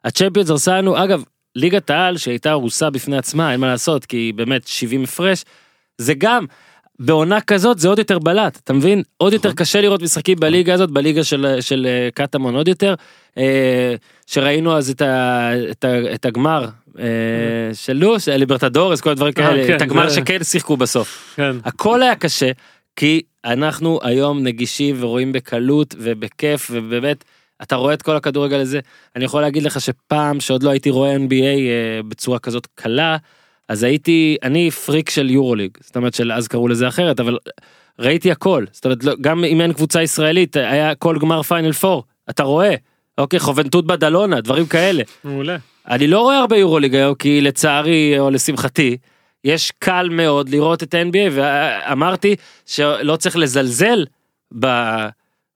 הצ'מפיונס 0.05 0.49
הרסה 0.49 0.77
לנו 0.77 1.03
אגב 1.03 1.23
ליגת 1.55 1.89
העל 1.89 2.17
שהייתה 2.17 2.51
הרוסה 2.51 2.89
בפני 2.89 3.17
עצמה 3.17 3.51
אין 3.51 3.59
מה 3.59 3.67
לעשות 3.67 4.05
כי 4.05 4.17
היא 4.17 4.33
באמת 4.33 4.67
70 4.67 5.03
הפרש 5.03 5.45
זה 5.97 6.13
גם. 6.13 6.45
בעונה 6.99 7.41
כזאת 7.41 7.79
זה 7.79 7.87
עוד 7.87 7.99
יותר 7.99 8.19
בלט 8.19 8.59
אתה 8.63 8.73
מבין 8.73 9.03
עוד 9.17 9.33
יותר 9.33 9.53
קשה 9.53 9.81
לראות 9.81 10.01
משחקים 10.01 10.39
בליגה 10.39 10.73
הזאת 10.73 10.91
בליגה 10.91 11.23
של 11.23 11.57
של 11.61 11.87
אה, 11.89 12.09
קטמון 12.13 12.55
עוד 12.55 12.67
יותר 12.67 12.95
אה, 13.37 13.95
שראינו 14.27 14.77
אז 14.77 14.89
את, 14.89 15.01
ה, 15.01 15.49
את, 15.71 15.83
ה, 15.83 16.13
את 16.13 16.25
הגמר 16.25 16.63
אה, 16.63 16.69
של 17.73 17.93
לוס 17.93 18.27
ליברטדורס 18.27 19.01
כל 19.01 19.09
הדברים 19.09 19.33
אה, 19.37 19.43
כאלה 19.43 19.75
את 19.75 19.81
הגמר 19.81 20.09
שכן 20.09 20.43
שיחקו 20.43 20.77
בסוף. 20.77 21.33
כן. 21.35 21.55
הכל 21.65 22.03
היה 22.03 22.15
קשה 22.15 22.51
כי 22.95 23.21
אנחנו 23.45 23.99
היום 24.03 24.43
נגישים 24.43 24.95
ורואים 24.99 25.31
בקלות 25.31 25.95
ובכיף 25.97 26.71
ובאמת 26.73 27.23
אתה 27.61 27.75
רואה 27.75 27.93
את 27.93 28.01
כל 28.01 28.15
הכדורגל 28.15 28.59
הזה. 28.59 28.79
אני 29.15 29.25
יכול 29.25 29.41
להגיד 29.41 29.63
לך 29.63 29.81
שפעם 29.81 30.39
שעוד 30.39 30.63
לא 30.63 30.69
הייתי 30.69 30.89
רואה 30.89 31.15
NBA 31.15 31.43
אה, 31.43 31.99
בצורה 32.07 32.39
כזאת 32.39 32.67
קלה 32.75 33.17
אז 33.67 33.83
הייתי 33.83 34.37
אני 34.43 34.71
פריק 34.71 35.09
של 35.09 35.29
יורוליג. 35.29 35.77
זאת 35.81 35.95
אומרת 35.95 36.13
של 36.13 36.31
אז 36.31 36.47
קראו 36.47 36.67
לזה 36.67 36.87
אחרת 36.87 37.19
אבל 37.19 37.37
ראיתי 37.99 38.31
הכל. 38.31 38.65
זאת 38.71 38.85
אומרת 38.85 39.03
לא, 39.03 39.13
גם 39.21 39.43
אם 39.43 39.61
אין 39.61 39.73
קבוצה 39.73 40.03
ישראלית 40.03 40.57
היה 40.57 40.95
כל 40.95 41.17
גמר 41.19 41.41
פיינל 41.41 41.71
פור 41.71 42.03
אתה 42.29 42.43
רואה. 42.43 42.75
אוקיי 43.17 43.39
חובנטות 43.39 43.87
בדלונה 43.87 44.41
דברים 44.41 44.65
כאלה. 44.65 45.03
מעולה. 45.23 45.57
אני 45.89 46.07
לא 46.07 46.21
רואה 46.21 46.37
הרבה 46.37 46.57
יורוליג 46.57 46.95
היום 46.95 47.15
כי 47.15 47.41
לצערי 47.41 48.19
או 48.19 48.29
לשמחתי 48.29 48.97
יש 49.43 49.71
קל 49.79 50.09
מאוד 50.11 50.49
לראות 50.49 50.83
את 50.83 50.93
ה-NBA 50.93 51.31
ואמרתי 51.31 52.35
שלא 52.65 53.15
צריך 53.15 53.37
לזלזל 53.37 54.05
ב... 54.59 54.67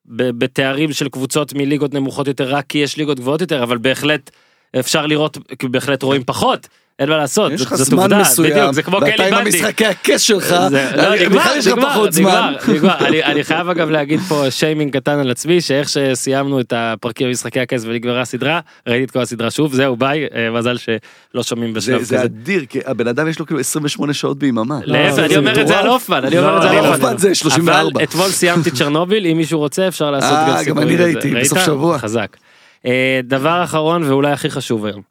בתארים 0.06 0.94
של 0.94 1.10
קבוצות 1.10 1.54
מליגות 1.54 1.94
נמוכות 1.94 2.28
יותר 2.28 2.56
רק 2.56 2.66
כי 2.70 2.78
יש 2.78 2.98
ליגות 2.98 3.20
גבוהות 3.20 3.42
יותר 3.42 3.64
אבל 3.64 3.78
בהחלט 3.78 4.32
אפשר 4.80 5.06
לראות 5.06 5.38
בהחלט 5.64 6.04
רואים 6.04 6.24
פחות 6.24 6.68
אין 7.00 7.10
מה 7.10 7.18
לעשות 7.18 7.52
יש 7.52 7.60
זאת- 7.62 7.68
לך 7.68 7.76
זאת 7.76 7.88
זמן 7.88 8.00
עובדה, 8.00 8.20
מסוים, 8.20 8.74
זה 8.74 8.84
כמו 8.84 8.98
ואתה 9.02 9.12
קלי 9.12 9.26
עם 9.28 9.36
בנדי. 9.36 9.50
המשחקי 9.58 9.86
הכס 9.86 10.22
שלך, 10.22 10.56
זה- 10.70 10.92
לא, 10.96 11.30
בכלל 11.30 11.58
יש 11.58 11.68
לך 11.68 11.74
פחות 11.82 12.14
זמן. 12.14 12.54
אני- 13.08 13.24
אני 13.24 13.44
חייב 13.44 13.70
אגב 13.70 13.90
להגיד 13.90 14.20
פה 14.20 14.46
שיימינג 14.50 14.94
קטן 14.98 15.20
על 15.20 15.32
עצמי 15.32 15.62
שאיך 15.62 15.90
שסיימנו 15.90 16.60
את 16.60 16.74
הפרקים 16.76 17.28
במשחקי 17.28 17.60
הכס 17.60 17.84
ונגמרה 17.86 18.22
הסדרה 18.22 18.60
ראיתי 18.88 19.04
את 19.04 19.12
כל 19.12 19.20
הסדרה 19.22 19.52
שוב 19.52 19.74
זהו 19.74 19.96
ביי 19.96 20.28
אה, 20.36 20.52
מזל 20.52 20.78
שלא 20.78 21.44
שומעים 21.44 21.74
בשלב 21.74 22.00
זה, 22.00 22.06
זה 22.06 22.16
כזה. 22.16 22.24
אדיר, 22.26 22.66
כי 22.70 22.80
הבן 22.86 23.08
אדם 23.08 23.28
יש 23.30 23.40
לו 23.40 23.46
כאילו 23.46 23.60
28 23.60 24.14
שעות 24.14 24.40
ביממה. 24.40 24.80
להפך 24.84 25.20
אני 25.20 25.38
אומר 25.38 25.62
את 25.62 25.68
זה 25.68 25.80
על. 25.80 25.88
הופמן 25.88 26.26
אני 26.26 26.38
אומר 26.38 26.58
את 26.58 26.62
זה 26.62 26.68
לא, 26.68 26.74
על 26.74 26.82
לא, 26.84 26.88
הופמן. 26.88 27.04
הופמן 27.06 27.18
זה 27.18 27.36
34. 27.36 27.90
אבל 28.00 28.04
אתמול 28.04 28.30
סיימתי 28.30 28.72
צ'רנוביל 28.78 29.26
אם 29.26 29.38
מישהו 29.38 29.60
רוצה 29.60 29.88
אפשר 29.88 30.12
לעשות 30.12 30.32
אה, 30.38 30.48
גם 30.48 30.52
גם 30.54 30.64
סיפורים 30.64 30.88
אני 30.88 30.94
לזה. 30.96 31.04
ראיתי, 31.04 31.34
ראית? 31.34 31.46
בסוף 31.46 31.60
שבוע. 31.66 31.98
חזק. 32.00 32.38
אה, 32.86 33.20
דבר 33.24 33.64
אחרון 33.64 34.04
ואולי 34.04 34.32
הכי 34.32 34.50
חשוב 34.50 34.86
היום. 34.86 35.02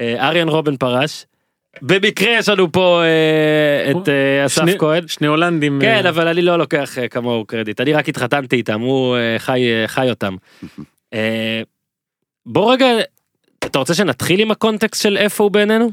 אה, 0.00 0.28
אריאן 0.28 0.48
רובן 0.48 0.76
פרש. 0.76 1.24
במקרה 1.82 2.30
יש 2.38 2.48
לנו 2.48 2.72
פה 2.72 3.02
אה, 3.04 3.90
את 3.90 4.08
אה, 4.08 4.46
אסף 4.46 4.62
שני- 4.62 4.78
כהן. 4.78 5.08
שני 5.08 5.26
הולנדים. 5.26 5.78
כן 5.82 6.00
אה, 6.04 6.08
אבל 6.10 6.28
אני 6.28 6.42
לא 6.42 6.58
לוקח 6.58 6.98
אה, 6.98 7.08
כמוהו 7.08 7.44
קרדיט 7.44 7.80
אני 7.80 7.92
רק 7.92 8.08
התחתנתי 8.08 8.56
איתם 8.56 8.80
הוא 8.80 9.16
אה, 9.16 9.34
חי 9.38 9.62
אה, 9.72 9.88
חי 9.88 10.10
אותם. 10.10 10.36
אה, 11.14 11.62
בוא 12.46 12.72
רגע 12.72 12.86
אתה 13.64 13.78
רוצה 13.78 13.94
שנתחיל 13.94 14.40
עם 14.40 14.50
הקונטקסט 14.50 15.02
של 15.02 15.16
איפה 15.16 15.44
הוא 15.44 15.50
בעינינו? 15.50 15.90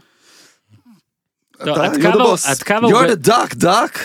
אתה, 1.64 1.72
עד 1.86 1.94
you're 1.94 2.02
כמה 2.02 2.14
the 2.14 2.20
הוא-. 2.22 2.36
עד 2.50 2.58
כמה 2.58 2.88
You're 2.88 3.26
the 3.26 3.28
duck, 3.28 3.64
duck. 3.64 3.98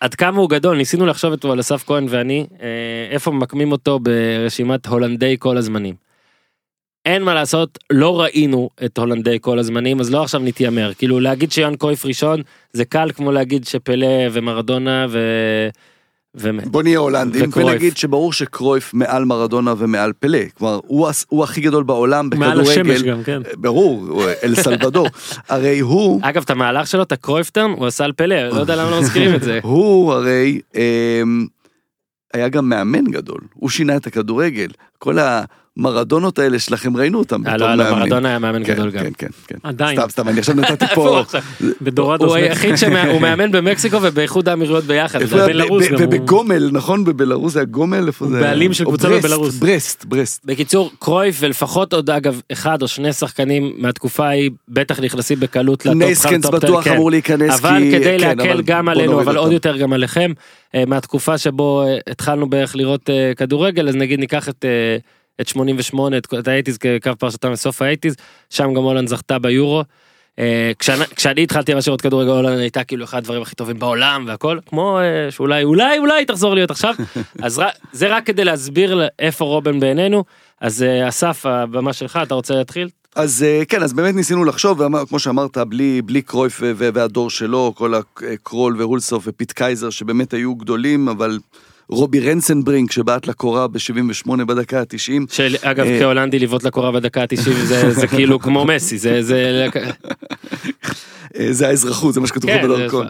עד 0.00 0.14
כמה 0.14 0.38
הוא 0.40 0.50
גדול 0.50 0.76
ניסינו 0.76 1.06
לחשוב 1.06 1.32
אותו 1.32 1.52
על 1.52 1.60
אסף 1.60 1.84
כהן 1.86 2.06
ואני 2.08 2.46
אה, 2.62 2.66
איפה 3.10 3.30
ממקמים 3.30 3.72
אותו 3.72 3.98
ברשימת 3.98 4.86
הולנדי 4.86 5.36
כל 5.38 5.56
הזמנים. 5.56 6.03
אין 7.04 7.22
מה 7.22 7.34
לעשות 7.34 7.78
לא 7.92 8.20
ראינו 8.20 8.70
את 8.84 8.98
הולנדי 8.98 9.38
כל 9.40 9.58
הזמנים 9.58 10.00
אז 10.00 10.10
לא 10.10 10.22
עכשיו 10.22 10.40
נתיימר 10.40 10.94
כאילו 10.94 11.20
להגיד 11.20 11.52
שיאן 11.52 11.76
קרויף 11.76 12.06
ראשון 12.06 12.42
זה 12.72 12.84
קל 12.84 13.10
כמו 13.14 13.32
להגיד 13.32 13.64
שפלה 13.64 14.28
ומרדונה 14.32 15.06
ו... 15.10 15.18
ו... 16.36 16.50
בוא 16.64 16.82
נהיה 16.82 16.98
הולנדים 16.98 17.48
וקרויף. 17.48 17.68
ונגיד 17.68 17.96
שברור 17.96 18.32
שקרויף 18.32 18.94
מעל 18.94 19.24
מרדונה 19.24 19.74
ומעל 19.78 20.12
פלא. 20.20 20.38
כלומר, 20.54 20.80
הוא 20.86 21.08
הוא 21.28 21.44
הכי 21.44 21.60
גדול 21.60 21.84
בעולם 21.84 22.28
מעל 22.36 22.60
השמש 22.60 22.76
בכדורגל. 22.76 23.10
גם, 23.10 23.22
כן. 23.22 23.42
ברור, 23.56 24.22
אל 24.44 24.54
סלבדור. 24.54 25.06
הרי 25.48 25.78
הוא, 25.78 26.20
אגב 26.22 26.42
את 26.42 26.50
המהלך 26.50 26.86
שלו 26.86 27.02
את 27.02 27.12
הקרויפטרן 27.12 27.70
הוא 27.70 27.86
עשה 27.86 28.04
על 28.04 28.12
פלא 28.12 28.48
לא 28.48 28.60
יודע 28.60 28.76
למה 28.76 28.90
לא 28.90 29.00
מזכירים 29.00 29.34
את 29.34 29.42
זה. 29.42 29.60
הוא 29.72 30.12
הרי 30.12 30.60
אמ, 30.74 31.46
היה 32.34 32.48
גם 32.48 32.68
מאמן 32.68 33.04
גדול. 33.04 33.40
הוא 33.54 33.70
שינה 33.70 33.96
את 33.96 34.06
הכדורגל. 34.06 34.68
כל 34.98 35.18
המרדונות 35.78 36.38
האלה 36.38 36.58
שלכם, 36.58 36.96
ראינו 36.96 37.18
אותם 37.18 37.46
אה, 37.46 37.54
בתור 37.54 37.66
לא, 37.68 37.74
לא, 37.74 37.84
מאמנים. 37.84 38.02
מרדונה 38.02 38.28
היה 38.28 38.38
מאמן 38.38 38.64
כן, 38.64 38.74
גדול 38.74 38.90
גם. 38.90 39.04
כן, 39.04 39.10
כן, 39.18 39.26
כן. 39.46 39.56
עדיין. 39.62 40.00
סתם, 40.00 40.08
סתם, 40.10 40.28
אני 40.28 40.38
עכשיו 40.38 40.54
נתתי 40.60 40.86
פה... 40.94 41.22
בדורדוס. 41.82 42.28
הוא 42.28 42.36
היחיד 42.36 42.76
שהוא 42.76 43.20
מאמן 43.20 43.52
במקסיקו 43.52 43.98
ובאיחוד 44.02 44.48
האמירויות 44.48 44.84
ביחד. 44.84 45.20
גם 45.22 45.98
בגומל, 45.98 46.70
נכון? 46.72 47.04
בבלרוס 47.04 47.52
זה 47.52 47.58
היה 47.58 47.66
גומל? 47.66 48.06
איפה 48.06 48.26
זה? 48.26 48.40
בעלים 48.40 48.72
של 48.72 48.84
קבוצה 48.84 49.08
ברסט, 49.08 49.24
בבלרוס. 49.24 49.54
ברסט, 49.54 50.04
ברסט. 50.04 50.44
בקיצור, 50.44 50.90
קרויף 50.98 51.36
ולפחות 51.40 51.92
עוד 51.92 52.10
אגב 52.10 52.40
אחד 52.52 52.82
או 52.82 52.88
שני 52.88 53.12
שחקנים 53.12 53.72
מהתקופה 53.78 54.26
ההיא 54.26 54.50
בטח 54.68 55.00
נכנסים 55.00 55.40
בקלות 55.40 55.86
ל 55.86 55.89
top 55.89 55.98
נייסקנס 55.98 56.42
top 56.42 56.54
בטוח 56.54 56.84
כן. 56.84 56.92
אמור 56.92 57.10
להיכנס, 57.10 57.60
אבל 57.60 57.82
כדי 57.92 58.04
כן, 58.04 58.20
להקל 58.20 58.62
גם 58.62 58.88
עלינו 58.88 59.20
אבל 59.20 59.36
עוד. 59.36 59.52
יותר 59.52 59.76
גם 59.76 59.92
עליכם 59.92 60.32
אה, 60.74 60.84
מהתקופה 60.86 61.38
שבו 61.38 61.82
אה, 61.82 61.96
התחלנו 62.10 62.50
בערך 62.50 62.76
לראות 62.76 63.10
כדורגל 63.36 63.88
אז 63.88 63.96
נגיד 63.96 64.20
ניקח 64.20 64.48
את. 64.48 64.64
את 65.40 65.48
88 65.48 66.18
את 66.18 66.26
את 66.38 66.48
ה 66.48 66.51
eighties 66.51 66.78
כקו 66.78 67.10
פרשתם 67.18 67.52
לסוף 67.52 67.82
ה 67.82 67.86
eighties 67.86 68.14
שם 68.50 68.74
גם 68.74 68.82
הולנד 68.82 69.08
זכתה 69.08 69.38
ביורו. 69.38 69.82
אה, 70.38 70.72
כשאני, 70.78 71.04
כשאני 71.16 71.42
התחלתי 71.42 71.74
ממש 71.74 71.88
לראות 71.88 72.00
כדורגל 72.00 72.30
הולנד 72.30 72.58
הייתה 72.58 72.84
כאילו 72.84 73.04
אחד 73.04 73.18
הדברים 73.18 73.42
הכי 73.42 73.54
טובים 73.54 73.78
בעולם 73.78 74.24
והכל 74.28 74.58
כמו 74.66 74.98
אה, 75.00 75.30
שאולי 75.30 75.64
אולי 75.64 75.98
אולי 75.98 76.24
תחזור 76.24 76.54
להיות 76.54 76.70
עכשיו. 76.70 76.94
אז 77.42 77.58
רק- 77.58 77.74
זה 77.92 78.16
רק 78.16 78.26
כדי 78.26 78.44
להסביר 78.44 78.94
לה- 78.94 79.06
איפה 79.18 79.44
רובן 79.44 79.80
בעינינו. 79.80 80.24
אז 80.60 80.82
אה, 80.82 81.08
אסף 81.08 81.46
הבמה 81.46 81.92
שלך 81.92 82.18
אתה 82.22 82.34
רוצה 82.34 82.54
להתחיל? 82.54 82.88
אז 83.14 83.44
כן, 83.68 83.82
אז 83.82 83.92
באמת 83.92 84.14
ניסינו 84.14 84.44
לחשוב, 84.44 84.80
ואמר- 84.80 85.06
כמו 85.06 85.18
שאמרת, 85.18 85.58
בלי, 85.58 86.02
בלי 86.02 86.22
קרויף 86.22 86.60
והדור 86.76 87.30
שלו, 87.30 87.72
כל 87.76 87.94
הקרול 87.94 88.76
והולסהוף 88.78 89.24
ופיט 89.26 89.52
קייזר, 89.52 89.90
שבאמת 89.90 90.32
היו 90.34 90.54
גדולים, 90.54 91.08
אבל 91.08 91.38
רובי 91.88 92.20
רנסנברינק 92.20 92.92
שבעט 92.92 93.26
לקורה 93.26 93.68
ב-78 93.68 94.44
בדקה 94.44 94.80
ה-90. 94.80 95.32
שאגב 95.32 95.86
אה, 95.86 95.98
כהולנדי 96.00 96.38
לבעוט 96.38 96.64
לקורה 96.64 96.92
בדקה 96.92 97.22
ה-90 97.22 97.50
זה, 97.64 97.90
זה 97.90 98.06
כאילו 98.06 98.38
כמו 98.40 98.64
מסי 98.64 98.98
זה 98.98 99.22
זה 99.22 99.68
אה, 101.38 101.52
זה 101.52 101.68
האזרחות, 101.68 102.14
זה 102.14 102.20
מה 102.20 102.26
שכתוב 102.26 102.50
כן, 102.50 102.62
בדרכון. 102.62 103.06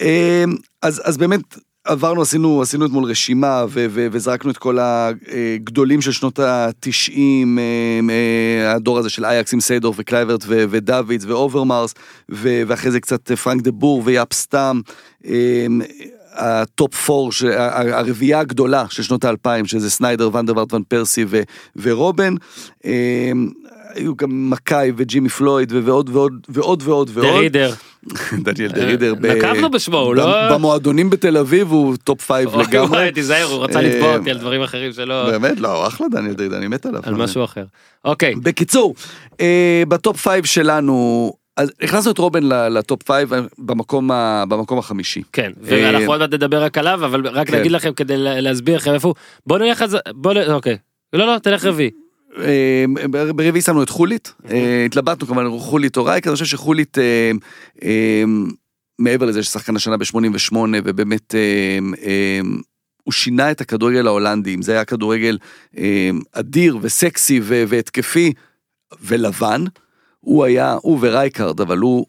אה, 0.00 0.44
אז, 0.82 1.02
אז 1.04 1.16
באמת 1.16 1.40
עברנו, 1.84 2.22
עשינו, 2.22 2.62
עשינו 2.62 2.86
אתמול 2.86 3.04
רשימה 3.04 3.64
ו- 3.68 3.86
ו- 3.90 4.06
וזרקנו 4.12 4.50
את 4.50 4.58
כל 4.58 4.78
הגדולים 4.80 6.00
של 6.00 6.12
שנות 6.12 6.38
ה-90, 6.38 7.60
הדור 8.66 8.98
הזה 8.98 9.10
של 9.10 9.24
אייקס 9.24 9.54
עם 9.54 9.60
סיידור 9.60 9.94
וקלייברט 9.96 10.44
ו- 10.46 10.64
ודוידס 10.70 11.24
ואוברמרס, 11.24 11.94
ו- 12.30 12.62
ואחרי 12.66 12.90
זה 12.90 13.00
קצת 13.00 13.32
פרנק 13.32 13.62
דה 13.62 13.70
בור 13.70 14.02
ויאפ 14.04 14.32
סטאם. 14.32 14.80
אה, 16.38 16.60
ה 16.62 16.70
top 16.70 16.94
four, 16.94 17.30
הרביעייה 17.92 18.40
הגדולה 18.40 18.84
של 18.90 19.02
שנות 19.02 19.24
האלפיים, 19.24 19.66
שזה 19.66 19.90
סניידר, 19.90 20.30
ואן 20.36 20.47
דר 20.47 20.54
וארט, 20.54 20.72
ון 20.74 20.82
פרסי 20.88 21.24
ו- 21.28 21.42
ורובן. 21.76 22.34
אה, 22.84 23.32
היו 23.94 24.16
גם 24.16 24.50
מקאי 24.50 24.92
וג'ימי 24.96 25.28
פלויד 25.28 25.72
ועוד 25.72 26.10
ועוד 26.12 26.32
ועוד 26.48 26.82
ועוד 26.86 27.10
ועוד. 27.14 27.26
דרידר 27.36 27.72
דניאל 28.42 28.72
דרידר. 28.72 29.14
ב- 29.14 29.26
נקבנו 29.26 29.70
בשמו, 29.70 29.98
הוא 29.98 30.14
לא- 30.14 30.54
במועדונים 30.54 31.10
בתל 31.10 31.36
אביב 31.36 31.70
הוא 31.70 31.96
top 32.04 32.20
five 32.22 32.56
לגמרי. 32.56 33.10
תיזהר 33.12 33.44
הוא 33.44 33.64
רצה 33.64 33.78
אה, 33.78 33.84
לתבוע 33.84 34.16
אותי 34.16 34.30
על 34.30 34.38
דברים 34.38 34.62
אחרים 34.62 34.92
שלא 34.92 35.30
באמת 35.30 35.60
לא, 35.60 35.86
אחלה 35.86 36.06
דניאל 36.08 36.34
דרידר, 36.34 36.56
אני 36.56 36.68
מת 36.68 36.86
עליו. 36.86 37.00
על 37.04 37.14
משהו 37.14 37.44
אחר 37.44 37.64
אוקיי 38.04 38.34
בקיצור, 38.34 38.94
אה, 39.40 39.82
ב 39.88 39.95
top 39.95 40.16
five 40.16 40.44
שלנו, 40.44 41.32
אז 41.56 41.72
הכנסנו 41.80 42.10
את 42.12 42.18
רובן 42.18 42.42
ל 42.42 42.57
top 42.57 43.02
five 43.02 43.32
במקום 43.58 44.10
ה- 44.10 44.44
במקום 44.48 44.78
החמישי. 44.78 45.22
כן, 45.32 45.52
אה, 45.56 45.90
ואנחנו 45.92 46.06
עוד 46.12 46.20
מעט 46.20 46.34
נדבר 46.34 46.62
רק 46.62 46.78
עליו, 46.78 47.04
אבל 47.04 47.26
רק 47.28 47.46
כן. 47.50 47.58
נגיד 47.58 47.72
לכם 47.72 47.92
כדי 47.92 48.16
לה- 48.16 48.40
להסביר 48.40 48.76
לכם 48.76 48.94
איפה 48.94 49.08
הוא. 49.08 49.14
בוא 49.46 49.58
נלך 49.58 49.82
על 49.82 49.88
זה, 49.88 49.98
בוא 50.14 50.34
נ... 50.34 50.36
אוקיי. 50.50 50.76
לא, 51.12 51.26
לא, 51.26 51.38
תלך 51.38 51.64
רביעי. 51.64 51.90
אה, 52.38 52.84
ברביעי 53.36 53.62
שמנו 53.62 53.82
את 53.82 53.88
חולית, 53.88 54.32
אה, 54.50 54.84
התלבטנו 54.86 55.26
כמובן 55.26 55.58
חולית 55.58 55.96
או 55.96 56.04
רייקארד, 56.04 56.30
אני 56.30 56.34
חושב 56.34 56.44
שחולית, 56.46 56.98
אה, 56.98 57.30
אה, 57.84 58.22
מעבר 58.98 59.26
לזה 59.26 59.42
ששחקן 59.42 59.76
השנה 59.76 59.96
ב-88 59.96 60.54
ובאמת 60.84 61.34
אה, 61.34 61.40
אה, 62.06 62.40
הוא 63.04 63.12
שינה 63.12 63.50
את 63.50 63.60
הכדורגל 63.60 64.06
ההולנדי, 64.06 64.54
אם 64.54 64.62
זה 64.62 64.72
היה 64.72 64.84
כדורגל 64.84 65.38
אה, 65.78 66.10
אדיר 66.32 66.78
וסקסי 66.82 67.40
והתקפי 67.44 68.32
ולבן, 69.02 69.64
הוא 70.24 70.44
היה, 70.44 70.76
הוא 70.82 70.98
ורייקרד, 71.00 71.60
אבל 71.60 71.78
הוא, 71.78 72.06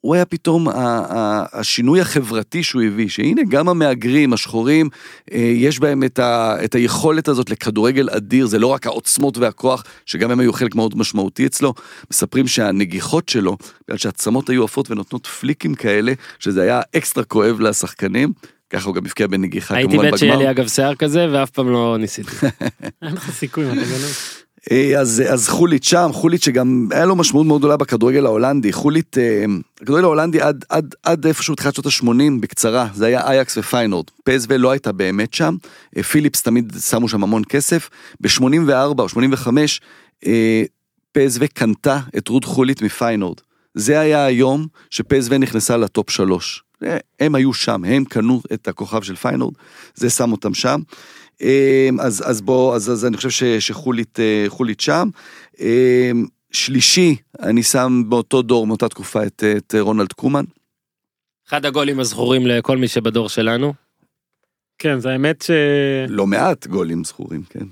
הוא, 0.00 0.14
היה 0.14 0.24
פתאום 0.24 0.68
ה- 0.68 0.72
ה- 0.74 1.44
השינוי 1.52 2.00
החברתי 2.00 2.62
שהוא 2.62 2.82
הביא, 2.82 3.08
שהנה 3.08 3.42
גם 3.48 3.68
המהגרים, 3.68 4.32
השחורים, 4.32 4.88
אה, 5.32 5.38
יש 5.38 5.78
בהם 5.78 6.04
את, 6.04 6.18
ה, 6.18 6.56
את 6.64 6.74
היכולת 6.74 7.28
הזאת 7.28 7.50
לכדורגל 7.50 8.08
אדיר, 8.10 8.46
זה 8.46 8.58
לא 8.58 8.66
רק 8.66 8.86
העוצמות 8.86 9.38
והכוח, 9.38 9.84
שגם 10.06 10.30
הם 10.30 10.40
היו 10.40 10.52
חלק 10.52 10.74
מאוד 10.74 10.98
משמעותי 10.98 11.46
אצלו. 11.46 11.74
מספרים 12.10 12.46
שהנגיחות 12.46 13.28
שלו, 13.28 13.56
בגלל 13.88 13.98
שהעצמות 13.98 14.50
היו 14.50 14.64
עבות 14.64 14.90
ונותנות 14.90 15.26
פליקים 15.26 15.74
כאלה, 15.74 16.12
שזה 16.38 16.62
היה 16.62 16.80
אקסטרה 16.96 17.24
כואב 17.24 17.60
לשחקנים. 17.60 18.32
ככה 18.70 18.86
הוא 18.86 18.94
גם 18.94 19.04
הבקיע 19.06 19.26
בנגיחה 19.26 19.76
הייתי 19.76 19.92
כמובן 19.92 20.10
מת 20.12 20.18
שיהיה 20.18 20.32
בגמר. 20.32 20.44
לי 20.44 20.50
אגב 20.50 20.68
שיער 20.68 20.94
כזה, 20.94 21.26
ואף 21.32 21.50
פעם 21.50 21.70
לא 21.70 21.96
ניסיתי. 21.98 22.30
אין 23.02 23.12
לך 23.14 23.30
סיכוי, 23.30 23.66
אתה 23.66 23.74
גנוב. 23.74 24.16
אה, 24.70 25.00
אז, 25.00 25.22
אז 25.32 25.48
חולית 25.48 25.84
שם, 25.84 26.10
חולית 26.12 26.42
שגם 26.42 26.88
היה 26.90 27.06
לו 27.06 27.16
משמעות 27.16 27.46
מאוד 27.46 27.60
גדולה 27.60 27.76
בכדורגל 27.76 28.26
ההולנדי. 28.26 28.72
חולית, 28.72 29.18
אה, 29.18 29.44
הכדורגל 29.80 30.04
ההולנדי 30.04 30.40
עד, 30.40 30.64
עד, 30.68 30.94
עד 31.02 31.26
איפשהו 31.26 31.54
בתחילת 31.54 31.74
שנות 31.74 31.86
ה-80, 31.86 32.40
בקצרה, 32.40 32.88
זה 32.94 33.06
היה 33.06 33.20
אייקס 33.20 33.58
ופיינורד. 33.58 34.06
פסו 34.24 34.58
לא 34.58 34.70
הייתה 34.70 34.92
באמת 34.92 35.34
שם, 35.34 35.56
אה, 35.96 36.02
פיליפס 36.02 36.42
תמיד 36.42 36.72
שמו 36.90 37.08
שם 37.08 37.22
המון 37.22 37.42
כסף. 37.48 37.90
ב-84 38.20 38.98
או 38.98 39.08
85, 39.08 39.80
אה, 40.26 40.62
פסו 41.12 41.40
קנתה 41.54 42.00
את 42.16 42.28
רות 42.28 42.44
חולית 42.44 42.82
מפיינורד. 42.82 43.40
זה 43.74 44.00
היה 44.00 44.24
היום 44.24 44.66
שפסו 44.90 45.38
נכנסה 45.38 45.76
לטופ 45.76 46.10
שלוש. 46.10 46.62
הם 47.20 47.34
היו 47.34 47.54
שם, 47.54 47.84
הם 47.84 48.04
קנו 48.04 48.42
את 48.52 48.68
הכוכב 48.68 49.02
של 49.02 49.16
פיינורד, 49.16 49.54
זה 49.94 50.10
שם 50.10 50.32
אותם 50.32 50.54
שם. 50.54 50.80
אה, 51.42 51.88
אז, 52.00 52.22
אז 52.30 52.40
בוא, 52.40 52.74
אז, 52.76 52.90
אז 52.92 53.04
אני 53.06 53.16
חושב 53.16 53.30
ש, 53.30 53.42
שחולית 53.44 54.20
אה, 54.20 54.44
חולית 54.48 54.80
שם. 54.80 55.08
אה, 55.60 56.10
שלישי, 56.52 57.16
אני 57.42 57.62
שם 57.62 58.02
באותו 58.08 58.42
דור, 58.42 58.66
מאותה 58.66 58.88
תקופה, 58.88 59.26
את, 59.26 59.44
את 59.56 59.74
רונלד 59.80 60.12
קומן. 60.12 60.44
אחד 61.48 61.66
הגולים 61.66 62.00
הזכורים 62.00 62.46
לכל 62.46 62.76
מי 62.76 62.88
שבדור 62.88 63.28
שלנו. 63.28 63.74
כן, 64.78 65.00
זה 65.00 65.10
האמת 65.10 65.42
ש... 65.42 65.50
לא 66.08 66.26
מעט 66.26 66.66
גולים 66.66 67.04
זכורים, 67.04 67.42
כן. 67.50 67.64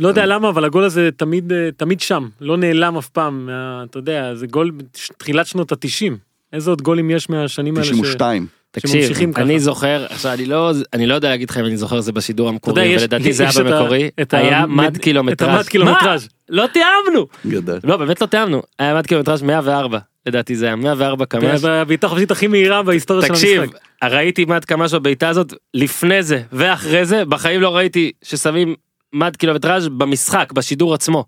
לא 0.00 0.08
יודע 0.08 0.26
למה, 0.26 0.48
אבל 0.48 0.64
הגול 0.64 0.84
הזה 0.84 1.08
תמיד, 1.16 1.52
אה, 1.52 1.68
תמיד 1.76 2.00
שם, 2.00 2.28
לא 2.40 2.56
נעלם 2.56 2.96
אף 2.96 3.08
פעם, 3.08 3.46
מה- 3.46 3.84
אתה 3.90 3.98
יודע, 3.98 4.34
זה 4.34 4.46
גול 4.46 4.72
תחילת 5.18 5.46
שנות 5.46 5.72
התשעים. 5.72 6.16
איזה 6.52 6.70
עוד 6.70 6.82
גולים 6.82 7.10
יש 7.10 7.30
מהשנים 7.30 7.74
האלה? 7.76 7.86
ש- 7.86 7.90
92. 7.90 8.46
תקשיב, 8.72 8.90
שממשיכים 9.02 9.32
ככה. 9.32 9.42
אני 9.42 9.60
זוכר, 9.60 10.06
עכשיו 10.10 10.32
אני 10.32 10.46
לא, 10.46 10.72
אני 10.92 11.06
לא 11.06 11.14
יודע 11.14 11.28
להגיד 11.28 11.50
לך 11.50 11.56
אם 11.58 11.64
אני 11.64 11.76
זוכר 11.76 12.00
זה 12.00 12.12
בשידור 12.12 12.48
אתה 12.48 12.70
יודע, 12.70 12.80
המקורי, 12.80 12.94
יש- 12.96 13.02
ולדעתי 13.02 13.32
זה 13.32 13.42
היה 13.48 13.52
במקורי, 13.70 14.10
את 14.22 14.34
היה 14.34 14.58
המד- 14.58 14.86
מד 14.86 14.96
קילומטראז'. 14.98 15.50
את 15.50 15.56
המד 15.56 15.66
קילומטראז'. 15.68 16.28
מה? 16.50 16.56
לא 16.56 16.66
תיאמנו. 16.66 17.26
גדל. 17.46 17.78
לא, 17.84 17.96
באמת 17.96 18.20
לא 18.20 18.26
תיאמנו. 18.26 18.62
היה 18.78 18.94
מד 18.94 19.06
קילומטראז' 19.06 19.42
104, 19.42 19.98
לדעתי 20.26 20.56
זה 20.56 20.66
היה 20.66 20.76
104 20.76 21.24
קמ"ש. 21.24 21.60
והבעיטה 21.64 22.06
החופשית 22.06 22.30
הכי 22.30 22.46
מהירה 22.46 22.82
בהיסטוריה 22.82 23.26
של 23.26 23.32
תקשיב, 23.34 23.62
המשחק. 23.62 23.76
ראיתי 24.04 24.44
מד 24.44 24.64
קמ"ש 24.64 24.94
בבעיטה 24.94 25.28
הזאת 25.28 25.52
לפני 25.74 26.22
זה 26.22 26.42
ואחרי 26.52 27.04
זה, 27.04 27.24
בחיים 27.24 27.60
לא 27.60 27.76
ראיתי 27.76 28.12
ששמים 28.24 28.74
מד 29.12 29.36
קילומטראז' 29.36 29.88
במשחק, 29.88 30.52
בשידור 30.52 30.94
עצמו. 30.94 31.24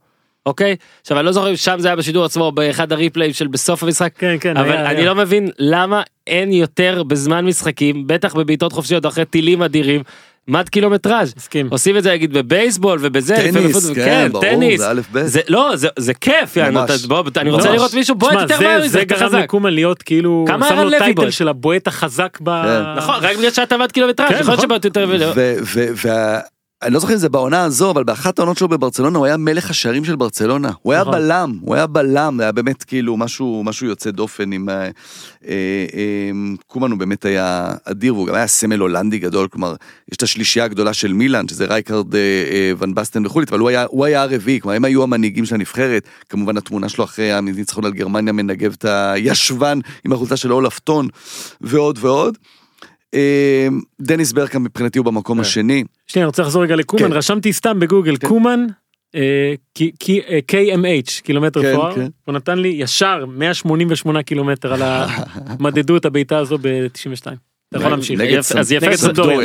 אוקיי? 0.47 0.77
עכשיו 1.01 1.19
אני 1.19 1.27
לא 1.27 1.33
זוכר 1.33 1.51
אם 1.51 1.57
שם 1.57 1.77
זה 1.79 1.89
היה 1.89 1.97
בשידור 1.97 2.25
עצמו 2.25 2.53
באחד 2.53 2.93
הריפליים 2.93 3.33
של 3.33 3.47
בסוף 3.47 3.83
המשחק, 3.83 4.13
כן, 4.19 4.37
כן, 4.41 4.57
אבל 4.57 4.73
היה, 4.73 4.91
אני 4.91 4.99
היה. 4.99 5.07
לא 5.07 5.15
מבין 5.15 5.49
למה 5.59 6.03
אין 6.27 6.53
יותר 6.53 7.03
בזמן 7.07 7.45
משחקים, 7.47 8.07
בטח 8.07 8.35
בבעיטות 8.35 8.73
חופשיות 8.73 9.07
אחרי 9.07 9.25
טילים 9.25 9.63
אדירים, 9.63 10.03
מד 10.49 10.69
קילומטראז'. 10.69 11.35
מסכים. 11.37 11.69
עושים 11.71 11.97
את 11.97 12.03
זה 12.03 12.13
נגיד 12.13 12.33
בבייסבול 12.33 12.99
ובזה, 13.03 13.37
טניס, 13.37 13.55
בפוטבול, 13.77 13.95
כן, 13.95 14.29
ברור, 14.33 14.45
טניס. 14.45 14.81
זה 14.81 14.91
א' 14.91 15.01
ב'. 15.13 15.23
זה 15.25 15.41
לא, 15.49 15.71
זה- 15.77 15.89
זה 15.99 16.15
כיף, 16.15 16.57
יענו, 16.57 16.81
ממש. 16.81 16.91
אתה- 16.91 17.09
בוא, 17.09 17.23
אני 17.37 17.51
רוצה 17.51 17.69
ממש. 17.69 17.77
לראות 17.77 17.95
מישהו 17.95 18.15
בועט 18.15 18.41
יותר 18.41 18.61
מהר 18.61 18.79
מזה, 18.79 18.89
זה 18.89 19.05
גרם 19.05 19.29
חזק. 19.29 19.39
לקומן 19.39 19.73
להיות 19.73 20.03
כאילו, 20.03 20.45
כמה 20.49 20.69
שם 20.69 20.75
ערן 20.75 20.85
לו 20.85 20.91
לוי 20.91 20.99
טייטל 20.99 21.15
בועט? 21.21 21.33
של 21.33 21.49
הבועט 21.49 21.87
החזק 21.87 22.39
ב... 22.43 22.51
כן. 22.65 22.97
נכון, 22.97 23.15
רק 23.21 23.37
בגלל 23.37 23.51
שאתה 23.51 23.77
מד 23.77 23.93
קילומטראז', 23.93 24.29
כן, 24.29 24.35
יכול 24.41 24.47
להיות 24.53 24.59
נכון. 24.59 24.69
שבעט 24.69 24.85
יותר... 24.85 25.07
אני 26.85 26.95
לא 26.95 27.01
זוכר 27.01 27.13
אם 27.13 27.19
זה 27.19 27.29
בעונה 27.29 27.65
הזו, 27.65 27.91
אבל 27.91 28.05
באחת 28.05 28.39
העונות 28.39 28.59
שלו 28.59 28.69
בברצלונה 28.69 29.19
הוא 29.19 29.27
היה 29.27 29.37
מלך 29.37 29.71
השערים 29.71 30.05
של 30.05 30.17
ברצלונה. 30.17 30.71
הוא 30.83 30.93
היה 30.93 31.03
נכון. 31.03 31.15
בלם, 31.15 31.59
הוא 31.61 31.75
היה 31.75 31.87
בלם, 31.87 32.35
זה 32.37 32.43
היה 32.43 32.53
באמת 32.53 32.85
כאילו 32.85 33.17
משהו, 33.17 33.63
משהו 33.65 33.87
יוצא 33.87 34.11
דופן 34.11 34.53
עם... 34.53 34.69
אה, 34.69 34.75
אה, 34.75 34.91
אה, 35.49 36.31
קומן 36.67 36.91
הוא 36.91 36.99
באמת 36.99 37.25
היה 37.25 37.73
אדיר, 37.85 38.15
והוא 38.15 38.27
גם 38.27 38.35
היה 38.35 38.47
סמל 38.47 38.79
הולנדי 38.79 39.19
גדול, 39.19 39.49
כלומר, 39.49 39.75
יש 40.13 40.17
את 40.17 40.23
השלישייה 40.23 40.65
הגדולה 40.65 40.95
של 40.95 41.13
מילאן, 41.13 41.49
שזה 41.49 41.65
רייקרד, 41.67 42.15
אה, 42.15 42.21
אה, 42.21 42.73
ון 42.79 42.95
בסטן 42.95 43.27
וחולית, 43.27 43.49
אבל 43.49 43.59
הוא 43.59 43.69
היה, 43.69 43.87
הוא 43.89 44.05
היה 44.05 44.23
הרביעי, 44.23 44.61
כלומר, 44.61 44.77
הם 44.77 44.85
היו 44.85 45.03
המנהיגים 45.03 45.45
של 45.45 45.55
הנבחרת, 45.55 46.09
כמובן 46.29 46.57
התמונה 46.57 46.89
שלו 46.89 47.05
אחרי 47.05 47.33
הניצחון 47.33 47.85
על 47.85 47.93
גרמניה 47.93 48.33
מנגב 48.33 48.75
את 48.79 48.85
הישבן 48.85 49.79
עם 50.05 50.13
החולצה 50.13 50.37
של 50.37 50.53
אולף 50.53 50.79
טון, 50.79 51.09
ועוד 51.61 51.99
ועוד. 52.01 52.39
אה, 53.15 53.69
דניס 54.01 54.33
ברקאם 54.33 54.65
מבחינתי 54.65 54.99
הוא 54.99 55.07
במקום 55.07 55.37
כן. 55.37 55.41
השני. 55.41 55.85
שנייה, 56.07 56.25
אני 56.25 56.27
רוצה 56.27 56.43
לחזור 56.43 56.63
רגע 56.63 56.77
לקומן, 56.77 57.09
כן. 57.09 57.13
רשמתי 57.13 57.53
סתם 57.53 57.81
בגוגל, 57.81 58.17
כן. 58.17 58.29
קומן 58.29 58.67
אה, 59.15 59.55
אה, 60.29 60.39
KMH, 60.53 61.23
קילומטר 61.23 61.75
פוער, 61.75 61.95
כן. 61.95 62.07
הוא 62.25 62.35
נתן 62.35 62.59
לי 62.59 62.69
ישר 62.69 63.25
188 63.27 64.23
קילומטר 64.23 64.73
על 64.73 64.83
ה... 64.89 65.07
מדדו 65.61 65.97
את 65.97 66.05
הבעיטה 66.05 66.39
הזו 66.39 66.59
ב-92. 66.59 67.27
אתה 67.77 67.83
יכול 67.83 67.91
להמשיך. 67.91 68.21
אז 68.59 68.73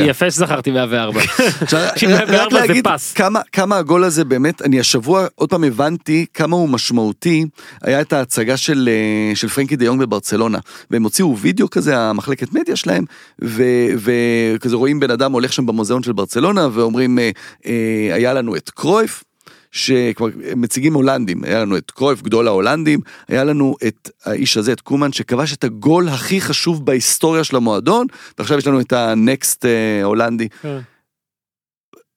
יפה 0.08 0.32
שזכרתי 0.32 0.72
104. 0.72 1.20
עכשיו, 1.62 1.80
רק- 1.88 1.94
94 1.96 2.44
רק 2.46 2.52
זה 2.52 2.58
להגיד 2.60 2.88
פס. 2.88 3.14
כמה, 3.52 3.78
הגול 3.78 4.04
הזה 4.04 4.26
באמת, 4.26 4.62
אני 4.62 4.80
השבוע 4.80 5.26
עוד 5.36 5.50
פעם 5.50 5.64
הבנתי 5.64 6.26
כמה 6.34 6.56
הוא 6.56 6.70
משמעותי, 6.70 7.46
היה 7.84 8.02
את 8.02 8.14
ההצגה 8.14 8.58
של, 8.58 8.90
אה, 8.92 9.36
של 9.36 9.48
פרנקי 9.48 9.76
דה 9.76 9.86
יונג 9.86 10.02
בברצלונה, 10.02 10.58
והם 10.92 11.04
הוציאו 11.04 11.38
וידאו 11.38 11.70
כזה, 11.70 11.98
המחלקת 12.00 12.54
מדיה 12.54 12.76
שלהם, 12.76 13.04
ו- 13.44 13.64
וכזה 13.98 14.76
רואים 14.76 15.00
בן 15.00 15.12
אדם 15.12 15.32
הולך 15.32 15.54
שם 15.54 15.66
במוזיאון 15.66 16.04
של 16.04 16.12
ברצלונה, 16.14 16.68
ואומרים, 16.74 17.20
אה, 17.20 17.30
אה, 17.66 18.16
היה 18.16 18.34
לנו 18.34 18.56
את 18.56 18.70
קרויף, 18.70 19.24
שכבר 19.72 20.28
מציגים 20.56 20.94
הולנדים, 20.94 21.44
היה 21.44 21.60
לנו 21.62 21.78
את 21.78 21.92
קרויף, 21.92 22.22
גדול 22.22 22.48
ההולנדים, 22.48 23.00
היה 23.28 23.44
לנו 23.44 23.76
את 23.88 24.10
האיש 24.26 24.58
הזה, 24.58 24.74
את 24.74 24.82
קומן, 24.82 25.12
שכבש 25.12 25.54
את 25.54 25.64
הגול 25.64 26.10
הכי 26.10 26.42
חשוב 26.42 26.86
בהיסטוריה 26.86 27.44
של 27.44 27.56
המועדון, 27.56 28.08
ועכשיו 28.38 28.58
יש 28.58 28.68
לנו 28.68 28.82
את 28.82 28.94
הנקסט 28.94 29.66
אה, 29.66 30.04
הולנדי. 30.04 30.50
כן. 30.62 30.80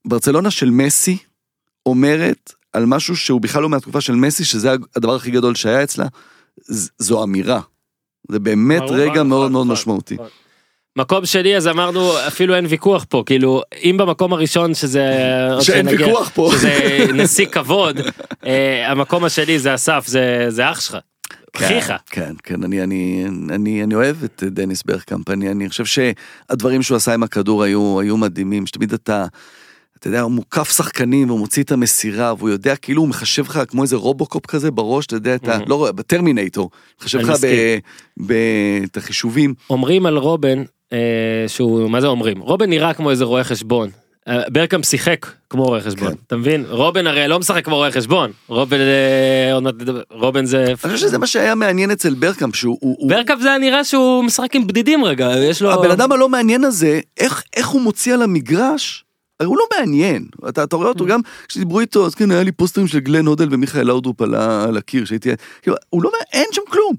ברצלונה 0.06 0.50
של 0.50 0.70
מסי 0.70 1.18
אומרת 1.86 2.52
על 2.72 2.86
משהו 2.86 3.16
שהוא 3.16 3.40
בכלל 3.40 3.62
לא 3.62 3.68
מהתקופה 3.68 4.00
של 4.00 4.14
מסי, 4.14 4.44
שזה 4.44 4.72
הדבר 4.96 5.14
הכי 5.14 5.30
גדול 5.30 5.54
שהיה 5.54 5.82
אצלה, 5.82 6.06
ז- 6.60 6.90
זו 6.98 7.24
אמירה. 7.24 7.60
זה 8.30 8.38
באמת 8.38 8.82
רגע 8.90 9.22
מאוד 9.22 9.50
מאוד. 9.50 9.66
משמעותי. 9.66 10.16
מקום 10.98 11.26
שני 11.26 11.56
אז 11.56 11.68
אמרנו 11.68 12.12
אפילו 12.26 12.54
אין 12.54 12.66
ויכוח 12.68 13.06
פה 13.08 13.22
כאילו 13.26 13.62
אם 13.84 13.96
במקום 13.98 14.32
הראשון 14.32 14.74
שזה 14.74 15.04
שאין 15.60 15.88
שנגיע, 15.88 16.06
ויכוח 16.06 16.30
פה. 16.34 16.50
שזה 16.52 17.06
נשיא 17.14 17.46
כבוד 17.46 18.00
אה, 18.46 18.90
המקום 18.90 19.24
השני 19.24 19.58
זה 19.58 19.74
אסף 19.74 20.04
זה 20.06 20.46
זה 20.48 20.70
אח 20.70 20.80
שלך. 20.80 20.96
אחיך. 21.56 21.92
כן, 22.10 22.32
כן, 22.42 22.62
אני, 22.64 22.82
אני, 22.82 23.24
אני, 23.50 23.82
אני 23.84 23.94
אוהב 23.94 24.16
את 24.24 24.42
דניס 24.46 24.82
ברקאמפ, 24.82 25.30
אני, 25.30 25.50
אני 25.50 25.68
חושב 25.68 25.84
שהדברים 25.84 26.82
שהוא 26.82 26.96
עשה 26.96 27.14
עם 27.14 27.22
הכדור 27.22 27.62
היו, 27.62 28.00
היו 28.00 28.16
מדהימים, 28.16 28.66
שתמיד 28.66 28.92
אתה, 28.92 29.26
אתה 29.98 30.08
יודע, 30.08 30.20
הוא 30.20 30.30
מוקף 30.32 30.76
שחקנים, 30.76 31.28
והוא 31.28 31.38
מוציא 31.40 31.62
את 31.62 31.72
המסירה, 31.72 32.34
והוא 32.38 32.50
יודע, 32.50 32.76
כאילו 32.76 33.00
הוא 33.02 33.08
מחשב 33.08 33.44
לך 33.48 33.60
כמו 33.68 33.82
איזה 33.82 33.96
רובוקופ 33.96 34.46
כזה 34.46 34.70
בראש, 34.70 35.06
אתה 35.06 35.16
יודע, 35.16 35.34
אתה, 35.34 35.56
Mhm. 35.56 35.62
לא, 35.66 35.92
בטרמינטור, 35.94 36.70
מחשב 37.02 37.18
לך 37.18 37.30
ב-. 37.44 37.78
ב- 38.26 38.32
את 38.84 38.96
החישובים. 38.96 39.54
אומרים 39.70 40.06
על 40.06 40.16
רובן 40.16 40.62
שהוא 41.48 41.90
מה 41.90 42.00
זה 42.00 42.06
אומרים 42.06 42.38
רובן 42.40 42.70
נראה 42.70 42.94
כמו 42.94 43.10
איזה 43.10 43.24
רואה 43.24 43.44
חשבון. 43.44 43.88
אה, 44.28 44.42
ברקאם 44.52 44.82
שיחק 44.82 45.26
כמו 45.50 45.64
רואה 45.64 45.80
חשבון 45.80 46.08
כן. 46.08 46.14
אתה 46.26 46.36
מבין 46.36 46.64
רובן 46.68 47.06
הרי 47.06 47.28
לא 47.28 47.38
משחק 47.38 47.64
כמו 47.64 47.76
רואה 47.76 47.90
חשבון 47.90 48.30
רובן 48.48 48.76
אה, 48.80 49.58
רובן 50.10 50.44
זה 50.46 50.64
אני 50.66 50.76
חושב 50.76 50.96
שזה 50.96 51.18
מה 51.18 51.26
שהיה 51.26 51.54
מעניין 51.54 51.90
אצל 51.90 52.14
ברקאמפ, 52.14 52.56
שהוא... 52.56 52.78
הוא- 52.80 52.96
הוא- 52.98 53.08
ברקאם 53.10 53.40
זה 53.40 53.48
היה 53.48 53.58
נראה 53.58 53.84
שהוא 53.84 54.24
משחק 54.24 54.56
עם 54.56 54.66
בדידים 54.66 55.04
רגע 55.04 55.30
יש 55.38 55.62
לו 55.62 55.72
הבן 55.72 55.90
אדם 55.90 56.12
הלא 56.12 56.28
מעניין 56.28 56.64
הזה, 56.64 57.00
איך, 57.18 57.42
איך 57.56 57.68
הוא 57.68 57.80
מוציא 57.80 58.14
על 58.14 58.22
המגרש, 58.22 59.04
הרי 59.40 59.48
הוא 59.48 59.56
לא 59.58 59.64
מעניין. 59.78 60.24
אתה, 60.48 60.64
אתה 60.64 60.76
רואה 60.76 60.88
אותו 60.88 61.06
גם, 61.06 61.20
כשדיברו 61.48 61.80
איתו, 61.80 62.06
אז 62.06 62.14
כן, 62.14 62.30
היה 62.30 62.42
לי 62.42 62.52
פוסטרים 62.52 62.86
של 62.86 62.98
גלן 62.98 63.26
הודל 63.26 63.48
ומיכאל 63.50 63.86
לאודרופ 63.86 64.22
על, 64.22 64.34
הקיר, 64.76 65.04
שהייתי, 65.04 65.30
כאילו, 65.62 65.76
הוא 65.90 66.02
לא, 66.02 66.10
אין 66.32 66.46
שם 66.52 66.62
כלום. 66.70 66.94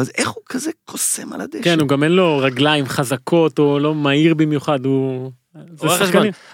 אז 0.00 0.12
איך 0.18 0.28
הוא 0.28 0.42
כזה 0.48 0.70
קוסם 0.84 1.32
על 1.32 1.40
הדשא? 1.40 1.62
כן, 1.62 1.80
הוא 1.80 1.88
גם 1.88 2.02
אין 2.02 2.12
לו 2.12 2.38
רגליים 2.38 2.86
חזקות, 2.86 3.58
או 3.58 3.78
לא 3.78 3.94
מהיר 3.94 4.34
במיוחד, 4.34 4.84
הוא... 4.84 5.30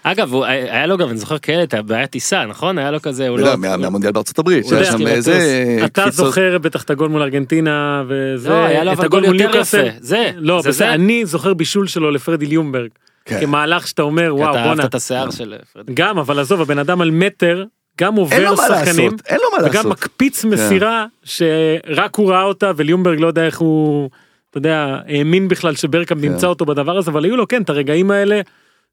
אגב 0.02 0.32
הוא 0.32 0.44
היה 0.44 0.86
לו 0.86 0.98
גם 0.98 1.08
אני 1.08 1.18
זוכר 1.18 1.38
כאלה 1.38 1.62
את 1.62 1.74
הבעיית 1.74 2.10
טיסה 2.10 2.46
נכון 2.46 2.78
היה 2.78 2.90
לו 2.90 3.02
כזה 3.02 3.28
הוא 3.28 3.38
לא 3.38 3.56
מה- 3.56 3.76
מהמונדיאל 3.76 4.12
בארצות 4.12 4.38
הברית, 4.38 4.64
הוא 4.64 4.70
שהיה 4.70 4.80
יודע, 4.86 4.98
שם 4.98 5.06
איזה 5.06 5.76
אתה. 5.84 6.10
זוכר 6.10 6.58
בטח 6.58 6.82
את 6.82 6.90
הגול 6.90 7.08
מול 7.08 7.22
ארגנטינה 7.22 8.02
וזה, 8.08 8.48
לא, 8.48 8.54
היה 8.54 8.84
לו 8.84 8.92
את 8.92 8.98
הגול 8.98 9.08
גול 9.20 9.26
מול 9.26 9.36
ניוקאסל. 9.36 9.88
זה, 10.00 10.30
לא. 10.36 10.62
אני 10.80 11.26
זוכר 11.26 11.54
בישול 11.54 11.86
שלו 11.86 12.10
לפרדי 12.10 12.46
ליומברג. 12.46 12.88
כן. 13.24 13.40
כמהלך 13.40 13.86
שאתה 13.88 14.02
אומר, 14.02 14.34
וואו, 14.36 14.50
אתה 14.50 14.58
בואנה. 14.62 14.70
אהבת 14.70 14.84
את 14.84 14.94
השיער 14.94 15.30
של 15.30 15.54
פרדי. 15.72 15.92
גם, 15.94 16.18
אבל 16.18 16.38
עזוב, 16.38 16.60
הבן 16.60 16.78
אדם 16.78 17.00
על 17.00 17.10
מטר, 17.10 17.64
גם 18.00 18.14
עובר 18.14 18.56
שחקנים, 18.56 19.10
לעשות, 19.10 19.26
אין 19.26 19.38
לו 19.42 19.50
מה 19.52 19.58
וגם 19.58 19.72
לעשות. 19.74 19.92
מקפיץ 19.92 20.44
מסירה 20.44 21.06
שרק 21.24 22.14
הוא 22.16 22.30
ראה 22.30 22.42
אותה, 22.42 22.72
וליומברג 22.76 23.20
לא 23.20 23.26
יודע 23.26 23.46
איך 23.46 23.58
הוא, 23.58 24.10
אתה 24.50 24.58
יודע, 24.58 24.98
האמין 25.06 25.48
בכלל 25.48 25.74
שברקאמפ 25.74 26.22
כן. 26.22 26.28
נמצא 26.28 26.46
אותו 26.46 26.64
בדבר 26.66 26.98
הזה, 26.98 27.10
אבל 27.10 27.24
היו 27.24 27.36
לו, 27.36 27.48
כן, 27.48 27.62
את 27.62 27.70
הרגעים 27.70 28.10
האלה, 28.10 28.40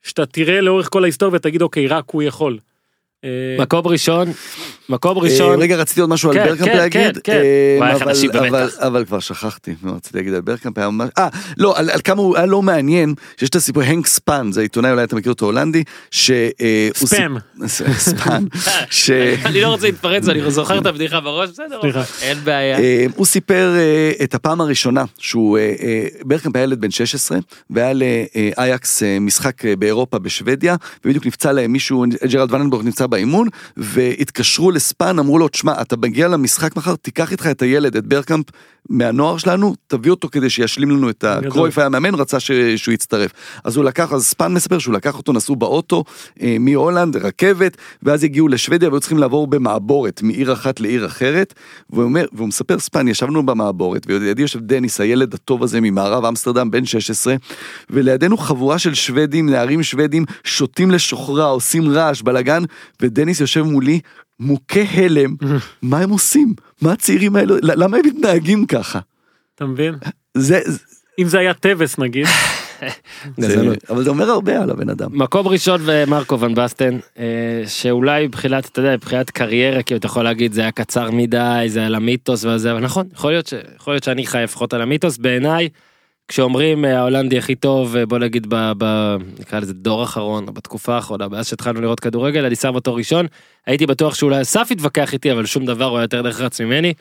שאתה 0.04 0.26
תראה 0.26 0.62
לאורך 0.62 0.90
כל 0.92 1.04
ההיסטוריה 1.04 1.36
ותגיד, 1.36 1.62
אוקיי, 1.62 1.88
רק 1.88 2.04
הוא 2.12 2.24
יכול. 2.24 2.58
אה, 3.26 3.30
מקום 3.60 3.88
ראשון 3.88 4.32
מקום 4.90 5.18
אה, 5.18 5.24
ראשון 5.24 5.62
רגע, 5.62 5.76
רציתי 5.76 6.02
עוד 6.02 6.10
משהו 6.10 6.30
על 6.30 6.36
כן, 6.38 6.46
ברקאמפ 6.46 6.70
כן, 6.70 6.78
להגיד. 6.78 7.18
כן, 7.18 7.20
כן. 7.24 7.42
אה, 8.82 8.88
אבל- 8.88 9.06
כבר 9.06 9.20
שכחתי 9.20 9.76
מה 9.82 9.92
רציתי 9.92 10.18
להגיד 10.18 10.34
על 10.34 10.42
ברקאמפ. 10.42 10.78
אה, 11.18 11.28
לא, 11.58 11.78
על 11.78 12.02
כמה 12.04 12.22
הוא 12.22 12.38
היה 12.38 12.46
לא 12.46 12.62
מעניין, 12.62 13.14
שיש 13.38 13.50
את 13.50 13.56
הסיפור, 13.56 13.84
הנק 13.84 14.08
ספן, 14.08 14.52
זה 14.52 14.62
עיתונאי, 14.62 14.92
אולי 14.92 15.04
אתה 15.04 15.16
מכיר 15.16 15.32
אותו 15.32 15.46
הולנדי, 15.46 15.84
ש... 16.12 16.32
אה, 16.32 16.90
הנק 17.00 17.08
ספן. 17.08 18.46
ש... 18.90 19.10
אני 19.46 19.62
לא 19.62 19.68
רוצה 19.68 19.86
להתפרץ 19.86 20.28
אני 20.28 20.52
זוכר 20.52 20.78
את 20.80 20.86
הבדיחה 20.86 21.20
בראש 21.20 21.50
בסדר. 21.50 21.80
אין 22.22 22.38
בעיה. 22.44 22.80
אה, 22.80 23.06
הוא 23.16 23.26
סיפר 23.26 23.76
אה, 23.78 24.12
את 24.24 24.36
הפעם 24.36 24.62
הראשונה 24.62 25.04
שהוא, 25.18 25.58
אה, 25.58 25.74
אה, 25.82 26.08
ברקאמפ 26.24 26.56
היה 26.56 26.64
ילד 26.64 26.82
בן 26.82 26.92
16, 26.92 27.38
והיה 27.70 27.94
לאייקס 27.94 29.04
אה, 29.04 29.20
משחק 29.20 29.66
אה, 29.66 29.76
באירופה 29.76 30.20
בשוודיה, 30.20 30.76
ובדיוק 31.06 31.26
נפצע 31.26 31.52
להם 31.52 31.72
מישהו, 31.72 32.06
ג'רלד 32.32 32.54
וננבורג 32.54 32.86
נמצא 32.86 33.08
באימון, 33.12 33.48
והתקשרו 33.78 34.72
לספן, 34.72 35.20
אמרו 35.20 35.40
לו, 35.40 35.48
תשמע, 35.48 35.82
אתה 35.82 35.98
מגיע 35.98 36.28
למשחק 36.28 36.76
מחר, 36.76 36.96
תיקח 36.96 37.32
איתך 37.32 37.48
את 37.48 37.62
הילד, 37.62 37.96
את 37.96 38.06
ברקאמפ, 38.06 38.46
מהנוער 38.90 39.38
שלנו, 39.38 39.76
תביא 39.88 40.12
אותו 40.12 40.30
כדי 40.32 40.50
שישלים 40.50 40.92
לנו 40.92 41.10
את 41.10 41.24
ה... 41.24 41.38
גדול. 41.40 41.52
קרויף 41.52 41.78
היה 41.78 41.90
מאמן, 41.90 42.16
רצה 42.16 42.40
ש... 42.40 42.52
שהוא 42.52 42.94
יצטרף. 42.94 43.32
אז 43.64 43.76
הוא 43.76 43.86
לקח, 43.86 44.14
אז 44.14 44.26
ספן 44.26 44.54
מספר 44.54 44.80
שהוא 44.80 44.94
לקח 44.94 45.18
אותו, 45.18 45.34
נסעו 45.34 45.56
באוטו 45.56 46.04
אה, 46.42 46.58
מהולנד, 46.60 47.18
רכבת, 47.18 47.78
ואז 48.04 48.24
הגיעו 48.24 48.48
לשוודיה 48.48 48.90
והיו 48.90 49.00
צריכים 49.00 49.18
לעבור 49.18 49.48
במעבורת 49.48 50.22
מעיר 50.22 50.54
אחת 50.54 50.80
לעיר 50.80 51.06
אחרת, 51.06 51.54
והוא 51.90 52.04
אומר, 52.04 52.26
והוא 52.34 52.48
מספר 52.48 52.80
ספן, 52.80 53.08
ישבנו 53.08 53.46
במעבורת, 53.46 54.06
ולידי 54.08 54.42
יושב 54.42 54.60
דניס, 54.60 55.02
הילד 55.02 55.34
הטוב 55.34 55.64
הזה 55.64 55.82
ממערב 55.82 56.26
אמסטרדם, 56.26 56.72
בן 56.72 56.86
16, 56.86 57.36
ולידינו 57.90 58.38
חבורה 58.38 58.80
של 58.80 58.94
שוודים, 58.94 59.50
נערים 59.50 59.84
שוודים, 59.84 60.26
שותים 60.44 60.92
לשוחרה, 60.92 61.46
עושים 61.46 61.90
רעש, 61.90 62.22
בלאגן, 62.22 62.64
ודניס 63.02 63.42
יושב 63.42 63.62
מולי, 63.62 64.00
מוכה 64.42 64.82
הלם, 64.94 65.36
מה 65.82 66.00
הם 66.00 66.10
עושים? 66.10 66.54
מה 66.82 66.92
הצעירים 66.92 67.36
האלו, 67.36 67.56
למה 67.62 67.98
הם 67.98 68.04
מתנהגים 68.06 68.66
ככה? 68.66 69.00
אתה 69.56 69.66
מבין? 69.66 69.96
זה, 70.38 70.60
אם 71.20 71.28
זה 71.28 71.40
היה 71.40 71.54
טווס 71.54 71.98
נגיד, 71.98 72.28
זה, 73.38 73.74
אבל 73.90 74.04
זה 74.04 74.10
אומר 74.10 74.30
הרבה 74.30 74.62
על 74.62 74.70
הבן 74.70 74.90
אדם. 74.90 75.10
מקום 75.14 75.48
ראשון 75.48 75.82
ומרקו 75.86 76.40
ון 76.40 76.56
בסטן 76.56 76.98
אה, 77.20 77.64
שאולי 77.68 78.28
מבחינת 78.28 78.66
אתה 78.66 78.80
יודע 78.80 78.96
מבחינת 78.96 79.30
קריירה 79.30 79.84
כאילו 79.84 79.98
אתה 79.98 80.06
יכול 80.06 80.24
להגיד 80.24 80.54
זה 80.54 80.62
היה 80.62 80.72
קצר 80.72 81.12
מדי 81.12 81.66
זה 81.68 81.86
על 81.86 81.96
המיתוס 81.96 82.46
וזה 82.46 82.72
אבל 82.72 82.80
נכון 82.80 83.08
יכול 83.14 83.32
להיות 83.88 84.04
שאני 84.04 84.26
חי 84.26 84.42
לפחות 84.44 84.74
על 84.74 84.82
המיתוס 84.82 85.18
בעיניי. 85.18 85.70
כשאומרים 86.32 86.86
אה, 86.86 87.00
ההולנדי 87.00 87.38
הכי 87.38 87.56
טוב 87.56 87.96
אה, 87.96 88.06
בוא 88.06 88.18
נגיד 88.20 88.48
ב, 88.50 88.72
ב, 88.78 89.16
נקרא 89.40 89.60
לזה 89.60 89.74
דור 89.74 90.04
אחרון 90.04 90.48
או 90.48 90.54
בתקופה 90.54 90.96
האחרונה 90.96 91.28
מאז 91.28 91.48
שהתחלנו 91.48 91.82
לראות 91.82 92.00
כדורגל 92.00 92.46
אני 92.46 92.56
שם 92.56 92.76
אותו 92.76 92.96
ראשון 92.96 93.26
הייתי 93.68 93.86
בטוח 93.86 94.16
שאולי 94.16 94.42
אסף 94.42 94.68
יתווכח 94.72 95.14
איתי 95.14 95.32
אבל 95.32 95.46
שום 95.46 95.66
דבר 95.66 95.86
הוא 95.86 95.98
היה 95.98 96.04
יותר 96.04 96.22
נחרץ 96.22 96.62
ממני. 96.62 96.94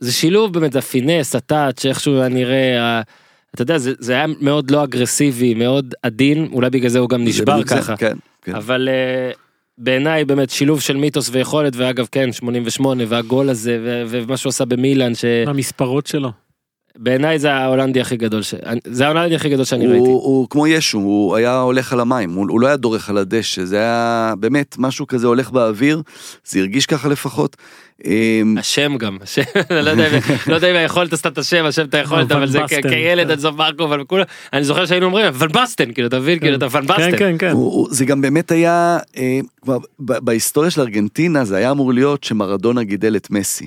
זה 0.00 0.12
שילוב 0.12 0.52
באמת 0.52 0.72
זה 0.72 0.78
הפינס 0.78 1.34
הטאץ' 1.34 1.86
איכשהו 1.86 2.18
היה 2.18 2.28
נראה. 2.28 2.82
ה- 2.82 3.02
אתה 3.54 3.62
יודע 3.62 3.78
זה, 3.78 3.92
זה 3.98 4.12
היה 4.12 4.26
מאוד 4.40 4.70
לא 4.70 4.84
אגרסיבי 4.84 5.54
מאוד 5.54 5.94
עדין 6.02 6.48
אולי 6.52 6.70
בגלל 6.70 6.88
זה 6.90 6.98
הוא 6.98 7.08
גם 7.08 7.24
נשבר 7.24 7.52
בדיוק 7.52 7.68
זה, 7.68 7.76
ככה 7.76 7.96
כן, 7.96 8.16
כן. 8.42 8.54
אבל 8.54 8.88
אה, 8.88 9.30
בעיניי 9.78 10.24
באמת 10.24 10.50
שילוב 10.50 10.80
של 10.80 10.96
מיתוס 10.96 11.28
ויכולת 11.32 11.72
ואגב 11.76 12.06
כן 12.12 12.32
88 12.32 13.04
והגול 13.08 13.50
הזה 13.50 13.78
ו- 13.84 14.02
ומה 14.08 14.36
שהוא 14.36 14.50
עשה 14.50 14.64
במילאן 14.64 15.12
המספרות 15.46 16.06
שלו. 16.06 16.45
שבעיניי 16.98 17.38
זה 17.38 17.52
ההולנדי 17.52 18.00
הכי 18.00 18.16
גדול 18.16 18.42
ש... 18.42 18.54
זה 18.84 19.04
ההולנדי 19.06 19.34
הכי 19.34 19.48
גדול 19.48 19.64
שאני 19.64 19.84
הוא, 19.84 19.92
ראיתי. 19.92 20.06
הוא 20.08 20.48
כמו 20.50 20.66
ישו, 20.66 20.98
הוא 20.98 21.36
היה 21.36 21.58
הולך 21.60 21.92
על 21.92 22.00
המים, 22.00 22.30
הוא, 22.34 22.46
הוא 22.50 22.60
לא 22.60 22.66
היה 22.66 22.76
דורך 22.76 23.10
על 23.10 23.18
הדשא, 23.18 23.64
זה 23.64 23.76
היה 23.78 24.34
באמת 24.40 24.74
משהו 24.78 25.06
כזה 25.06 25.26
הולך 25.26 25.50
באוויר, 25.50 26.02
זה 26.44 26.58
הרגיש 26.58 26.86
ככה 26.86 27.08
לפחות. 27.08 27.56
אמ, 28.04 28.56
השם 28.58 28.96
גם, 28.98 29.18
השם, 29.22 29.42
לא 29.84 29.90
יודע 29.90 30.06
אם- 30.08 30.20
לא 30.46 30.54
יודע 30.54 30.70
אם 30.70 30.76
היכולת 30.76 31.12
עשתה 31.12 31.28
את 31.28 31.38
השם, 31.38 31.64
השם 31.64 31.84
את 31.84 31.94
היכולת, 31.94 32.32
אבל 32.32 32.46
זה 32.46 32.58
כילד 32.82 33.26
כן. 33.26 33.32
עד 33.32 33.38
סוף 33.38 33.56
מרקו, 33.56 33.84
אבל 33.84 34.04
כולם, 34.04 34.24
אני 34.52 34.64
זוכר 34.64 34.86
שהיינו 34.86 35.06
אומרים, 35.06 35.26
ון 35.34 35.48
בסטן, 35.48 35.92
כאילו, 35.92 36.08
אתה 36.08 36.18
מבין, 36.18 36.38
כאילו, 36.38 36.56
אתה 36.56 36.66
ון 36.66 36.70
כן 36.72 36.86
בסטן. 36.86 37.16
כן 37.18 37.38
כן. 37.38 37.50
הוא, 37.50 37.88
זה 37.90 38.04
גם 38.04 38.20
באמת 38.20 38.50
היה, 38.50 38.98
אה, 39.16 39.40
בהיסטוריה 39.98 40.70
של 40.70 40.80
ארגנטינה 40.80 41.44
זה 41.44 41.56
היה 41.56 41.70
אמור 41.70 41.92
להיות 41.92 42.24
שמרדונה 42.24 42.82
גידל 42.82 43.16
את 43.16 43.30
מסי, 43.30 43.66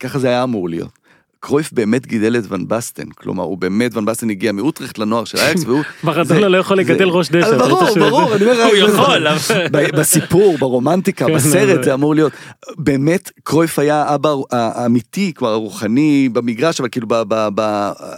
ככה 0.00 0.18
זה 0.18 0.28
היה 0.28 0.42
אמור 0.42 0.68
להיות. 0.68 1.03
קרויף 1.46 1.72
באמת 1.72 2.06
גידל 2.06 2.36
את 2.36 2.44
ון 2.48 2.68
בסטן, 2.68 3.04
כלומר 3.10 3.44
הוא 3.44 3.58
באמת, 3.58 3.96
ון 3.96 4.04
בסטן 4.04 4.30
הגיע 4.30 4.52
מאוטרחט 4.52 4.98
לנוער 4.98 5.24
של 5.24 5.38
אייקס 5.38 5.64
והוא... 5.66 5.82
מרדונה 6.04 6.48
לא 6.48 6.56
יכול 6.56 6.78
לגדל 6.78 7.08
ראש 7.08 7.30
דשא. 7.30 7.48
אתה 7.48 7.58
ברור, 7.58 7.94
ברור, 7.98 8.34
אני 8.34 8.44
אומר, 8.44 8.62
הוא 8.64 8.72
זה- 8.72 8.94
יכול, 8.94 9.26
ב- 9.72 9.96
בסיפור, 10.00 10.58
ברומנטיקה, 10.58 11.26
כן, 11.26 11.34
בסרט 11.34 11.84
זה- 11.84 11.94
אמור 11.94 12.14
להיות. 12.14 12.32
באמת, 12.78 13.30
קרויף 13.42 13.78
היה 13.78 14.02
האבא 14.02 14.34
האמיתי, 14.50 15.32
כבר 15.34 15.52
הרוחני 15.52 16.28
במגרש, 16.32 16.80
אבל 16.80 16.88
כאילו 16.92 17.06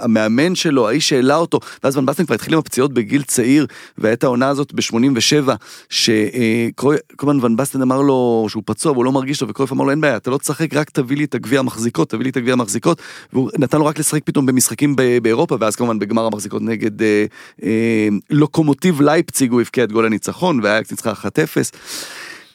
המאמן 0.00 0.54
שלו, 0.54 0.88
האיש 0.88 1.08
שהעלה 1.08 1.36
אותו, 1.36 1.60
ואז 1.84 1.96
ון 1.96 2.06
בסטן 2.06 2.24
כבר 2.26 2.34
התחיל 2.34 2.52
עם 2.54 2.58
הפציעות 2.58 2.92
בגיל 2.92 3.22
צעיר, 3.22 3.66
והייתה 3.98 4.26
העונה 4.26 4.48
הזאת 4.48 4.72
ב-87, 4.74 5.50
שכל 5.90 6.94
הזמן 7.22 7.44
ון 7.44 7.56
בסטן 7.56 7.82
אמר 7.82 8.02
לו 8.02 8.46
שהוא 8.48 8.62
פצוע 8.66 8.92
והוא 8.92 9.04
לא 9.04 9.12
מרגיש 9.12 9.38
טוב, 9.38 9.50
וקרויף 9.50 9.72
אמר 9.72 9.84
לו 9.84 9.90
אין 9.90 10.00
בעיה, 10.00 10.16
אתה 10.16 10.30
לא 10.30 10.38
תשחק, 10.38 10.74
רק 10.74 10.90
תביא 10.90 11.16
לי 11.16 11.24
את 11.24 11.34
הגביע 11.34 11.58
המחזיקות, 11.60 12.10
תביא 12.10 12.24
לי 12.24 12.30
את 12.30 12.36
הגביע 12.36 12.52
המחזיקות, 12.52 13.02
והוא 13.32 13.50
נתן 13.58 13.78
לו 13.78 13.86
רק 13.86 13.98
לשחק 13.98 14.22
פתאום 14.24 14.46
במשחקים 14.46 14.96
באירופה, 15.22 15.56
ואז 15.60 15.76
כמובן 15.76 15.98
בגמר 15.98 16.26
המחזיקות 16.26 16.62
נגד 16.62 17.02
אה, 17.02 17.24
אה, 17.62 18.08
לוקומוטיב 18.30 19.00
לייפציג 19.00 19.50
הוא 19.50 19.60
הבקיע 19.60 19.84
את 19.84 19.92
גול 19.92 20.06
הניצחון, 20.06 20.60
ואייקס 20.62 20.90
ניצחה 20.90 21.12
1-0. 21.12 21.26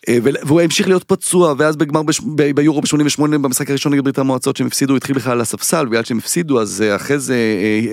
אה, 0.09 0.17
והוא 0.23 0.61
המשיך 0.61 0.87
להיות 0.87 1.03
פצוע, 1.03 1.53
ואז 1.57 1.75
בגמר 1.75 2.01
ביורו 2.55 2.81
ב-88 2.81 3.21
במשחק 3.21 3.69
הראשון 3.69 3.93
נגד 3.93 4.03
ברית 4.03 4.17
המועצות 4.17 4.57
שהם 4.57 4.67
הפסידו, 4.67 4.95
התחיל 4.95 5.15
בכלל 5.15 5.31
על 5.31 5.41
הספסל, 5.41 5.85
בגלל 5.85 6.03
שהם 6.03 6.17
הפסידו, 6.17 6.61
אז 6.61 6.81
אה, 6.81 6.95
אחרי 6.95 7.19
זה 7.19 7.35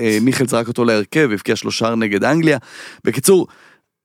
אה, 0.00 0.18
מיכלס 0.20 0.46
זרק 0.46 0.68
אותו 0.68 0.84
להרכב, 0.84 1.30
הבקיע 1.32 1.56
שלושה 1.56 1.94
נגד 1.94 2.24
אנגליה. 2.24 2.58
בקיצור, 3.04 3.46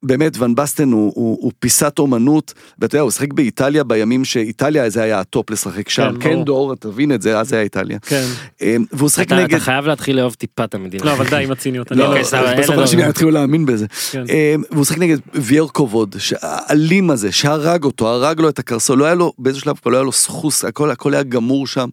באמת 0.04 0.38
ון 0.38 0.56
בסטן 0.56 0.91
הוא, 0.91 1.12
הוא, 1.16 1.38
הוא 1.41 1.51
פיסת 1.60 1.99
אומנות, 1.99 2.54
ואתה 2.80 2.95
יודע, 2.95 3.01
הוא 3.04 3.12
שיחק 3.12 3.34
באיטליה 3.34 3.84
בימים 3.84 4.26
שאיטליה 4.26 4.89
זה 4.89 5.01
היה 5.04 5.20
הטופ 5.20 5.49
לשחק 5.49 5.89
שם, 5.89 6.14
כן. 6.20 6.30
כן 6.30 6.43
דור, 6.43 6.76
תבין 6.76 7.12
את 7.12 7.22
זה, 7.22 7.39
אז 7.39 7.49
זה 7.49 7.56
היה 7.56 7.64
איטליה. 7.64 7.99
כן. 7.99 8.26
אה, 8.62 8.76
והוא 8.91 9.10
שיחק 9.10 9.28
אתה 9.28 9.36
נגד... 9.36 9.54
אתה 9.56 9.64
חייב 9.64 9.86
להתחיל 9.86 10.16
לאהוב 10.16 10.34
טיפה 10.34 10.64
את 10.64 10.76
המדינה. 10.76 11.06
לא 11.06 11.14
אבל 11.14 11.30
די 11.30 11.43
עם 11.43 11.51
הציניות. 11.51 11.91
לא, 11.91 11.97
לא- 11.97 12.08
אוקיי, 12.08 12.22
בסוף 12.58 12.70
לנו- 12.70 12.82
אנשים 12.82 12.99
יתחילו 12.99 13.32
להאמין 13.32 13.66
בזה. 13.66 13.86
כן. 14.12 14.24
אה, 14.30 14.56
והוא 14.72 14.86
שיחק 14.86 14.97
נגד 14.99 15.18
וירקובוד, 15.34 16.16
האלים 16.41 17.10
הזה, 17.10 17.32
שהרג 17.32 17.84
אותו, 17.84 18.08
הרג 18.08 18.39
לו 18.41 18.49
את 18.49 18.60
הקרסול, 18.60 18.99
לא 18.99 19.06
היה 19.06 19.16
לו, 19.16 19.34
באיזשהו 19.38 19.64
שלב 19.64 19.76
כבר 19.82 19.91
לא 19.91 19.97
היה 19.97 20.04
לו 20.04 20.12
סחוס, 20.12 20.66
הכל, 20.66 20.91
הכל 20.91 21.14
היה 21.14 21.24
גמור 21.24 21.68
שם. 21.68 21.89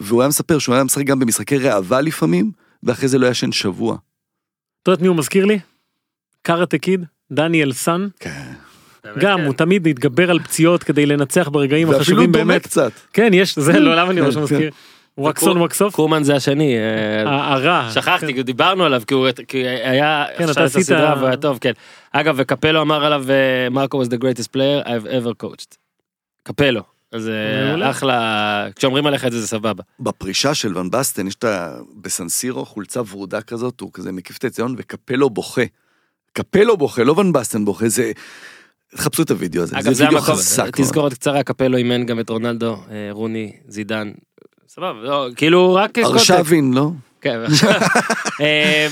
והוא 0.00 0.22
היה 0.22 0.28
מספר 0.28 0.58
שהוא 0.58 0.74
היה 0.74 0.84
משחק 0.84 1.04
גם 1.04 1.18
במשחקי 1.18 1.58
ראווה 1.58 2.00
לפעמים, 2.00 2.50
ואחרי 2.82 3.08
זה 3.08 3.18
לא 3.18 3.26
ישן 3.26 3.52
שבוע. 3.52 3.96
אתה 4.82 4.90
יודעת 4.90 5.02
מי 5.02 5.08
הוא 5.08 5.16
מזכיר 5.16 5.44
לי? 5.44 5.58
קארטה 6.42 6.78
קיד, 6.78 7.04
דניאל 7.32 7.72
סאן. 7.72 8.08
גם 9.18 9.40
הוא 9.40 9.54
תמיד 9.54 9.86
התגבר 9.86 10.30
על 10.30 10.38
פציעות 10.38 10.82
כדי 10.82 11.06
לנצח 11.06 11.48
ברגעים 11.48 11.88
ואפילו 11.88 12.00
החשובים 12.02 12.32
דומה 12.32 12.44
באמת. 12.44 12.62
קצת. 12.62 12.92
כן 13.12 13.30
יש 13.34 13.58
זה 13.58 13.78
לא 13.80 13.96
למה 13.96 14.10
אני 14.10 14.20
כן, 14.20 14.32
שמזכיר. 14.32 14.70
ווקסון 15.18 15.56
ווקסוף. 15.60 15.94
קורמן 15.94 16.22
זה 16.22 16.36
השני. 16.36 16.76
אה, 16.76 17.52
הרע. 17.52 17.90
שכחתי, 17.94 18.34
כי 18.34 18.42
דיברנו 18.42 18.84
עליו, 18.84 19.02
כי 19.06 19.14
הוא 19.14 19.28
כי 19.48 19.58
היה, 19.68 20.24
כן, 20.38 20.44
אתה 20.44 20.50
עכשיו 20.50 20.64
את 20.64 20.68
עשית- 20.70 20.80
הסדרה 20.82 21.14
והוא 21.16 21.26
היה 21.26 21.36
טוב, 21.36 21.58
כן. 21.60 21.72
אגב, 22.12 22.34
וקפלו 22.38 22.82
אמר 22.82 23.04
עליו, 23.04 23.24
אה, 23.30 23.70
מרקו 23.70 24.02
was 24.02 24.06
the 24.06 24.18
greatest 24.18 24.48
player 24.56 24.86
I've 24.86 25.06
ever 25.06 25.44
coached. 25.44 25.76
קפלו. 26.42 26.82
אז 27.12 27.28
אה. 27.28 27.90
אחלה, 27.90 28.66
כשאומרים 28.76 29.06
עליך 29.06 29.24
את 29.24 29.32
זה 29.32 29.40
זה 29.40 29.46
סבבה. 29.46 29.82
בפרישה 30.00 30.54
של 30.54 30.78
ון 30.78 30.90
בסטן 30.90 31.26
יש 31.26 31.34
את 31.34 31.44
ה... 31.44 31.70
בסנסירו 32.02 32.64
חולצה 32.64 33.00
ורודה 33.10 33.40
כזאת, 33.40 33.80
הוא 33.80 33.90
כזה 33.92 34.12
מקיף 34.12 34.36
את 34.38 34.44
הציון 34.44 34.74
וקפלו 34.78 35.30
בוכה. 35.30 35.62
קפלו 36.36 36.76
בוכה, 36.76 37.04
לא 37.04 37.12
ון 37.12 37.32
בסטן 37.32 37.64
בוכה, 37.64 37.88
זה... 37.88 38.12
חפשו 38.96 39.22
את 39.22 39.30
הוידאו 39.30 39.62
הזה, 39.62 39.78
אגב, 39.78 39.92
זה 39.92 40.04
וידאו 40.04 40.18
המקום, 40.18 40.34
חזק. 40.34 40.76
תזכורת 40.76 41.14
קצרה, 41.14 41.42
קפלו 41.42 41.76
אימן 41.76 42.06
גם 42.06 42.20
את 42.20 42.30
רונלדו, 42.30 42.76
אה, 42.90 43.08
רוני, 43.10 43.52
זידן. 43.68 44.12
סבבה, 44.68 45.02
לא, 45.02 45.28
כאילו 45.36 45.74
רק. 45.74 45.98
ארשבין, 45.98 46.74
לא? 46.74 46.90
כן, 47.20 47.40
אה, 48.40 48.88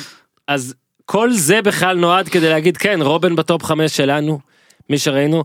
אז 0.48 0.74
כל 1.04 1.32
זה 1.32 1.62
בכלל 1.62 1.96
נועד 1.96 2.28
כדי 2.28 2.48
להגיד 2.48 2.76
כן 2.76 3.02
רובן 3.02 3.36
בטופ 3.36 3.62
חמש 3.62 3.96
שלנו 3.96 4.38
מי 4.90 4.98
שראינו. 4.98 5.44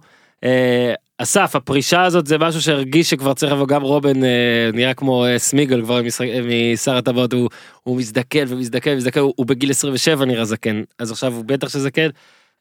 אסף 1.21 1.55
הפרישה 1.55 2.03
הזאת 2.03 2.27
זה 2.27 2.37
משהו 2.37 2.61
שהרגיש 2.61 3.09
שכבר 3.09 3.33
צריך 3.33 3.51
לבוא 3.51 3.67
גם 3.67 3.81
רובן 3.81 4.23
אה, 4.23 4.69
נראה 4.73 4.93
כמו 4.93 5.25
אה, 5.25 5.39
סמיגל 5.39 5.81
כבר 5.81 6.01
אה, 6.21 6.39
משר 6.73 6.97
הטבעות 6.97 7.33
הוא, 7.33 7.49
הוא 7.83 7.97
מזדקן 7.97 8.45
ומזדקן 8.47 8.91
ומזדקן 8.91 9.19
הוא, 9.19 9.33
הוא 9.35 9.45
בגיל 9.45 9.69
27 9.69 10.25
נראה 10.25 10.45
זקן 10.45 10.81
אז 10.99 11.11
עכשיו 11.11 11.33
הוא 11.33 11.45
בטח 11.45 11.69
שזקן. 11.69 12.09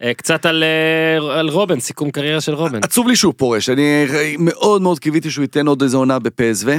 אה, 0.03 0.15
קצת 0.15 0.47
על, 0.47 0.65
אה, 0.65 1.39
על 1.39 1.49
רובן 1.49 1.81
סיכום 1.81 2.11
קריירה 2.11 2.41
של 2.41 2.55
רובן. 2.55 2.79
עצוב 2.83 3.09
לי 3.09 3.17
שהוא 3.17 3.35
פורש, 3.37 3.69
אני 3.71 4.07
מאוד 4.39 4.83
מאוד 4.83 4.99
קיוויתי 4.99 5.31
שהוא 5.31 5.43
ייתן 5.43 5.67
עוד 5.67 5.83
איזה 5.83 5.97
עונה 5.97 6.19
בפסו. 6.19 6.67
זה 6.67 6.79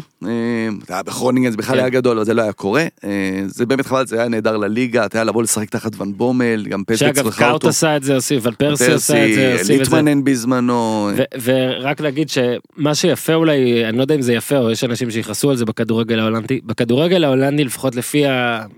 היה 0.90 1.04
בכרונינגן, 1.04 1.52
זה 1.52 1.58
בכלל 1.58 1.76
כן. 1.76 1.80
היה 1.80 1.90
גדול, 1.90 2.18
אבל 2.18 2.26
זה 2.26 2.34
לא 2.34 2.42
היה 2.42 2.54
קורה. 2.54 2.86
אה, 3.04 3.10
זה 3.46 3.66
באמת 3.66 3.86
חבל, 3.86 4.06
זה 4.06 4.20
היה 4.20 4.28
נהדר 4.28 4.58
לליגה, 4.58 5.06
אתה 5.06 5.18
יודע 5.18 5.24
לבוא 5.24 5.44
לשחק 5.44 5.70
תחת 5.70 6.02
ון 6.02 6.14
בומל, 6.18 6.66
גם 6.70 6.84
פסו 6.84 6.98
שאגב 6.98 7.24
צריכה 7.24 7.46
קאוט 7.46 7.54
אותו. 7.54 7.70
עשה 7.70 7.98
את 7.98 8.04
זה 8.04 8.16
הוסיף 8.16 8.46
אבל 8.46 8.56
פרסי 8.56 8.92
עשה 8.92 9.26
את 9.26 9.34
זה 9.34 9.52
הוסיף 9.52 9.82
את 9.82 9.86
זה. 9.86 9.96
ליטמנן 9.96 10.24
בזמנו. 10.24 11.10
ורק 11.42 12.02
להגיד 12.02 12.30
שמה 12.30 12.96
שיפה 12.96 13.34
אולי 13.34 13.86
אני 13.86 13.98
לא 13.98 14.02
יודע 14.02 14.16
אם 14.16 14.22
זה 14.22 14.34
יפה 14.34 14.58
או 14.58 14.72
יש 14.72 14.84
אנשים 14.84 15.12
שיכעסו 15.12 15.50
על 15.50 15.56
זה 15.56 15.66
בכדורגל 15.66 16.20
ההולנדי 16.20 16.60
בכדורגל 16.64 17.24
ההולנדי 17.24 17.64
לפחות 17.64 17.96
לפי 17.96 18.24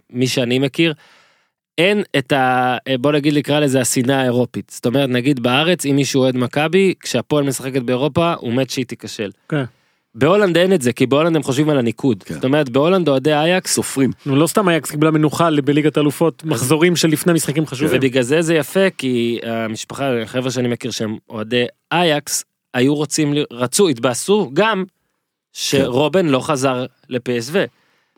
מי 0.09 0.27
שאני 0.27 0.59
מכיר. 0.59 0.93
אין 1.77 2.03
את 2.17 2.31
ה... 2.31 2.77
בוא 2.99 3.11
נגיד 3.11 3.37
נקרא 3.37 3.59
לזה 3.59 3.81
השנאה 3.81 4.21
האירופית 4.21 4.71
זאת 4.75 4.85
אומרת 4.85 5.09
נגיד 5.09 5.39
בארץ 5.39 5.85
אם 5.85 5.95
מישהו 5.95 6.21
אוהד 6.21 6.37
מכבי 6.37 6.93
כשהפועל 6.99 7.43
משחקת 7.43 7.81
באירופה 7.81 8.33
הוא 8.33 8.53
מת 8.53 8.69
שהיא 8.69 8.85
תיכשל. 8.85 9.31
כן. 9.49 9.63
בהולנד 10.15 10.57
אין 10.57 10.73
את 10.73 10.81
זה 10.81 10.93
כי 10.93 11.05
בהולנד 11.05 11.35
הם 11.35 11.43
חושבים 11.43 11.69
על 11.69 11.77
הניקוד 11.77 12.23
כן. 12.23 12.33
זאת 12.33 12.43
אומרת 12.43 12.69
בהולנד 12.69 13.07
אוהדי 13.07 13.33
אייקס 13.33 13.73
סופרים. 13.73 14.11
נו, 14.25 14.35
לא 14.35 14.47
סתם 14.47 14.69
אייקס 14.69 14.91
קיבלה 14.91 15.11
מנוחה 15.11 15.49
בליגת 15.65 15.97
אלופות 15.97 16.43
מחזורים 16.45 16.95
של 16.95 17.07
לפני 17.07 17.33
משחקים 17.33 17.65
חשובים. 17.65 17.97
ובגלל 17.97 18.23
זה 18.23 18.41
זה 18.41 18.55
יפה 18.55 18.89
כי 18.97 19.39
המשפחה 19.43 20.21
החבר'ה 20.21 20.51
שאני 20.51 20.67
מכיר 20.67 20.91
שהם 20.91 21.17
אוהדי 21.29 21.65
אייקס 21.91 22.45
היו 22.73 22.95
רוצים 22.95 23.33
רצו 23.51 23.87
התבאסו 23.87 24.49
גם 24.53 24.83
שרובן 25.53 26.25
לא 26.25 26.39
חזר 26.39 26.85
לפסו. 27.09 27.59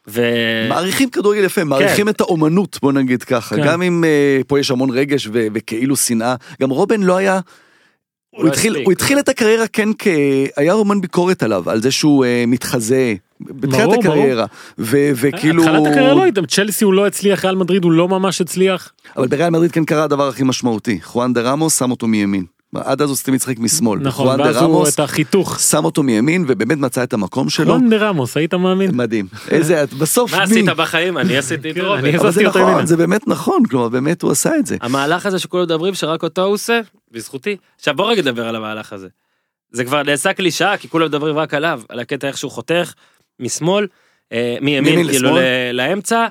ו... 0.07 0.21
מעריכים 0.69 1.09
כדורגל 1.09 1.43
יפה, 1.43 1.63
מעריכים 1.63 2.09
את 2.09 2.21
האומנות, 2.21 2.79
בוא 2.81 2.91
נגיד 2.91 3.23
ככה. 3.23 3.55
כן. 3.55 3.65
גם 3.65 3.81
אם 3.81 4.03
אה, 4.03 4.41
פה 4.47 4.59
יש 4.59 4.71
המון 4.71 4.89
רגש 4.89 5.27
ו- 5.27 5.47
וכאילו 5.53 5.95
שנאה. 5.95 6.35
גם 6.61 6.69
רובן 6.69 7.01
לא 7.01 7.17
היה... 7.17 7.39
הוא 8.29 8.43
לא 8.45 8.49
התחיל. 8.49 8.75
הוא 8.85 8.91
התחיל 8.91 9.19
את 9.19 9.29
הקריירה 9.29 9.67
כן 9.67 9.89
כ... 9.99 10.07
היה 10.57 10.73
המון 10.73 11.01
ביקורת 11.01 11.43
עליו, 11.43 11.69
על 11.69 11.81
זה 11.81 11.91
שהוא 11.91 12.25
אה, 12.25 12.43
מתחזה. 12.47 13.15
בתחילת 13.41 13.85
ברור, 13.85 13.99
הקריירה. 13.99 14.45
ו- 14.79 15.11
וכאילו... 15.15 15.63
התחלת 15.63 15.87
הקריירה 15.87 16.13
לא 16.13 16.23
הייתם, 16.23 16.45
צ'לסי 16.45 16.85
הוא 16.85 16.93
לא 16.93 17.07
הצליח, 17.07 17.45
ריאל 17.45 17.55
מדריד 17.55 17.83
הוא 17.83 17.91
לא 17.91 18.07
ממש 18.07 18.41
הצליח. 18.41 18.91
אבל 19.17 19.27
בריאל 19.27 19.49
מדריד 19.49 19.71
כן 19.71 19.85
קרה 19.85 20.03
הדבר 20.03 20.27
הכי 20.27 20.43
משמעותי. 20.43 20.99
חואן 21.01 21.33
דה 21.33 21.41
רמוס 21.41 21.79
שם 21.79 21.91
אותו 21.91 22.07
מימין. 22.07 22.45
עד 22.75 23.01
אז 23.01 23.09
הוא 23.09 23.17
סתם 23.17 23.33
משחק 23.33 23.59
משמאל. 23.59 23.99
נכון, 23.99 24.25
חואן 24.25 24.41
ואז 24.41 24.55
הוא 24.55 24.63
רמוס 24.63 24.95
את 24.95 24.99
החיתוך. 24.99 25.59
שם 25.59 25.85
אותו 25.85 26.03
מימין 26.03 26.45
ובאמת 26.47 26.77
מצא 26.77 27.03
את 27.03 27.13
המקום 27.13 27.49
שלו. 27.49 27.73
רון 27.73 27.89
דה 27.89 27.97
רמוס, 27.97 28.37
היית 28.37 28.53
מאמין? 28.53 28.91
מדהים. 28.93 29.27
איזה, 29.49 29.83
בסוף 29.99 30.31
מה 30.31 30.37
מי? 30.37 30.43
עשית 30.43 30.65
בחיים? 30.65 31.17
אני 31.17 31.37
עשיתי 31.37 31.71
את 31.71 31.75
כן, 31.75 31.81
רובן. 31.81 31.97
אני 31.97 32.17
אבל 32.17 32.31
זה 32.31 32.43
נכון. 32.43 32.85
זה 32.85 32.97
באמת 32.97 33.27
נכון, 33.27 33.65
כלומר 33.69 33.89
באמת 33.89 34.21
הוא 34.21 34.31
עשה 34.31 34.57
את 34.59 34.65
זה. 34.65 34.77
המהלך 34.81 35.25
הזה 35.25 35.39
שכולם 35.39 35.63
מדברים 35.63 35.93
שרק 35.93 36.23
אותו 36.23 36.43
הוא 36.43 36.53
עושה, 36.53 36.81
בזכותי. 37.11 37.57
עכשיו 37.77 37.93
בוא 37.93 38.11
רגע 38.11 38.21
נדבר 38.21 38.47
על 38.47 38.55
המהלך 38.55 38.93
הזה. 38.93 39.07
זה 39.71 39.85
כבר 39.85 40.03
נעשה 40.03 40.33
קלישאה 40.33 40.77
כי 40.77 40.89
כולם 40.89 41.05
מדברים 41.05 41.37
רק 41.37 41.53
עליו, 41.53 41.81
על 41.89 41.99
הקטע 41.99 42.27
איך 42.27 42.37
שהוא 42.37 42.51
חותך 42.51 42.93
משמאל, 43.39 43.87
אה, 44.33 44.57
מימין 44.61 45.07
כאילו 45.07 45.37
לאמצע. 45.73 46.27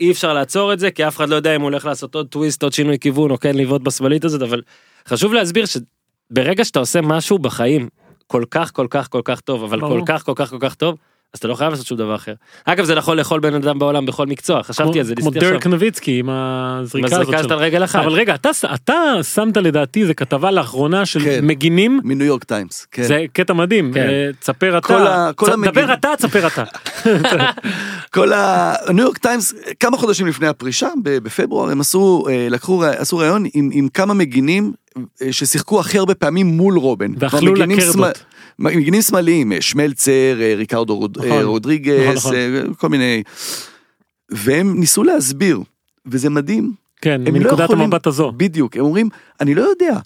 אי 0.00 0.10
אפשר 0.10 0.32
לעצור 0.32 0.72
את 0.72 0.78
זה 0.78 0.90
כי 0.90 1.08
אף 1.08 1.16
אחד 1.16 1.28
לא 1.28 1.36
יודע 1.36 1.56
אם 1.56 1.60
הוא 1.60 1.70
הולך 1.70 1.84
לעשות 1.84 2.14
עוד 2.14 2.26
טוויסט 2.26 2.62
עוד 2.62 2.72
שינוי 2.72 2.98
כיוון 2.98 3.30
או 3.30 3.40
כן 3.40 3.56
לבעוט 3.56 3.82
בשמאלית 3.82 4.24
הזאת 4.24 4.42
אבל 4.42 4.62
חשוב 5.08 5.32
להסביר 5.32 5.64
שברגע 5.66 6.64
שאתה 6.64 6.78
עושה 6.78 7.00
משהו 7.00 7.38
בחיים 7.38 7.88
כל 8.26 8.44
כך 8.50 8.72
כל 8.72 8.86
כך 8.90 9.08
כל 9.10 9.22
כך 9.24 9.40
טוב 9.40 9.64
אבל 9.64 9.80
ברור. 9.80 9.98
כל 9.98 10.02
כך 10.06 10.22
כל 10.24 10.32
כך 10.36 10.50
כל 10.50 10.58
כך 10.60 10.74
טוב 10.74 10.96
אז 11.34 11.38
אתה 11.38 11.48
לא 11.48 11.54
חייב 11.54 11.70
לעשות 11.70 11.86
שום 11.86 11.98
דבר 11.98 12.14
אחר. 12.14 12.34
אגב 12.64 12.84
זה 12.84 12.94
נכון 12.94 13.16
לכל 13.16 13.40
בן 13.40 13.54
אדם 13.54 13.78
בעולם 13.78 14.06
בכל 14.06 14.26
מקצוע 14.26 14.62
חשבתי 14.62 14.98
על 14.98 15.04
זה 15.04 15.14
כמו. 15.14 15.30
דרק 15.30 15.66
נוביצקי 15.66 16.18
עם 16.18 16.30
הזריקה 16.30 17.20
הזאת 17.20 17.38
שלו. 17.38 17.52
על 17.52 17.58
רגל 17.58 17.84
אחת. 17.84 18.00
אבל 18.00 18.12
רגע, 18.12 18.34
אתה, 18.34 18.50
אתה 18.74 18.94
שמת 19.22 19.56
לדעתי, 19.56 20.06
זה 20.06 20.14
כתבה 20.14 20.50
לאחרונה 20.50 21.06
של 21.06 21.20
כן. 21.20 21.46
מגינים, 21.46 22.00
מניו 22.04 22.26
יורק 22.26 22.44
טיימס. 22.44 22.86
כן. 22.90 23.02
זה 23.02 23.24
קטע 23.32 23.52
מדהים, 23.52 23.92
כן. 23.94 24.08
אה, 24.08 24.30
תספר 24.40 24.80
כל 24.80 24.94
אתה, 24.94 25.28
ה- 25.28 25.32
צ-. 25.32 25.48
דבר 25.64 25.92
אתה, 25.92 26.08
תספר 26.18 26.46
אתה. 26.46 26.64
כל 28.14 28.32
ה... 28.32 28.74
הניו 28.86 29.04
יורק 29.04 29.18
טיימס, 29.18 29.54
כמה 29.80 29.96
חודשים 29.96 30.26
לפני 30.26 30.46
הפרישה, 30.46 30.88
בפברואר, 31.02 31.70
הם 31.70 31.80
עשו, 31.80 32.24
אה, 32.30 32.46
לקחו, 32.50 32.84
עשו 32.84 33.18
ראיון 33.18 33.44
עם, 33.54 33.70
עם 33.72 33.88
כמה 33.88 34.14
מגינים 34.14 34.72
ששיחקו 35.30 35.80
הכי 35.80 35.98
הרבה 35.98 36.14
פעמים 36.14 36.46
מול 36.46 36.78
רובן. 36.78 37.12
ואכלו 37.18 37.54
לקרדות. 37.54 38.24
מגינים 38.58 39.02
שמאליים, 39.02 39.52
אה, 39.52 39.60
שמלצר, 39.60 40.12
אה, 40.40 40.54
ריקרדו 40.54 40.96
רוד- 40.96 41.18
נכון. 41.18 41.30
אה, 41.30 41.36
נכון, 41.36 41.46
רודריגס, 41.48 42.16
נכון. 42.16 42.34
אה, 42.34 42.62
כל 42.78 42.88
מיני... 42.88 43.22
והם 44.30 44.80
ניסו 44.80 45.02
להסביר, 45.04 45.60
וזה 46.06 46.30
מדהים. 46.30 46.72
כן, 47.00 47.20
הם 47.26 47.34
לא 47.34 47.40
מנקודת 47.40 47.64
יכולים- 47.64 47.84
המבט 47.84 48.06
הזו. 48.06 48.32
בדיוק, 48.36 48.76
הם 48.76 48.82
אומרים, 48.84 49.08
אני 49.40 49.54
לא 49.54 49.62
יודע, 49.62 49.98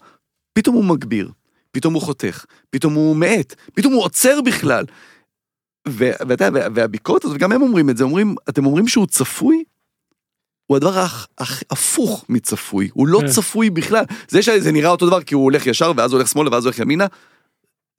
פתאום 0.52 0.76
הוא 0.76 0.84
מגביר, 0.84 1.30
פתאום 1.72 1.94
הוא 1.94 2.02
חותך, 2.02 2.44
פתאום 2.70 2.94
הוא 2.94 3.16
מאט, 3.16 3.54
פתאום 3.74 3.92
הוא 3.92 4.02
עוצר 4.02 4.40
בכלל. 4.40 4.84
ואתה 5.88 6.32
יודע, 6.44 6.48
וה- 6.52 6.66
והביקורת 6.74 7.24
הזאת, 7.24 7.36
וגם 7.36 7.52
הם 7.52 7.62
אומרים 7.62 7.90
את 7.90 7.96
זה, 7.96 8.04
אומרים, 8.04 8.34
אתם 8.48 8.66
אומרים 8.66 8.88
שהוא 8.88 9.06
צפוי? 9.06 9.64
הוא 10.66 10.76
הדבר 10.76 11.04
הכ- 11.04 11.42
הכ- 11.44 11.62
הפוך 11.70 12.24
מצפוי, 12.28 12.88
הוא 12.92 13.06
לא 13.08 13.18
כן. 13.20 13.26
צפוי 13.26 13.70
בכלל. 13.70 14.04
זה 14.28 14.42
שזה 14.42 14.72
נראה 14.72 14.90
אותו 14.90 15.06
דבר 15.06 15.22
כי 15.22 15.34
הוא 15.34 15.44
הולך 15.44 15.66
ישר 15.66 15.92
ואז 15.96 16.12
הוא 16.12 16.18
הולך 16.18 16.28
שמאלה 16.28 16.50
ואז 16.52 16.64
הוא 16.64 16.70
הולך 16.70 16.78
ימינה, 16.78 17.06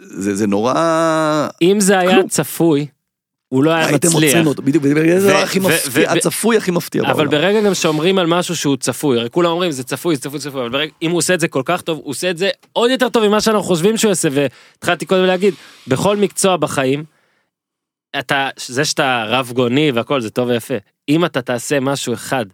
זה, 0.02 0.36
זה 0.36 0.48
נורא... 0.48 0.74
אם 1.62 1.80
זה 1.80 2.00
היה 2.00 2.12
כלום. 2.16 2.28
צפוי, 2.28 2.88
הוא 3.50 3.64
לא 3.64 3.72
היה 3.72 3.88
הייתם 3.88 4.08
מצליח. 4.08 4.24
עוצרים 4.24 4.48
אותו, 4.48 4.62
בדיוק, 4.62 4.84
זה 4.84 4.92
הדבר 5.16 5.38
הכי 5.38 5.60
מפתיע, 5.60 6.12
הצפוי 6.12 6.58
הכי 6.58 6.72
מפתיע 6.72 7.02
אבל 7.04 7.14
בעולם. 7.14 7.32
ברגע 7.32 7.62
גם 7.62 7.74
שאומרים 7.74 8.20
על 8.20 8.28
משהו 8.28 8.56
שהוא 8.56 8.78
צפוי, 8.78 9.20
הרי 9.20 9.30
כולם 9.30 9.52
אומרים 9.52 9.72
זה 9.72 9.84
צפוי, 9.84 10.16
זה 10.16 10.22
צפוי, 10.22 10.40
צפוי, 10.40 10.62
אבל 10.62 10.70
ברגע, 10.70 10.92
אם 11.02 11.12
הוא 11.12 11.18
עושה 11.18 11.34
את 11.34 11.40
זה 11.40 11.48
כל 11.48 11.62
כך 11.66 11.82
טוב, 11.82 11.98
הוא 12.04 12.10
עושה 12.12 12.30
את 12.30 12.38
זה 12.38 12.50
עוד 12.74 12.92
יותר 12.92 13.10
טוב 13.10 13.28
ממה 13.28 13.42
שאנחנו 13.42 13.64
חושבים 13.64 13.98
שהוא 13.98 14.10
יעשה, 14.10 14.30
והתחלתי 14.32 15.06
קודם 15.06 15.26
להגיד, 15.26 15.54
בכל 15.88 16.18
מקצוע 16.18 16.58
בחיים, 16.58 17.04
אתה, 18.20 18.50
זה 18.56 18.86
שאתה 18.86 19.26
רב 19.28 19.52
גוני 19.56 19.92
והכל 19.92 20.22
זה 20.22 20.30
טוב 20.30 20.50
ויפה, 20.50 20.74
אם 21.10 21.26
אתה 21.26 21.42
תעשה 21.42 21.80
משהו 21.80 22.14
אחד 22.14 22.46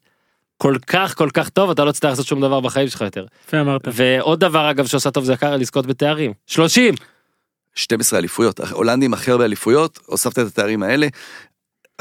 כל 0.57 0.75
כך 0.87 1.17
כל 1.17 1.29
כך 1.33 1.49
טוב, 1.49 1.69
אתה 1.69 1.83
לא 1.83 1.91
תצטרך 1.91 2.09
לעשות 2.09 2.25
שום 2.25 2.41
דבר 2.41 2.59
בחיים 2.59 2.87
שלך 2.87 3.01
יותר. 3.01 3.25
יפה 3.47 3.61
אמרת. 3.61 3.81
ועוד 3.93 4.39
דבר 4.39 4.71
אגב 4.71 4.85
שעושה 4.85 5.11
טוב 5.11 5.23
זה 5.23 5.33
יקר 5.33 5.55
לזכות 5.55 5.85
בתארים. 5.85 6.33
30! 6.47 6.95
12 7.75 8.19
אליפויות, 8.19 8.59
הולנדים 8.59 9.13
הכי 9.13 9.31
הרבה 9.31 9.45
אליפויות, 9.45 9.99
הוספת 10.05 10.39
את 10.39 10.47
התארים 10.47 10.83
האלה. 10.83 11.07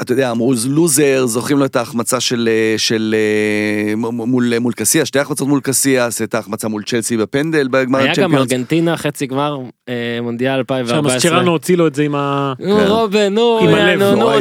אתה 0.01 0.11
יודע, 0.13 0.31
אמרו 0.31 0.53
לוזר, 0.69 1.25
זוכרים 1.25 1.59
לו 1.59 1.65
את 1.65 1.75
ההחמצה 1.75 2.19
של, 2.19 2.49
אה, 2.51 2.77
של 2.77 3.15
אה, 3.17 3.95
מול, 3.95 4.59
מול 4.59 4.73
קסיאס, 4.73 5.07
שתי 5.07 5.19
החמצות 5.19 5.47
מול 5.47 5.61
קסיאס, 5.63 6.21
את 6.21 6.35
ההחמצה 6.35 6.67
מול 6.67 6.83
צ'לסי 6.83 7.17
בפנדל 7.17 7.67
בגמר 7.67 7.99
היה 7.99 8.07
גם 8.07 8.11
הצ'מפיונס. 8.11 8.51
ארגנטינה 8.51 8.97
חצי 8.97 9.25
גמר 9.27 9.57
אה, 9.89 10.19
מונדיאל 10.21 10.53
2014. 10.53 11.19
שהמסצ'רנו 11.19 11.51
הוציא 11.51 11.77
לו 11.77 11.87
את 11.87 11.95
זה 11.95 12.03
עם 12.03 12.15
ה... 12.15 12.53
נו 12.59 12.77
כן. 12.77 12.87
רובין 12.87 13.33
נו 13.33 13.59
עם 13.61 13.73
הלב, 13.73 14.01
נו 14.01 14.37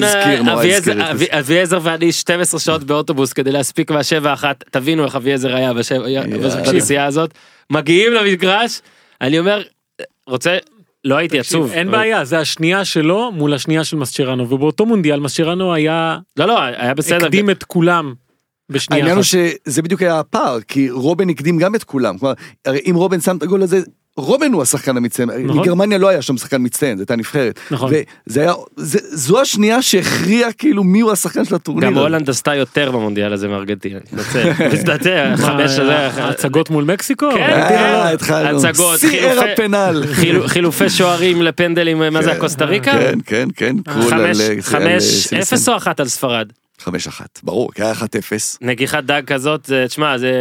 אביעזר- 1.31 1.81
ואני 1.83 2.13
12 2.13 2.61
שעות 2.61 2.85
באוטובוס 2.85 3.33
כדי 3.33 3.53
להספיק 3.53 3.91
מהשבע 3.91 4.33
אחת 4.33 4.65
תבינו 4.71 5.05
איך 5.05 5.17
אביעזר 5.17 5.55
היה. 5.55 5.73
בנסיעה 6.73 7.07
הזאת 7.07 7.31
מגיעים 7.71 8.13
למגרש 8.13 8.81
אני 9.21 9.39
אומר 9.39 9.63
רוצה 10.27 10.57
לא 11.05 11.17
הייתי 11.17 11.39
עצוב 11.39 11.71
אין 11.73 11.89
אבל- 11.89 11.99
בעיה, 11.99 12.25
זה 12.25 12.39
השנייה 12.39 12.85
שלו 12.85 13.33
מול 13.33 13.55
השנייה 13.55 13.85
של 13.85 13.97
מסצ'רנו, 13.97 14.51
ובאותו 14.51 14.87
מונדיאל 14.87 15.21
מסצ'רנו 15.21 15.75
היה 15.75 16.19
לא 16.37 16.47
לא 16.47 16.61
היה 16.63 16.95
בסדר 16.95 17.17
הקדים 17.25 17.51
את 17.51 17.65
כולם 17.65 18.15
בשנייה 18.71 19.01
העניין 19.03 19.17
הוא. 19.17 19.25
שזה 19.25 19.83
בדיוק 19.83 20.03
היה 20.03 20.19
הפער, 20.21 20.61
כי 20.61 20.91
רובן 20.91 21.29
הקדים 21.31 21.59
גם 21.59 21.75
את 21.75 21.85
כולם. 21.85 22.19
כלומר, 22.19 22.35
הרי 22.65 22.81
אם 22.91 22.95
רובן 22.95 23.21
שם 23.21 23.37
את 23.37 23.43
הגול 23.43 23.63
הזה, 23.63 23.81
רובן 24.19 24.53
הוא 24.53 24.63
השחקן 24.63 24.97
המצטיין. 24.97 25.31
נכון. 25.45 25.61
מגרמניה 25.61 25.99
לא 25.99 26.09
היה 26.09 26.23
שם 26.23 26.37
שחקן 26.37 26.57
מצטיין, 26.63 26.97
זו 26.99 27.03
הייתה 27.03 27.17
נבחרת. 27.17 27.61
נכון. 27.71 27.93
וזה 28.27 28.41
היה, 28.41 28.53
זה, 28.77 28.99
זו 29.03 29.41
השנייה 29.41 29.83
שהכריעה 29.83 30.53
כאילו 30.53 30.85
מי 30.85 31.01
הוא 31.01 31.13
השחקן 31.13 31.45
של 31.45 31.55
הטורניר. 31.55 31.91
גם. 31.91 31.99
הולנד 31.99 32.31
עשתה 32.31 32.55
יותר 32.55 32.91
במונדיאל 32.91 33.33
הזה 33.33 33.49
מארגנטינה. 33.49 33.99
מתנצל. 34.13 34.51
מתנצל, 34.75 35.31
מה, 35.31 35.37
חמש 35.37 35.71
הזה. 35.79 35.97
ההצגות 36.23 36.71
מול 36.71 36.85
מקסיקו? 36.85 37.31
כן, 37.31 37.39
אה, 37.41 38.11
התחלנו. 38.13 38.59
הצגות, 38.69 39.01
חילופי- 40.47 40.89
שוערים 40.91 41.43
לפנדלים 41.43 41.99
מה 41.99 42.23
זה 42.23 42.31
כן, 42.31 42.37
הקוסטה 42.37 42.65
ריקה? 42.65 42.93
כן, 42.93 43.19
כן, 43.27 43.49
כן. 43.57 43.77
חמש- 44.63 45.03
סילסן. 45.03 45.37
אפס 45.37 45.69
או 45.69 45.77
אחת 45.77 46.01
על 46.01 46.09
ספרד? 46.09 46.49
חמש 46.81 47.07
אחת, 47.07 47.41
ברור, 47.43 47.73
כי 47.73 47.83
היה 47.83 47.93
אחת 47.93 48.17
אפס. 48.17 48.59
נגיחת 48.61 49.05
דג 49.05 49.23
כזאת, 49.27 49.65
זה- 49.65 49.85
תשמע, 49.89 50.19
זה 50.19 50.33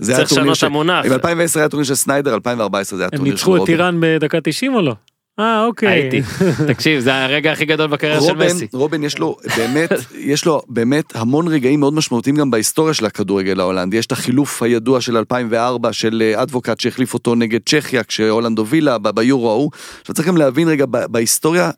זה 0.00 0.14
צריך 0.16 0.32
לשנות 0.32 0.56
ש- 0.56 0.58
את 0.58 0.68
המונח. 0.68 1.06
אם 1.06 1.12
2010 1.12 1.60
היה 1.60 1.68
טורניר 1.68 1.84
של 1.86 1.94
סניידר, 1.94 2.34
2014 2.34 2.96
זה 2.96 3.02
היה 3.04 3.08
הם 3.12 3.16
טורניר 3.16 3.32
של 3.32 3.34
ניצחו 3.36 3.54
את 3.56 3.60
רובן. 3.60 3.72
איראן 3.72 3.96
בדקה 4.00 4.38
90 4.40 4.74
או 4.74 4.82
לא? 4.82 4.94
אה 5.38 5.64
אוקיי. 5.66 5.88
הייתי. 5.88 6.22
תקשיב, 6.74 7.00
זה 7.00 7.24
הרגע 7.24 7.52
הכי 7.52 7.64
גדול 7.64 7.86
בקריירה 7.86 8.20
של 8.20 8.28
רובן, 8.30 8.46
מסי. 8.46 8.66
רובן 8.72 9.02
יש 9.02 9.18
לו 9.18 9.36
באמת, 9.56 9.90
יש 10.18 10.44
לו 10.44 10.62
באמת 10.68 11.16
המון 11.16 11.48
רגעים 11.48 11.80
מאוד 11.80 11.94
משמעותיים 11.94 12.36
גם 12.36 12.50
בהיסטוריה 12.50 12.94
של 12.94 13.06
הכדורגל 13.06 13.60
ההולנדי. 13.60 13.96
יש 13.96 14.06
את 14.06 14.12
החילוף 14.12 14.62
הידוע 14.62 15.00
של 15.00 15.16
2004 15.16 15.92
של 15.92 16.22
אה, 16.36 16.42
אדבוקט 16.42 16.80
שהחליף 16.80 17.14
אותו 17.14 17.34
נגד 17.34 17.60
צ'כיה 17.68 18.02
כשהולנד 18.04 18.58
הובילה 18.58 18.98
ביורו 18.98 19.50
ההוא. 19.50 19.70
עכשיו 20.00 20.14
צריך 20.14 20.28
גם 20.28 20.36
להבין 20.36 20.68
רגע 20.68 20.84
בהיסטוריה 20.86 21.70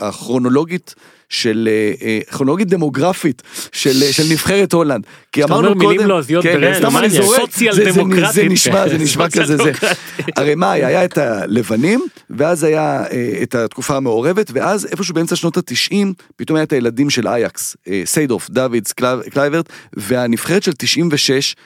הכרונולוגית 0.00 0.94
של, 1.28 1.68
אה, 1.70 2.06
אה, 2.06 2.18
כרונולוגית 2.30 2.68
דמוגרפית 2.68 3.42
של, 3.72 4.02
אה, 4.02 4.12
של 4.12 4.22
נבחרת 4.30 4.72
הולנד. 4.72 5.04
כי 5.32 5.44
אמרנו 5.44 5.68
קודם, 5.68 5.78
מילים 5.78 6.06
לועזיות 6.06 6.42
כן, 6.44 6.60
ברנד, 6.60 6.76
סתם 6.76 6.96
אני? 6.96 7.10
זורק, 7.10 7.40
סוציאל 7.40 7.74
זה- 7.74 7.84
זה- 7.84 7.92
זה 7.92 8.00
דמוקרטית. 8.00 8.50
נשמע, 8.50 8.88
זה 8.88 8.98
נשמע 8.98 9.28
כזה 9.30 9.56
זה. 9.56 9.62
דמוקרטית. 9.64 9.98
הרי 10.36 10.54
מה 10.54 10.72
היה? 10.72 10.88
היה 10.88 11.04
את 11.04 11.18
הלבנים, 11.18 12.00
ואז 12.30 12.64
היה 12.64 13.02
אה, 13.10 13.38
את 13.42 13.54
התקופה 13.54 13.96
המעורבת, 13.96 14.50
ואז 14.54 14.86
איפשהו 14.86 15.14
באמצע 15.14 15.36
שנות 15.36 15.56
התשעים, 15.56 16.12
פתאום 16.36 16.56
היה 16.56 16.62
את 16.62 16.72
הילדים 16.72 17.10
של 17.10 17.28
אייקס, 17.28 17.76
אה, 17.88 18.02
סיידוף, 18.04 18.50
דוידס, 18.50 18.92
קלייב- 18.92 19.22
קלייברט, 19.22 19.68
והנבחרת 19.92 20.62
של 20.62 20.72
96, 20.72 21.56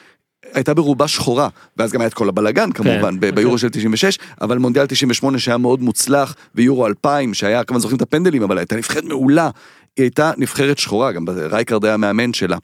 הייתה 0.55 0.75
ברובה 0.75 1.09
שחורה, 1.09 1.49
ואז 1.77 1.93
גם 1.93 2.01
היה 2.01 2.09
את 2.09 2.15
כל 2.15 2.29
הבלגן 2.29 2.73
כמובן, 2.73 3.21
ב- 3.21 3.35
ביורו 3.35 3.59
של 3.59 3.69
96, 3.69 4.19
אבל 4.41 4.59
מונדיאל 4.59 4.87
98 4.87 5.39
שהיה 5.39 5.59
מאוד 5.59 5.83
מוצלח, 5.83 6.35
ויורו 6.55 6.87
2000 6.87 7.35
שהיה, 7.35 7.65
כמה 7.65 7.79
זוכרים 7.79 7.97
את 7.97 8.03
הפנדלים, 8.03 8.43
אבל 8.43 8.59
הייתה 8.59 8.77
נבחרת 8.77 9.05
מעולה, 9.05 9.51
היא 9.97 10.05
הייתה 10.05 10.33
נבחרת 10.37 10.79
שחורה, 10.79 11.13
גם 11.13 11.25
רייקרד 11.29 11.85
היה 11.85 11.95
המאמן 11.95 12.33
שלה. 12.33 12.57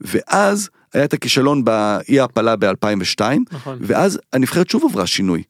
ואז 0.00 0.68
היה 0.94 1.04
את 1.04 1.12
הכישלון 1.12 1.64
באי 1.64 2.20
ההעפלה 2.20 2.56
ב-2002, 2.56 3.20
נכון. 3.52 3.78
ואז 3.80 4.18
הנבחרת 4.32 4.70
שוב 4.70 4.84
עברה 4.90 5.06
שינוי. 5.06 5.42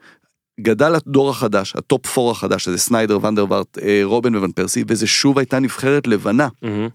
גדל 0.61 0.95
הדור 0.95 1.31
החדש, 1.31 1.77
ה 1.77 1.84
top 1.84 2.07
four 2.07 2.31
החדש, 2.31 2.65
שזה 2.65 2.79
סניידר, 2.79 3.19
ונדרווארט, 3.23 3.79
אה, 3.79 4.01
רובן 4.05 4.37
וון 4.37 4.53
פרסי, 4.53 4.85
וזה 4.89 5.07
שוב 5.07 5.39
הייתה 5.39 5.59
נבחרת 5.59 6.07
לבנה 6.07 6.49
מהמם. 6.63 6.89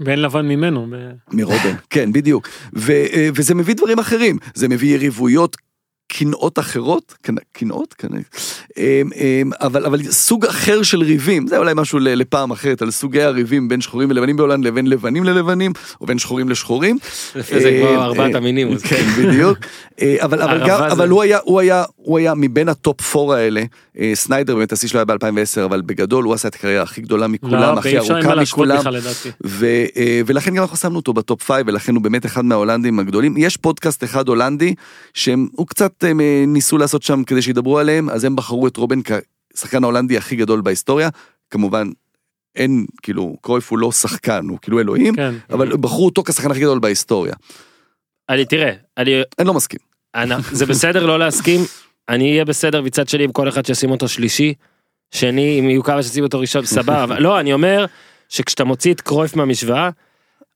ואין 0.00 0.22
לבן 0.22 0.48
ממנו. 0.48 0.86
מרובן, 1.32 1.74
כן, 1.90 2.12
בדיוק. 2.12 2.48
ו, 2.76 2.92
אה, 2.92 3.28
וזה 3.34 3.54
מביא 3.54 3.74
דברים 3.74 3.98
אחרים, 3.98 4.38
זה 4.54 4.68
מביא 4.68 4.94
יריבויות. 4.94 5.56
קנאות 6.12 6.58
אחרות, 6.58 7.14
קנ- 7.26 7.42
קנאות, 7.52 7.94
אמ, 8.78 8.82
אמ, 9.16 9.50
אבל, 9.60 9.86
אבל 9.86 10.02
סוג 10.02 10.46
אחר 10.46 10.82
של 10.82 11.02
ריבים, 11.02 11.46
זה 11.46 11.58
אולי 11.58 11.72
משהו 11.76 11.98
לפעם 11.98 12.50
אחרת, 12.50 12.82
על 12.82 12.90
סוגי 12.90 13.22
הריבים 13.22 13.68
בין 13.68 13.80
שחורים 13.80 14.10
ולבנים 14.10 14.36
בהולנד 14.36 14.64
לבין 14.64 14.86
לבנים 14.86 15.24
ללבנים, 15.24 15.72
או 16.00 16.06
בין 16.06 16.18
שחורים 16.18 16.48
לשחורים. 16.48 16.98
זה 17.34 17.40
אה, 17.68 17.80
כמו 17.92 18.02
ארבעת 18.02 18.32
אה, 18.32 18.36
המינים. 18.38 18.78
כן, 18.78 19.02
בדיוק. 19.18 19.58
אה, 20.02 20.16
אבל, 20.20 20.42
אבל, 20.42 20.58
גם, 20.68 20.78
זה- 20.78 20.92
אבל 20.92 21.08
הוא, 21.08 21.22
היה, 21.22 21.38
הוא, 21.44 21.60
היה, 21.60 21.84
הוא 21.96 22.18
היה 22.18 22.34
מבין 22.36 22.68
ה 22.68 22.76
top 22.76 23.00
four 23.00 23.34
האלה, 23.34 23.62
אה, 23.98 24.10
סניידר 24.14 24.54
באמת 24.56 24.72
השיא 24.72 24.88
שלו 24.88 24.98
היה 25.00 25.04
ב-2010, 25.04 25.64
אבל 25.64 25.80
בגדול 25.80 26.24
הוא 26.24 26.34
עשה 26.34 26.48
את 26.48 26.54
הקריירה 26.54 26.82
הכי 26.82 27.00
גדולה 27.00 27.26
מכולם, 27.26 27.52
לא, 27.74 27.78
הכי 27.78 27.98
אפשר 27.98 28.16
אין 28.16 28.26
ארוכה 28.26 28.40
מכולם. 28.42 28.76
אה, 29.96 30.20
ולכן 30.26 30.54
גם 30.54 30.62
אנחנו 30.62 30.76
שמנו 30.76 30.96
אותו 30.96 31.12
ב 31.12 31.19
top 31.19 31.42
five, 31.42 31.68
ולכן 31.68 31.94
הוא 31.94 32.02
באמת 32.02 32.26
אחד 32.26 32.44
מההולנדים 32.44 32.98
הגדולים. 32.98 33.34
יש 33.38 33.56
פודקאסט 33.56 34.04
אחד 34.04 34.28
הולנדי, 34.28 34.74
שהם, 35.14 35.46
הוא 35.52 35.66
קצת 36.00 36.08
הם, 36.08 36.20
אה, 36.20 36.44
ניסו 36.46 36.78
לעשות 36.78 37.02
שם 37.02 37.24
כדי 37.24 37.42
שידברו 37.42 37.78
עליהם, 37.78 38.10
אז 38.10 38.24
הם 38.24 38.36
בחרו 38.36 38.66
את 38.66 38.76
רובן 38.76 38.98
כשחקן 39.54 39.84
ההולנדי 39.84 40.16
הכי 40.16 40.36
גדול 40.36 40.60
בהיסטוריה. 40.60 41.08
כמובן, 41.50 41.88
אין, 42.56 42.86
כאילו, 43.02 43.36
קרויף 43.40 43.70
הוא 43.70 43.78
לא 43.78 43.92
שחקן, 43.92 44.46
הוא 44.48 44.58
כאילו 44.62 44.80
אלוהים, 44.80 45.16
כן. 45.16 45.34
אבל 45.50 45.76
בחרו 45.76 46.06
אותו 46.06 46.22
כשחקן 46.22 46.50
הכי 46.50 46.60
גדול 46.60 46.78
בהיסטוריה. 46.78 47.34
אני 48.28 48.44
תראה, 48.44 48.72
אני 48.98 49.10
אני 49.38 49.46
לא 49.46 49.54
מסכים. 49.54 49.78
אני- 50.14 50.34
זה 50.52 50.66
בסדר 50.66 51.06
לא 51.06 51.18
להסכים, 51.18 51.60
אני 52.08 52.30
אהיה 52.30 52.44
בסדר 52.44 52.82
מצד 52.82 53.08
שלי 53.08 53.24
עם 53.24 53.32
כל 53.32 53.48
אחד 53.48 53.66
שישים 53.66 53.90
אותו 53.90 54.08
שלישי, 54.08 54.54
שני 55.14 55.60
אם 55.60 55.70
יהיו 55.70 55.82
כמה 55.82 56.02
שישים 56.02 56.24
אותו 56.24 56.40
ראשון, 56.40 56.66
סבבה, 56.66 57.18
לא, 57.18 57.40
אני 57.40 57.52
אומר 57.52 57.86
שכשאתה 58.28 58.64
מוציא 58.64 58.92
את 58.94 59.00
קרויף 59.00 59.36
מהמשוואה, 59.36 59.90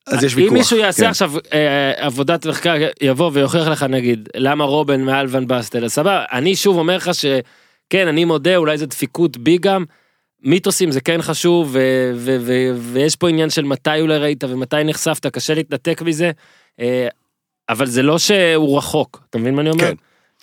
אז 0.06 0.24
יש 0.24 0.35
ויכוח. 0.36 0.52
אם 0.52 0.59
מישהו 0.59 0.76
יעשה 0.76 1.02
כן. 1.02 1.09
עכשיו 1.10 1.32
אה, 1.52 1.93
עבודת 1.97 2.47
מחקר, 2.47 2.74
יבוא 3.02 3.31
ויוכיח 3.35 3.68
לך 3.68 3.82
נגיד, 3.82 4.28
למה 4.36 4.64
רובן 4.64 5.01
מעל 5.01 5.26
ון 5.31 5.47
בסטל, 5.47 5.85
אז 5.85 5.93
סבבה, 5.93 6.24
אני 6.32 6.56
שוב 6.56 6.78
אומר 6.78 6.97
לך 6.97 7.10
שכן, 7.14 8.09
אני 8.09 8.24
מודה, 8.24 8.56
אולי 8.56 8.78
זה 8.78 8.86
דפיקות 8.86 9.36
בי 9.36 9.59
גם, 9.59 9.85
מיתוסים 10.43 10.90
זה 10.90 11.01
כן 11.01 11.22
חשוב, 11.22 11.70
ו- 11.72 12.12
ו- 12.14 12.36
ו- 12.40 12.70
ויש 12.93 13.16
פה 13.16 13.28
עניין 13.28 13.51
של 13.51 13.64
מתי 13.64 14.01
אולי 14.01 14.18
ראית 14.18 14.44
ומתי 14.44 14.85
נחשפת, 14.85 15.26
קשה 15.26 15.55
להתנתק 15.55 16.02
מזה, 16.02 16.31
אה, 16.81 17.09
אבל 17.68 17.86
זה 17.86 18.02
לא 18.02 18.18
שהוא 18.18 18.78
רחוק, 18.78 19.22
אתה 19.31 19.39
מבין 19.39 19.55
מה 19.55 19.60
אני 19.60 19.70
אומר? 19.70 19.85
כן. 19.85 19.94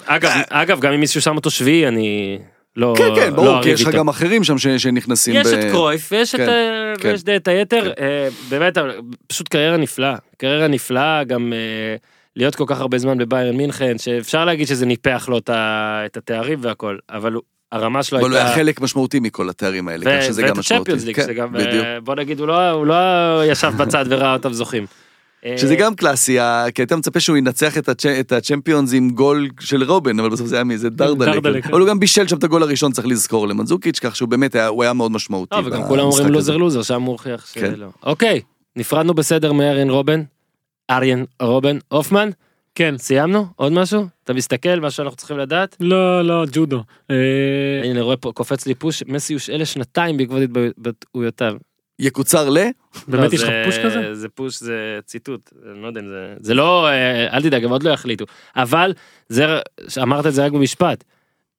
אגב, 0.05 0.31
אגב, 0.49 0.79
גם 0.79 0.93
אם 0.93 0.99
מישהו 0.99 1.21
שם 1.21 1.35
אותו 1.35 1.51
שביעי, 1.51 1.87
אני 1.87 2.39
לא 2.75 2.93
כן, 2.97 3.03
כן, 3.15 3.29
לא 3.29 3.35
ברור, 3.35 3.47
כי 3.47 3.69
אריב 3.69 3.73
יש 3.73 3.81
לך. 3.87 3.95
גם 3.95 4.09
אחרים 4.09 4.43
שם 4.43 4.57
ש- 4.57 4.67
שנכנסים 4.67 5.35
יש 5.35 5.47
ב... 5.47 5.53
את 5.53 5.71
קרויף 5.71 6.09
ויש 6.11 6.35
את 6.35 6.39
כן, 6.39 6.49
אה, 6.49 6.93
כן. 6.99 7.09
ויש 7.09 7.21
את 7.35 7.47
היתר 7.47 7.91
אה, 7.99 8.27
באמת 8.49 8.77
אבל 8.77 8.91
פשוט 9.27 9.47
קריירה 9.47 9.77
נפלאה 9.77 10.15
קריירה 10.37 10.67
נפלאה 10.67 11.23
גם 11.23 11.53
אה, 11.53 11.95
להיות 12.35 12.55
כל 12.55 12.63
כך 12.67 12.79
הרבה 12.79 12.97
זמן 12.97 13.17
בביירן 13.17 13.55
מינכן 13.57 13.97
שאפשר 13.97 14.45
להגיד 14.45 14.67
שזה 14.67 14.85
ניפח 14.85 15.25
לו 15.29 15.37
את 15.37 15.49
את 16.05 16.17
התארים 16.17 16.59
והכל 16.61 16.97
אבל 17.09 17.33
הוא- 17.33 17.41
הרמה 17.71 18.03
שלו 18.03 18.19
אבל 18.19 18.27
הוא 18.29 18.35
היה 18.35 18.45
הייתה 18.45 18.55
חלק 18.59 18.81
משמעותי 18.81 19.19
מכל 19.19 19.49
התארים 19.49 19.87
האלה, 19.87 20.05
כך 20.19 20.25
שזה 20.25 20.41
ואת 20.41 20.49
גם 20.51 20.59
משמעותי. 20.59 20.75
הצ'מפיונס 20.91 21.05
ליג 21.05 21.15
כן, 21.15 21.21
שזה 21.21 21.33
גם 21.33 21.53
בדיוק. 21.53 21.85
אה, 21.85 21.99
בוא 21.99 22.15
נגיד 22.15 22.39
הוא 22.39 22.47
לא 22.47 22.69
הוא 22.69 22.85
לא 22.85 22.95
ישב 23.45 23.71
בצד 23.77 24.05
וראה 24.09 24.33
אותם 24.33 24.53
זוכים. 24.53 24.85
שזה 25.57 25.75
גם 25.75 25.95
קלאסי, 25.95 26.37
כי 26.75 26.81
היית 26.81 26.93
מצפה 26.93 27.19
שהוא 27.19 27.37
ינצח 27.37 27.77
את 27.77 27.89
הצ'- 27.89 28.05
את 28.19 28.31
הצ'מפיונס 28.31 28.93
עם 28.93 29.09
גול 29.09 29.49
של 29.59 29.83
רובן, 29.83 30.19
אבל 30.19 30.29
בסוף 30.29 30.47
זה 30.47 30.55
היה 30.55 30.63
מאיזה. 30.63 30.89
דרדלה, 30.89 31.41
כזה. 31.41 31.61
כן. 31.61 31.69
אבל 31.69 31.79
הוא 31.81 31.89
גם 31.89 31.99
בישל 31.99 32.27
שם 32.27 32.37
את 32.37 32.43
הגול 32.43 32.63
הראשון, 32.63 32.91
צריך 32.91 33.07
לזכור, 33.07 33.47
למנזוקיץ', 33.47 33.99
כך 33.99 34.15
שהוא 34.15 34.29
באמת 34.29 34.55
היה, 34.55 34.67
הוא 34.67 34.83
היה 34.83 34.93
מאוד 34.93 35.11
משמעותי. 35.11 35.55
לא, 35.55 35.67
וגם 35.67 35.83
כולם 35.83 36.03
אומרים. 36.05 36.27
לוזר 36.27 36.57
לוזר, 36.57 36.81
שם 36.81 37.01
הוא 37.01 37.11
הוכיח 37.11 37.47
כן. 37.53 37.73
שלא. 37.75 37.87
אוקיי, 38.03 38.41
נפרדנו 38.75 39.13
בסדר 39.13 39.53
מאריאן 39.53 39.89
רובן. 39.89 40.23
אריאן 40.91 41.23
רובן 41.41 41.77
הופמן, 41.87 42.29
כן. 42.75 42.95
סיימנו? 42.97 43.45
עוד 43.55 43.71
משהו? 43.71 44.05
אתה 44.23 44.33
מסתכל, 44.33 44.79
מה 44.79 44.91
שאנחנו 44.91 45.17
צריכים 45.17 45.37
לדעת? 45.37 45.75
לא, 45.79 46.21
לא, 46.21 46.45
ג'ודו. 46.51 46.83
אה, 47.11 47.15
הנה, 47.83 48.01
רואה 48.01 48.17
פה, 48.17 48.31
קופץ 48.35 48.65
לי 48.65 48.75
פוש, 48.75 49.03
מסי 49.07 49.33
הושעה 49.33 49.57
לשנתיים 49.57 50.17
בעקבות 50.17 50.41
התבטאויותיו. 50.77 51.53
יקוצר 52.01 52.49
ל... 52.49 52.57
באמת 53.07 53.29
לא, 53.29 53.35
יש 53.35 53.43
לך 53.43 53.49
פוש 53.65 53.77
כזה? 53.77 54.15
זה 54.15 54.29
פוש, 54.29 54.59
זה 54.59 54.99
ציטוט, 55.05 55.53
אני 55.71 55.81
לא 55.81 55.87
יודע 55.87 56.01
אם 56.01 56.07
זה... 56.07 56.33
זה 56.39 56.53
לא, 56.53 56.87
אה, 56.87 57.37
אל 57.37 57.41
תדאג, 57.41 57.63
הם 57.63 57.69
עוד 57.69 57.83
לא 57.83 57.89
יחליטו. 57.89 58.25
אבל, 58.55 58.93
זה, 59.29 59.45
אמרת 60.01 60.25
את 60.25 60.33
זה 60.33 60.45
רק 60.45 60.51
במשפט. 60.51 61.03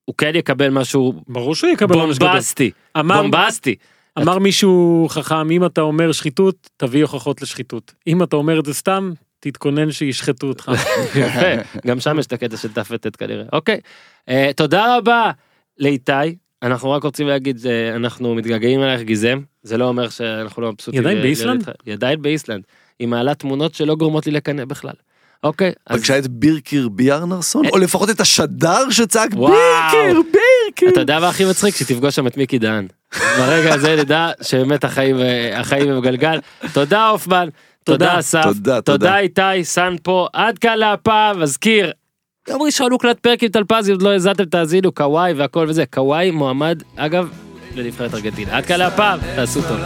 הוא 0.05 0.15
כן 0.19 0.33
יקבל 0.35 0.69
משהו 0.69 1.23
ברור 1.29 1.55
שהוא 1.55 1.71
יקבל 1.71 1.95
עונש 1.95 2.17
גדול. 2.17 2.29
בומבסטי. 2.29 2.71
אמר, 2.99 3.23
בומבסטי. 3.23 3.75
אמר 4.19 4.39
מישהו 4.39 5.07
חכם, 5.11 5.51
אם 5.51 5.67
אתה 5.67 5.81
אומר 5.81 6.13
שחיתות, 6.13 6.71
תביא 6.77 7.03
הוכחות 7.03 7.43
לשחיתות. 7.43 7.95
אם 8.07 8.23
אתה 8.23 8.37
אומר 8.37 8.61
את 8.61 8.65
זה 8.65 8.75
סתם, 8.75 9.13
תתכונן 9.41 9.91
שישחטו 9.91 10.47
אותך. 10.47 10.73
יפה, 11.21 11.79
גם 11.87 12.01
שם 12.01 12.19
יש 12.19 12.27
את 12.27 12.33
הקטע 12.33 12.57
של 12.57 12.69
ת"ט 12.73 13.17
כנראה. 13.19 13.45
אוקיי, 13.53 13.81
אה, 14.29 14.51
תודה 14.57 14.97
רבה 14.97 15.31
לאיתי. 15.79 16.42
אנחנו 16.63 16.91
רק 16.91 17.03
רוצים 17.05 17.27
להגיד, 17.29 17.67
אה, 17.67 17.97
אנחנו 17.97 18.35
מתגעגעים 18.35 18.83
אלייך 18.83 19.01
גיזם, 19.03 19.41
זה 19.63 19.77
לא 19.79 19.85
אומר 19.85 20.09
שאנחנו 20.09 20.63
לא 20.63 20.73
מבסוטים. 20.73 21.01
היא 21.01 21.07
עדיין 21.07 21.19
ל- 21.19 21.23
באיסלנד? 21.23 21.49
להיות 21.57 21.69
איתך. 21.69 21.81
היא 21.87 21.95
עדיין 21.95 22.23
באיסלנד. 22.23 22.63
היא 22.99 23.09
מעלה 23.09 23.35
תמונות 23.35 23.75
שלא 23.75 23.95
גורמות 23.95 24.27
לי 24.27 24.33
לקנא 24.33 24.65
בכלל. 24.65 24.93
אוקיי, 25.45 25.73
פגשה 25.89 26.19
את 26.19 26.29
בירקיר 26.29 26.89
ביארנרסון, 26.89 27.67
או 27.73 27.79
לפחות 27.79 28.11
את 28.11 28.21
השדר 28.21 28.91
שצעק. 28.91 29.35
בירקיר, 29.35 30.23
בירקיר. 30.33 30.89
אתה 30.89 31.01
יודע 31.01 31.21
מה 31.21 31.29
הכי 31.29 31.45
מצחיק? 31.45 31.77
שתפגוש 31.77 32.17
שם 32.17 32.27
את 32.27 32.37
מיקי 32.37 32.59
דהן. 32.59 32.87
ברגע 33.39 33.75
הזה 33.75 33.97
נדע 33.97 34.31
שבאמת 34.43 34.85
החיים 34.85 35.19
אה, 35.21 35.61
החיים 35.61 35.91
הם 35.91 36.01
גלגל. 36.01 36.39
תודה 36.73 37.09
הופמן, 37.09 37.49
תודה 37.85 38.07
תודה. 38.07 38.19
אסף, 38.19 38.43
תודה, 38.45 38.55
תודה. 38.81 38.81
תודה 38.99 39.19
איתי, 39.19 39.65
סאן 39.65 39.97
פה, 40.03 40.27
עד 40.33 40.59
כאן 40.59 40.79
להפעם, 40.79 41.41
מזכיר. 41.43 41.93
יום 42.49 42.63
ראשון 42.63 42.93
הוקלט 42.93 43.19
פרק 43.19 43.43
עם 43.43 43.49
טלפזי, 43.49 43.93
עוד 43.93 44.03
לא 44.03 44.11
האזנתם, 44.11 44.45
תאזינו, 44.45 44.93
קוואי 44.93 45.33
והכל 45.33 45.67
וזה. 45.69 45.85
קוואי 45.87 46.31
מועמד, 46.31 46.83
אגב, 46.97 47.29
לנבחרת 47.75 48.15
ארגנטינה. 48.15 48.57
עד 48.57 48.67
כאן 48.67 48.79
להפעם, 48.79 49.19
תעשו 49.37 49.61
טוב. 49.63 49.79